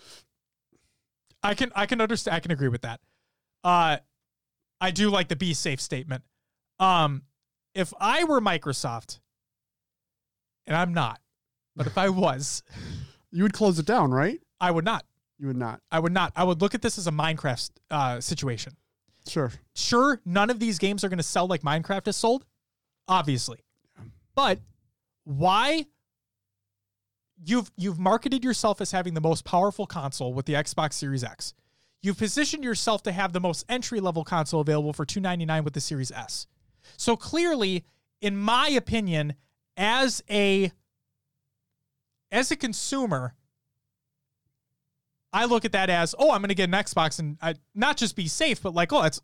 I 1.43 1.55
can 1.55 1.70
I 1.74 1.86
can 1.86 2.01
understand 2.01 2.35
I 2.36 2.41
can 2.41 2.51
agree 2.51 2.69
with 2.69 2.82
that. 2.82 3.01
Uh 3.62 3.99
I 4.81 4.91
do 4.91 5.11
like 5.11 5.28
the 5.28 5.36
be 5.36 5.55
safe 5.55 5.81
statement. 5.81 6.24
Um 6.78 7.23
if 7.74 7.93
I 8.01 8.24
were 8.24 8.41
Microsoft 8.41 9.20
and 10.66 10.77
I'm 10.77 10.95
not, 10.95 11.20
but 11.77 11.86
if 11.86 11.99
I 11.99 12.09
was, 12.24 12.62
You 13.31 13.43
would 13.43 13.53
close 13.53 13.78
it 13.78 13.86
down, 13.86 14.12
right? 14.12 14.41
I 14.61 14.70
would 14.70 14.85
not. 14.85 15.05
You 15.39 15.49
would 15.49 15.57
not. 15.57 15.81
I 15.91 15.99
would 15.99 16.12
not. 16.12 16.32
I 16.36 16.45
would 16.45 16.62
look 16.62 16.74
at 16.74 16.82
this 16.82 16.97
as 16.97 17.07
a 17.07 17.11
Minecraft 17.11 17.70
uh, 17.91 18.20
situation. 18.20 18.77
Sure. 19.27 19.53
Sure, 19.74 20.20
none 20.24 20.51
of 20.51 20.61
these 20.61 20.78
games 20.78 21.03
are 21.03 21.09
going 21.09 21.19
to 21.19 21.24
sell 21.24 21.47
like 21.47 21.62
Minecraft 21.62 22.07
has 22.07 22.16
sold, 22.16 22.45
obviously. 23.09 23.59
But 24.35 24.61
why 25.24 25.86
you've 27.45 27.71
you've 27.77 27.99
marketed 27.99 28.45
yourself 28.45 28.81
as 28.81 28.91
having 28.91 29.15
the 29.15 29.21
most 29.21 29.45
powerful 29.45 29.87
console 29.87 30.33
with 30.33 30.47
the 30.47 30.55
Xbox 30.55 30.95
Series 30.95 31.25
X. 31.25 31.55
You've 32.03 32.19
positioned 32.19 32.65
yourself 32.65 33.03
to 33.05 33.12
have 33.12 33.33
the 33.33 33.41
most 33.41 33.65
entry-level 33.69 34.25
console 34.25 34.61
available 34.61 34.93
for 34.93 35.07
299 35.07 35.65
with 35.65 35.73
the 35.73 35.81
Series 35.81 36.11
S. 36.11 36.47
So 36.99 37.16
clearly, 37.16 37.85
in 38.21 38.37
my 38.37 38.69
opinion, 38.69 39.35
as 39.77 40.23
a 40.31 40.71
as 42.31 42.51
a 42.51 42.57
consumer, 42.57 43.35
I 45.33 45.47
look 45.47 45.65
at 45.65 45.73
that 45.73 45.91
as, 45.91 46.15
oh, 46.19 46.31
I'm 46.31 46.41
going 46.41 46.49
to 46.49 46.55
get 46.55 46.69
an 46.69 46.75
Xbox 46.75 47.19
and 47.19 47.39
I, 47.41 47.55
not 47.75 47.97
just 47.97 48.16
be 48.16 48.29
safe, 48.29 48.62
but 48.62 48.75
like, 48.75 48.93
oh, 48.93 49.03
that's 49.03 49.21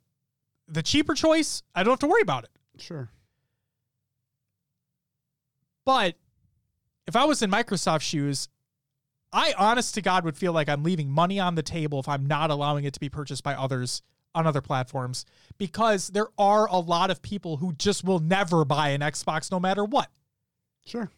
the 0.69 0.83
cheaper 0.83 1.15
choice. 1.15 1.63
I 1.75 1.83
don't 1.83 1.93
have 1.93 2.01
to 2.01 2.07
worry 2.07 2.23
about 2.23 2.45
it. 2.45 2.51
Sure. 2.79 3.11
But 5.85 6.15
if 7.11 7.17
I 7.17 7.25
was 7.25 7.43
in 7.43 7.51
Microsoft 7.51 8.03
shoes, 8.03 8.49
I 9.33 9.53
honest 9.59 9.95
to 9.95 10.01
God 10.01 10.25
would 10.25 10.37
feel 10.37 10.53
like 10.53 10.69
I'm 10.69 10.85
leaving 10.85 11.11
money 11.11 11.41
on 11.41 11.57
the 11.57 11.63
table 11.63 11.99
if 11.99 12.09
I'm 12.09 12.25
not 12.25 12.51
allowing 12.51 12.85
it 12.85 12.95
to 12.95 13.01
be 13.01 13.09
purchased 13.09 13.43
by 13.43 13.55
others 13.55 14.01
on 14.33 14.47
other 14.47 14.61
platforms 14.61 15.25
because 15.59 16.07
there 16.11 16.29
are 16.39 16.69
a 16.69 16.79
lot 16.79 17.11
of 17.11 17.21
people 17.21 17.57
who 17.57 17.73
just 17.73 18.05
will 18.05 18.21
never 18.21 18.65
buy 18.65 18.91
an 18.91 19.01
Xbox 19.01 19.51
no 19.51 19.59
matter 19.59 19.85
what. 19.85 20.09
Sure. 20.87 21.11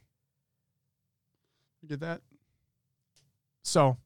You 1.82 1.90
get 1.90 2.01
that? 2.01 2.23
So 3.62 3.98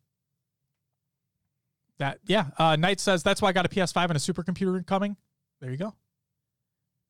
that 1.98 2.18
yeah, 2.26 2.46
uh, 2.58 2.74
Knight 2.74 2.98
says 2.98 3.22
that's 3.22 3.40
why 3.40 3.50
I 3.50 3.52
got 3.52 3.64
a 3.64 3.68
PS5 3.68 4.08
and 4.08 4.16
a 4.16 4.20
supercomputer 4.20 4.84
coming. 4.84 5.16
There 5.60 5.70
you 5.70 5.76
go. 5.76 5.94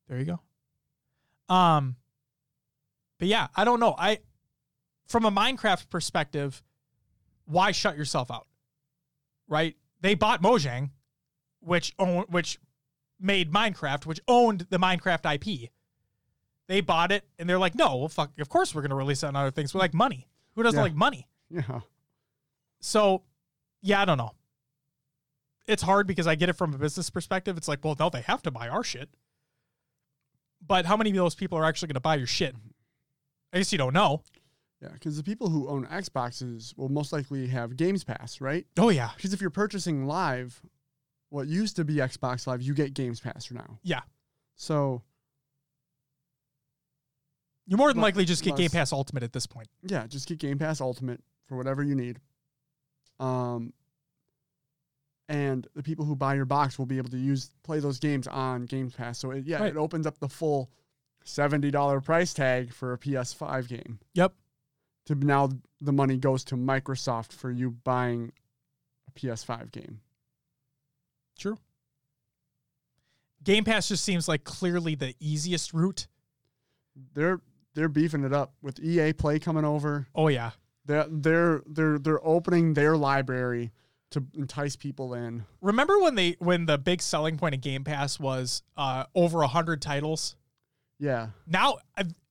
There 0.07 0.19
you 0.19 0.25
go. 0.25 1.53
Um, 1.53 1.95
but 3.17 3.27
yeah, 3.27 3.47
I 3.55 3.65
don't 3.65 3.79
know. 3.79 3.95
I 3.97 4.19
from 5.07 5.25
a 5.25 5.31
Minecraft 5.31 5.89
perspective, 5.89 6.61
why 7.45 7.71
shut 7.71 7.97
yourself 7.97 8.29
out? 8.29 8.47
Right? 9.47 9.75
They 10.01 10.13
bought 10.15 10.41
Mojang, 10.41 10.91
which 11.61 11.93
own, 11.97 12.25
which 12.29 12.59
made 13.19 13.51
Minecraft, 13.51 14.05
which 14.05 14.19
owned 14.27 14.67
the 14.69 14.77
Minecraft 14.77 15.33
IP. 15.35 15.69
They 16.67 16.81
bought 16.81 17.11
it 17.11 17.23
and 17.39 17.49
they're 17.49 17.57
like, 17.59 17.75
no, 17.75 17.95
well, 17.97 18.09
fuck, 18.09 18.31
of 18.39 18.49
course 18.49 18.75
we're 18.75 18.81
gonna 18.81 18.95
release 18.95 19.23
it 19.23 19.27
on 19.27 19.35
other 19.35 19.51
things. 19.51 19.73
We 19.73 19.79
like 19.79 19.93
money. 19.93 20.27
Who 20.55 20.63
doesn't 20.63 20.77
Yeah. 20.77 20.83
like 20.83 20.95
money? 20.95 21.27
Yeah. 21.49 21.79
So, 22.81 23.23
yeah, 23.81 24.01
I 24.01 24.05
don't 24.05 24.17
know. 24.17 24.33
It's 25.65 25.83
hard 25.83 26.07
because 26.07 26.27
I 26.27 26.35
get 26.35 26.49
it 26.49 26.53
from 26.53 26.73
a 26.73 26.77
business 26.77 27.09
perspective. 27.09 27.57
It's 27.57 27.67
like, 27.67 27.83
well, 27.83 27.95
no, 27.99 28.09
they 28.09 28.21
have 28.21 28.41
to 28.43 28.51
buy 28.51 28.67
our 28.69 28.83
shit. 28.83 29.09
But 30.65 30.85
how 30.85 30.97
many 30.97 31.09
of 31.11 31.15
those 31.15 31.35
people 31.35 31.57
are 31.57 31.65
actually 31.65 31.87
going 31.87 31.95
to 31.95 31.99
buy 32.01 32.15
your 32.15 32.27
shit? 32.27 32.55
I 33.53 33.57
guess 33.57 33.71
you 33.71 33.77
don't 33.77 33.93
know. 33.93 34.23
Yeah. 34.81 34.89
Because 34.93 35.17
the 35.17 35.23
people 35.23 35.49
who 35.49 35.67
own 35.67 35.85
Xboxes 35.87 36.77
will 36.77 36.89
most 36.89 37.11
likely 37.11 37.47
have 37.47 37.75
Games 37.77 38.03
Pass, 38.03 38.39
right? 38.41 38.65
Oh 38.77 38.89
yeah, 38.89 39.09
Because 39.15 39.33
if 39.33 39.41
you're 39.41 39.49
purchasing 39.49 40.05
live, 40.05 40.61
what 41.29 41.47
used 41.47 41.75
to 41.77 41.83
be 41.83 41.95
Xbox 41.95 42.45
Live, 42.47 42.61
you 42.61 42.73
get 42.73 42.93
Games 42.93 43.19
Pass 43.19 43.45
for 43.45 43.55
now. 43.55 43.79
yeah. 43.83 44.01
So 44.55 45.01
You 47.65 47.75
more 47.77 47.91
than 47.91 48.01
likely 48.01 48.23
just 48.25 48.43
get 48.43 48.55
Game 48.55 48.69
Pass 48.69 48.93
Ultimate 48.93 49.23
at 49.23 49.33
this 49.33 49.45
point. 49.47 49.67
yeah, 49.83 50.07
just 50.07 50.27
get 50.27 50.37
Game 50.39 50.57
Pass 50.57 50.79
Ultimate 50.79 51.21
for 51.47 51.57
whatever 51.57 51.83
you 51.83 51.95
need. 51.95 52.19
Um, 53.19 53.73
and 55.27 55.67
the 55.75 55.83
people 55.83 56.05
who 56.05 56.15
buy 56.15 56.35
your 56.35 56.45
box 56.45 56.79
will 56.79 56.85
be 56.85 56.97
able 56.97 57.09
to 57.09 57.17
use 57.17 57.51
play 57.63 57.79
those 57.79 57.99
games 57.99 58.27
on 58.27 58.65
Game 58.65 58.89
Pass. 58.91 59.19
So 59.19 59.31
it, 59.31 59.45
yeah, 59.45 59.59
Right. 59.59 59.67
it 59.73 59.77
opens 59.77 60.07
up 60.07 60.19
the 60.19 60.29
full 60.29 60.69
seventy 61.23 61.71
dollar 61.71 61.99
price 61.99 62.33
tag 62.33 62.71
for 62.73 62.93
a 62.93 62.97
PS5 62.97 63.67
game. 63.67 63.99
Yep. 64.13 64.33
To 65.07 65.15
now 65.15 65.49
the 65.81 65.93
money 65.93 66.17
goes 66.17 66.43
to 66.45 66.55
Microsoft 66.55 67.33
for 67.33 67.49
you 67.51 67.71
buying 67.71 68.31
a 69.07 69.19
PS5 69.19 69.71
game. 69.71 70.01
True. 71.37 71.57
Game 73.43 73.63
Pass 73.63 73.87
just 73.87 74.03
seems 74.03 74.27
like 74.27 74.43
clearly 74.43 74.95
the 74.95 75.15
easiest 75.19 75.73
route. 75.73 76.07
They're 77.13 77.39
they're 77.73 77.89
beefing 77.89 78.23
it 78.23 78.33
up 78.33 78.53
with 78.61 78.79
EA 78.79 79.13
Play 79.13 79.39
coming 79.39 79.63
over. 79.63 80.07
Oh 80.15 80.27
yeah. 80.27 80.51
They're 80.85 81.05
they're 81.09 81.61
they're 81.65 81.99
they're 81.99 82.27
opening 82.27 82.73
their 82.73 82.97
library 82.97 83.71
to 84.11 84.23
entice 84.35 84.75
people 84.75 85.13
in. 85.13 85.45
Remember 85.61 85.99
when 85.99 86.15
they 86.15 86.35
when 86.39 86.65
the 86.65 86.77
big 86.77 87.01
selling 87.01 87.37
point 87.37 87.55
of 87.55 87.61
Game 87.61 87.83
Pass 87.83 88.19
was 88.19 88.63
uh, 88.75 89.05
over 89.13 89.43
hundred 89.43 89.81
titles? 89.81 90.35
Yeah. 90.99 91.27
Now 91.45 91.77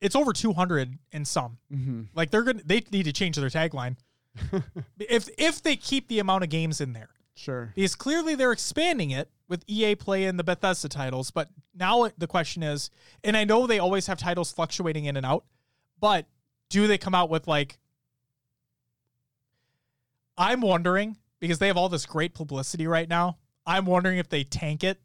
it's 0.01 0.17
over 0.17 0.33
two 0.33 0.53
hundred 0.53 0.99
in 1.13 1.25
some. 1.25 1.59
Mm-hmm. 1.73 2.03
Like 2.15 2.31
they're 2.31 2.43
gonna 2.43 2.63
they 2.65 2.83
need 2.91 3.05
to 3.05 3.13
change 3.13 3.37
their 3.37 3.49
tagline. 3.49 3.97
if 4.99 5.29
if 5.39 5.63
they 5.63 5.77
keep 5.77 6.09
the 6.09 6.19
amount 6.19 6.45
of 6.45 6.51
games 6.51 6.81
in 6.81 6.93
there. 6.93 7.11
Sure. 7.35 7.73
Because 7.75 7.95
clearly 7.95 8.35
they're 8.35 8.53
expanding 8.53 9.11
it 9.11 9.31
with 9.49 9.63
EA 9.67 9.95
Play 9.95 10.25
and 10.25 10.39
the 10.39 10.45
Bethesda 10.45 10.89
titles, 10.89 11.31
but 11.31 11.49
now 11.75 12.09
the 12.17 12.27
question 12.27 12.63
is, 12.63 12.91
and 13.23 13.37
I 13.37 13.45
know 13.45 13.67
they 13.67 13.79
always 13.79 14.07
have 14.07 14.19
titles 14.19 14.51
fluctuating 14.51 15.05
in 15.05 15.17
and 15.17 15.27
out, 15.27 15.45
but 16.01 16.27
do 16.71 16.87
they 16.87 16.97
come 16.99 17.15
out 17.15 17.29
with 17.29 17.47
like 17.47 17.79
I'm 20.39 20.61
wondering 20.61 21.17
because 21.41 21.59
they 21.59 21.69
have 21.69 21.77
all 21.77 21.89
this 21.89 22.07
great 22.07 22.35
publicity 22.35 22.87
right 22.87 23.09
now. 23.09 23.39
I'm 23.67 23.87
wondering 23.87 24.19
if 24.19 24.29
they 24.29 24.45
tank 24.45 24.85
it 24.85 25.01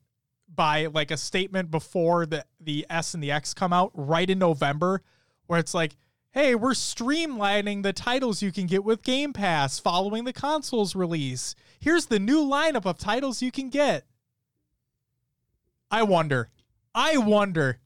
by 0.53 0.88
like 0.88 1.11
a 1.11 1.18
statement 1.18 1.72
before 1.72 2.26
the 2.26 2.45
the 2.60 2.86
S 2.90 3.14
and 3.14 3.23
the 3.23 3.32
X 3.32 3.53
come 3.53 3.72
out 3.73 3.91
right 3.94 4.30
in 4.30 4.40
November 4.40 5.02
where 5.48 5.60
it's 5.60 5.73
like, 5.73 5.95
"Hey, 6.32 6.56
we're 6.56 6.72
streamlining 6.72 7.84
the 7.84 7.94
titles 7.94 8.41
you 8.41 8.52
can 8.52 8.68
get 8.68 8.84
with 8.84 9.03
Game 9.03 9.34
Pass 9.34 9.80
following 9.80 10.23
the 10.26 10.34
console's 10.34 10.95
release. 10.95 11.56
Here's 11.80 12.06
the 12.07 12.19
new 12.19 12.44
lineup 12.44 12.86
of 12.86 12.98
titles 12.98 13.41
you 13.41 13.52
can 13.52 13.69
get." 13.69 14.06
I 15.90 16.03
wonder. 16.03 16.49
I 16.95 17.18
wonder. 17.18 17.80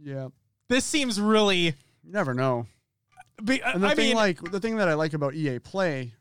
Yeah. 0.00 0.28
This 0.68 0.84
seems 0.84 1.20
really 1.20 1.74
You 2.02 2.12
never 2.12 2.34
know. 2.34 2.66
be, 3.44 3.62
uh, 3.62 3.72
And 3.74 3.82
the 3.82 3.88
I 3.88 3.94
thing 3.94 4.08
mean, 4.08 4.16
like 4.16 4.40
the 4.50 4.60
thing 4.60 4.76
that 4.76 4.88
I 4.88 4.94
like 4.94 5.12
about 5.14 5.34
EA 5.34 5.58
Play 5.58 6.12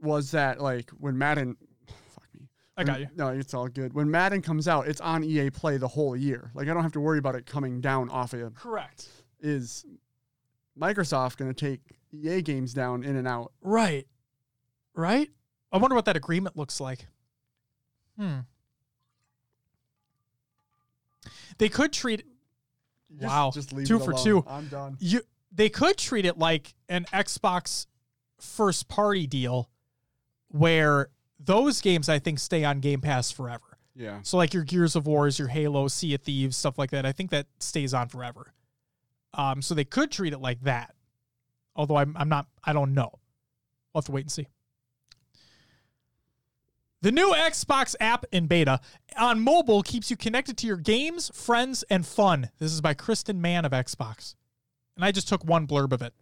was 0.00 0.30
that 0.32 0.60
like 0.60 0.90
when 0.90 1.16
Madden. 1.18 1.56
I 2.76 2.84
got 2.84 3.00
you. 3.00 3.08
No, 3.16 3.28
it's 3.28 3.54
all 3.54 3.68
good. 3.68 3.94
When 3.94 4.10
Madden 4.10 4.42
comes 4.42 4.68
out, 4.68 4.86
it's 4.86 5.00
on 5.00 5.24
EA 5.24 5.48
Play 5.50 5.78
the 5.78 5.88
whole 5.88 6.14
year. 6.16 6.50
Like 6.54 6.68
I 6.68 6.74
don't 6.74 6.82
have 6.82 6.92
to 6.92 7.00
worry 7.00 7.18
about 7.18 7.34
it 7.34 7.46
coming 7.46 7.80
down 7.80 8.10
off 8.10 8.32
of 8.34 8.40
it. 8.40 8.54
Correct. 8.54 9.08
is 9.40 9.84
Microsoft 10.78 11.36
going 11.38 11.52
to 11.52 11.58
take 11.58 11.80
EA 12.12 12.42
games 12.42 12.74
down 12.74 13.02
in 13.02 13.16
and 13.16 13.26
out. 13.26 13.52
Right. 13.62 14.06
Right? 14.94 15.30
I 15.72 15.78
wonder 15.78 15.96
what 15.96 16.04
that 16.04 16.16
agreement 16.16 16.56
looks 16.56 16.80
like. 16.80 17.06
Hmm. 18.18 18.40
They 21.58 21.68
could 21.68 21.92
treat 21.92 22.24
Just- 23.10 23.22
Wow. 23.24 23.50
Just 23.54 23.72
leave 23.72 23.86
Two 23.86 23.98
for 23.98 24.10
alone. 24.12 24.24
two. 24.24 24.44
I'm 24.46 24.68
done. 24.68 24.96
you 25.00 25.22
they 25.52 25.68
could 25.70 25.96
treat 25.96 26.26
it 26.26 26.36
like 26.36 26.74
an 26.88 27.06
Xbox 27.12 27.86
first 28.38 28.88
party 28.88 29.26
deal 29.26 29.70
where 30.48 31.08
those 31.38 31.80
games 31.80 32.08
I 32.08 32.18
think 32.18 32.38
stay 32.38 32.64
on 32.64 32.80
Game 32.80 33.00
Pass 33.00 33.30
forever. 33.30 33.78
Yeah. 33.94 34.20
So 34.22 34.36
like 34.36 34.52
your 34.52 34.64
Gears 34.64 34.94
of 34.96 35.06
Wars, 35.06 35.38
your 35.38 35.48
Halo, 35.48 35.88
Sea 35.88 36.14
of 36.14 36.22
Thieves, 36.22 36.56
stuff 36.56 36.78
like 36.78 36.90
that. 36.90 37.06
I 37.06 37.12
think 37.12 37.30
that 37.30 37.46
stays 37.58 37.94
on 37.94 38.08
forever. 38.08 38.52
Um, 39.34 39.62
so 39.62 39.74
they 39.74 39.84
could 39.84 40.10
treat 40.10 40.32
it 40.32 40.40
like 40.40 40.62
that. 40.62 40.94
Although 41.74 41.96
I'm 41.96 42.16
I'm 42.16 42.28
not 42.28 42.46
I 42.64 42.72
don't 42.72 42.94
know. 42.94 43.10
We'll 43.92 44.00
have 44.00 44.06
to 44.06 44.12
wait 44.12 44.24
and 44.24 44.32
see. 44.32 44.48
The 47.02 47.12
new 47.12 47.34
Xbox 47.34 47.94
app 48.00 48.24
in 48.32 48.46
beta 48.46 48.80
on 49.16 49.40
mobile 49.40 49.82
keeps 49.82 50.10
you 50.10 50.16
connected 50.16 50.56
to 50.58 50.66
your 50.66 50.78
games, 50.78 51.30
friends, 51.34 51.84
and 51.90 52.06
fun. 52.06 52.50
This 52.58 52.72
is 52.72 52.80
by 52.80 52.94
Kristen 52.94 53.40
Mann 53.40 53.64
of 53.64 53.72
Xbox. 53.72 54.34
And 54.96 55.04
I 55.04 55.12
just 55.12 55.28
took 55.28 55.44
one 55.44 55.66
blurb 55.66 55.92
of 55.92 56.02
it. 56.02 56.14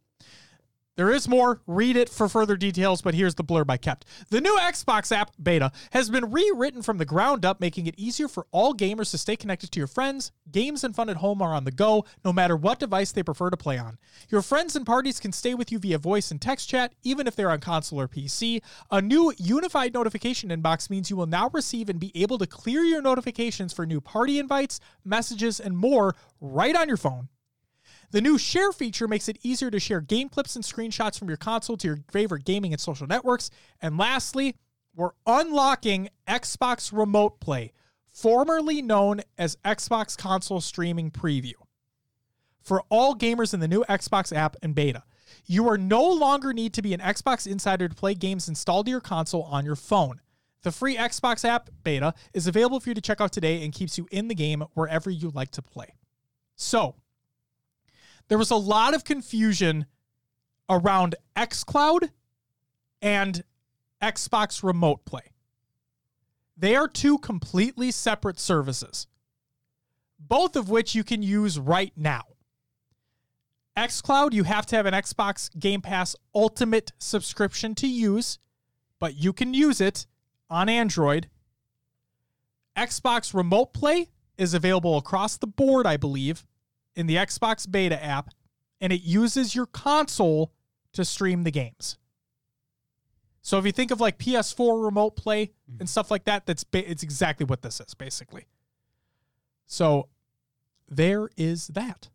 There 0.96 1.10
is 1.10 1.26
more. 1.26 1.60
Read 1.66 1.96
it 1.96 2.08
for 2.08 2.28
further 2.28 2.56
details, 2.56 3.02
but 3.02 3.14
here's 3.14 3.34
the 3.34 3.42
blurb 3.42 3.68
I 3.68 3.76
kept. 3.76 4.04
The 4.30 4.40
new 4.40 4.56
Xbox 4.60 5.10
app 5.10 5.32
beta 5.42 5.72
has 5.90 6.08
been 6.08 6.30
rewritten 6.30 6.82
from 6.82 6.98
the 6.98 7.04
ground 7.04 7.44
up, 7.44 7.60
making 7.60 7.88
it 7.88 7.98
easier 7.98 8.28
for 8.28 8.46
all 8.52 8.72
gamers 8.72 9.10
to 9.10 9.18
stay 9.18 9.34
connected 9.34 9.72
to 9.72 9.80
your 9.80 9.88
friends. 9.88 10.30
Games 10.52 10.84
and 10.84 10.94
fun 10.94 11.08
at 11.10 11.16
home 11.16 11.42
are 11.42 11.52
on 11.52 11.64
the 11.64 11.72
go, 11.72 12.04
no 12.24 12.32
matter 12.32 12.56
what 12.56 12.78
device 12.78 13.10
they 13.10 13.24
prefer 13.24 13.50
to 13.50 13.56
play 13.56 13.76
on. 13.76 13.98
Your 14.28 14.40
friends 14.40 14.76
and 14.76 14.86
parties 14.86 15.18
can 15.18 15.32
stay 15.32 15.54
with 15.54 15.72
you 15.72 15.80
via 15.80 15.98
voice 15.98 16.30
and 16.30 16.40
text 16.40 16.68
chat, 16.68 16.92
even 17.02 17.26
if 17.26 17.34
they're 17.34 17.50
on 17.50 17.58
console 17.58 18.00
or 18.00 18.06
PC. 18.06 18.62
A 18.92 19.02
new 19.02 19.32
unified 19.36 19.94
notification 19.94 20.50
inbox 20.50 20.90
means 20.90 21.10
you 21.10 21.16
will 21.16 21.26
now 21.26 21.50
receive 21.52 21.88
and 21.88 21.98
be 21.98 22.12
able 22.14 22.38
to 22.38 22.46
clear 22.46 22.82
your 22.82 23.02
notifications 23.02 23.72
for 23.72 23.84
new 23.84 24.00
party 24.00 24.38
invites, 24.38 24.78
messages, 25.04 25.58
and 25.58 25.76
more 25.76 26.14
right 26.40 26.76
on 26.76 26.86
your 26.86 26.96
phone. 26.96 27.28
The 28.14 28.20
new 28.20 28.38
share 28.38 28.70
feature 28.70 29.08
makes 29.08 29.28
it 29.28 29.40
easier 29.42 29.72
to 29.72 29.80
share 29.80 30.00
game 30.00 30.28
clips 30.28 30.54
and 30.54 30.64
screenshots 30.64 31.18
from 31.18 31.26
your 31.26 31.36
console 31.36 31.76
to 31.78 31.88
your 31.88 31.98
favorite 32.12 32.44
gaming 32.44 32.72
and 32.72 32.80
social 32.80 33.08
networks. 33.08 33.50
And 33.82 33.98
lastly, 33.98 34.54
we're 34.94 35.10
unlocking 35.26 36.10
Xbox 36.28 36.96
Remote 36.96 37.40
Play, 37.40 37.72
formerly 38.12 38.82
known 38.82 39.22
as 39.36 39.56
Xbox 39.64 40.16
Console 40.16 40.60
Streaming 40.60 41.10
Preview, 41.10 41.54
for 42.62 42.84
all 42.88 43.16
gamers 43.16 43.52
in 43.52 43.58
the 43.58 43.66
new 43.66 43.82
Xbox 43.88 44.32
app 44.32 44.54
and 44.62 44.76
beta. 44.76 45.02
You 45.46 45.68
are 45.68 45.76
no 45.76 46.08
longer 46.08 46.52
need 46.52 46.72
to 46.74 46.82
be 46.82 46.94
an 46.94 47.00
Xbox 47.00 47.48
insider 47.48 47.88
to 47.88 47.94
play 47.96 48.14
games 48.14 48.48
installed 48.48 48.86
to 48.86 48.90
your 48.92 49.00
console 49.00 49.42
on 49.42 49.64
your 49.64 49.74
phone. 49.74 50.20
The 50.62 50.70
free 50.70 50.96
Xbox 50.96 51.44
app 51.44 51.68
beta 51.82 52.14
is 52.32 52.46
available 52.46 52.78
for 52.78 52.90
you 52.90 52.94
to 52.94 53.00
check 53.00 53.20
out 53.20 53.32
today 53.32 53.64
and 53.64 53.72
keeps 53.74 53.98
you 53.98 54.06
in 54.12 54.28
the 54.28 54.36
game 54.36 54.62
wherever 54.74 55.10
you 55.10 55.30
like 55.30 55.50
to 55.50 55.62
play. 55.62 55.96
So, 56.54 56.94
there 58.28 58.38
was 58.38 58.50
a 58.50 58.56
lot 58.56 58.94
of 58.94 59.04
confusion 59.04 59.86
around 60.68 61.14
xCloud 61.36 62.10
and 63.02 63.44
Xbox 64.02 64.62
Remote 64.62 65.04
Play. 65.04 65.32
They 66.56 66.76
are 66.76 66.88
two 66.88 67.18
completely 67.18 67.90
separate 67.90 68.38
services, 68.38 69.06
both 70.18 70.56
of 70.56 70.68
which 70.68 70.94
you 70.94 71.04
can 71.04 71.22
use 71.22 71.58
right 71.58 71.92
now. 71.96 72.22
xCloud, 73.76 74.32
you 74.32 74.44
have 74.44 74.66
to 74.66 74.76
have 74.76 74.86
an 74.86 74.94
Xbox 74.94 75.50
Game 75.58 75.80
Pass 75.80 76.14
Ultimate 76.34 76.92
subscription 76.98 77.74
to 77.76 77.88
use, 77.88 78.38
but 79.00 79.16
you 79.16 79.32
can 79.32 79.52
use 79.52 79.80
it 79.80 80.06
on 80.48 80.68
Android. 80.68 81.28
Xbox 82.76 83.34
Remote 83.34 83.72
Play 83.72 84.10
is 84.38 84.54
available 84.54 84.96
across 84.96 85.36
the 85.36 85.46
board, 85.46 85.86
I 85.86 85.96
believe, 85.96 86.46
in 86.96 87.06
the 87.06 87.16
Xbox 87.16 87.70
Beta 87.70 88.02
app, 88.02 88.30
and 88.80 88.92
it 88.92 89.02
uses 89.02 89.54
your 89.54 89.66
console 89.66 90.52
to 90.92 91.04
stream 91.04 91.44
the 91.44 91.50
games. 91.50 91.98
So 93.42 93.58
if 93.58 93.66
you 93.66 93.72
think 93.72 93.90
of 93.90 94.00
like 94.00 94.18
PS4 94.18 94.82
Remote 94.82 95.16
Play 95.16 95.46
mm-hmm. 95.46 95.80
and 95.80 95.90
stuff 95.90 96.10
like 96.10 96.24
that, 96.24 96.46
that's 96.46 96.64
ba- 96.64 96.90
it's 96.90 97.02
exactly 97.02 97.44
what 97.44 97.62
this 97.62 97.78
is 97.78 97.94
basically. 97.94 98.46
So 99.66 100.08
there 100.88 101.28
is 101.36 101.68
that. 101.68 102.08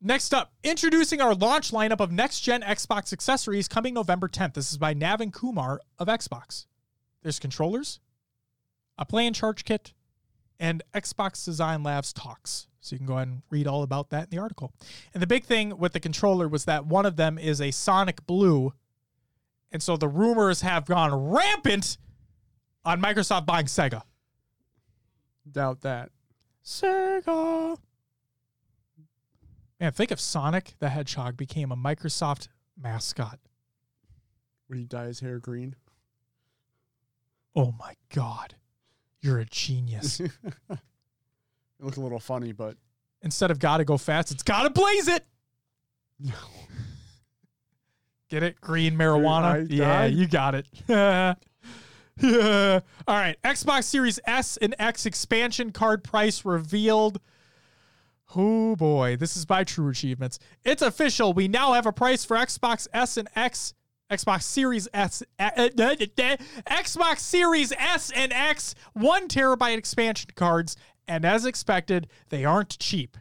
Next 0.00 0.32
up, 0.32 0.52
introducing 0.62 1.20
our 1.20 1.34
launch 1.34 1.72
lineup 1.72 2.00
of 2.00 2.12
next 2.12 2.40
gen 2.40 2.62
Xbox 2.62 3.12
accessories 3.12 3.66
coming 3.66 3.94
November 3.94 4.28
10th. 4.28 4.54
This 4.54 4.70
is 4.70 4.78
by 4.78 4.94
Navin 4.94 5.32
Kumar 5.32 5.80
of 5.98 6.06
Xbox. 6.06 6.66
There's 7.22 7.40
controllers, 7.40 7.98
a 8.96 9.04
play 9.04 9.26
and 9.26 9.34
charge 9.34 9.64
kit, 9.64 9.92
and 10.58 10.82
Xbox 10.94 11.44
Design 11.44 11.82
Labs 11.82 12.12
talks. 12.12 12.66
So 12.80 12.94
you 12.94 12.98
can 12.98 13.06
go 13.06 13.14
ahead 13.14 13.28
and 13.28 13.42
read 13.50 13.66
all 13.66 13.82
about 13.82 14.10
that 14.10 14.24
in 14.24 14.30
the 14.30 14.38
article. 14.38 14.72
And 15.12 15.22
the 15.22 15.26
big 15.26 15.44
thing 15.44 15.78
with 15.78 15.92
the 15.92 16.00
controller 16.00 16.48
was 16.48 16.64
that 16.64 16.86
one 16.86 17.06
of 17.06 17.16
them 17.16 17.38
is 17.38 17.60
a 17.60 17.70
Sonic 17.70 18.26
Blue. 18.26 18.72
And 19.70 19.82
so 19.82 19.96
the 19.96 20.08
rumors 20.08 20.62
have 20.62 20.86
gone 20.86 21.12
rampant 21.14 21.98
on 22.84 23.02
Microsoft 23.02 23.46
buying 23.46 23.66
Sega. 23.66 24.02
Doubt 25.50 25.82
that. 25.82 26.10
Sega. 26.64 27.76
Man, 29.80 29.92
think 29.92 30.10
if 30.10 30.20
Sonic 30.20 30.74
the 30.78 30.88
Hedgehog 30.88 31.36
became 31.36 31.70
a 31.70 31.76
Microsoft 31.76 32.48
mascot. 32.76 33.38
Would 34.68 34.78
he 34.78 34.84
dye 34.84 35.06
his 35.06 35.20
hair 35.20 35.38
green? 35.38 35.76
Oh 37.54 37.72
my 37.78 37.94
God. 38.14 38.54
You're 39.20 39.38
a 39.40 39.44
genius. 39.46 40.20
it 40.20 40.30
looked 41.80 41.96
a 41.96 42.00
little 42.00 42.20
funny, 42.20 42.52
but 42.52 42.76
Instead 43.22 43.50
of 43.50 43.58
gotta 43.58 43.84
go 43.84 43.98
fast, 43.98 44.30
it's 44.30 44.44
gotta 44.44 44.70
blaze 44.70 45.08
it. 45.08 45.24
no. 46.20 46.32
Get 48.30 48.42
it? 48.42 48.60
Green 48.60 48.94
marijuana? 48.96 49.42
I- 49.42 49.66
yeah, 49.68 50.00
I- 50.00 50.06
you 50.06 50.26
got 50.28 50.54
it. 50.54 50.66
yeah. 50.88 51.34
All 52.22 53.14
right. 53.16 53.36
Xbox 53.42 53.84
Series 53.84 54.20
S 54.26 54.56
and 54.58 54.74
X 54.78 55.06
expansion 55.06 55.72
card 55.72 56.04
price 56.04 56.44
revealed. 56.44 57.20
Oh 58.36 58.76
boy, 58.76 59.16
this 59.16 59.36
is 59.36 59.46
by 59.46 59.64
True 59.64 59.88
Achievements. 59.88 60.38
It's 60.64 60.82
official. 60.82 61.32
We 61.32 61.48
now 61.48 61.72
have 61.72 61.86
a 61.86 61.92
price 61.92 62.24
for 62.24 62.36
Xbox 62.36 62.86
S 62.92 63.16
and 63.16 63.28
X, 63.34 63.72
Xbox 64.10 64.42
Series 64.42 64.88
S, 64.94 65.22
uh, 65.38 65.50
uh, 65.56 65.68
uh, 65.78 65.96
Xbox 66.70 67.18
Series 67.18 67.72
S 67.72 68.10
and 68.14 68.32
X, 68.32 68.74
one 68.94 69.28
terabyte 69.28 69.76
expansion 69.76 70.30
cards, 70.34 70.76
and 71.06 71.24
as 71.24 71.44
expected, 71.44 72.08
they 72.30 72.44
aren't 72.44 72.78
cheap. 72.78 73.16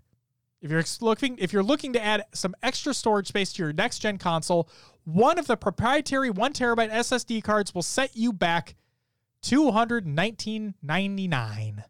If 0.61 0.71
you're 0.71 0.83
looking, 1.01 1.37
if 1.39 1.53
you're 1.53 1.63
looking 1.63 1.93
to 1.93 2.03
add 2.03 2.23
some 2.33 2.55
extra 2.63 2.93
storage 2.93 3.27
space 3.27 3.53
to 3.53 3.63
your 3.63 3.73
next 3.73 3.99
gen 3.99 4.17
console, 4.17 4.69
one 5.03 5.37
of 5.37 5.47
the 5.47 5.57
proprietary 5.57 6.29
one 6.29 6.53
terabyte 6.53 6.91
SSD 6.91 7.43
cards 7.43 7.75
will 7.75 7.83
set 7.83 8.15
you 8.15 8.33
back 8.33 8.75
two 9.41 9.71
hundred 9.71 10.07
nineteen 10.07 10.73
ninety 10.81 11.27
nine. 11.27 11.83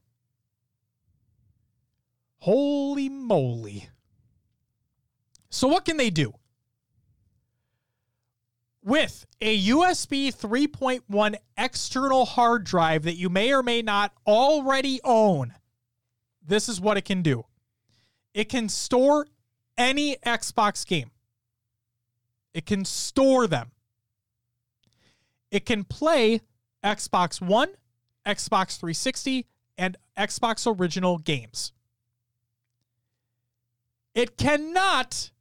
Holy 2.40 3.10
moly! 3.10 3.90
So 5.49 5.68
what 5.68 5.86
can 5.86 5.98
they 5.98 6.10
do? 6.10 6.34
With 8.88 9.26
a 9.41 9.68
USB 9.68 10.34
3.1 10.34 11.35
external 11.57 12.23
hard 12.23 12.64
drive 12.64 13.03
that 13.03 13.18
you 13.18 13.27
may 13.27 13.51
or 13.51 13.61
may 13.61 13.81
not 13.81 14.14
already 14.26 15.01
own, 15.03 15.53
this 16.41 16.69
is 16.69 16.80
what 16.80 16.95
it 16.95 17.03
can 17.03 17.22
do 17.22 17.43
it 18.34 18.47
can 18.47 18.69
store 18.69 19.27
any 19.77 20.15
Xbox 20.26 20.88
game. 20.88 21.11
It 22.53 22.65
can 22.65 22.85
store 22.85 23.45
them. 23.45 23.72
It 25.51 25.65
can 25.65 25.84
play 25.84 26.39
Xbox 26.81 27.41
One, 27.41 27.72
Xbox 28.26 28.80
360, 28.80 29.47
and 29.77 29.97
Xbox 30.18 30.65
original 30.65 31.18
games. 31.18 31.73
It 34.15 34.38
cannot 34.38 35.31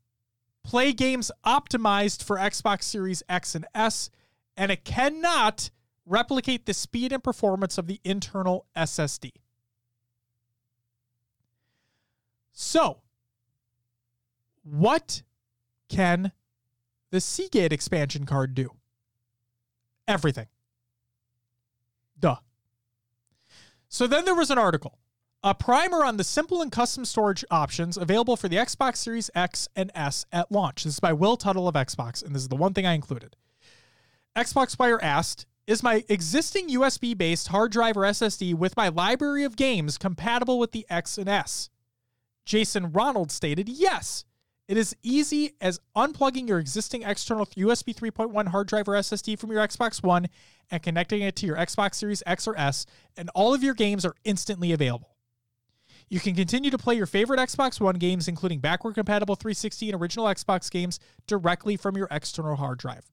play 0.66 0.92
games 0.92 1.30
optimized 1.46 2.24
for 2.24 2.36
Xbox 2.36 2.82
Series 2.82 3.22
X 3.28 3.54
and 3.54 3.64
S, 3.74 4.10
and 4.56 4.72
it 4.72 4.84
cannot 4.84 5.70
replicate 6.04 6.66
the 6.66 6.74
speed 6.74 7.12
and 7.12 7.22
performance 7.22 7.78
of 7.78 7.86
the 7.86 8.00
internal 8.04 8.66
SSD. 8.76 9.30
So, 12.52 12.98
what 14.64 15.22
can 15.88 16.32
the 17.10 17.20
Seagate 17.20 17.72
expansion 17.72 18.26
card 18.26 18.54
do? 18.54 18.72
Everything. 20.08 20.46
Duh. 22.18 22.36
So 23.88 24.06
then 24.06 24.24
there 24.24 24.34
was 24.34 24.50
an 24.50 24.58
article 24.58 24.98
A 25.42 25.54
primer 25.54 26.04
on 26.04 26.16
the 26.16 26.24
simple 26.24 26.60
and 26.60 26.72
custom 26.72 27.04
storage 27.04 27.44
options 27.50 27.96
available 27.96 28.36
for 28.36 28.48
the 28.48 28.56
Xbox 28.56 28.96
Series 28.96 29.30
X 29.34 29.68
and 29.76 29.92
S 29.94 30.26
at 30.32 30.50
launch. 30.50 30.84
This 30.84 30.94
is 30.94 31.00
by 31.00 31.12
Will 31.12 31.36
Tuttle 31.36 31.68
of 31.68 31.74
Xbox, 31.74 32.24
and 32.24 32.34
this 32.34 32.42
is 32.42 32.48
the 32.48 32.56
one 32.56 32.74
thing 32.74 32.86
I 32.86 32.94
included. 32.94 33.36
Xbox 34.34 34.78
Wire 34.78 35.00
asked, 35.02 35.46
Is 35.66 35.82
my 35.82 36.04
existing 36.08 36.70
USB 36.70 37.16
based 37.16 37.48
hard 37.48 37.70
drive 37.70 37.96
or 37.96 38.02
SSD 38.02 38.54
with 38.54 38.76
my 38.76 38.88
library 38.88 39.44
of 39.44 39.56
games 39.56 39.98
compatible 39.98 40.58
with 40.58 40.72
the 40.72 40.86
X 40.90 41.16
and 41.16 41.28
S? 41.28 41.70
Jason 42.44 42.90
Ronald 42.90 43.30
stated, 43.30 43.68
Yes. 43.68 44.24
It 44.66 44.76
is 44.76 44.96
easy 45.04 45.52
as 45.60 45.78
unplugging 45.94 46.48
your 46.48 46.58
existing 46.58 47.04
external 47.04 47.46
USB 47.46 47.94
3.1 47.94 48.48
hard 48.48 48.66
drive 48.66 48.88
or 48.88 48.94
SSD 48.94 49.38
from 49.38 49.52
your 49.52 49.64
Xbox 49.64 50.02
One 50.02 50.26
and 50.72 50.82
connecting 50.82 51.22
it 51.22 51.36
to 51.36 51.46
your 51.46 51.56
Xbox 51.56 51.94
Series 51.94 52.20
X 52.26 52.48
or 52.48 52.58
S, 52.58 52.84
and 53.16 53.30
all 53.32 53.54
of 53.54 53.62
your 53.62 53.74
games 53.74 54.04
are 54.04 54.16
instantly 54.24 54.72
available. 54.72 55.15
You 56.08 56.20
can 56.20 56.34
continue 56.34 56.70
to 56.70 56.78
play 56.78 56.94
your 56.94 57.06
favorite 57.06 57.40
Xbox 57.40 57.80
One 57.80 57.96
games, 57.96 58.28
including 58.28 58.60
backward 58.60 58.94
compatible 58.94 59.34
360 59.34 59.90
and 59.90 60.00
original 60.00 60.26
Xbox 60.26 60.70
games, 60.70 61.00
directly 61.26 61.76
from 61.76 61.96
your 61.96 62.06
external 62.10 62.56
hard 62.56 62.78
drive. 62.78 63.10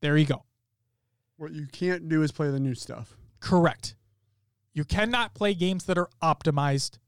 There 0.00 0.16
you 0.16 0.26
go. 0.26 0.44
What 1.36 1.52
you 1.52 1.66
can't 1.66 2.08
do 2.08 2.22
is 2.22 2.30
play 2.30 2.50
the 2.50 2.60
new 2.60 2.74
stuff. 2.74 3.16
Correct. 3.40 3.96
You 4.72 4.84
cannot 4.84 5.34
play 5.34 5.54
games 5.54 5.84
that 5.84 5.98
are 5.98 6.08
optimized 6.22 6.98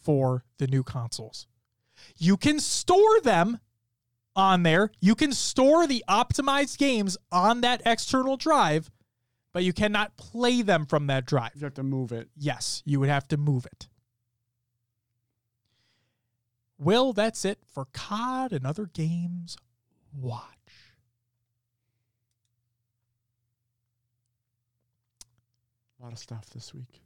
for 0.00 0.44
the 0.58 0.66
new 0.66 0.82
consoles. 0.82 1.46
You 2.16 2.36
can 2.36 2.58
store 2.58 3.20
them 3.20 3.60
on 4.34 4.62
there. 4.62 4.90
You 5.00 5.14
can 5.14 5.32
store 5.32 5.86
the 5.86 6.04
optimized 6.08 6.78
games 6.78 7.16
on 7.30 7.60
that 7.60 7.82
external 7.84 8.36
drive, 8.36 8.90
but 9.52 9.64
you 9.64 9.72
cannot 9.72 10.16
play 10.16 10.62
them 10.62 10.86
from 10.86 11.06
that 11.08 11.26
drive. 11.26 11.52
You 11.54 11.64
have 11.64 11.74
to 11.74 11.82
move 11.82 12.12
it. 12.12 12.28
Yes, 12.36 12.82
you 12.84 13.00
would 13.00 13.08
have 13.08 13.26
to 13.28 13.36
move 13.36 13.66
it. 13.66 13.88
Will, 16.78 17.12
that's 17.12 17.44
it 17.44 17.58
for 17.66 17.86
COD 17.92 18.52
and 18.52 18.66
other 18.66 18.86
games. 18.86 19.56
Watch. 20.14 20.44
A 25.98 26.02
lot 26.02 26.12
of 26.12 26.18
stuff 26.18 26.48
this 26.50 26.72
week. 26.72 27.02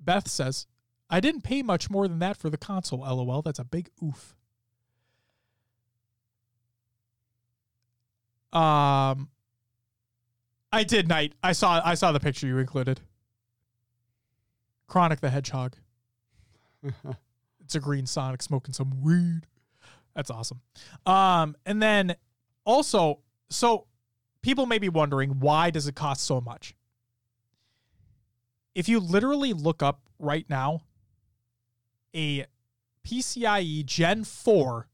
Beth 0.00 0.28
says, 0.28 0.66
I 1.08 1.20
didn't 1.20 1.42
pay 1.42 1.62
much 1.62 1.88
more 1.88 2.08
than 2.08 2.18
that 2.18 2.36
for 2.36 2.50
the 2.50 2.56
console, 2.56 3.00
lol. 3.00 3.42
That's 3.42 3.60
a 3.60 3.64
big 3.64 3.90
oof. 4.02 4.34
Um 8.52 9.28
I 10.76 10.84
did 10.84 11.08
Knight. 11.08 11.32
I 11.42 11.52
saw 11.52 11.80
I 11.82 11.94
saw 11.94 12.12
the 12.12 12.20
picture 12.20 12.46
you 12.46 12.58
included. 12.58 13.00
Chronic 14.86 15.20
the 15.20 15.30
Hedgehog. 15.30 15.76
It's 17.66 17.74
a 17.74 17.80
green 17.80 18.06
Sonic 18.06 18.42
smoking 18.42 18.72
some 18.72 19.02
weed. 19.02 19.40
That's 20.14 20.30
awesome. 20.30 20.60
Um, 21.04 21.56
and 21.66 21.82
then 21.82 22.14
also, 22.64 23.22
so 23.50 23.88
people 24.40 24.66
may 24.66 24.78
be 24.78 24.88
wondering 24.88 25.40
why 25.40 25.70
does 25.70 25.88
it 25.88 25.96
cost 25.96 26.24
so 26.24 26.40
much? 26.40 26.76
If 28.76 28.88
you 28.88 29.00
literally 29.00 29.52
look 29.52 29.82
up 29.82 30.00
right 30.20 30.46
now 30.48 30.82
a 32.14 32.46
PCIe 33.04 33.84
Gen 33.84 34.22
4 34.22 34.86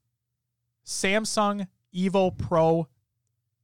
Samsung 0.86 1.66
Evo 1.94 2.38
Pro 2.38 2.88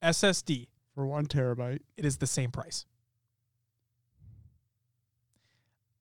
SSD, 0.03 0.67
For 0.99 1.07
one 1.07 1.27
terabyte. 1.27 1.83
it 1.97 2.05
is 2.05 2.17
the 2.17 2.27
same 2.27 2.51
price. 2.51 2.85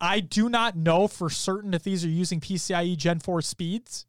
I 0.02 0.22
do 0.22 0.50
not 0.50 0.76
know 0.76 1.08
for 1.08 1.30
certain 1.30 1.76
if 1.76 1.84
these 1.84 2.04
are 2.04 2.10
using 2.10 2.40
PCIe 2.40 2.98
Gen 2.98 3.20
4 3.20 3.44
speeds. 3.44 4.08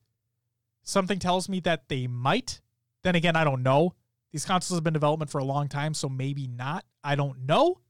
Something 0.83 1.19
tells 1.19 1.47
me 1.47 1.61
that 1.61 1.91
they 1.91 2.07
might. 2.07 2.63
Then 3.03 3.17
again, 3.17 3.37
I 3.37 3.45
don't 3.45 3.63
know. 3.63 3.97
These 4.33 4.47
consoles 4.47 4.79
have 4.79 4.83
been 4.83 4.93
in 4.93 4.95
development 4.95 5.31
for 5.31 5.37
a 5.37 5.45
long 5.45 5.69
time, 5.69 5.93
so 5.93 6.09
maybe 6.09 6.47
not. 6.47 6.87
I 7.05 7.17
don't 7.17 7.45
know. 7.45 7.81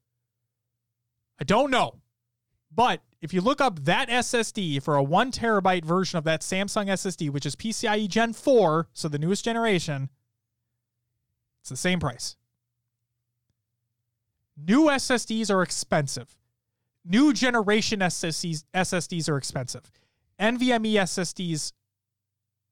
I 1.40 1.44
don't 1.44 1.70
know. 1.70 2.00
But 2.74 3.02
if 3.20 3.32
you 3.32 3.40
look 3.40 3.60
up 3.60 3.84
that 3.84 4.08
SSD 4.08 4.82
for 4.82 4.96
a 4.96 5.04
one 5.04 5.30
terabyte 5.30 5.84
version 5.84 6.18
of 6.18 6.24
that 6.24 6.40
Samsung 6.40 6.88
SSD, 6.88 7.30
which 7.30 7.46
is 7.46 7.54
PCIe 7.54 8.08
Gen 8.08 8.32
4, 8.32 8.88
so 8.92 9.06
the 9.06 9.20
newest 9.20 9.44
generation, 9.44 10.10
it's 11.60 11.70
the 11.70 11.76
same 11.76 12.00
price. 12.00 12.34
New 14.66 14.86
SSDs 14.86 15.50
are 15.50 15.62
expensive. 15.62 16.36
New 17.04 17.32
generation 17.32 18.00
SSDs, 18.00 18.64
SSDs 18.74 19.28
are 19.28 19.36
expensive. 19.36 19.90
NVMe 20.40 20.94
SSDs 20.94 21.72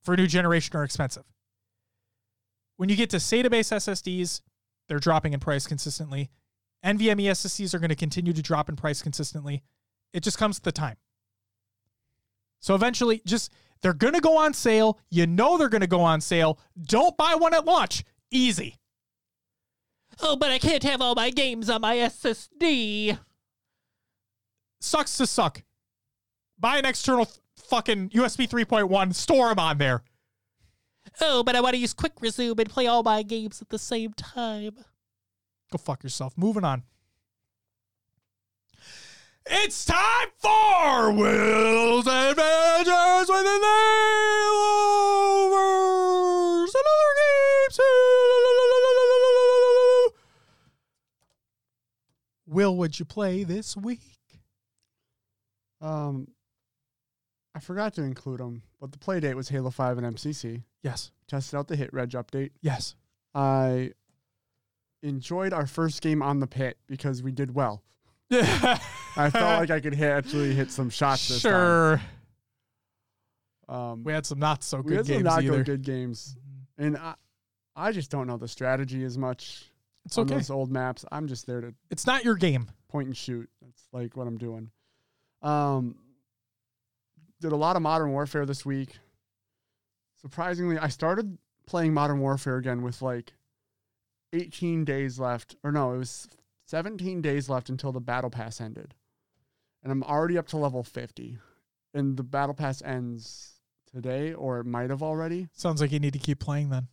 for 0.03 0.17
new 0.17 0.27
generation 0.27 0.77
are 0.77 0.85
expensive. 0.85 1.25
When 2.77 2.89
you 2.89 2.97
get 2.97 3.11
to 3.11 3.17
SATA 3.17 3.51
based 3.51 3.73
SSDs, 3.73 4.41
they're 4.89 4.99
dropping 4.99 5.33
in 5.33 5.41
price 5.41 5.67
consistently. 5.67 6.31
NVMe 6.85 7.25
SSDs 7.31 7.75
are 7.75 7.79
going 7.79 7.89
to 7.89 7.97
continue 7.97 8.33
to 8.33 8.43
drop 8.43 8.69
in 8.69 8.77
price 8.77 9.03
consistently. 9.03 9.63
It 10.13 10.23
just 10.23 10.39
comes 10.39 10.59
with 10.59 10.65
the 10.65 10.73
time. 10.73 10.97
So 12.61 12.75
eventually, 12.75 13.23
just 13.25 13.53
they're 13.83 13.93
going 13.93 14.15
to 14.15 14.21
go 14.21 14.37
on 14.37 14.55
sale. 14.55 14.99
You 15.11 15.27
know 15.27 15.59
they're 15.59 15.69
going 15.69 15.81
to 15.81 15.87
go 15.87 16.01
on 16.01 16.21
sale. 16.21 16.59
Don't 16.81 17.17
buy 17.17 17.35
one 17.35 17.55
at 17.55 17.65
launch. 17.65 18.05
Easy. 18.31 18.77
Oh, 20.23 20.37
but 20.37 20.51
I 20.51 20.59
can't 20.59 20.83
have 20.83 21.01
all 21.03 21.15
my 21.15 21.31
games 21.31 21.69
on 21.69 21.81
my 21.83 21.97
SSD. 21.97 23.19
Sucks 24.81 25.17
to 25.19 25.27
suck. 25.27 25.63
Buy 26.59 26.79
an 26.79 26.87
external 26.87 27.27
th- 27.27 27.39
fucking 27.57 28.11
USB 28.11 28.49
3.1, 28.49 29.15
store 29.15 29.49
them 29.51 29.59
on 29.59 29.79
there. 29.79 30.03
Oh, 31.21 31.43
but 31.43 31.55
I 31.57 31.61
want 31.61 31.75
to 31.75 31.81
use 31.81 31.93
Quick 31.95 32.13
Resume 32.21 32.59
and 32.59 32.71
play 32.71 32.87
all 32.87 33.03
my 33.03 33.23
games 33.23 33.61
at 33.63 33.69
the 33.69 33.79
same 33.79 34.13
time. 34.15 34.77
Go 35.71 35.79
fuck 35.79 36.03
yourself. 36.03 36.35
Moving 36.37 36.65
on. 36.65 36.83
It's 39.49 39.85
time 39.85 40.29
for 40.39 41.13
Will's 41.13 42.07
Adventures 42.07 43.29
with 43.29 43.45
the 43.45 43.59
Will, 52.57 52.75
would 52.75 52.99
you 52.99 53.05
play 53.05 53.45
this 53.45 53.77
week? 53.77 54.01
Um, 55.83 56.29
I 57.55 57.61
forgot 57.61 57.93
to 57.97 58.03
include 58.03 58.41
them, 58.41 58.63
but 58.81 58.93
the 58.93 58.99
play 58.99 59.21
date 59.21 59.35
was 59.35 59.51
Halo 59.51 59.69
5 59.69 59.99
and 59.99 60.17
MCC. 60.17 60.63
Yes. 60.83 61.13
Tested 61.29 61.59
out 61.59 61.69
the 61.69 61.77
hit 61.77 61.93
reg 61.93 62.13
update. 62.13 62.53
Yes. 62.63 62.95
I 63.35 63.91
enjoyed 65.03 65.53
our 65.53 65.67
first 65.67 66.01
game 66.01 66.23
on 66.23 66.41
the 66.41 66.47
pit 66.47 66.79
because 66.87 67.23
we 67.23 67.31
did 67.31 67.55
well. 67.55 67.83
Yeah. 68.31 68.79
I 69.19 69.29
felt 69.29 69.61
like 69.61 69.71
I 69.71 69.81
could 69.81 69.95
hit, 69.95 70.11
actually 70.11 70.55
hit 70.55 70.71
some 70.71 70.89
shots 70.89 71.29
this 71.29 71.43
sure. 71.43 72.01
time. 73.69 73.77
Um, 73.77 74.03
We 74.03 74.15
had 74.15 74.25
some 74.25 74.39
not 74.39 74.65
so 74.65 74.79
we 74.81 74.93
good 74.93 74.97
had 74.97 75.07
some 75.07 75.15
games 75.17 75.25
not 75.25 75.43
either. 75.45 75.63
good 75.63 75.83
games, 75.83 76.39
and 76.79 76.97
I, 76.97 77.17
I 77.77 77.93
just 77.93 78.11
don't 78.11 78.27
know 78.27 78.39
the 78.39 78.49
strategy 78.49 79.05
as 79.05 79.19
much 79.19 79.71
It's 80.07 80.17
okay. 80.19 80.35
those 80.37 80.51
old 80.51 80.71
maps. 80.73 81.05
I'm 81.13 81.29
just 81.29 81.47
there 81.47 81.61
to 81.61 81.75
It's 81.91 82.07
not 82.07 82.25
your 82.25 82.35
game. 82.37 82.69
point 82.89 83.09
and 83.09 83.17
shoot. 83.17 83.49
That's 83.61 83.83
like 83.93 84.17
what 84.17 84.27
I'm 84.27 84.39
doing. 84.39 84.71
Um, 85.43 85.97
did 87.41 87.53
a 87.53 87.57
lot 87.57 87.77
of 87.77 87.83
Modern 87.83 88.11
Warfare 88.13 88.47
this 88.47 88.65
week. 88.65 88.99
Surprisingly, 90.21 90.79
I 90.79 90.89
started 90.89 91.37
playing 91.67 91.93
Modern 91.95 92.21
Warfare 92.21 92.57
again 92.57 92.83
with 92.83 93.03
like 93.03 93.35
18 94.33 94.85
days 94.85 95.19
left, 95.19 95.57
or 95.63 95.71
no, 95.73 95.93
it 95.93 95.99
was 95.99 96.29
17 96.67 97.21
days 97.21 97.49
left 97.49 97.69
until 97.69 97.93
the 97.93 98.01
Battle 98.01 98.31
Pass 98.31 98.61
ended, 98.61 98.95
and 99.83 99.93
I'm 99.93 100.03
already 100.03 100.39
up 100.39 100.49
to 100.49 100.57
level 100.57 100.83
50, 100.83 101.39
and 101.95 102.17
the 102.17 102.23
Battle 102.25 102.55
Pass 102.55 102.83
ends 102.83 103.61
today, 103.93 104.33
or 104.35 104.59
it 104.59 104.67
might 104.67 104.91
have 104.91 105.03
already. 105.03 105.49
Sounds 105.53 105.81
like 105.81 105.93
you 105.93 106.01
need 106.01 106.13
to 106.15 106.19
keep 106.19 106.39
playing 106.41 106.71
then. 106.71 106.89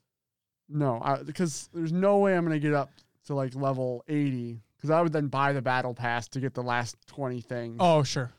No, 0.73 1.21
because 1.25 1.69
there's 1.73 1.93
no 1.93 2.17
way 2.17 2.35
I'm 2.35 2.43
gonna 2.43 2.59
get 2.59 2.73
up 2.73 2.89
to 3.27 3.35
like 3.35 3.53
level 3.55 4.03
80 4.07 4.59
because 4.75 4.89
I 4.89 5.01
would 5.01 5.13
then 5.13 5.27
buy 5.27 5.53
the 5.53 5.61
battle 5.61 5.93
pass 5.93 6.27
to 6.29 6.39
get 6.39 6.53
the 6.53 6.63
last 6.63 6.97
20 7.07 7.41
things. 7.41 7.77
Oh, 7.79 8.03
sure. 8.03 8.31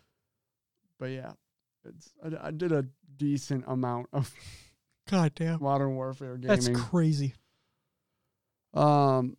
but 0.98 1.06
yeah, 1.06 1.32
it's 1.84 2.12
I, 2.22 2.48
I 2.48 2.50
did 2.50 2.72
a 2.72 2.84
decent 3.16 3.64
amount 3.68 4.08
of 4.12 4.32
goddamn. 5.10 5.62
Modern 5.62 5.94
Warfare 5.94 6.36
gaming. 6.36 6.48
That's 6.48 6.68
crazy. 6.68 7.34
um, 8.74 9.36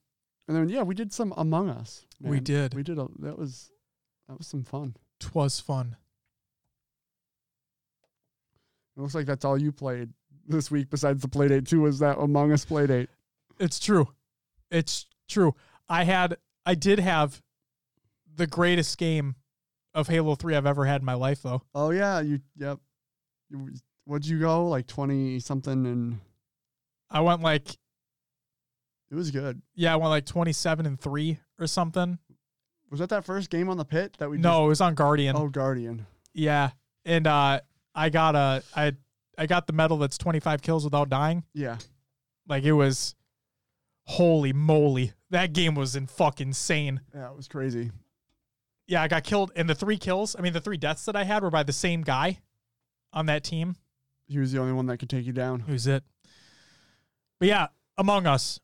and 0.47 0.55
then 0.55 0.69
yeah, 0.69 0.84
we 0.84 0.95
did 0.95 1.11
some 1.11 1.34
Among 1.35 1.69
Us. 1.69 2.05
We 2.22 2.39
did. 2.39 2.73
We 2.73 2.84
did 2.84 2.97
a 2.97 3.07
that 3.19 3.38
was 3.38 3.72
that 4.30 4.38
was 4.38 4.47
some 4.47 4.63
fun. 4.63 4.95
Twas 5.19 5.59
fun. 5.59 5.97
It 8.95 9.01
looks 9.01 9.13
like 9.15 9.26
that's 9.26 9.43
all 9.43 9.61
you 9.61 9.72
played 9.73 10.13
this 10.47 10.69
week 10.72 10.89
besides 10.89 11.22
the 11.22 11.27
Playdate 11.27 11.67
two 11.67 11.81
was 11.81 11.99
that 11.99 12.17
Among 12.17 12.51
Us 12.51 12.65
Playdate. 12.65 13.07
It's 13.59 13.80
true. 13.80 14.07
It's 14.72 15.05
true. 15.30 15.55
I 15.88 16.03
had 16.03 16.38
I 16.65 16.76
did 16.76 16.99
have 16.99 17.41
the 18.35 18.47
greatest 18.47 18.97
game 18.97 19.35
of 19.93 20.07
Halo 20.07 20.35
3 20.35 20.55
I've 20.55 20.65
ever 20.65 20.84
had 20.85 21.01
in 21.01 21.05
my 21.05 21.13
life, 21.13 21.41
though. 21.41 21.61
Oh 21.73 21.91
yeah, 21.91 22.19
you 22.19 22.39
yep. 22.57 22.80
What'd 24.05 24.27
you 24.27 24.39
go 24.39 24.67
like 24.67 24.88
twenty 24.88 25.39
something 25.39 25.85
and 25.85 26.19
I 27.09 27.22
went 27.22 27.41
like, 27.41 27.69
it 29.09 29.15
was 29.15 29.31
good. 29.31 29.61
yeah, 29.76 29.93
I 29.93 29.95
went 29.95 30.09
like 30.09 30.26
27 30.26 30.85
and 30.85 30.99
3 30.99 31.39
or 31.59 31.67
something. 31.67 32.17
Was 32.89 32.99
that 32.99 33.09
that 33.09 33.26
first 33.26 33.49
game 33.49 33.69
on 33.69 33.77
the 33.77 33.85
pit 33.85 34.15
that 34.19 34.30
we? 34.30 34.38
No, 34.38 34.65
it 34.65 34.69
was 34.69 34.81
on 34.81 34.95
Guardian. 34.95 35.35
Oh, 35.38 35.47
Guardian. 35.47 36.05
Yeah. 36.34 36.72
And 37.05 37.27
uh, 37.27 37.61
I 37.93 38.09
got 38.09 38.35
a, 38.35 38.63
I, 38.76 38.93
I 39.38 39.45
got 39.45 39.68
the 39.68 39.74
medal 39.74 39.98
that's 39.98 40.18
25 40.18 40.62
kills 40.62 40.84
without 40.84 41.10
dying. 41.10 41.44
Yeah. 41.53 41.78
Like 42.48 42.64
it 42.64 42.74
was, 42.74 43.16
holy 44.03 44.53
moly. 44.53 45.14
That 45.32 45.53
game 45.53 45.76
was 45.76 45.95
in 45.95 46.07
fucking 46.07 46.48
insane. 46.49 47.02
Yeah, 47.14 47.30
it 47.32 47.36
was 47.36 47.48
crazy. 47.48 47.91
Yeah, 48.88 49.02
I 49.02 49.07
got 49.07 49.24
killed. 49.24 49.52
And 49.56 49.68
the 49.68 49.76
three 49.76 49.98
kills, 49.98 50.36
I 50.38 50.41
mean, 50.41 50.53
the 50.53 50.62
three 50.62 50.78
deaths 50.78 51.06
that 51.06 51.16
I 51.16 51.24
had 51.24 51.44
were 51.44 51.49
by 51.49 51.64
the 51.64 51.74
same 51.74 52.02
guy 52.02 52.40
on 53.12 53.26
that 53.26 53.44
team. 53.44 53.76
He 54.28 54.40
was 54.40 54.52
the 54.52 54.60
only 54.60 54.74
one 54.74 54.86
that 54.88 54.98
could 54.98 55.10
take 55.10 55.26
you 55.26 55.34
down. 55.34 55.62
Who's 55.62 55.88
it? 55.88 56.03
But 57.40 57.48
yeah, 57.48 57.68
Among 57.98 58.28
Us. 58.28 58.60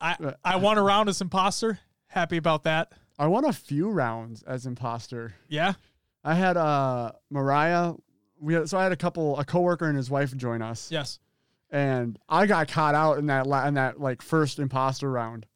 I 0.00 0.16
Uh, 0.20 0.32
I 0.44 0.56
won 0.56 0.78
a 0.78 0.82
round 0.82 1.08
as 1.08 1.20
imposter. 1.20 1.78
Happy 2.08 2.36
about 2.36 2.64
that. 2.64 2.92
I 3.18 3.26
won 3.26 3.44
a 3.44 3.52
few 3.52 3.88
rounds 3.88 4.42
as 4.42 4.66
imposter. 4.66 5.34
Yeah. 5.48 5.74
I 6.24 6.34
had 6.34 6.56
uh 6.56 7.12
Mariah. 7.30 7.94
We 8.40 8.54
had, 8.54 8.68
so 8.68 8.76
I 8.78 8.82
had 8.82 8.92
a 8.92 8.96
couple, 8.96 9.38
a 9.38 9.44
coworker 9.44 9.86
and 9.86 9.96
his 9.96 10.10
wife 10.10 10.36
join 10.36 10.62
us, 10.62 10.90
Yes. 10.90 11.20
and 11.70 12.18
I 12.28 12.46
got 12.46 12.66
caught 12.68 12.94
out 12.96 13.18
in 13.18 13.26
that 13.26 13.46
la- 13.46 13.66
in 13.66 13.74
that 13.74 14.00
like 14.00 14.20
first 14.20 14.58
imposter 14.58 15.08
round, 15.10 15.46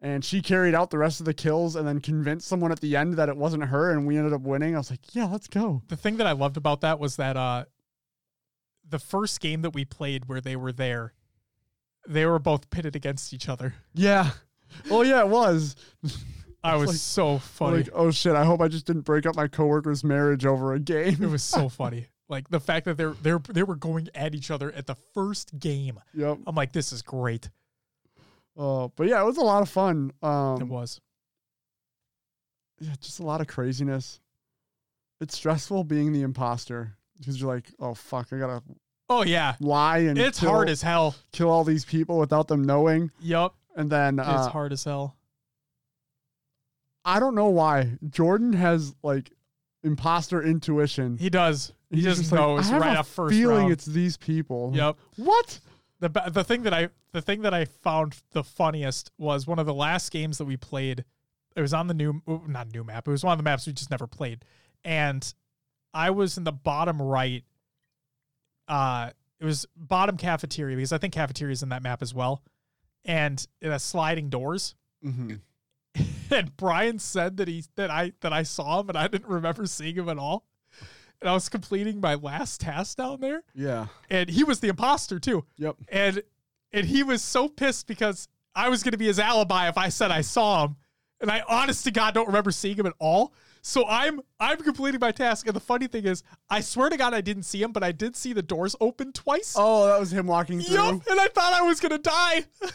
and 0.00 0.22
she 0.24 0.42
carried 0.42 0.74
out 0.74 0.90
the 0.90 0.98
rest 0.98 1.20
of 1.20 1.26
the 1.26 1.32
kills 1.32 1.74
and 1.74 1.88
then 1.88 2.00
convinced 2.00 2.46
someone 2.46 2.70
at 2.70 2.80
the 2.80 2.96
end 2.96 3.14
that 3.14 3.30
it 3.30 3.36
wasn't 3.38 3.64
her, 3.64 3.90
and 3.92 4.06
we 4.06 4.18
ended 4.18 4.34
up 4.34 4.42
winning. 4.42 4.74
I 4.74 4.78
was 4.78 4.90
like, 4.90 5.14
yeah, 5.14 5.24
let's 5.24 5.48
go. 5.48 5.82
The 5.88 5.96
thing 5.96 6.18
that 6.18 6.26
I 6.26 6.32
loved 6.32 6.58
about 6.58 6.82
that 6.82 6.98
was 6.98 7.16
that 7.16 7.36
uh 7.38 7.64
the 8.86 8.98
first 8.98 9.40
game 9.40 9.62
that 9.62 9.70
we 9.70 9.84
played 9.86 10.28
where 10.28 10.40
they 10.42 10.56
were 10.56 10.72
there, 10.72 11.14
they 12.06 12.24
were 12.26 12.38
both 12.38 12.68
pitted 12.70 12.94
against 12.96 13.32
each 13.32 13.48
other. 13.48 13.74
Yeah. 13.94 14.30
Oh 14.90 15.00
yeah, 15.02 15.20
it 15.20 15.28
was. 15.28 15.76
I 16.68 16.76
was 16.76 16.88
like- 16.88 16.96
so 16.96 17.38
funny. 17.38 17.78
Like, 17.78 17.90
oh 17.92 18.10
shit! 18.10 18.34
I 18.34 18.44
hope 18.44 18.60
I 18.60 18.68
just 18.68 18.86
didn't 18.86 19.02
break 19.02 19.26
up 19.26 19.36
my 19.36 19.48
coworker's 19.48 20.04
marriage 20.04 20.44
over 20.46 20.72
a 20.74 20.78
game. 20.80 21.22
it 21.22 21.28
was 21.30 21.42
so 21.42 21.68
funny. 21.68 22.06
Like 22.28 22.48
the 22.50 22.60
fact 22.60 22.84
that 22.86 22.96
they're 22.96 23.14
they're 23.22 23.38
they 23.48 23.62
were 23.62 23.74
going 23.76 24.08
at 24.14 24.34
each 24.34 24.50
other 24.50 24.70
at 24.72 24.86
the 24.86 24.96
first 25.14 25.58
game. 25.58 25.98
yep. 26.14 26.38
I'm 26.46 26.54
like, 26.54 26.72
this 26.72 26.92
is 26.92 27.02
great. 27.02 27.50
Uh, 28.56 28.88
but 28.96 29.06
yeah, 29.06 29.20
it 29.22 29.24
was 29.24 29.36
a 29.38 29.42
lot 29.42 29.62
of 29.62 29.68
fun. 29.68 30.12
It 30.22 30.26
Um, 30.26 30.68
was. 30.68 31.00
yeah, 32.80 32.94
just 33.00 33.20
a 33.20 33.24
lot 33.24 33.40
of 33.40 33.46
craziness. 33.46 34.20
It's 35.20 35.36
stressful 35.36 35.84
being 35.84 36.12
the 36.12 36.22
imposter 36.22 36.96
because 37.18 37.40
you're 37.40 37.52
like, 37.52 37.72
oh 37.80 37.94
fuck, 37.94 38.32
I 38.32 38.38
gotta 38.38 38.62
Oh 39.10 39.22
yeah. 39.24 39.54
lie 39.60 39.98
and 39.98 40.18
It's 40.18 40.40
kill, 40.40 40.50
hard 40.50 40.68
as 40.68 40.82
hell. 40.82 41.14
kill 41.32 41.48
all 41.50 41.64
these 41.64 41.84
people 41.84 42.18
without 42.18 42.46
them 42.46 42.62
knowing, 42.62 43.10
Yep. 43.20 43.52
and 43.74 43.90
then 43.90 44.18
It's 44.18 44.28
uh, 44.28 44.48
hard 44.50 44.72
as 44.72 44.84
hell. 44.84 45.16
I 47.08 47.20
don't 47.20 47.34
know 47.34 47.48
why 47.48 47.96
Jordan 48.10 48.52
has 48.52 48.94
like 49.02 49.32
imposter 49.82 50.42
intuition. 50.42 51.16
He 51.16 51.30
does. 51.30 51.72
He 51.88 51.96
He's 51.96 52.04
just 52.04 52.30
like, 52.32 52.38
knows 52.38 52.68
I 52.68 52.72
have 52.72 52.82
right 52.82 52.96
a 52.96 52.98
off 53.00 53.08
first 53.08 53.34
feeling 53.34 53.60
round. 53.60 53.72
it's 53.72 53.86
these 53.86 54.18
people. 54.18 54.72
Yep. 54.74 54.96
What? 55.16 55.60
The 56.00 56.10
the 56.30 56.44
thing 56.44 56.64
that 56.64 56.74
I 56.74 56.90
the 57.12 57.22
thing 57.22 57.42
that 57.42 57.54
I 57.54 57.64
found 57.64 58.20
the 58.32 58.44
funniest 58.44 59.10
was 59.16 59.46
one 59.46 59.58
of 59.58 59.64
the 59.64 59.72
last 59.72 60.10
games 60.12 60.36
that 60.38 60.44
we 60.44 60.58
played. 60.58 61.04
It 61.56 61.62
was 61.62 61.72
on 61.72 61.86
the 61.86 61.94
new 61.94 62.22
not 62.46 62.72
new 62.72 62.84
map. 62.84 63.08
It 63.08 63.10
was 63.10 63.24
one 63.24 63.32
of 63.32 63.38
the 63.38 63.42
maps 63.42 63.66
we 63.66 63.72
just 63.72 63.90
never 63.90 64.06
played, 64.06 64.44
and 64.84 65.32
I 65.94 66.10
was 66.10 66.36
in 66.36 66.44
the 66.44 66.52
bottom 66.52 67.00
right. 67.00 67.42
Uh, 68.68 69.10
it 69.40 69.46
was 69.46 69.66
bottom 69.74 70.18
cafeteria 70.18 70.76
because 70.76 70.92
I 70.92 70.98
think 70.98 71.14
cafeteria 71.14 71.52
is 71.52 71.62
in 71.62 71.70
that 71.70 71.82
map 71.82 72.02
as 72.02 72.12
well, 72.12 72.42
and 73.04 73.44
it 73.62 73.70
has 73.70 73.82
sliding 73.82 74.28
doors. 74.28 74.74
Mm-hmm. 75.04 75.36
and 76.30 76.56
Brian 76.56 76.98
said 76.98 77.36
that 77.38 77.48
he 77.48 77.64
that 77.76 77.90
I 77.90 78.12
that 78.20 78.32
I 78.32 78.42
saw 78.42 78.80
him 78.80 78.88
and 78.88 78.98
I 78.98 79.08
didn't 79.08 79.28
remember 79.28 79.66
seeing 79.66 79.94
him 79.96 80.08
at 80.08 80.18
all. 80.18 80.44
And 81.20 81.28
I 81.28 81.32
was 81.34 81.48
completing 81.48 82.00
my 82.00 82.14
last 82.14 82.60
task 82.60 82.96
down 82.98 83.20
there, 83.20 83.42
Yeah. 83.52 83.86
and 84.08 84.28
he 84.30 84.44
was 84.44 84.60
the 84.60 84.68
imposter 84.68 85.18
too. 85.18 85.44
Yep. 85.56 85.76
And 85.88 86.22
and 86.72 86.86
he 86.86 87.02
was 87.02 87.22
so 87.22 87.48
pissed 87.48 87.86
because 87.88 88.28
I 88.54 88.68
was 88.68 88.82
going 88.84 88.92
to 88.92 88.98
be 88.98 89.06
his 89.06 89.18
alibi 89.18 89.68
if 89.68 89.76
I 89.76 89.88
said 89.88 90.10
I 90.12 90.20
saw 90.20 90.64
him, 90.66 90.76
and 91.20 91.30
I 91.30 91.42
honest 91.48 91.82
to 91.84 91.90
God 91.90 92.14
don't 92.14 92.26
remember 92.28 92.50
seeing 92.52 92.76
him 92.76 92.86
at 92.86 92.92
all. 93.00 93.32
So 93.62 93.84
I'm 93.88 94.20
I'm 94.38 94.58
completing 94.58 95.00
my 95.00 95.10
task, 95.10 95.46
and 95.48 95.56
the 95.56 95.60
funny 95.60 95.88
thing 95.88 96.04
is, 96.04 96.22
I 96.48 96.60
swear 96.60 96.88
to 96.88 96.96
God 96.96 97.12
I 97.14 97.20
didn't 97.20 97.42
see 97.42 97.60
him, 97.60 97.72
but 97.72 97.82
I 97.82 97.90
did 97.90 98.14
see 98.14 98.32
the 98.32 98.42
doors 98.42 98.76
open 98.80 99.12
twice. 99.12 99.54
Oh, 99.58 99.86
that 99.86 99.98
was 99.98 100.12
him 100.12 100.28
walking 100.28 100.60
through. 100.60 100.76
Yup, 100.76 101.02
and 101.10 101.20
I 101.20 101.26
thought 101.28 101.52
I 101.52 101.62
was 101.62 101.80
gonna 101.80 101.98
die. 101.98 102.44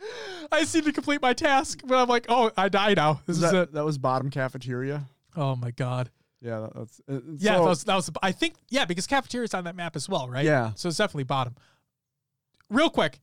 I 0.52 0.64
seem 0.64 0.84
to 0.84 0.92
complete 0.92 1.22
my 1.22 1.32
task, 1.32 1.80
but 1.84 1.96
I'm 1.98 2.08
like, 2.08 2.26
oh, 2.28 2.50
I 2.56 2.68
die 2.68 2.94
now. 2.94 3.20
This 3.26 3.36
is 3.36 3.42
that, 3.42 3.54
it. 3.54 3.72
that 3.74 3.84
was 3.84 3.98
bottom 3.98 4.30
cafeteria. 4.30 5.04
Oh 5.36 5.56
my 5.56 5.70
god. 5.70 6.10
Yeah, 6.40 6.60
that- 6.60 6.74
that's 6.74 7.00
uh, 7.08 7.20
Yeah, 7.38 7.56
so- 7.56 7.62
that 7.64 7.68
was 7.68 7.84
that 7.84 7.94
was. 7.96 8.10
I 8.22 8.32
think 8.32 8.54
yeah, 8.70 8.84
because 8.84 9.06
cafeteria's 9.06 9.54
on 9.54 9.64
that 9.64 9.76
map 9.76 9.96
as 9.96 10.08
well, 10.08 10.28
right? 10.28 10.44
Yeah. 10.44 10.72
So 10.74 10.88
it's 10.88 10.98
definitely 10.98 11.24
bottom. 11.24 11.54
Real 12.68 12.90
quick. 12.90 13.20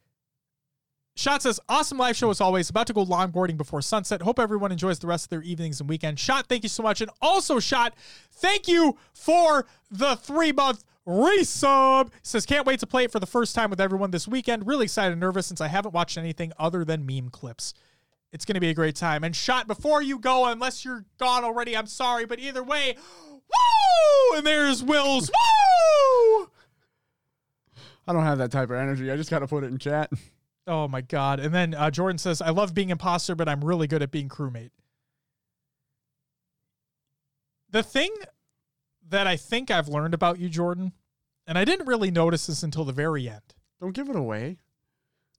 Shot 1.16 1.42
says, 1.42 1.60
awesome 1.68 1.98
live 1.98 2.16
show 2.16 2.30
as 2.30 2.40
always. 2.40 2.70
About 2.70 2.86
to 2.88 2.94
go 2.94 3.04
longboarding 3.04 3.58
before 3.58 3.82
sunset. 3.82 4.22
Hope 4.22 4.38
everyone 4.38 4.72
enjoys 4.72 5.00
the 5.00 5.08
rest 5.08 5.26
of 5.26 5.30
their 5.32 5.42
evenings 5.42 5.80
and 5.80 5.90
weekend. 5.90 6.20
Shot, 6.20 6.46
thank 6.48 6.62
you 6.62 6.70
so 6.70 6.84
much. 6.84 7.02
And 7.02 7.10
also, 7.24 7.60
Shot, 7.60 7.96
thank 8.34 8.68
you 8.68 8.98
for 9.16 9.66
the 9.90 10.16
three 10.16 10.52
month 10.52 10.84
resub. 11.08 12.12
Says, 12.22 12.46
can't 12.46 12.68
wait 12.68 12.80
to 12.82 12.88
play 12.88 13.06
it 13.06 13.12
for 13.12 13.20
the 13.20 13.26
first 13.26 13.56
time 13.56 13.70
with 13.70 13.80
everyone 13.80 14.12
this 14.12 14.28
weekend. 14.28 14.68
Really 14.68 14.84
excited 14.86 15.14
and 15.14 15.22
nervous 15.22 15.48
since 15.48 15.62
I 15.62 15.68
haven't 15.68 15.94
watched 15.94 16.18
anything 16.18 16.52
other 16.60 16.84
than 16.84 17.06
meme 17.06 17.30
clips. 17.30 17.74
It's 18.34 18.44
going 18.44 18.56
to 18.56 18.60
be 18.60 18.70
a 18.70 18.74
great 18.74 18.96
time. 18.96 19.24
And 19.24 19.36
Shot, 19.36 19.68
before 19.68 20.02
you 20.02 20.20
go, 20.20 20.46
unless 20.46 20.84
you're 20.84 21.06
gone 21.18 21.44
already, 21.44 21.78
I'm 21.78 21.88
sorry, 21.88 22.26
but 22.26 22.40
either 22.40 22.62
way, 22.62 22.98
woo! 23.30 24.38
And 24.38 24.46
there's 24.46 24.84
Will's 24.84 25.30
woo! 25.30 26.50
I 28.08 28.14
don't 28.14 28.24
have 28.24 28.38
that 28.38 28.52
type 28.52 28.70
of 28.70 28.76
energy. 28.76 29.12
I 29.12 29.16
just 29.16 29.30
got 29.30 29.40
to 29.40 29.48
put 29.48 29.64
it 29.64 29.68
in 29.68 29.78
chat. 29.78 30.12
Oh 30.66 30.88
my 30.88 31.00
god! 31.00 31.40
And 31.40 31.56
then 31.56 31.74
uh, 31.74 31.90
Jordan 31.90 32.18
says, 32.18 32.42
"I 32.42 32.50
love 32.50 32.74
being 32.74 32.90
imposter, 32.90 33.36
but 33.36 33.48
I'm 33.48 33.64
really 33.64 33.88
good 33.88 34.04
at 34.04 34.12
being 34.12 34.28
crewmate." 34.28 34.72
The 37.70 37.84
thing 37.84 38.14
that 39.10 39.28
I 39.28 39.36
think 39.38 39.72
I've 39.72 39.88
learned 39.88 40.14
about 40.14 40.40
you, 40.40 40.50
Jordan, 40.50 40.94
and 41.46 41.58
I 41.58 41.66
didn't 41.66 41.88
really 41.88 42.12
notice 42.12 42.48
this 42.48 42.64
until 42.64 42.84
the 42.86 42.94
very 42.94 43.28
end. 43.30 43.42
Don't 43.80 43.94
give 43.94 44.10
it 44.10 44.16
away. 44.16 44.58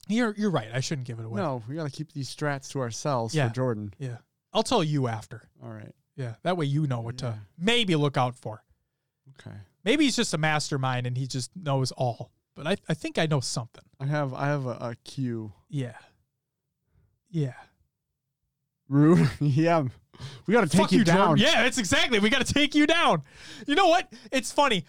You're 0.09 0.35
you're 0.39 0.51
right. 0.51 0.69
I 0.73 0.81
shouldn't 0.81 1.07
give 1.07 1.19
it 1.19 1.24
away. 1.27 1.40
No, 1.40 1.62
we 1.69 1.74
got 1.74 1.85
to 1.85 1.90
keep 1.90 2.12
these 2.12 2.35
strats 2.35 2.70
to 2.73 2.81
ourselves 2.81 3.35
Yeah. 3.35 3.49
for 3.49 3.55
Jordan. 3.55 3.93
Yeah, 3.99 4.19
I'll 4.53 4.62
tell 4.62 4.82
you 4.82 5.07
after. 5.09 5.49
All 5.62 5.70
right. 5.70 5.93
Yeah, 6.16 6.35
that 6.43 6.57
way 6.57 6.66
you 6.66 6.86
know 6.86 7.01
what 7.01 7.20
Yeah. 7.20 7.31
to 7.32 7.39
maybe 7.59 7.95
look 7.95 8.16
out 8.16 8.35
for. 8.36 8.62
Okay. 9.40 9.57
Maybe 9.85 10.05
he's 10.05 10.16
just 10.16 10.32
a 10.35 10.39
mastermind 10.39 11.07
and 11.07 11.16
he 11.16 11.27
just 11.27 11.51
knows 11.55 11.93
all. 11.93 12.32
But 12.55 12.66
I, 12.66 12.77
I 12.89 12.95
think 12.95 13.19
I 13.19 13.27
know 13.27 13.40
something. 13.40 13.85
I 14.01 14.07
have 14.07 14.32
I 14.35 14.47
have 14.47 14.66
a, 14.66 14.70
a 14.81 14.97
cue. 15.05 15.53
Yeah. 15.69 15.97
Yeah. 17.31 17.53
Rude. 18.89 19.28
yeah. 19.40 19.85
We 20.47 20.52
got 20.52 20.62
to 20.62 20.69
take 20.69 20.81
Fuck 20.81 20.93
you, 20.93 21.05
down. 21.05 21.36
Jordan. 21.39 21.44
Yeah, 21.44 21.62
that's 21.62 21.78
exactly. 21.78 22.19
We 22.19 22.28
got 22.31 22.44
to 22.44 22.52
take 22.52 22.74
you 22.74 22.86
down. 22.86 23.23
You 23.66 23.74
know 23.77 23.86
what? 23.89 24.12
It's 24.32 24.51
funny. 24.51 24.85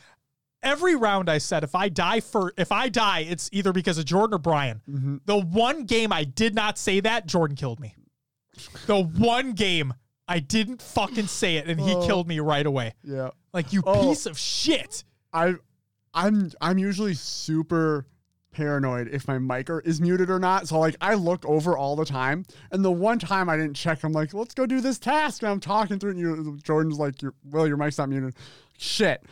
Every 0.63 0.95
round 0.95 1.29
I 1.29 1.37
said 1.37 1.63
if 1.63 1.73
I 1.75 1.87
die 1.87 2.19
for 2.19 2.53
if 2.57 2.71
I 2.71 2.89
die, 2.89 3.19
it's 3.21 3.49
either 3.53 3.71
because 3.71 3.97
of 3.97 4.05
Jordan 4.05 4.33
or 4.35 4.39
Brian. 4.39 4.81
hmm 4.85 5.17
The 5.25 5.37
one 5.37 5.85
game 5.85 6.11
I 6.11 6.23
did 6.25 6.53
not 6.55 6.77
say 6.77 6.99
that, 7.01 7.27
Jordan 7.27 7.55
killed 7.55 7.79
me. 7.79 7.95
The 8.87 9.01
one 9.03 9.53
game 9.53 9.93
I 10.27 10.39
didn't 10.39 10.81
fucking 10.81 11.27
say 11.27 11.55
it 11.57 11.67
and 11.67 11.79
he 11.79 11.93
Oh. 11.95 12.05
killed 12.05 12.27
me 12.27 12.39
right 12.41 12.65
away. 12.65 12.93
Yeah. 13.03 13.29
Like 13.53 13.71
you 13.71 13.83
Oh. 13.85 14.09
piece 14.09 14.25
of 14.25 14.37
shit. 14.37 15.03
I 15.31 15.55
I'm 16.13 16.51
I'm 16.59 16.77
usually 16.77 17.13
super 17.13 18.05
paranoid 18.51 19.07
if 19.09 19.27
my 19.27 19.37
mic 19.37 19.69
or- 19.69 19.81
is 19.81 20.01
muted 20.01 20.29
or 20.29 20.39
not. 20.39 20.67
So 20.67 20.79
like 20.79 20.95
I 21.01 21.13
look 21.13 21.45
over 21.45 21.77
all 21.77 21.95
the 21.95 22.05
time. 22.05 22.45
And 22.71 22.83
the 22.83 22.91
one 22.91 23.19
time 23.19 23.49
I 23.49 23.57
didn't 23.57 23.75
check, 23.75 24.03
I'm 24.03 24.11
like, 24.11 24.33
let's 24.33 24.53
go 24.53 24.65
do 24.65 24.81
this 24.81 24.97
task. 24.99 25.41
And 25.43 25.51
I'm 25.51 25.59
talking 25.59 25.99
through 25.99 26.11
it 26.11 26.17
and 26.17 26.19
you 26.19 26.57
Jordan's 26.63 26.97
like, 26.99 27.21
your 27.21 27.33
well, 27.49 27.67
your 27.67 27.77
mic's 27.77 27.97
not 27.97 28.09
muted. 28.09 28.35
Shit. 28.77 29.23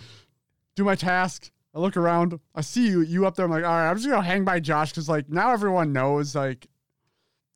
Do 0.75 0.83
my 0.83 0.95
task. 0.95 1.51
I 1.75 1.79
look 1.79 1.97
around. 1.97 2.39
I 2.55 2.61
see 2.61 2.87
you 2.87 3.01
you 3.01 3.25
up 3.25 3.35
there. 3.35 3.45
I'm 3.45 3.51
like, 3.51 3.63
all 3.63 3.69
right, 3.71 3.89
I'm 3.89 3.95
just 3.97 4.07
gonna 4.09 4.21
hang 4.21 4.45
by 4.45 4.59
Josh 4.59 4.91
because 4.91 5.09
like 5.09 5.29
now 5.29 5.51
everyone 5.51 5.93
knows 5.93 6.35
like 6.35 6.67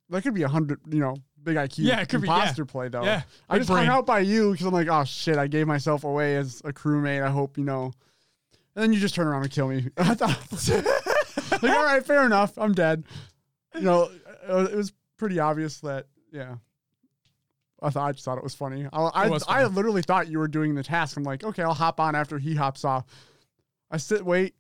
that 0.10 0.22
could 0.24 0.34
be 0.34 0.44
a 0.44 0.48
hundred, 0.48 0.80
you 0.90 1.00
know, 1.00 1.16
big 1.44 1.56
IQ 1.56 1.80
Yeah, 1.80 2.02
it 2.02 2.10
could 2.10 2.22
be- 2.22 2.28
yeah. 2.28 2.36
imposter 2.36 2.66
play 2.66 2.90
though. 2.90 3.04
Yeah, 3.04 3.22
I 3.50 3.58
just 3.58 3.70
brain. 3.70 3.86
hung 3.86 3.98
out 3.98 4.06
by 4.06 4.20
you 4.20 4.52
because 4.52 4.66
I'm 4.68 4.74
like, 4.74 4.90
oh 4.90 5.04
shit, 5.06 5.38
I 5.38 5.48
gave 5.48 5.68
myself 5.68 6.04
away 6.04 6.36
as 6.36 6.62
a 6.66 6.74
crewmate. 6.74 7.24
I 7.24 7.30
hope 7.30 7.58
you 7.58 7.64
know. 7.64 7.94
And 8.76 8.84
then 8.84 8.94
you 8.94 9.00
just 9.00 9.16
turn 9.16 9.28
around 9.28 9.44
and 9.44 9.52
kill 9.52 9.68
me. 9.68 9.88
I 11.62 11.66
like, 11.68 11.78
all 11.78 11.84
right, 11.86 12.06
fair 12.06 12.26
enough. 12.26 12.58
I'm 12.58 12.74
dead. 12.74 13.04
You 13.76 13.82
know, 13.82 14.10
uh, 14.50 14.68
it 14.72 14.76
was 14.76 14.92
pretty 15.18 15.40
obvious 15.40 15.80
that 15.82 16.08
Yeah. 16.32 16.56
I 17.84 17.90
thought 17.90 18.10
I 18.10 18.12
just 18.12 18.24
thought 18.26 18.38
it 18.38 18.44
was 18.44 18.54
funny. 18.54 18.88
I 18.94 19.02
I, 19.02 19.28
was 19.30 19.44
I 19.48 19.66
literally 19.66 20.04
thought 20.04 20.28
you 20.28 20.38
were 20.38 20.48
doing 20.48 20.76
the 20.76 20.84
task. 20.84 21.18
I'm 21.18 21.24
like, 21.24 21.44
okay, 21.44 21.64
I'll 21.64 21.74
hop 21.74 22.00
on 22.00 22.14
after 22.16 22.38
he 22.38 22.54
hops 22.54 22.86
off. 22.86 23.06
I 23.90 23.98
sit 23.98 24.24
wait 24.24 24.54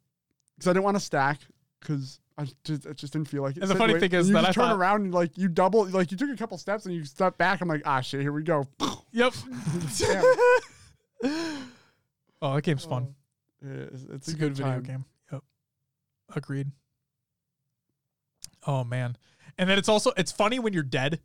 because 0.56 0.68
I 0.68 0.73
didn't 0.73 0.86
want 0.86 0.98
to 0.98 1.03
stack 1.03 1.40
because 1.80 2.19
I 2.38 2.48
just 2.64 2.86
it 2.88 2.98
just 2.98 3.14
didn't 3.14 3.28
feel 3.28 3.44
like 3.44 3.57
it. 3.57 3.61
And 3.61 3.69
the 3.69 3.76
Sit, 3.76 3.78
funny 3.80 3.94
wait, 3.94 3.99
thing 3.99 4.14
is 4.14 4.28
you 4.28 4.34
that 4.34 4.45
I 4.45 4.52
turn 4.52 4.69
thought- 4.69 4.78
around 4.78 5.02
and 5.03 5.14
like 5.14 5.38
you 5.38 5.49
double 5.49 5.86
like 5.90 6.11
you 6.11 6.18
took 6.18 6.32
a 6.32 6.36
couple 6.36 6.57
steps 6.57 6.86
and 6.88 6.95
you 6.95 7.06
step 7.06 7.38
back. 7.38 7.61
I'm 7.61 7.68
like, 7.68 7.84
ah 7.86 8.02
shit, 8.02 8.22
here 8.22 8.32
we 8.34 8.44
go. 8.44 8.65
Yep. 9.14 9.34
Oh, 12.41 12.56
that 12.56 12.64
game's 12.64 12.86
fun. 12.86 13.14
It's, 13.61 14.03
It's 14.11 14.28
a 14.30 14.36
good 14.36 14.56
video 14.56 14.72
time. 14.73 14.84
game. 14.84 15.06
Yep. 15.32 15.44
Agreed. 16.36 16.72
Oh 18.66 18.84
man. 18.84 19.18
And 19.58 19.70
then 19.70 19.78
it's 19.78 19.90
also 19.90 20.12
it's 20.18 20.32
funny 20.32 20.60
when 20.60 20.74
you're 20.74 20.84
dead 20.84 21.20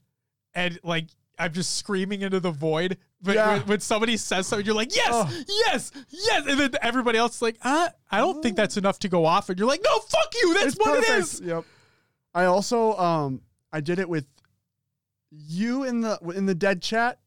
and 0.54 0.78
like 0.82 1.06
I'm 1.38 1.52
just 1.52 1.76
screaming 1.76 2.22
into 2.22 2.40
the 2.40 2.50
void. 2.50 2.96
But 3.22 3.34
Yeah. 3.34 3.52
when, 3.58 3.60
when 3.66 3.80
somebody 3.80 4.16
says 4.16 4.46
something, 4.46 4.64
you're 4.64 4.74
like, 4.74 4.94
yes, 4.96 5.08
Oh. 5.12 5.42
yes, 5.66 5.92
yes. 6.08 6.46
And 6.46 6.58
then 6.60 6.70
everybody 6.82 7.18
else 7.18 7.36
is 7.36 7.42
like, 7.42 7.56
uh, 7.62 7.88
I 8.10 8.18
don't 8.18 8.42
think 8.42 8.56
that's 8.56 8.76
enough 8.78 8.98
to 9.00 9.08
go 9.08 9.24
off. 9.26 9.48
And 9.50 9.58
you're 9.58 9.68
like, 9.68 9.82
no, 9.84 9.98
fuck 9.98 10.32
you. 10.40 10.54
That's 10.54 10.66
It's 10.68 10.76
what 10.76 10.98
it 10.98 11.06
perfect. 11.06 11.18
is. 11.18 11.40
Yep. 11.42 11.64
I 12.34 12.44
also 12.46 12.96
um 12.96 13.42
I 13.72 13.80
did 13.80 13.98
it 13.98 14.08
with 14.08 14.26
you 15.30 15.84
in 15.84 16.00
the 16.00 16.18
in 16.34 16.46
the 16.46 16.54
dead 16.54 16.82
chat. 16.82 17.18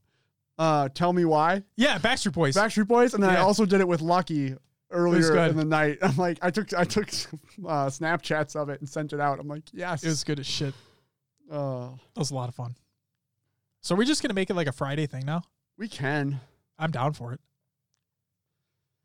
Uh, 0.58 0.90
tell 0.90 1.14
me 1.14 1.24
why. 1.24 1.64
Yeah, 1.78 1.98
Backstreet 2.00 2.34
Boys. 2.34 2.56
Backstreet 2.56 2.88
Boys, 2.88 3.14
and 3.14 3.24
then 3.24 3.30
I 3.30 3.38
also 3.38 3.66
did 3.66 3.80
it 3.80 3.88
with 3.88 4.02
Lucky 4.02 4.56
earlier 4.92 5.38
in 5.46 5.56
the 5.58 5.66
night. 5.66 5.98
I'm 6.02 6.16
like, 6.18 6.40
I 6.42 6.50
took 6.52 6.74
I 6.74 6.84
took 6.84 7.08
uh, 7.10 7.88
Snapchats 7.88 8.56
of 8.56 8.70
it 8.70 8.80
and 8.80 8.90
sent 8.90 9.14
it 9.14 9.20
out. 9.20 9.40
I'm 9.40 9.48
like, 9.48 9.64
yes, 9.74 10.04
it 10.04 10.08
was 10.08 10.24
good 10.24 10.40
as 10.40 10.48
shit. 10.48 10.74
uh, 11.52 11.90
That 12.14 12.18
was 12.20 12.32
a 12.32 12.36
lot 12.36 12.50
of 12.50 12.56
fun. 12.56 12.76
So 13.82 13.96
we're 13.96 14.06
just 14.06 14.22
gonna 14.22 14.34
make 14.34 14.50
it 14.50 14.56
like 14.56 14.68
a 14.68 14.72
Friday 14.74 15.06
thing 15.08 15.26
now. 15.26 15.42
we 15.78 15.88
can 15.88 16.42
I'm 16.78 16.92
down 16.92 17.14
for 17.14 17.34
it. 17.34 17.40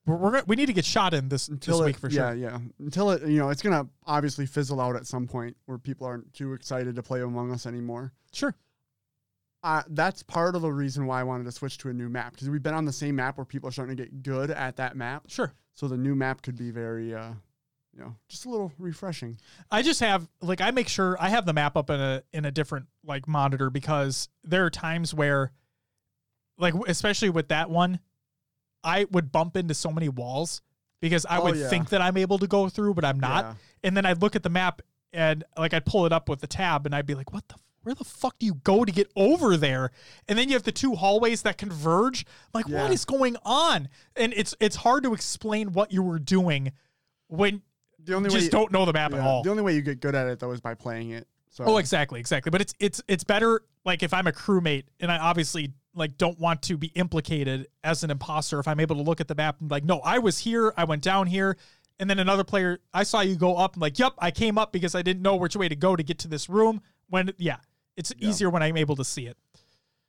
We're, 0.07 0.17
we're 0.17 0.31
gonna, 0.33 0.45
we 0.47 0.57
need 0.57 0.67
to 0.67 0.73
get 0.73 0.85
shot 0.85 1.15
in 1.15 1.29
this 1.29 1.49
until 1.49 1.79
this 1.79 1.83
it, 1.83 1.87
week 1.87 1.99
for 1.99 2.11
yeah, 2.11 2.31
sure. 2.31 2.35
yeah. 2.35 2.59
Until 2.79 3.11
it, 3.13 3.23
you 3.29 3.39
know, 3.39 3.49
it's 3.51 3.63
gonna 3.63 3.87
obviously 4.07 4.47
fizzle 4.47 4.81
out 4.81 4.97
at 4.97 5.07
some 5.07 5.27
point 5.27 5.57
where 5.67 5.79
people 5.79 6.07
aren't 6.07 6.33
too 6.35 6.53
excited 6.53 6.95
to 6.97 7.03
play 7.03 7.23
Among 7.23 7.53
Us 7.53 7.67
anymore. 7.67 8.13
Sure. 8.33 8.55
Uh, 9.65 9.83
that's 9.89 10.23
part 10.23 10.55
of 10.55 10.61
the 10.63 10.71
reason 10.71 11.07
why 11.07 11.19
I 11.21 11.23
wanted 11.25 11.45
to 11.45 11.53
switch 11.53 11.79
to 11.79 11.89
a 11.89 11.93
new 11.93 12.09
map 12.11 12.33
because 12.33 12.51
we've 12.51 12.63
been 12.63 12.75
on 12.75 12.85
the 12.85 12.93
same 12.93 13.17
map 13.17 13.39
where 13.39 13.47
people 13.47 13.69
are 13.69 13.73
starting 13.73 13.97
to 13.97 14.03
get 14.05 14.23
good 14.23 14.51
at 14.51 14.77
that 14.77 14.95
map. 14.95 15.25
Sure. 15.27 15.53
So 15.73 15.89
the 15.89 15.97
new 15.97 16.15
map 16.15 16.43
could 16.43 16.57
be 16.57 16.71
very, 16.71 17.15
uh, 17.15 17.31
you 17.95 18.01
know, 18.01 18.15
just 18.29 18.45
a 18.45 18.51
little 18.51 18.73
refreshing. 18.79 19.39
I 19.71 19.81
just 19.81 20.01
have 20.01 20.29
like 20.43 20.61
I 20.61 20.71
make 20.71 20.89
sure 20.89 21.17
I 21.19 21.31
have 21.31 21.47
the 21.47 21.55
map 21.55 21.77
up 21.79 21.89
in 21.89 21.99
a 21.99 22.23
in 22.35 22.45
a 22.45 22.51
different 22.51 22.87
like 23.05 23.27
monitor 23.27 23.71
because 23.71 24.29
there 24.45 24.67
are 24.67 24.71
times 24.71 25.15
where 25.15 25.51
like 26.59 26.75
especially 26.87 27.31
with 27.31 27.49
that 27.49 27.71
one 27.71 28.01
I 28.85 29.07
would 29.13 29.33
bump 29.33 29.57
into 29.57 29.73
so 29.73 29.91
many 29.91 30.11
walls 30.11 30.61
because 31.01 31.25
I 31.25 31.39
Oh, 31.39 31.45
would 31.45 31.57
yeah. 31.57 31.69
think 31.71 31.89
that 31.89 32.03
I'm 32.03 32.19
able 32.19 32.39
to 32.39 32.47
go 32.47 32.69
through 32.69 32.93
but 32.95 33.05
I'm 33.07 33.19
not. 33.19 33.45
Yeah. 33.45 33.55
And 33.85 33.97
then 33.97 34.05
I'd 34.05 34.21
look 34.21 34.37
at 34.37 34.43
the 34.43 34.51
map 34.51 34.83
and 35.13 35.43
like 35.57 35.73
I'd 35.73 35.87
pull 35.87 36.05
it 36.05 36.13
up 36.13 36.29
with 36.29 36.41
the 36.41 36.47
tab 36.47 36.85
and 36.85 36.95
I'd 36.95 37.07
be 37.07 37.15
like 37.15 37.33
what 37.33 37.49
the 37.49 37.55
where 37.85 37.95
the 37.95 38.05
fuck 38.05 38.39
do 38.39 38.47
you 38.47 38.55
go 38.55 38.85
to 38.85 38.91
get 38.93 39.11
over 39.15 39.57
there? 39.57 39.91
And 40.29 40.39
then 40.39 40.49
you 40.49 40.55
have 40.55 40.65
the 40.65 40.73
two 40.73 40.95
hallways 40.95 41.43
that 41.43 41.57
converge. 41.59 42.27
Like, 42.53 42.67
Yeah. 42.67 42.83
what 42.83 42.93
is 42.93 43.05
going 43.05 43.37
on? 43.45 43.89
And 44.17 44.33
it's 44.35 44.55
it's 44.61 44.77
hard 44.77 45.05
to 45.05 45.15
explain 45.15 45.73
what 45.73 45.93
you 45.93 46.03
were 46.03 46.19
doing 46.19 46.73
when 47.29 47.63
The 47.99 48.15
only 48.15 48.31
you 48.31 48.35
way 48.35 48.41
just 48.41 48.53
don't 48.53 48.73
know 48.73 48.85
the 48.85 48.93
map 48.93 49.13
yeah, 49.13 49.19
at 49.19 49.23
all. 49.25 49.43
The 49.43 49.51
only 49.51 49.63
way 49.63 49.75
you 49.75 49.83
get 49.83 50.01
good 50.01 50.15
at 50.15 50.27
it 50.27 50.41
though 50.41 50.51
is 50.53 50.61
by 50.61 50.75
playing 50.75 51.11
it. 51.11 51.29
So 51.51 51.65
Oh, 51.65 51.77
exactly, 51.77 52.19
exactly. 52.19 52.51
But 52.51 52.61
it's 52.61 52.75
it's 52.81 53.03
it's 53.07 53.23
better 53.25 53.63
like 53.85 54.03
if 54.03 54.13
I'm 54.13 54.27
a 54.27 54.33
crewmate 54.33 54.85
and 54.99 55.13
I 55.13 55.19
obviously 55.19 55.73
like 55.95 56.19
don't 56.19 56.39
want 56.41 56.63
to 56.63 56.77
be 56.77 56.89
implicated 56.89 57.69
as 57.85 58.03
an 58.03 58.11
imposter 58.11 58.59
if 58.59 58.67
I'm 58.67 58.81
able 58.81 58.97
to 58.97 59.03
look 59.03 59.21
at 59.21 59.29
the 59.29 59.35
map 59.37 59.61
and 59.61 59.69
be 59.69 59.75
like, 59.77 59.85
no, 59.85 60.01
I 60.01 60.19
was 60.19 60.39
here, 60.39 60.75
I 60.77 60.83
went 60.83 61.03
down 61.03 61.29
here, 61.29 61.57
and 62.01 62.11
then 62.11 62.19
another 62.19 62.43
player, 62.43 62.81
I 62.93 63.05
saw 63.05 63.21
you 63.21 63.37
go 63.37 63.57
up. 63.57 63.77
I'm 63.77 63.81
like, 63.81 63.97
yep, 64.01 64.15
I 64.19 64.33
came 64.33 64.59
up 64.59 64.73
because 64.73 64.97
I 64.97 65.03
didn't 65.03 65.23
know 65.23 65.37
which 65.37 65.55
way 65.55 65.69
to 65.69 65.77
go 65.77 65.95
to 65.95 66.03
get 66.03 66.19
to 66.21 66.29
this 66.29 66.49
room. 66.49 66.81
When 67.09 67.33
yeah, 67.39 67.59
it's 67.97 68.13
Yeah. 68.19 68.29
easier 68.29 68.51
when 68.51 68.63
I'm 68.63 68.77
able 68.77 68.97
to 68.97 69.05
see 69.05 69.27
it. 69.27 69.37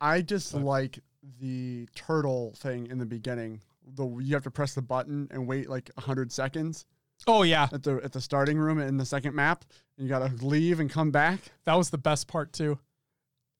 I 0.01 0.21
just 0.21 0.53
like 0.53 0.99
the 1.39 1.87
turtle 1.95 2.53
thing 2.57 2.87
in 2.87 2.97
the 2.97 3.05
beginning. 3.05 3.61
The 3.95 4.05
you 4.19 4.33
have 4.33 4.43
to 4.43 4.51
press 4.51 4.73
the 4.73 4.81
button 4.81 5.27
and 5.31 5.47
wait 5.47 5.69
like 5.69 5.89
hundred 5.97 6.31
seconds 6.31 6.85
Oh 7.27 7.43
yeah, 7.43 7.69
at 7.71 7.83
the 7.83 8.01
at 8.03 8.11
the 8.11 8.19
starting 8.21 8.57
room 8.57 8.77
in 8.79 8.97
the 8.97 9.05
second 9.05 9.35
map. 9.35 9.63
And 9.97 10.05
you 10.05 10.09
gotta 10.09 10.33
leave 10.45 10.79
and 10.79 10.89
come 10.89 11.11
back. 11.11 11.39
that 11.65 11.75
was 11.75 11.89
the 11.89 11.97
best 11.97 12.27
part 12.27 12.51
too. 12.51 12.77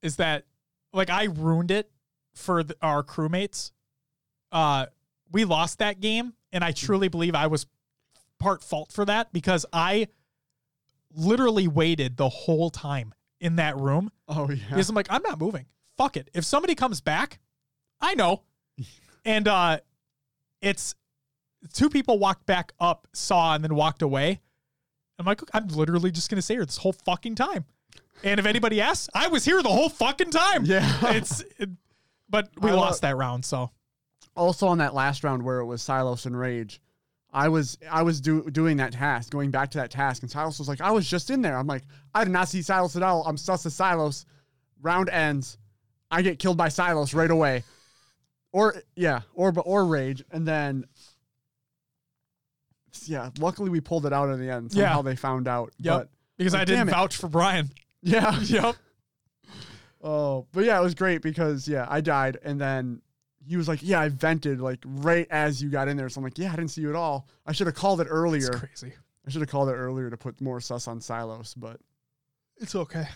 Is 0.02 0.18
that 0.18 0.45
like 0.93 1.10
I 1.10 1.26
ruined 1.26 1.72
it 1.72 1.89
for 2.34 2.64
the, 2.64 2.76
our 2.81 3.02
crewmates. 3.03 3.72
Uh, 4.52 4.88
we 5.31 5.45
lost 5.45 5.80
that 5.80 5.99
game, 6.02 6.34
and 6.52 6.64
I 6.64 6.72
truly 6.72 7.07
believe 7.07 7.34
I 7.34 7.47
was 7.47 7.65
part 8.39 8.61
fault 8.64 8.91
for 8.91 9.06
that 9.06 9.31
because 9.34 9.65
I 9.73 10.07
literally 11.15 11.68
waited 11.68 12.18
the 12.18 12.30
whole 12.30 12.69
time 12.69 13.14
in 13.40 13.57
that 13.57 13.78
room 13.78 14.12
Oh 14.28 14.49
yeah. 14.49 14.56
because 14.70 14.90
I'm 14.90 14.95
like, 14.95 15.07
I'm 15.10 15.22
not 15.24 15.40
moving. 15.40 15.66
Fuck 15.98 16.18
it. 16.18 16.30
If 16.34 16.45
somebody 16.45 16.76
comes 16.76 17.02
back, 17.02 17.40
I 18.02 18.16
know. 18.16 18.44
and 19.26 19.48
uh 19.48 19.80
it's 20.62 20.95
two 21.74 21.90
people 21.90 22.18
walked 22.20 22.45
back 22.45 22.72
up, 22.80 23.07
saw, 23.14 23.56
and 23.56 23.64
then 23.64 23.76
walked 23.76 24.02
away. 24.02 24.41
I'm 25.20 25.26
like, 25.26 25.41
I'm 25.53 25.68
literally 25.68 26.12
just 26.12 26.30
gonna 26.30 26.41
stay 26.41 26.56
here 26.56 26.66
this 26.66 26.78
whole 26.78 26.94
fucking 26.94 27.36
time. 27.36 27.66
And 28.24 28.40
if 28.40 28.45
anybody 28.45 28.82
asks, 28.82 29.10
I 29.14 29.28
was 29.28 29.44
here 29.45 29.62
the 29.62 29.70
whole 29.70 29.90
fucking 29.90 30.32
time. 30.32 30.66
Yeah. 30.66 30.86
It's 31.16 31.41
it, 31.60 31.70
but 32.30 32.49
we 32.60 32.70
I 32.70 32.74
lo- 32.74 32.80
lost 32.82 33.02
that 33.03 33.16
round, 33.18 33.45
so 33.45 33.72
also 34.36 34.68
on 34.68 34.80
that 34.80 34.94
last 34.94 35.24
round 35.24 35.44
where 35.44 35.60
it 35.60 35.66
was 35.66 35.82
Silos 35.82 36.26
and 36.26 36.38
Rage, 36.38 36.82
I 37.36 37.49
was 37.49 37.78
I 37.91 38.02
was 38.02 38.22
do, 38.22 38.49
doing 38.49 38.78
that 38.78 38.94
task, 38.94 39.30
going 39.30 39.52
back 39.52 39.70
to 39.72 39.78
that 39.80 39.91
task, 39.91 40.24
and 40.24 40.32
Silos 40.32 40.57
was 40.57 40.70
like, 40.70 40.80
I 40.80 40.91
was 40.91 41.06
just 41.06 41.30
in 41.30 41.41
there. 41.41 41.57
I'm 41.57 41.68
like, 41.68 41.84
I 42.14 42.24
did 42.24 42.32
not 42.32 42.48
see 42.48 42.62
Silos 42.62 42.95
at 42.95 43.03
all. 43.03 43.28
I'm 43.28 43.36
sus 43.36 43.66
of 43.66 43.74
Silos. 43.74 44.26
Round 44.82 45.10
ends. 45.10 45.57
I 46.10 46.22
get 46.22 46.40
killed 46.40 46.56
by 46.56 46.70
Silos 46.70 47.14
right 47.14 47.30
away. 47.30 47.64
Or 48.53 48.76
yeah, 48.95 49.22
or 49.34 49.53
or 49.66 49.86
Rage, 49.86 50.24
and 50.32 50.48
then 50.48 50.86
yeah. 53.06 53.32
Luckily, 53.38 53.70
we 53.70 53.82
pulled 53.82 54.06
it 54.06 54.14
out 54.14 54.30
in 54.30 54.40
the 54.40 54.49
end. 54.49 54.74
Yeah. 54.74 54.86
Somehow 54.86 55.02
they 55.02 55.18
found 55.18 55.49
out. 55.49 55.74
Yep. 55.80 55.94
But 55.94 56.10
because 56.38 56.53
Like, 56.53 56.62
I 56.62 56.66
didn't 56.66 56.90
vouch 56.90 57.18
for 57.18 57.28
Brian. 57.28 57.70
yeah. 58.02 58.40
yep. 58.44 58.76
Oh, 60.02 60.48
but 60.53 60.64
yeah, 60.64 60.80
it 60.80 60.84
was 60.84 60.95
great 60.95 61.22
because 61.22 61.68
yeah, 61.68 61.86
I 61.90 61.99
died, 61.99 62.38
and 62.44 62.62
then 62.62 63.02
he 63.47 63.57
was 63.57 63.67
like, 63.67 63.80
"Yeah, 63.81 63.99
I 63.99 64.09
vented 64.09 64.59
like 64.59 64.80
right 64.85 65.27
as 65.30 65.61
you 65.61 65.69
got 65.69 65.88
in 65.88 65.97
there." 65.97 66.09
So 66.09 66.19
I'm 66.19 66.23
like, 66.23 66.38
"Yeah, 66.38 66.51
I 66.51 66.55
didn't 66.55 66.72
see 66.72 66.81
you 66.81 66.89
at 66.89 66.95
all. 66.95 67.27
I 67.45 67.51
should 67.51 67.67
have 67.67 67.76
called 67.76 68.01
it 68.01 68.07
earlier. 68.09 68.49
crazy. 68.49 68.93
I 69.26 69.30
should 69.30 69.41
have 69.41 69.49
called 69.49 69.69
it 69.69 69.73
earlier 69.73 70.09
to 70.09 70.17
put 70.17 70.39
more 70.41 70.59
sus 70.59 70.88
on 70.88 71.01
Silos." 71.01 71.53
But 71.53 71.80
It's 72.57 72.76
okay. 72.76 73.07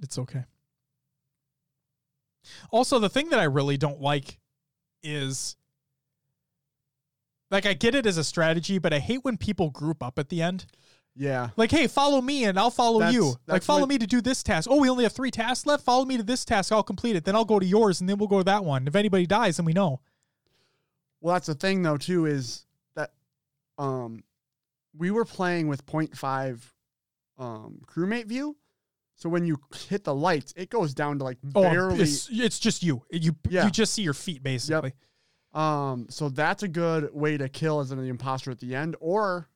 It's 0.00 0.18
okay. 0.18 0.44
Also, 2.70 2.98
the 2.98 3.08
thing 3.08 3.30
that 3.30 3.40
I 3.40 3.44
really 3.44 3.76
don't 3.76 4.00
like 4.00 4.38
is 5.02 5.56
like 7.50 7.66
I 7.66 7.74
get 7.74 7.94
it 7.94 8.06
as 8.06 8.16
a 8.16 8.24
strategy, 8.24 8.78
but 8.78 8.92
I 8.92 8.98
hate 8.98 9.24
when 9.24 9.36
people 9.36 9.70
group 9.70 10.02
up 10.02 10.18
at 10.18 10.28
the 10.28 10.42
end. 10.42 10.66
Yeah, 11.18 11.50
Like, 11.56 11.70
hey, 11.72 11.86
follow 11.88 12.20
me 12.20 12.44
and 12.44 12.58
I'll 12.58 12.70
follow 12.70 13.00
That's- 13.00 13.14
you. 13.14 13.24
Like, 13.26 13.38
that's 13.46 13.66
follow 13.66 13.80
what- 13.80 13.88
me 13.88 13.98
to 13.98 14.06
do 14.06 14.20
this 14.20 14.42
task. 14.42 14.68
Oh, 14.70 14.80
we 14.80 14.88
only 14.88 15.02
have 15.04 15.12
three 15.12 15.30
tasks 15.32 15.66
left. 15.66 15.84
Follow 15.84 16.04
me 16.04 16.16
to 16.16 16.22
this 16.22 16.44
task. 16.44 16.70
I'll 16.72 16.82
complete 16.82 17.16
it. 17.16 17.24
Then 17.24 17.34
I'll 17.34 17.44
go 17.44 17.58
to 17.58 17.66
yours 17.66 18.00
and 18.00 18.08
then 18.08 18.18
we'll 18.18 18.28
go 18.28 18.38
to 18.38 18.44
that 18.44 18.64
one. 18.64 18.86
If 18.86 18.94
anybody 18.94 19.26
dies, 19.26 19.56
then 19.56 19.66
we 19.66 19.72
know. 19.72 20.00
well, 21.20 21.34
that's 21.34 21.46
the 21.48 21.54
thing 21.54 21.82
though 21.82 21.96
too 21.96 22.26
is 22.26 22.64
that 22.94 23.10
um 23.78 24.22
we 24.96 25.10
were 25.10 25.24
playing 25.24 25.66
with 25.68 25.84
0.5 25.86 26.72
um 27.38 27.80
crewmate 27.86 28.26
view, 28.26 28.56
so 29.16 29.28
when 29.28 29.44
you 29.44 29.58
hit 29.88 30.04
the 30.04 30.14
lights, 30.14 30.52
it 30.56 30.70
goes 30.70 30.94
down 30.94 31.18
to 31.18 31.24
like 31.24 31.38
Oh, 31.54 31.62
barely. 31.62 32.00
it's, 32.00 32.28
it's 32.30 32.58
just 32.60 32.82
you. 32.84 33.02
You 33.10 33.34
Yeah. 33.48 33.64
you 33.64 33.70
just 33.70 33.92
see 33.94 34.02
your 34.02 34.14
feet 34.14 34.42
basically. 34.42 34.92
Um, 35.54 36.06
so 36.10 36.28
that's 36.28 36.62
a 36.62 36.68
good 36.68 37.12
way 37.14 37.36
to 37.36 37.48
kill 37.48 37.80
as 37.80 37.90
an 37.90 37.98
imposter 38.04 38.50
at 38.52 38.58
the 38.60 38.74
end, 38.76 38.94
or 39.00 39.48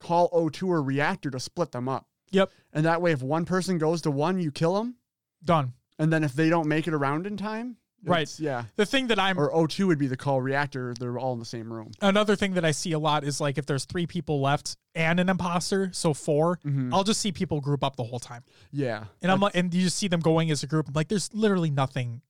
call 0.00 0.28
O2 0.30 0.68
or 0.68 0.82
reactor 0.82 1.30
to 1.30 1.40
split 1.40 1.72
them 1.72 1.88
up. 1.88 2.06
Yep. 2.30 2.50
And 2.72 2.84
that 2.86 3.00
way, 3.02 3.12
if 3.12 3.22
one 3.22 3.44
person 3.44 3.78
goes 3.78 4.02
to 4.02 4.10
one, 4.10 4.38
you 4.40 4.50
kill 4.50 4.74
them. 4.74 4.96
Done. 5.44 5.72
And 5.98 6.12
then 6.12 6.22
if 6.24 6.32
they 6.34 6.48
don't 6.50 6.68
make 6.68 6.86
it 6.86 6.94
around 6.94 7.26
in 7.26 7.36
time, 7.36 7.76
Right. 8.04 8.32
Yeah. 8.38 8.62
The 8.76 8.86
thing 8.86 9.08
that 9.08 9.18
I'm 9.18 9.36
Or 9.36 9.50
O2 9.52 9.88
would 9.88 9.98
be 9.98 10.06
the 10.06 10.16
call 10.16 10.40
reactor. 10.40 10.94
They're 10.96 11.18
all 11.18 11.32
in 11.32 11.40
the 11.40 11.44
same 11.44 11.72
room. 11.72 11.90
another 12.00 12.36
thing 12.36 12.54
that 12.54 12.64
I 12.64 12.70
see 12.70 12.92
a 12.92 12.98
lot 12.98 13.24
is 13.24 13.40
like 13.40 13.58
if 13.58 13.66
there's 13.66 13.86
three 13.86 14.06
people 14.06 14.40
left 14.40 14.76
and 14.94 15.18
an 15.18 15.28
imposter, 15.28 15.90
so 15.92 16.14
4 16.14 16.58
Mhm. 16.64 16.94
I'll 16.94 17.02
just 17.02 17.20
see 17.20 17.32
people 17.32 17.60
group 17.60 17.82
up 17.82 17.96
the 17.96 18.04
whole 18.04 18.20
time, 18.20 18.44
Yeah. 18.70 19.06
and 19.20 19.32
I'm 19.32 19.40
like, 19.40 19.56
and 19.56 19.74
you 19.74 19.82
just 19.82 19.96
see 19.96 20.06
them 20.06 20.20
going 20.20 20.48
as 20.52 20.62
a 20.62 20.68
group. 20.68 20.86
I'm 20.86 20.94
like, 20.94 21.08
there's 21.08 21.34
literally 21.34 21.70
nothing. 21.70 22.22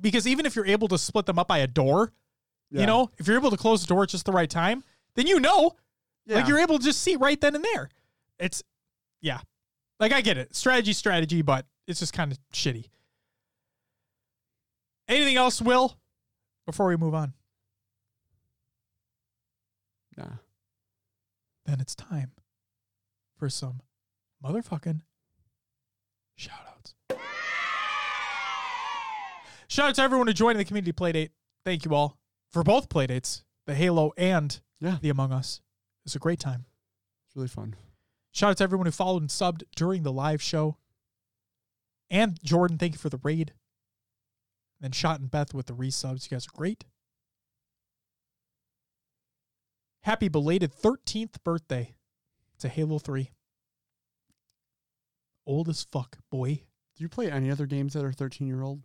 Because 0.00 0.26
even 0.26 0.46
if 0.46 0.56
you're 0.56 0.66
able 0.66 0.88
to 0.88 0.98
split 0.98 1.26
them 1.26 1.38
up 1.38 1.48
by 1.48 1.58
a 1.58 1.66
door, 1.66 2.12
Yeah. 2.70 2.80
you 2.80 2.86
know, 2.86 3.10
if 3.18 3.26
you're 3.28 3.36
able 3.36 3.50
to 3.50 3.56
close 3.56 3.82
the 3.82 3.86
door 3.86 4.04
at 4.04 4.08
just 4.08 4.24
the 4.24 4.32
right 4.32 4.48
time, 4.50 4.82
then 5.16 5.26
you 5.26 5.40
know, 5.40 5.72
yeah. 6.26 6.36
like 6.36 6.48
you're 6.48 6.58
able 6.58 6.78
to 6.78 6.84
just 6.84 7.02
see 7.02 7.16
right 7.16 7.40
then 7.40 7.54
and 7.54 7.64
there. 7.64 7.88
It's, 8.38 8.62
yeah, 9.20 9.40
like 10.00 10.12
I 10.12 10.20
get 10.20 10.36
it, 10.36 10.54
strategy, 10.54 10.92
strategy, 10.92 11.42
but 11.42 11.66
it's 11.86 12.00
just 12.00 12.12
kind 12.12 12.32
of 12.32 12.38
shitty. 12.52 12.86
Anything 15.08 15.36
else, 15.36 15.60
Will? 15.60 15.98
Before 16.66 16.86
we 16.86 16.96
move 16.96 17.14
on, 17.14 17.34
Nah. 20.16 20.36
then 21.66 21.78
it's 21.78 21.94
time 21.94 22.32
for 23.36 23.50
some 23.50 23.82
motherfucking 24.42 25.02
shout 26.36 26.60
outs. 26.68 26.94
Shout 29.68 29.90
out 29.90 29.94
to 29.96 30.02
everyone 30.02 30.26
who 30.26 30.32
joined 30.32 30.58
the 30.58 30.64
community 30.64 30.92
playdate. 30.92 31.30
Thank 31.64 31.84
you 31.84 31.94
all 31.94 32.16
for 32.50 32.62
both 32.62 32.88
playdates, 32.88 33.42
the 33.66 33.74
Halo 33.74 34.12
and 34.16 34.60
Yeah. 34.84 34.98
the 35.00 35.10
Among 35.10 35.32
Us. 35.32 35.60
It 36.02 36.06
was 36.06 36.16
a 36.16 36.20
great 36.20 36.40
time. 36.40 36.66
It's 37.26 37.36
really 37.36 37.48
fun. 37.48 37.74
Shout 38.32 38.50
out 38.50 38.56
to 38.58 38.64
everyone 38.64 38.86
who 38.86 38.92
followed 38.92 39.22
and 39.22 39.30
subbed 39.30 39.62
during 39.76 40.02
the 40.02 40.12
live 40.12 40.42
show. 40.42 40.76
And 42.10 42.38
Jordan, 42.42 42.78
thank 42.78 42.94
you 42.94 42.98
for 42.98 43.08
the 43.08 43.20
raid. 43.22 43.52
And 44.82 44.94
Shot 44.94 45.20
and 45.20 45.30
Beth 45.30 45.54
with 45.54 45.66
the 45.66 45.72
resubs. 45.72 46.30
You 46.30 46.36
guys 46.36 46.46
are 46.46 46.56
great. 46.56 46.84
Happy 50.02 50.28
belated 50.28 50.70
13th 50.70 51.42
birthday 51.42 51.94
to 52.58 52.68
Halo 52.68 52.98
3. 52.98 53.30
Old 55.46 55.68
as 55.68 55.86
fuck, 55.90 56.18
boy. 56.30 56.64
Do 56.96 57.02
you 57.02 57.08
play 57.08 57.30
any 57.30 57.50
other 57.50 57.66
games 57.66 57.94
that 57.94 58.04
are 58.04 58.12
13 58.12 58.46
year 58.46 58.62
old? 58.62 58.82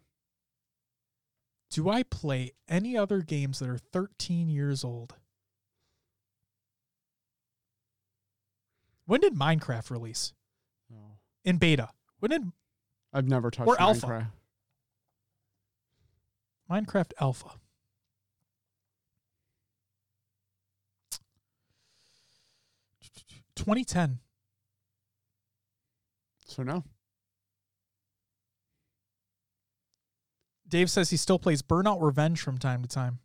Do 1.69 1.89
I 1.89 2.03
play 2.03 2.53
any 2.67 2.97
other 2.97 3.21
games 3.21 3.59
that 3.59 3.69
are 3.69 3.77
13 3.77 4.49
years 4.49 4.83
old? 4.83 5.15
When 9.09 9.21
did 9.21 9.33
Minecraft 9.33 9.89
release? 9.89 10.33
No. 10.87 11.17
In 11.43 11.57
beta. 11.57 11.89
When 12.19 12.29
did 12.29 12.43
I've 13.11 13.27
never 13.27 13.49
touched 13.49 13.67
Or 13.67 13.81
alpha. 13.81 14.29
Minecraft. 16.69 16.83
Minecraft 16.85 17.11
Alpha. 17.19 17.49
Twenty 23.55 23.83
ten. 23.83 24.19
So 26.45 26.61
no. 26.61 26.83
Dave 30.67 30.91
says 30.91 31.09
he 31.09 31.17
still 31.17 31.39
plays 31.39 31.63
Burnout 31.63 31.99
Revenge 31.99 32.41
from 32.41 32.59
time 32.59 32.83
to 32.83 32.87
time. 32.87 33.17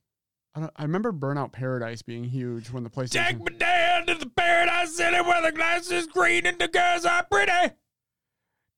I, 0.55 0.61
don't, 0.61 0.73
I 0.77 0.83
remember 0.83 1.13
Burnout 1.13 1.53
Paradise 1.53 2.03
being 2.03 2.25
huge 2.25 2.71
when 2.71 2.85
the 2.85 2.91
PlayStation. 2.91 3.41
me 3.41 3.57
down 3.59 4.07
to 4.07 4.15
the 4.15 4.31
paradise 4.31 4.97
city 4.97 5.21
where 5.21 5.43
the 5.43 5.51
glass 5.51 5.91
is 5.91 6.07
green 6.07 6.47
and 6.47 6.59
the 6.59 6.69
girls 6.69 7.05
are 7.05 7.25
pretty. 7.25 7.75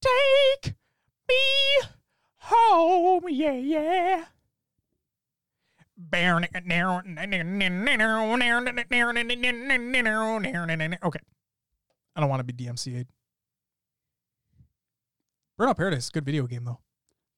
Take 0.03 0.75
me 1.29 1.89
home, 2.39 3.25
yeah, 3.29 3.53
yeah. 3.53 4.25
Okay. 11.03 11.21
I 12.15 12.21
don't 12.21 12.31
want 12.31 12.47
to 12.47 12.53
be 12.53 12.65
DMCA'd. 12.65 13.09
Burnout 15.59 15.77
Paradise 15.77 16.05
is 16.05 16.09
a 16.09 16.13
good 16.13 16.25
video 16.25 16.47
game, 16.47 16.65
though. 16.65 16.81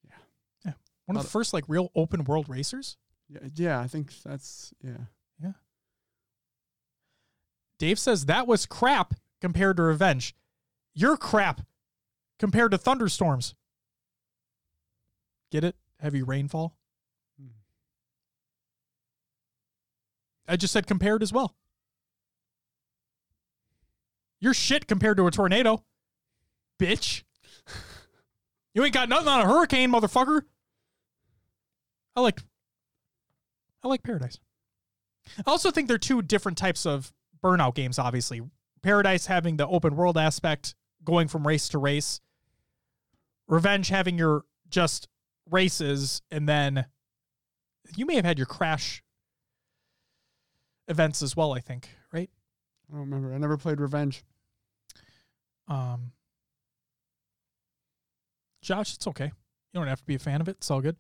Yeah. 0.04 0.16
Yeah. 0.64 0.72
One 1.06 1.16
of 1.16 1.22
the 1.22 1.28
first, 1.28 1.52
like, 1.52 1.64
real 1.68 1.90
open 1.94 2.24
world 2.24 2.48
racers. 2.48 2.96
Yeah, 3.28 3.48
yeah, 3.54 3.80
I 3.80 3.86
think 3.86 4.12
that's 4.22 4.72
yeah. 4.82 5.04
Yeah. 5.42 5.52
Dave 7.78 7.98
says 7.98 8.26
that 8.26 8.46
was 8.46 8.66
crap 8.66 9.14
compared 9.40 9.76
to 9.76 9.82
Revenge. 9.82 10.34
You're 10.94 11.16
crap 11.16 11.62
compared 12.38 12.70
to 12.72 12.78
thunderstorms. 12.78 13.54
Get 15.50 15.64
it? 15.64 15.76
Heavy 16.00 16.22
rainfall. 16.22 16.76
Hmm. 17.40 17.48
I 20.46 20.56
just 20.56 20.72
said 20.72 20.86
compared 20.86 21.22
as 21.22 21.32
well. 21.32 21.54
You're 24.40 24.54
shit 24.54 24.86
compared 24.86 25.16
to 25.16 25.26
a 25.26 25.30
tornado. 25.30 25.84
Bitch. 26.80 27.22
You 28.74 28.84
ain't 28.84 28.94
got 28.94 29.08
nothing 29.08 29.26
on 29.26 29.40
a 29.40 29.46
hurricane, 29.46 29.90
motherfucker. 29.90 30.42
I 32.14 32.20
like 32.20 32.40
I 33.82 33.88
like 33.88 34.02
Paradise. 34.02 34.38
I 35.38 35.50
also 35.50 35.70
think 35.70 35.88
they're 35.88 35.98
two 35.98 36.22
different 36.22 36.58
types 36.58 36.86
of 36.86 37.12
burnout 37.42 37.74
games, 37.74 37.98
obviously. 37.98 38.40
Paradise 38.82 39.26
having 39.26 39.56
the 39.56 39.66
open 39.66 39.96
world 39.96 40.16
aspect, 40.16 40.74
going 41.04 41.28
from 41.28 41.46
race 41.46 41.68
to 41.70 41.78
race. 41.78 42.20
Revenge 43.46 43.88
having 43.88 44.18
your 44.18 44.44
just 44.68 45.08
races, 45.50 46.22
and 46.30 46.48
then 46.48 46.86
you 47.96 48.06
may 48.06 48.16
have 48.16 48.24
had 48.24 48.38
your 48.38 48.46
crash 48.46 49.02
events 50.88 51.22
as 51.22 51.36
well, 51.36 51.52
I 51.52 51.60
think, 51.60 51.88
right? 52.12 52.30
I 52.88 52.92
don't 52.92 53.00
remember. 53.00 53.32
I 53.32 53.38
never 53.38 53.56
played 53.56 53.80
Revenge. 53.80 54.24
Um 55.68 56.12
Josh, 58.62 58.94
it's 58.94 59.06
okay. 59.06 59.26
You 59.26 59.80
don't 59.80 59.86
have 59.86 60.00
to 60.00 60.06
be 60.06 60.14
a 60.14 60.18
fan 60.18 60.40
of 60.40 60.48
it. 60.48 60.56
It's 60.56 60.70
all 60.70 60.80
good. 60.80 60.96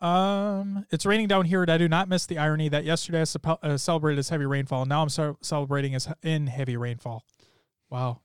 Um, 0.00 0.86
it's 0.90 1.04
raining 1.04 1.26
down 1.26 1.44
here, 1.44 1.62
and 1.62 1.70
I 1.70 1.76
do 1.78 1.88
not 1.88 2.08
miss 2.08 2.24
the 2.26 2.38
irony 2.38 2.68
that 2.68 2.84
yesterday 2.84 3.20
I 3.22 3.50
uh, 3.62 3.76
celebrated 3.76 4.18
as 4.20 4.28
heavy 4.28 4.46
rainfall. 4.46 4.86
Now 4.86 5.02
I'm 5.02 5.08
ce- 5.08 5.36
celebrating 5.40 5.94
as 5.94 6.08
in 6.22 6.46
heavy 6.46 6.76
rainfall. 6.76 7.24
Wow, 7.90 8.20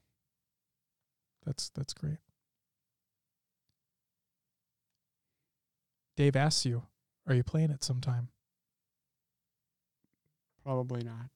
that's 1.44 1.70
that's 1.70 1.92
great. 1.92 2.18
Dave 6.16 6.36
asks 6.36 6.64
you, 6.64 6.84
"Are 7.26 7.34
you 7.34 7.42
playing 7.42 7.70
it 7.70 7.82
sometime?" 7.82 8.28
Probably 10.62 11.02
not. 11.02 11.30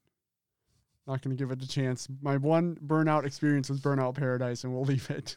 Not 1.06 1.22
going 1.22 1.36
to 1.36 1.42
give 1.42 1.50
it 1.50 1.62
a 1.62 1.68
chance. 1.68 2.06
My 2.22 2.36
one 2.36 2.76
burnout 2.86 3.24
experience 3.24 3.68
was 3.70 3.80
Burnout 3.80 4.14
Paradise, 4.14 4.62
and 4.64 4.72
we'll 4.72 4.84
leave 4.84 5.10
it. 5.10 5.36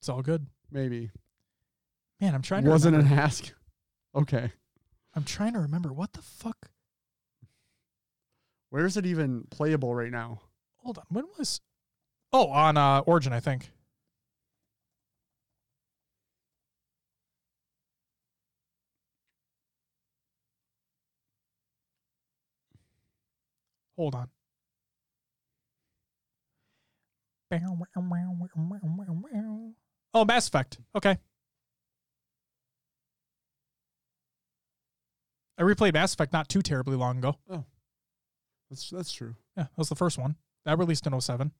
It's 0.00 0.08
all 0.08 0.22
good, 0.22 0.46
Maybe 0.72 1.10
man. 2.20 2.34
I'm 2.34 2.42
trying 2.42 2.64
to 2.64 2.70
wasn't 2.70 2.96
remember. 2.96 3.14
an 3.14 3.20
ask. 3.20 3.52
Okay, 4.14 4.52
I'm 5.14 5.24
trying 5.24 5.54
to 5.54 5.60
remember 5.60 5.92
what 5.92 6.12
the 6.12 6.22
fuck. 6.22 6.70
where 8.70 8.86
is 8.86 8.96
it 8.96 9.06
even 9.06 9.44
playable 9.50 9.94
right 9.94 10.10
now? 10.10 10.40
Hold 10.78 10.98
on, 10.98 11.04
when 11.08 11.24
was? 11.38 11.60
Oh, 12.32 12.48
on 12.48 12.76
uh, 12.76 13.00
Origin, 13.00 13.32
I 13.32 13.40
think. 13.40 13.70
Hold 23.96 24.14
on. 24.16 24.28
Oh, 30.12 30.24
Mass 30.24 30.48
Effect. 30.48 30.78
Okay. 30.96 31.18
I 35.58 35.62
replayed 35.62 35.94
Mass 35.94 36.14
Effect 36.14 36.32
not 36.32 36.48
too 36.48 36.62
terribly 36.62 36.96
long 36.96 37.18
ago. 37.18 37.36
Oh, 37.48 37.64
that's 38.70 38.90
that's 38.90 39.12
true. 39.12 39.36
Yeah, 39.56 39.64
that 39.64 39.78
was 39.78 39.88
the 39.88 39.94
first 39.94 40.18
one. 40.18 40.36
That 40.64 40.78
released 40.78 41.06
in 41.06 41.20
07. 41.20 41.52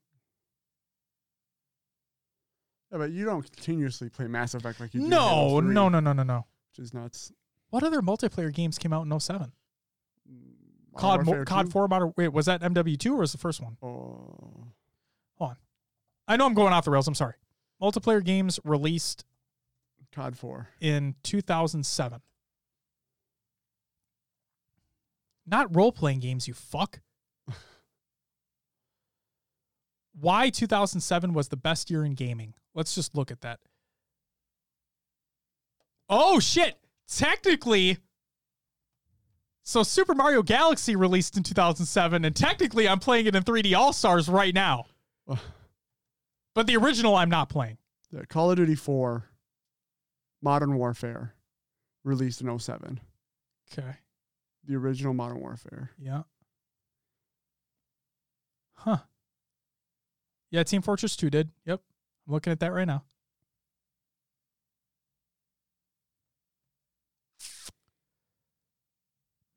Yeah, 2.93 2.99
but 2.99 3.11
you 3.11 3.25
don't 3.25 3.51
continuously 3.53 4.09
play 4.09 4.27
Mass 4.27 4.55
Effect 4.55 4.81
like 4.81 4.95
you 4.95 5.01
do. 5.01 5.09
No, 5.09 5.21
Halo 5.29 5.61
3, 5.61 5.75
no, 5.75 5.89
no, 5.89 6.01
no, 6.01 6.13
no, 6.13 6.23
no. 6.23 6.47
which 6.71 6.85
is 6.85 6.95
nuts. 6.95 7.33
What 7.71 7.83
other 7.83 8.01
multiplayer 8.03 8.53
games 8.53 8.79
came 8.79 8.93
out 8.93 9.05
in 9.07 9.21
07? 9.21 9.53
Mm, 10.31 10.97
COD, 10.97 11.27
Mo- 11.27 11.45
COD 11.45 11.73
4 11.73 11.89
Modern. 11.89 12.13
Wait, 12.17 12.29
was 12.33 12.47
that 12.47 12.63
MW2 12.63 13.11
or 13.13 13.17
was 13.17 13.33
the 13.33 13.39
first 13.39 13.61
one? 13.61 13.77
Oh, 13.83 14.69
Hold 15.39 15.51
on. 15.51 15.57
I 16.29 16.37
know 16.37 16.47
I'm 16.47 16.55
going 16.55 16.73
off 16.73 16.85
the 16.85 16.91
rails. 16.93 17.09
I'm 17.09 17.15
sorry. 17.15 17.35
Multiplayer 17.83 18.25
games 18.25 18.61
released 18.65 19.25
COD 20.15 20.37
4. 20.39 20.69
in 20.81 21.17
2007. 21.25 22.21
Not 25.47 25.75
role 25.75 25.93
playing 25.93 26.21
games, 26.21 26.49
you 26.49 26.55
fuck. 26.55 27.01
Why 30.19 30.51
2007 30.51 31.33
was 31.35 31.49
the 31.49 31.57
best 31.57 31.91
year 31.91 32.05
in 32.05 32.15
gaming? 32.15 32.55
Let's 32.75 32.95
just 32.95 33.15
look 33.15 33.31
at 33.31 33.43
that. 33.43 33.61
Oh, 36.09 36.41
shit. 36.41 36.77
Technically, 37.09 37.99
so 39.63 39.83
Super 39.83 40.15
Mario 40.15 40.43
Galaxy 40.43 40.95
released 40.95 41.37
in 41.37 41.43
2007, 41.43 42.25
and 42.25 42.37
technically 42.37 42.89
I'm 42.89 42.99
playing 42.99 43.27
it 43.27 43.35
in 43.35 43.43
3D 43.43 43.75
All 43.77 43.93
Stars 43.93 44.29
right 44.29 44.55
now. 44.55 44.87
But 46.55 46.69
the 46.69 46.77
original 46.77 47.17
I'm 47.17 47.31
not 47.31 47.49
playing. 47.49 47.79
The 48.13 48.29
Call 48.29 48.53
of 48.53 48.57
Duty 48.57 48.77
4 48.77 49.25
Modern 50.41 50.77
Warfare 50.77 51.35
released 52.05 52.41
in 52.41 52.59
07. 52.59 53.01
Okay 53.73 53.97
the 54.67 54.77
original 54.77 55.15
Modern 55.15 55.41
Warfare. 55.41 55.91
Yeah. 55.99 56.23
Huh. 58.75 58.99
Yeah, 60.51 60.63
Team 60.63 60.83
Fortress 60.83 61.17
2 61.17 61.31
did. 61.31 61.51
Yep. 61.67 61.81
I'm 62.27 62.33
looking 62.33 62.53
at 62.53 62.61
that 62.61 62.73
right 62.73 62.87
now. 62.87 63.05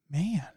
Man. 0.09 0.47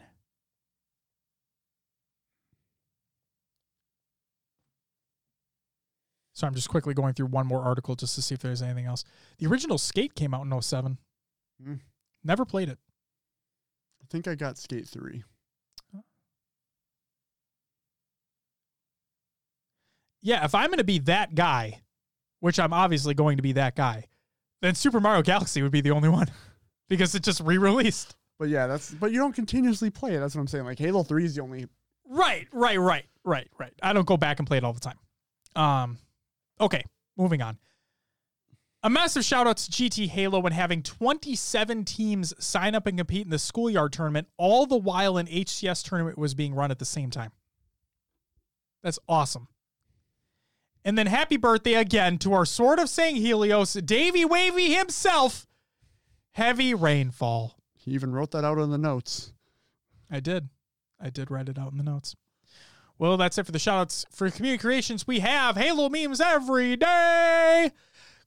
So 6.32 6.46
I'm 6.46 6.54
just 6.54 6.70
quickly 6.70 6.94
going 6.94 7.12
through 7.12 7.26
one 7.26 7.46
more 7.46 7.62
article 7.62 7.94
just 7.94 8.14
to 8.14 8.22
see 8.22 8.34
if 8.34 8.40
there's 8.40 8.62
anything 8.62 8.86
else. 8.86 9.04
The 9.38 9.46
original 9.46 9.76
Skate 9.76 10.14
came 10.14 10.32
out 10.32 10.46
in 10.46 10.62
07. 10.62 10.96
Mm. 11.62 11.80
Never 12.24 12.46
played 12.46 12.70
it. 12.70 12.78
Think 14.10 14.26
I 14.26 14.34
got 14.34 14.58
Skate 14.58 14.88
3. 14.88 15.22
Yeah, 20.22 20.44
if 20.44 20.54
I'm 20.54 20.66
going 20.66 20.78
to 20.78 20.84
be 20.84 20.98
that 21.00 21.34
guy, 21.34 21.80
which 22.40 22.58
I'm 22.58 22.72
obviously 22.72 23.14
going 23.14 23.38
to 23.38 23.42
be 23.42 23.52
that 23.52 23.74
guy, 23.74 24.04
then 24.60 24.74
Super 24.74 25.00
Mario 25.00 25.22
Galaxy 25.22 25.62
would 25.62 25.72
be 25.72 25.80
the 25.80 25.92
only 25.92 26.10
one 26.10 26.26
because 26.88 27.14
it 27.14 27.22
just 27.22 27.40
re-released. 27.40 28.16
But 28.38 28.48
yeah, 28.48 28.66
that's 28.66 28.90
but 28.90 29.12
you 29.12 29.18
don't 29.18 29.34
continuously 29.34 29.90
play 29.90 30.14
it. 30.14 30.18
That's 30.18 30.34
what 30.34 30.40
I'm 30.40 30.46
saying. 30.46 30.64
Like 30.64 30.78
Halo 30.78 31.02
3 31.02 31.24
is 31.24 31.34
the 31.36 31.42
only 31.42 31.66
Right, 32.12 32.48
right, 32.52 32.78
right, 32.78 33.04
right, 33.24 33.48
right. 33.58 33.72
I 33.82 33.92
don't 33.92 34.06
go 34.06 34.16
back 34.16 34.40
and 34.40 34.48
play 34.48 34.56
it 34.56 34.64
all 34.64 34.72
the 34.72 34.80
time. 34.80 34.98
Um, 35.54 35.98
okay, 36.60 36.82
moving 37.16 37.40
on. 37.40 37.56
A 38.82 38.88
massive 38.88 39.24
shout 39.24 39.46
out 39.46 39.58
to 39.58 39.70
GT 39.70 40.08
Halo 40.08 40.40
when 40.40 40.52
having 40.52 40.82
27 40.82 41.84
teams 41.84 42.32
sign 42.38 42.74
up 42.74 42.86
and 42.86 42.96
compete 42.96 43.26
in 43.26 43.30
the 43.30 43.38
schoolyard 43.38 43.92
tournament, 43.92 44.28
all 44.38 44.64
the 44.64 44.76
while 44.76 45.18
an 45.18 45.26
HCS 45.26 45.86
tournament 45.86 46.16
was 46.16 46.34
being 46.34 46.54
run 46.54 46.70
at 46.70 46.78
the 46.78 46.86
same 46.86 47.10
time. 47.10 47.32
That's 48.82 48.98
awesome. 49.06 49.48
And 50.82 50.96
then 50.96 51.06
happy 51.06 51.36
birthday 51.36 51.74
again 51.74 52.16
to 52.18 52.32
our 52.32 52.46
Sword 52.46 52.78
of 52.78 52.86
Sanghelios, 52.86 53.84
Davy 53.84 54.24
Wavy 54.24 54.72
himself. 54.72 55.46
Heavy 56.32 56.72
rainfall. 56.72 57.58
he 57.76 57.90
even 57.90 58.12
wrote 58.12 58.30
that 58.30 58.44
out 58.44 58.58
in 58.58 58.70
the 58.70 58.78
notes. 58.78 59.34
I 60.10 60.20
did. 60.20 60.48
I 60.98 61.10
did 61.10 61.30
write 61.30 61.50
it 61.50 61.58
out 61.58 61.72
in 61.72 61.76
the 61.76 61.84
notes. 61.84 62.16
Well, 62.98 63.16
that's 63.16 63.36
it 63.36 63.46
for 63.46 63.52
the 63.52 63.58
shoutouts. 63.58 64.04
For 64.10 64.30
community 64.30 64.60
creations, 64.60 65.06
we 65.06 65.20
have 65.20 65.56
Halo 65.56 65.88
memes 65.88 66.20
every 66.20 66.76
day. 66.76 67.72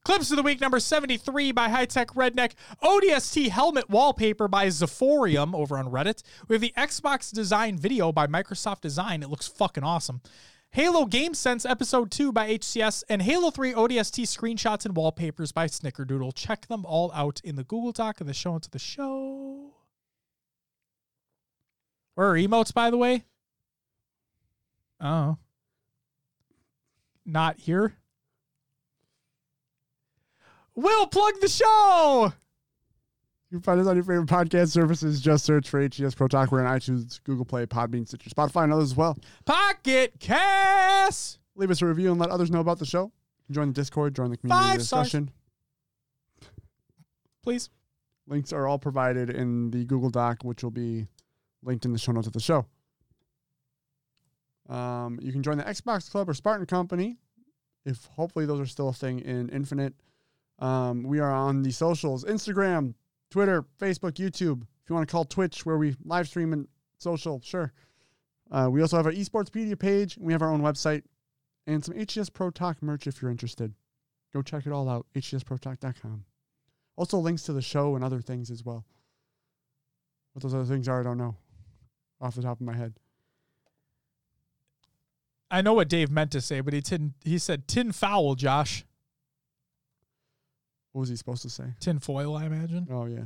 Clips 0.05 0.31
of 0.31 0.38
the 0.38 0.43
week 0.43 0.59
number 0.59 0.81
73 0.81 1.53
by 1.53 1.69
High 1.69 1.85
Tech 1.85 2.09
Redneck. 2.09 2.51
ODST 2.84 3.47
helmet 3.47 3.89
wallpaper 3.89 4.49
by 4.49 4.67
Zephorium 4.67 5.55
over 5.55 5.77
on 5.77 5.89
Reddit. 5.89 6.23
We 6.49 6.55
have 6.55 6.61
the 6.61 6.73
Xbox 6.77 7.31
design 7.31 7.77
video 7.77 8.11
by 8.11 8.27
Microsoft 8.27 8.81
Design. 8.81 9.23
It 9.23 9.30
looks 9.30 9.47
fucking 9.47 9.85
awesome. 9.85 10.19
Halo 10.71 11.05
Game 11.05 11.34
Sense 11.34 11.65
Episode 11.65 12.11
2 12.11 12.34
by 12.34 12.49
HCS, 12.49 13.05
and 13.07 13.21
Halo 13.21 13.49
3 13.49 13.73
ODST 13.73 14.23
screenshots 14.23 14.85
and 14.85 14.97
wallpapers 14.97 15.53
by 15.53 15.67
Snickerdoodle. 15.67 16.35
Check 16.35 16.67
them 16.67 16.85
all 16.85 17.09
out 17.13 17.39
in 17.45 17.55
the 17.55 17.63
Google 17.63 17.93
Doc 17.93 18.19
of 18.19 18.27
the 18.27 18.34
show 18.34 18.55
of 18.55 18.71
the 18.71 18.80
show. 18.80 19.75
Where 22.15 22.31
are 22.31 22.35
emotes, 22.35 22.73
by 22.73 22.89
the 22.89 22.97
way? 22.97 23.23
Oh. 24.99 25.38
Not 27.25 27.59
here. 27.59 27.95
Will 30.75 31.07
plug 31.07 31.33
the 31.41 31.47
show. 31.47 32.33
You 33.49 33.59
can 33.59 33.61
find 33.63 33.79
us 33.79 33.85
on 33.87 33.95
your 33.95 34.03
favorite 34.03 34.27
podcast 34.27 34.69
services. 34.69 35.21
Just 35.21 35.45
search 35.45 35.69
for 35.69 35.79
HCS 35.87 36.15
Pro 36.15 36.27
Talk. 36.27 36.51
We're 36.51 36.65
on 36.65 36.79
iTunes, 36.79 37.21
Google 37.23 37.45
Play, 37.45 37.65
Podbean, 37.67 38.07
Stitcher, 38.07 38.29
Spotify, 38.31 38.63
and 38.63 38.73
others 38.73 38.91
as 38.91 38.95
well. 38.95 39.15
Pocket 39.45 40.13
Cast. 40.19 41.37
Leave 41.55 41.69
us 41.69 41.81
a 41.83 41.85
review 41.85 42.09
and 42.11 42.19
let 42.19 42.31
others 42.31 42.49
know 42.49 42.61
about 42.61 42.79
the 42.79 42.85
show. 42.85 43.11
Join 43.51 43.67
the 43.67 43.73
Discord, 43.73 44.15
join 44.15 44.31
the 44.31 44.37
community 44.37 44.67
Five 44.77 44.81
stars. 44.81 45.05
discussion. 45.05 45.31
Please. 47.43 47.69
Links 48.25 48.51
are 48.53 48.67
all 48.67 48.79
provided 48.79 49.29
in 49.29 49.69
the 49.69 49.83
Google 49.85 50.09
Doc, 50.09 50.43
which 50.43 50.63
will 50.63 50.71
be 50.71 51.05
linked 51.61 51.85
in 51.85 51.91
the 51.91 51.99
show 51.99 52.13
notes 52.13 52.25
of 52.25 52.33
the 52.33 52.39
show. 52.39 52.65
Um, 54.69 55.19
you 55.21 55.31
can 55.31 55.43
join 55.43 55.57
the 55.57 55.63
Xbox 55.65 56.09
Club 56.09 56.29
or 56.29 56.33
Spartan 56.33 56.65
Company, 56.65 57.17
if 57.85 58.05
hopefully 58.15 58.45
those 58.45 58.61
are 58.61 58.65
still 58.65 58.89
a 58.89 58.93
thing 58.93 59.19
in 59.19 59.49
Infinite. 59.49 59.93
Um, 60.59 61.03
we 61.03 61.19
are 61.19 61.31
on 61.31 61.63
the 61.63 61.71
socials 61.71 62.23
Instagram, 62.25 62.93
Twitter, 63.30 63.65
Facebook, 63.80 64.13
YouTube. 64.13 64.63
If 64.84 64.89
you 64.89 64.95
want 64.95 65.07
to 65.07 65.11
call 65.11 65.25
Twitch, 65.25 65.65
where 65.65 65.77
we 65.77 65.95
live 66.03 66.27
stream 66.27 66.53
and 66.53 66.67
social, 66.97 67.41
sure. 67.43 67.73
Uh, 68.51 68.69
we 68.71 68.81
also 68.81 68.97
have 68.97 69.05
our 69.05 69.11
esportspedia 69.11 69.77
page. 69.77 70.17
We 70.19 70.34
have 70.34 70.41
our 70.41 70.51
own 70.51 70.61
website 70.61 71.03
and 71.65 71.84
some 71.84 71.95
HCS 71.95 72.31
Pro 72.31 72.49
Talk 72.49 72.84
merch 72.84 73.07
if 73.07 73.21
you're 73.21 73.31
interested. 73.31 73.73
Go 74.34 74.41
check 74.41 74.65
it 74.65 74.71
all 74.71 74.89
out, 74.89 75.05
hcsprotalk.com. 75.15 76.25
Also, 76.95 77.17
links 77.17 77.43
to 77.43 77.53
the 77.53 77.61
show 77.61 77.95
and 77.95 78.03
other 78.03 78.21
things 78.21 78.51
as 78.51 78.63
well. 78.63 78.85
What 80.34 80.43
those 80.43 80.53
other 80.53 80.65
things 80.65 80.88
are, 80.88 80.99
I 80.99 81.03
don't 81.03 81.17
know 81.17 81.35
off 82.23 82.35
the 82.35 82.41
top 82.41 82.59
of 82.59 82.65
my 82.65 82.75
head. 82.75 82.93
I 85.51 85.61
know 85.61 85.73
what 85.73 85.89
Dave 85.89 86.09
meant 86.09 86.31
to 86.31 86.41
say, 86.41 86.61
but 86.61 86.73
he 86.73 86.81
tin 86.81 87.13
he 87.23 87.38
said 87.38 87.67
tin 87.67 87.91
foul, 87.91 88.34
Josh. 88.34 88.85
What 90.94 91.02
was 91.02 91.10
he 91.10 91.15
supposed 91.15 91.41
to 91.41 91.49
say? 91.49 91.65
Tin 91.80 91.99
foil, 91.99 92.36
I 92.36 92.45
imagine. 92.45 92.88
Oh, 92.90 93.06
yeah. 93.06 93.26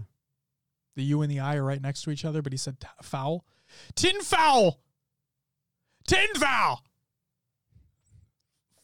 The 0.95 1.03
U 1.03 1.21
and 1.21 1.31
the 1.31 1.41
I 1.41 1.57
are 1.57 1.63
right 1.63 1.81
next 1.81 2.01
to 2.03 2.11
each 2.11 2.25
other, 2.25 2.41
but 2.41 2.51
he 2.53 2.57
said 2.57 2.79
t- 2.79 2.87
foul. 3.03 3.45
Tin 3.95 4.19
foul. 4.21 4.79
Tin 6.07 6.27
foul. 6.35 6.81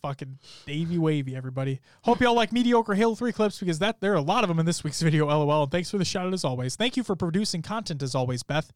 Fucking 0.01 0.37
Davy 0.65 0.97
Wavy, 0.97 1.33
everybody. 1.33 1.79
Hope 2.03 2.19
y'all 2.19 2.35
like 2.35 2.51
mediocre 2.51 2.93
Halo 2.93 3.15
3 3.15 3.31
clips 3.31 3.59
because 3.59 3.79
that 3.79 4.01
there 4.01 4.11
are 4.11 4.17
a 4.17 4.21
lot 4.21 4.43
of 4.43 4.49
them 4.49 4.59
in 4.59 4.65
this 4.65 4.83
week's 4.83 5.01
video, 5.01 5.25
lol. 5.27 5.63
And 5.63 5.71
thanks 5.71 5.89
for 5.89 5.97
the 5.97 6.05
shout 6.05 6.27
out 6.27 6.33
as 6.33 6.43
always. 6.43 6.75
Thank 6.75 6.97
you 6.97 7.03
for 7.03 7.15
producing 7.15 7.61
content 7.61 8.03
as 8.03 8.13
always, 8.13 8.43
Beth. 8.43 8.71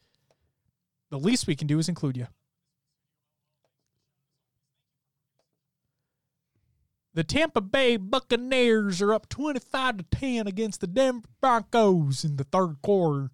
The 1.10 1.20
least 1.20 1.46
we 1.48 1.56
can 1.56 1.68
do 1.68 1.80
is 1.80 1.90
include 1.90 2.16
you. 2.16 2.28
The 7.18 7.24
Tampa 7.24 7.62
Bay 7.62 7.98
Buccaneers 7.98 9.02
are 9.02 9.12
up 9.12 9.28
25 9.28 9.98
to 9.98 10.04
10 10.04 10.46
against 10.46 10.82
the 10.82 10.86
Denver 10.86 11.28
Broncos 11.42 12.24
in 12.24 12.36
the 12.36 12.44
third 12.44 12.80
quarter. 12.84 13.32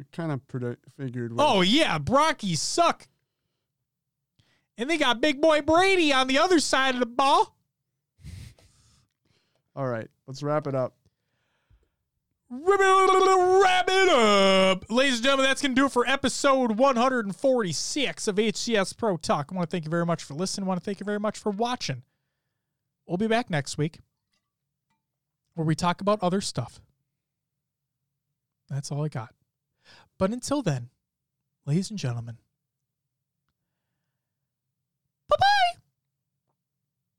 I 0.00 0.02
kind 0.10 0.32
of 0.32 0.44
predict, 0.48 0.84
figured. 0.96 1.30
Oh 1.38 1.60
yeah, 1.60 2.00
Brockies 2.00 2.56
suck. 2.56 3.06
And 4.76 4.90
they 4.90 4.98
got 4.98 5.20
big 5.20 5.40
boy 5.40 5.62
Brady 5.62 6.12
on 6.12 6.26
the 6.26 6.38
other 6.38 6.58
side 6.58 6.94
of 6.94 7.00
the 7.00 7.06
ball. 7.06 7.56
All 9.76 9.86
right. 9.86 10.08
Let's 10.26 10.42
wrap 10.42 10.66
it 10.66 10.74
up. 10.74 10.96
Wrap 12.50 13.84
it 13.88 14.08
up. 14.08 14.90
Ladies 14.90 15.18
and 15.18 15.22
gentlemen, 15.22 15.46
that's 15.46 15.62
going 15.62 15.76
to 15.76 15.80
do 15.80 15.86
it 15.86 15.92
for 15.92 16.04
episode 16.04 16.72
146 16.72 18.26
of 18.26 18.34
HCS 18.34 18.96
Pro 18.96 19.16
Talk. 19.16 19.50
I 19.52 19.54
want 19.54 19.70
to 19.70 19.72
thank 19.72 19.84
you 19.84 19.90
very 19.90 20.04
much 20.04 20.24
for 20.24 20.34
listening. 20.34 20.64
I 20.64 20.68
want 20.68 20.80
to 20.80 20.84
thank 20.84 20.98
you 20.98 21.04
very 21.04 21.20
much 21.20 21.38
for 21.38 21.50
watching. 21.50 22.02
We'll 23.08 23.16
be 23.16 23.26
back 23.26 23.48
next 23.48 23.78
week 23.78 24.00
where 25.54 25.64
we 25.64 25.74
talk 25.74 26.02
about 26.02 26.22
other 26.22 26.42
stuff. 26.42 26.82
That's 28.68 28.92
all 28.92 29.02
I 29.02 29.08
got. 29.08 29.34
But 30.18 30.30
until 30.30 30.60
then, 30.60 30.90
ladies 31.64 31.88
and 31.88 31.98
gentlemen, 31.98 32.36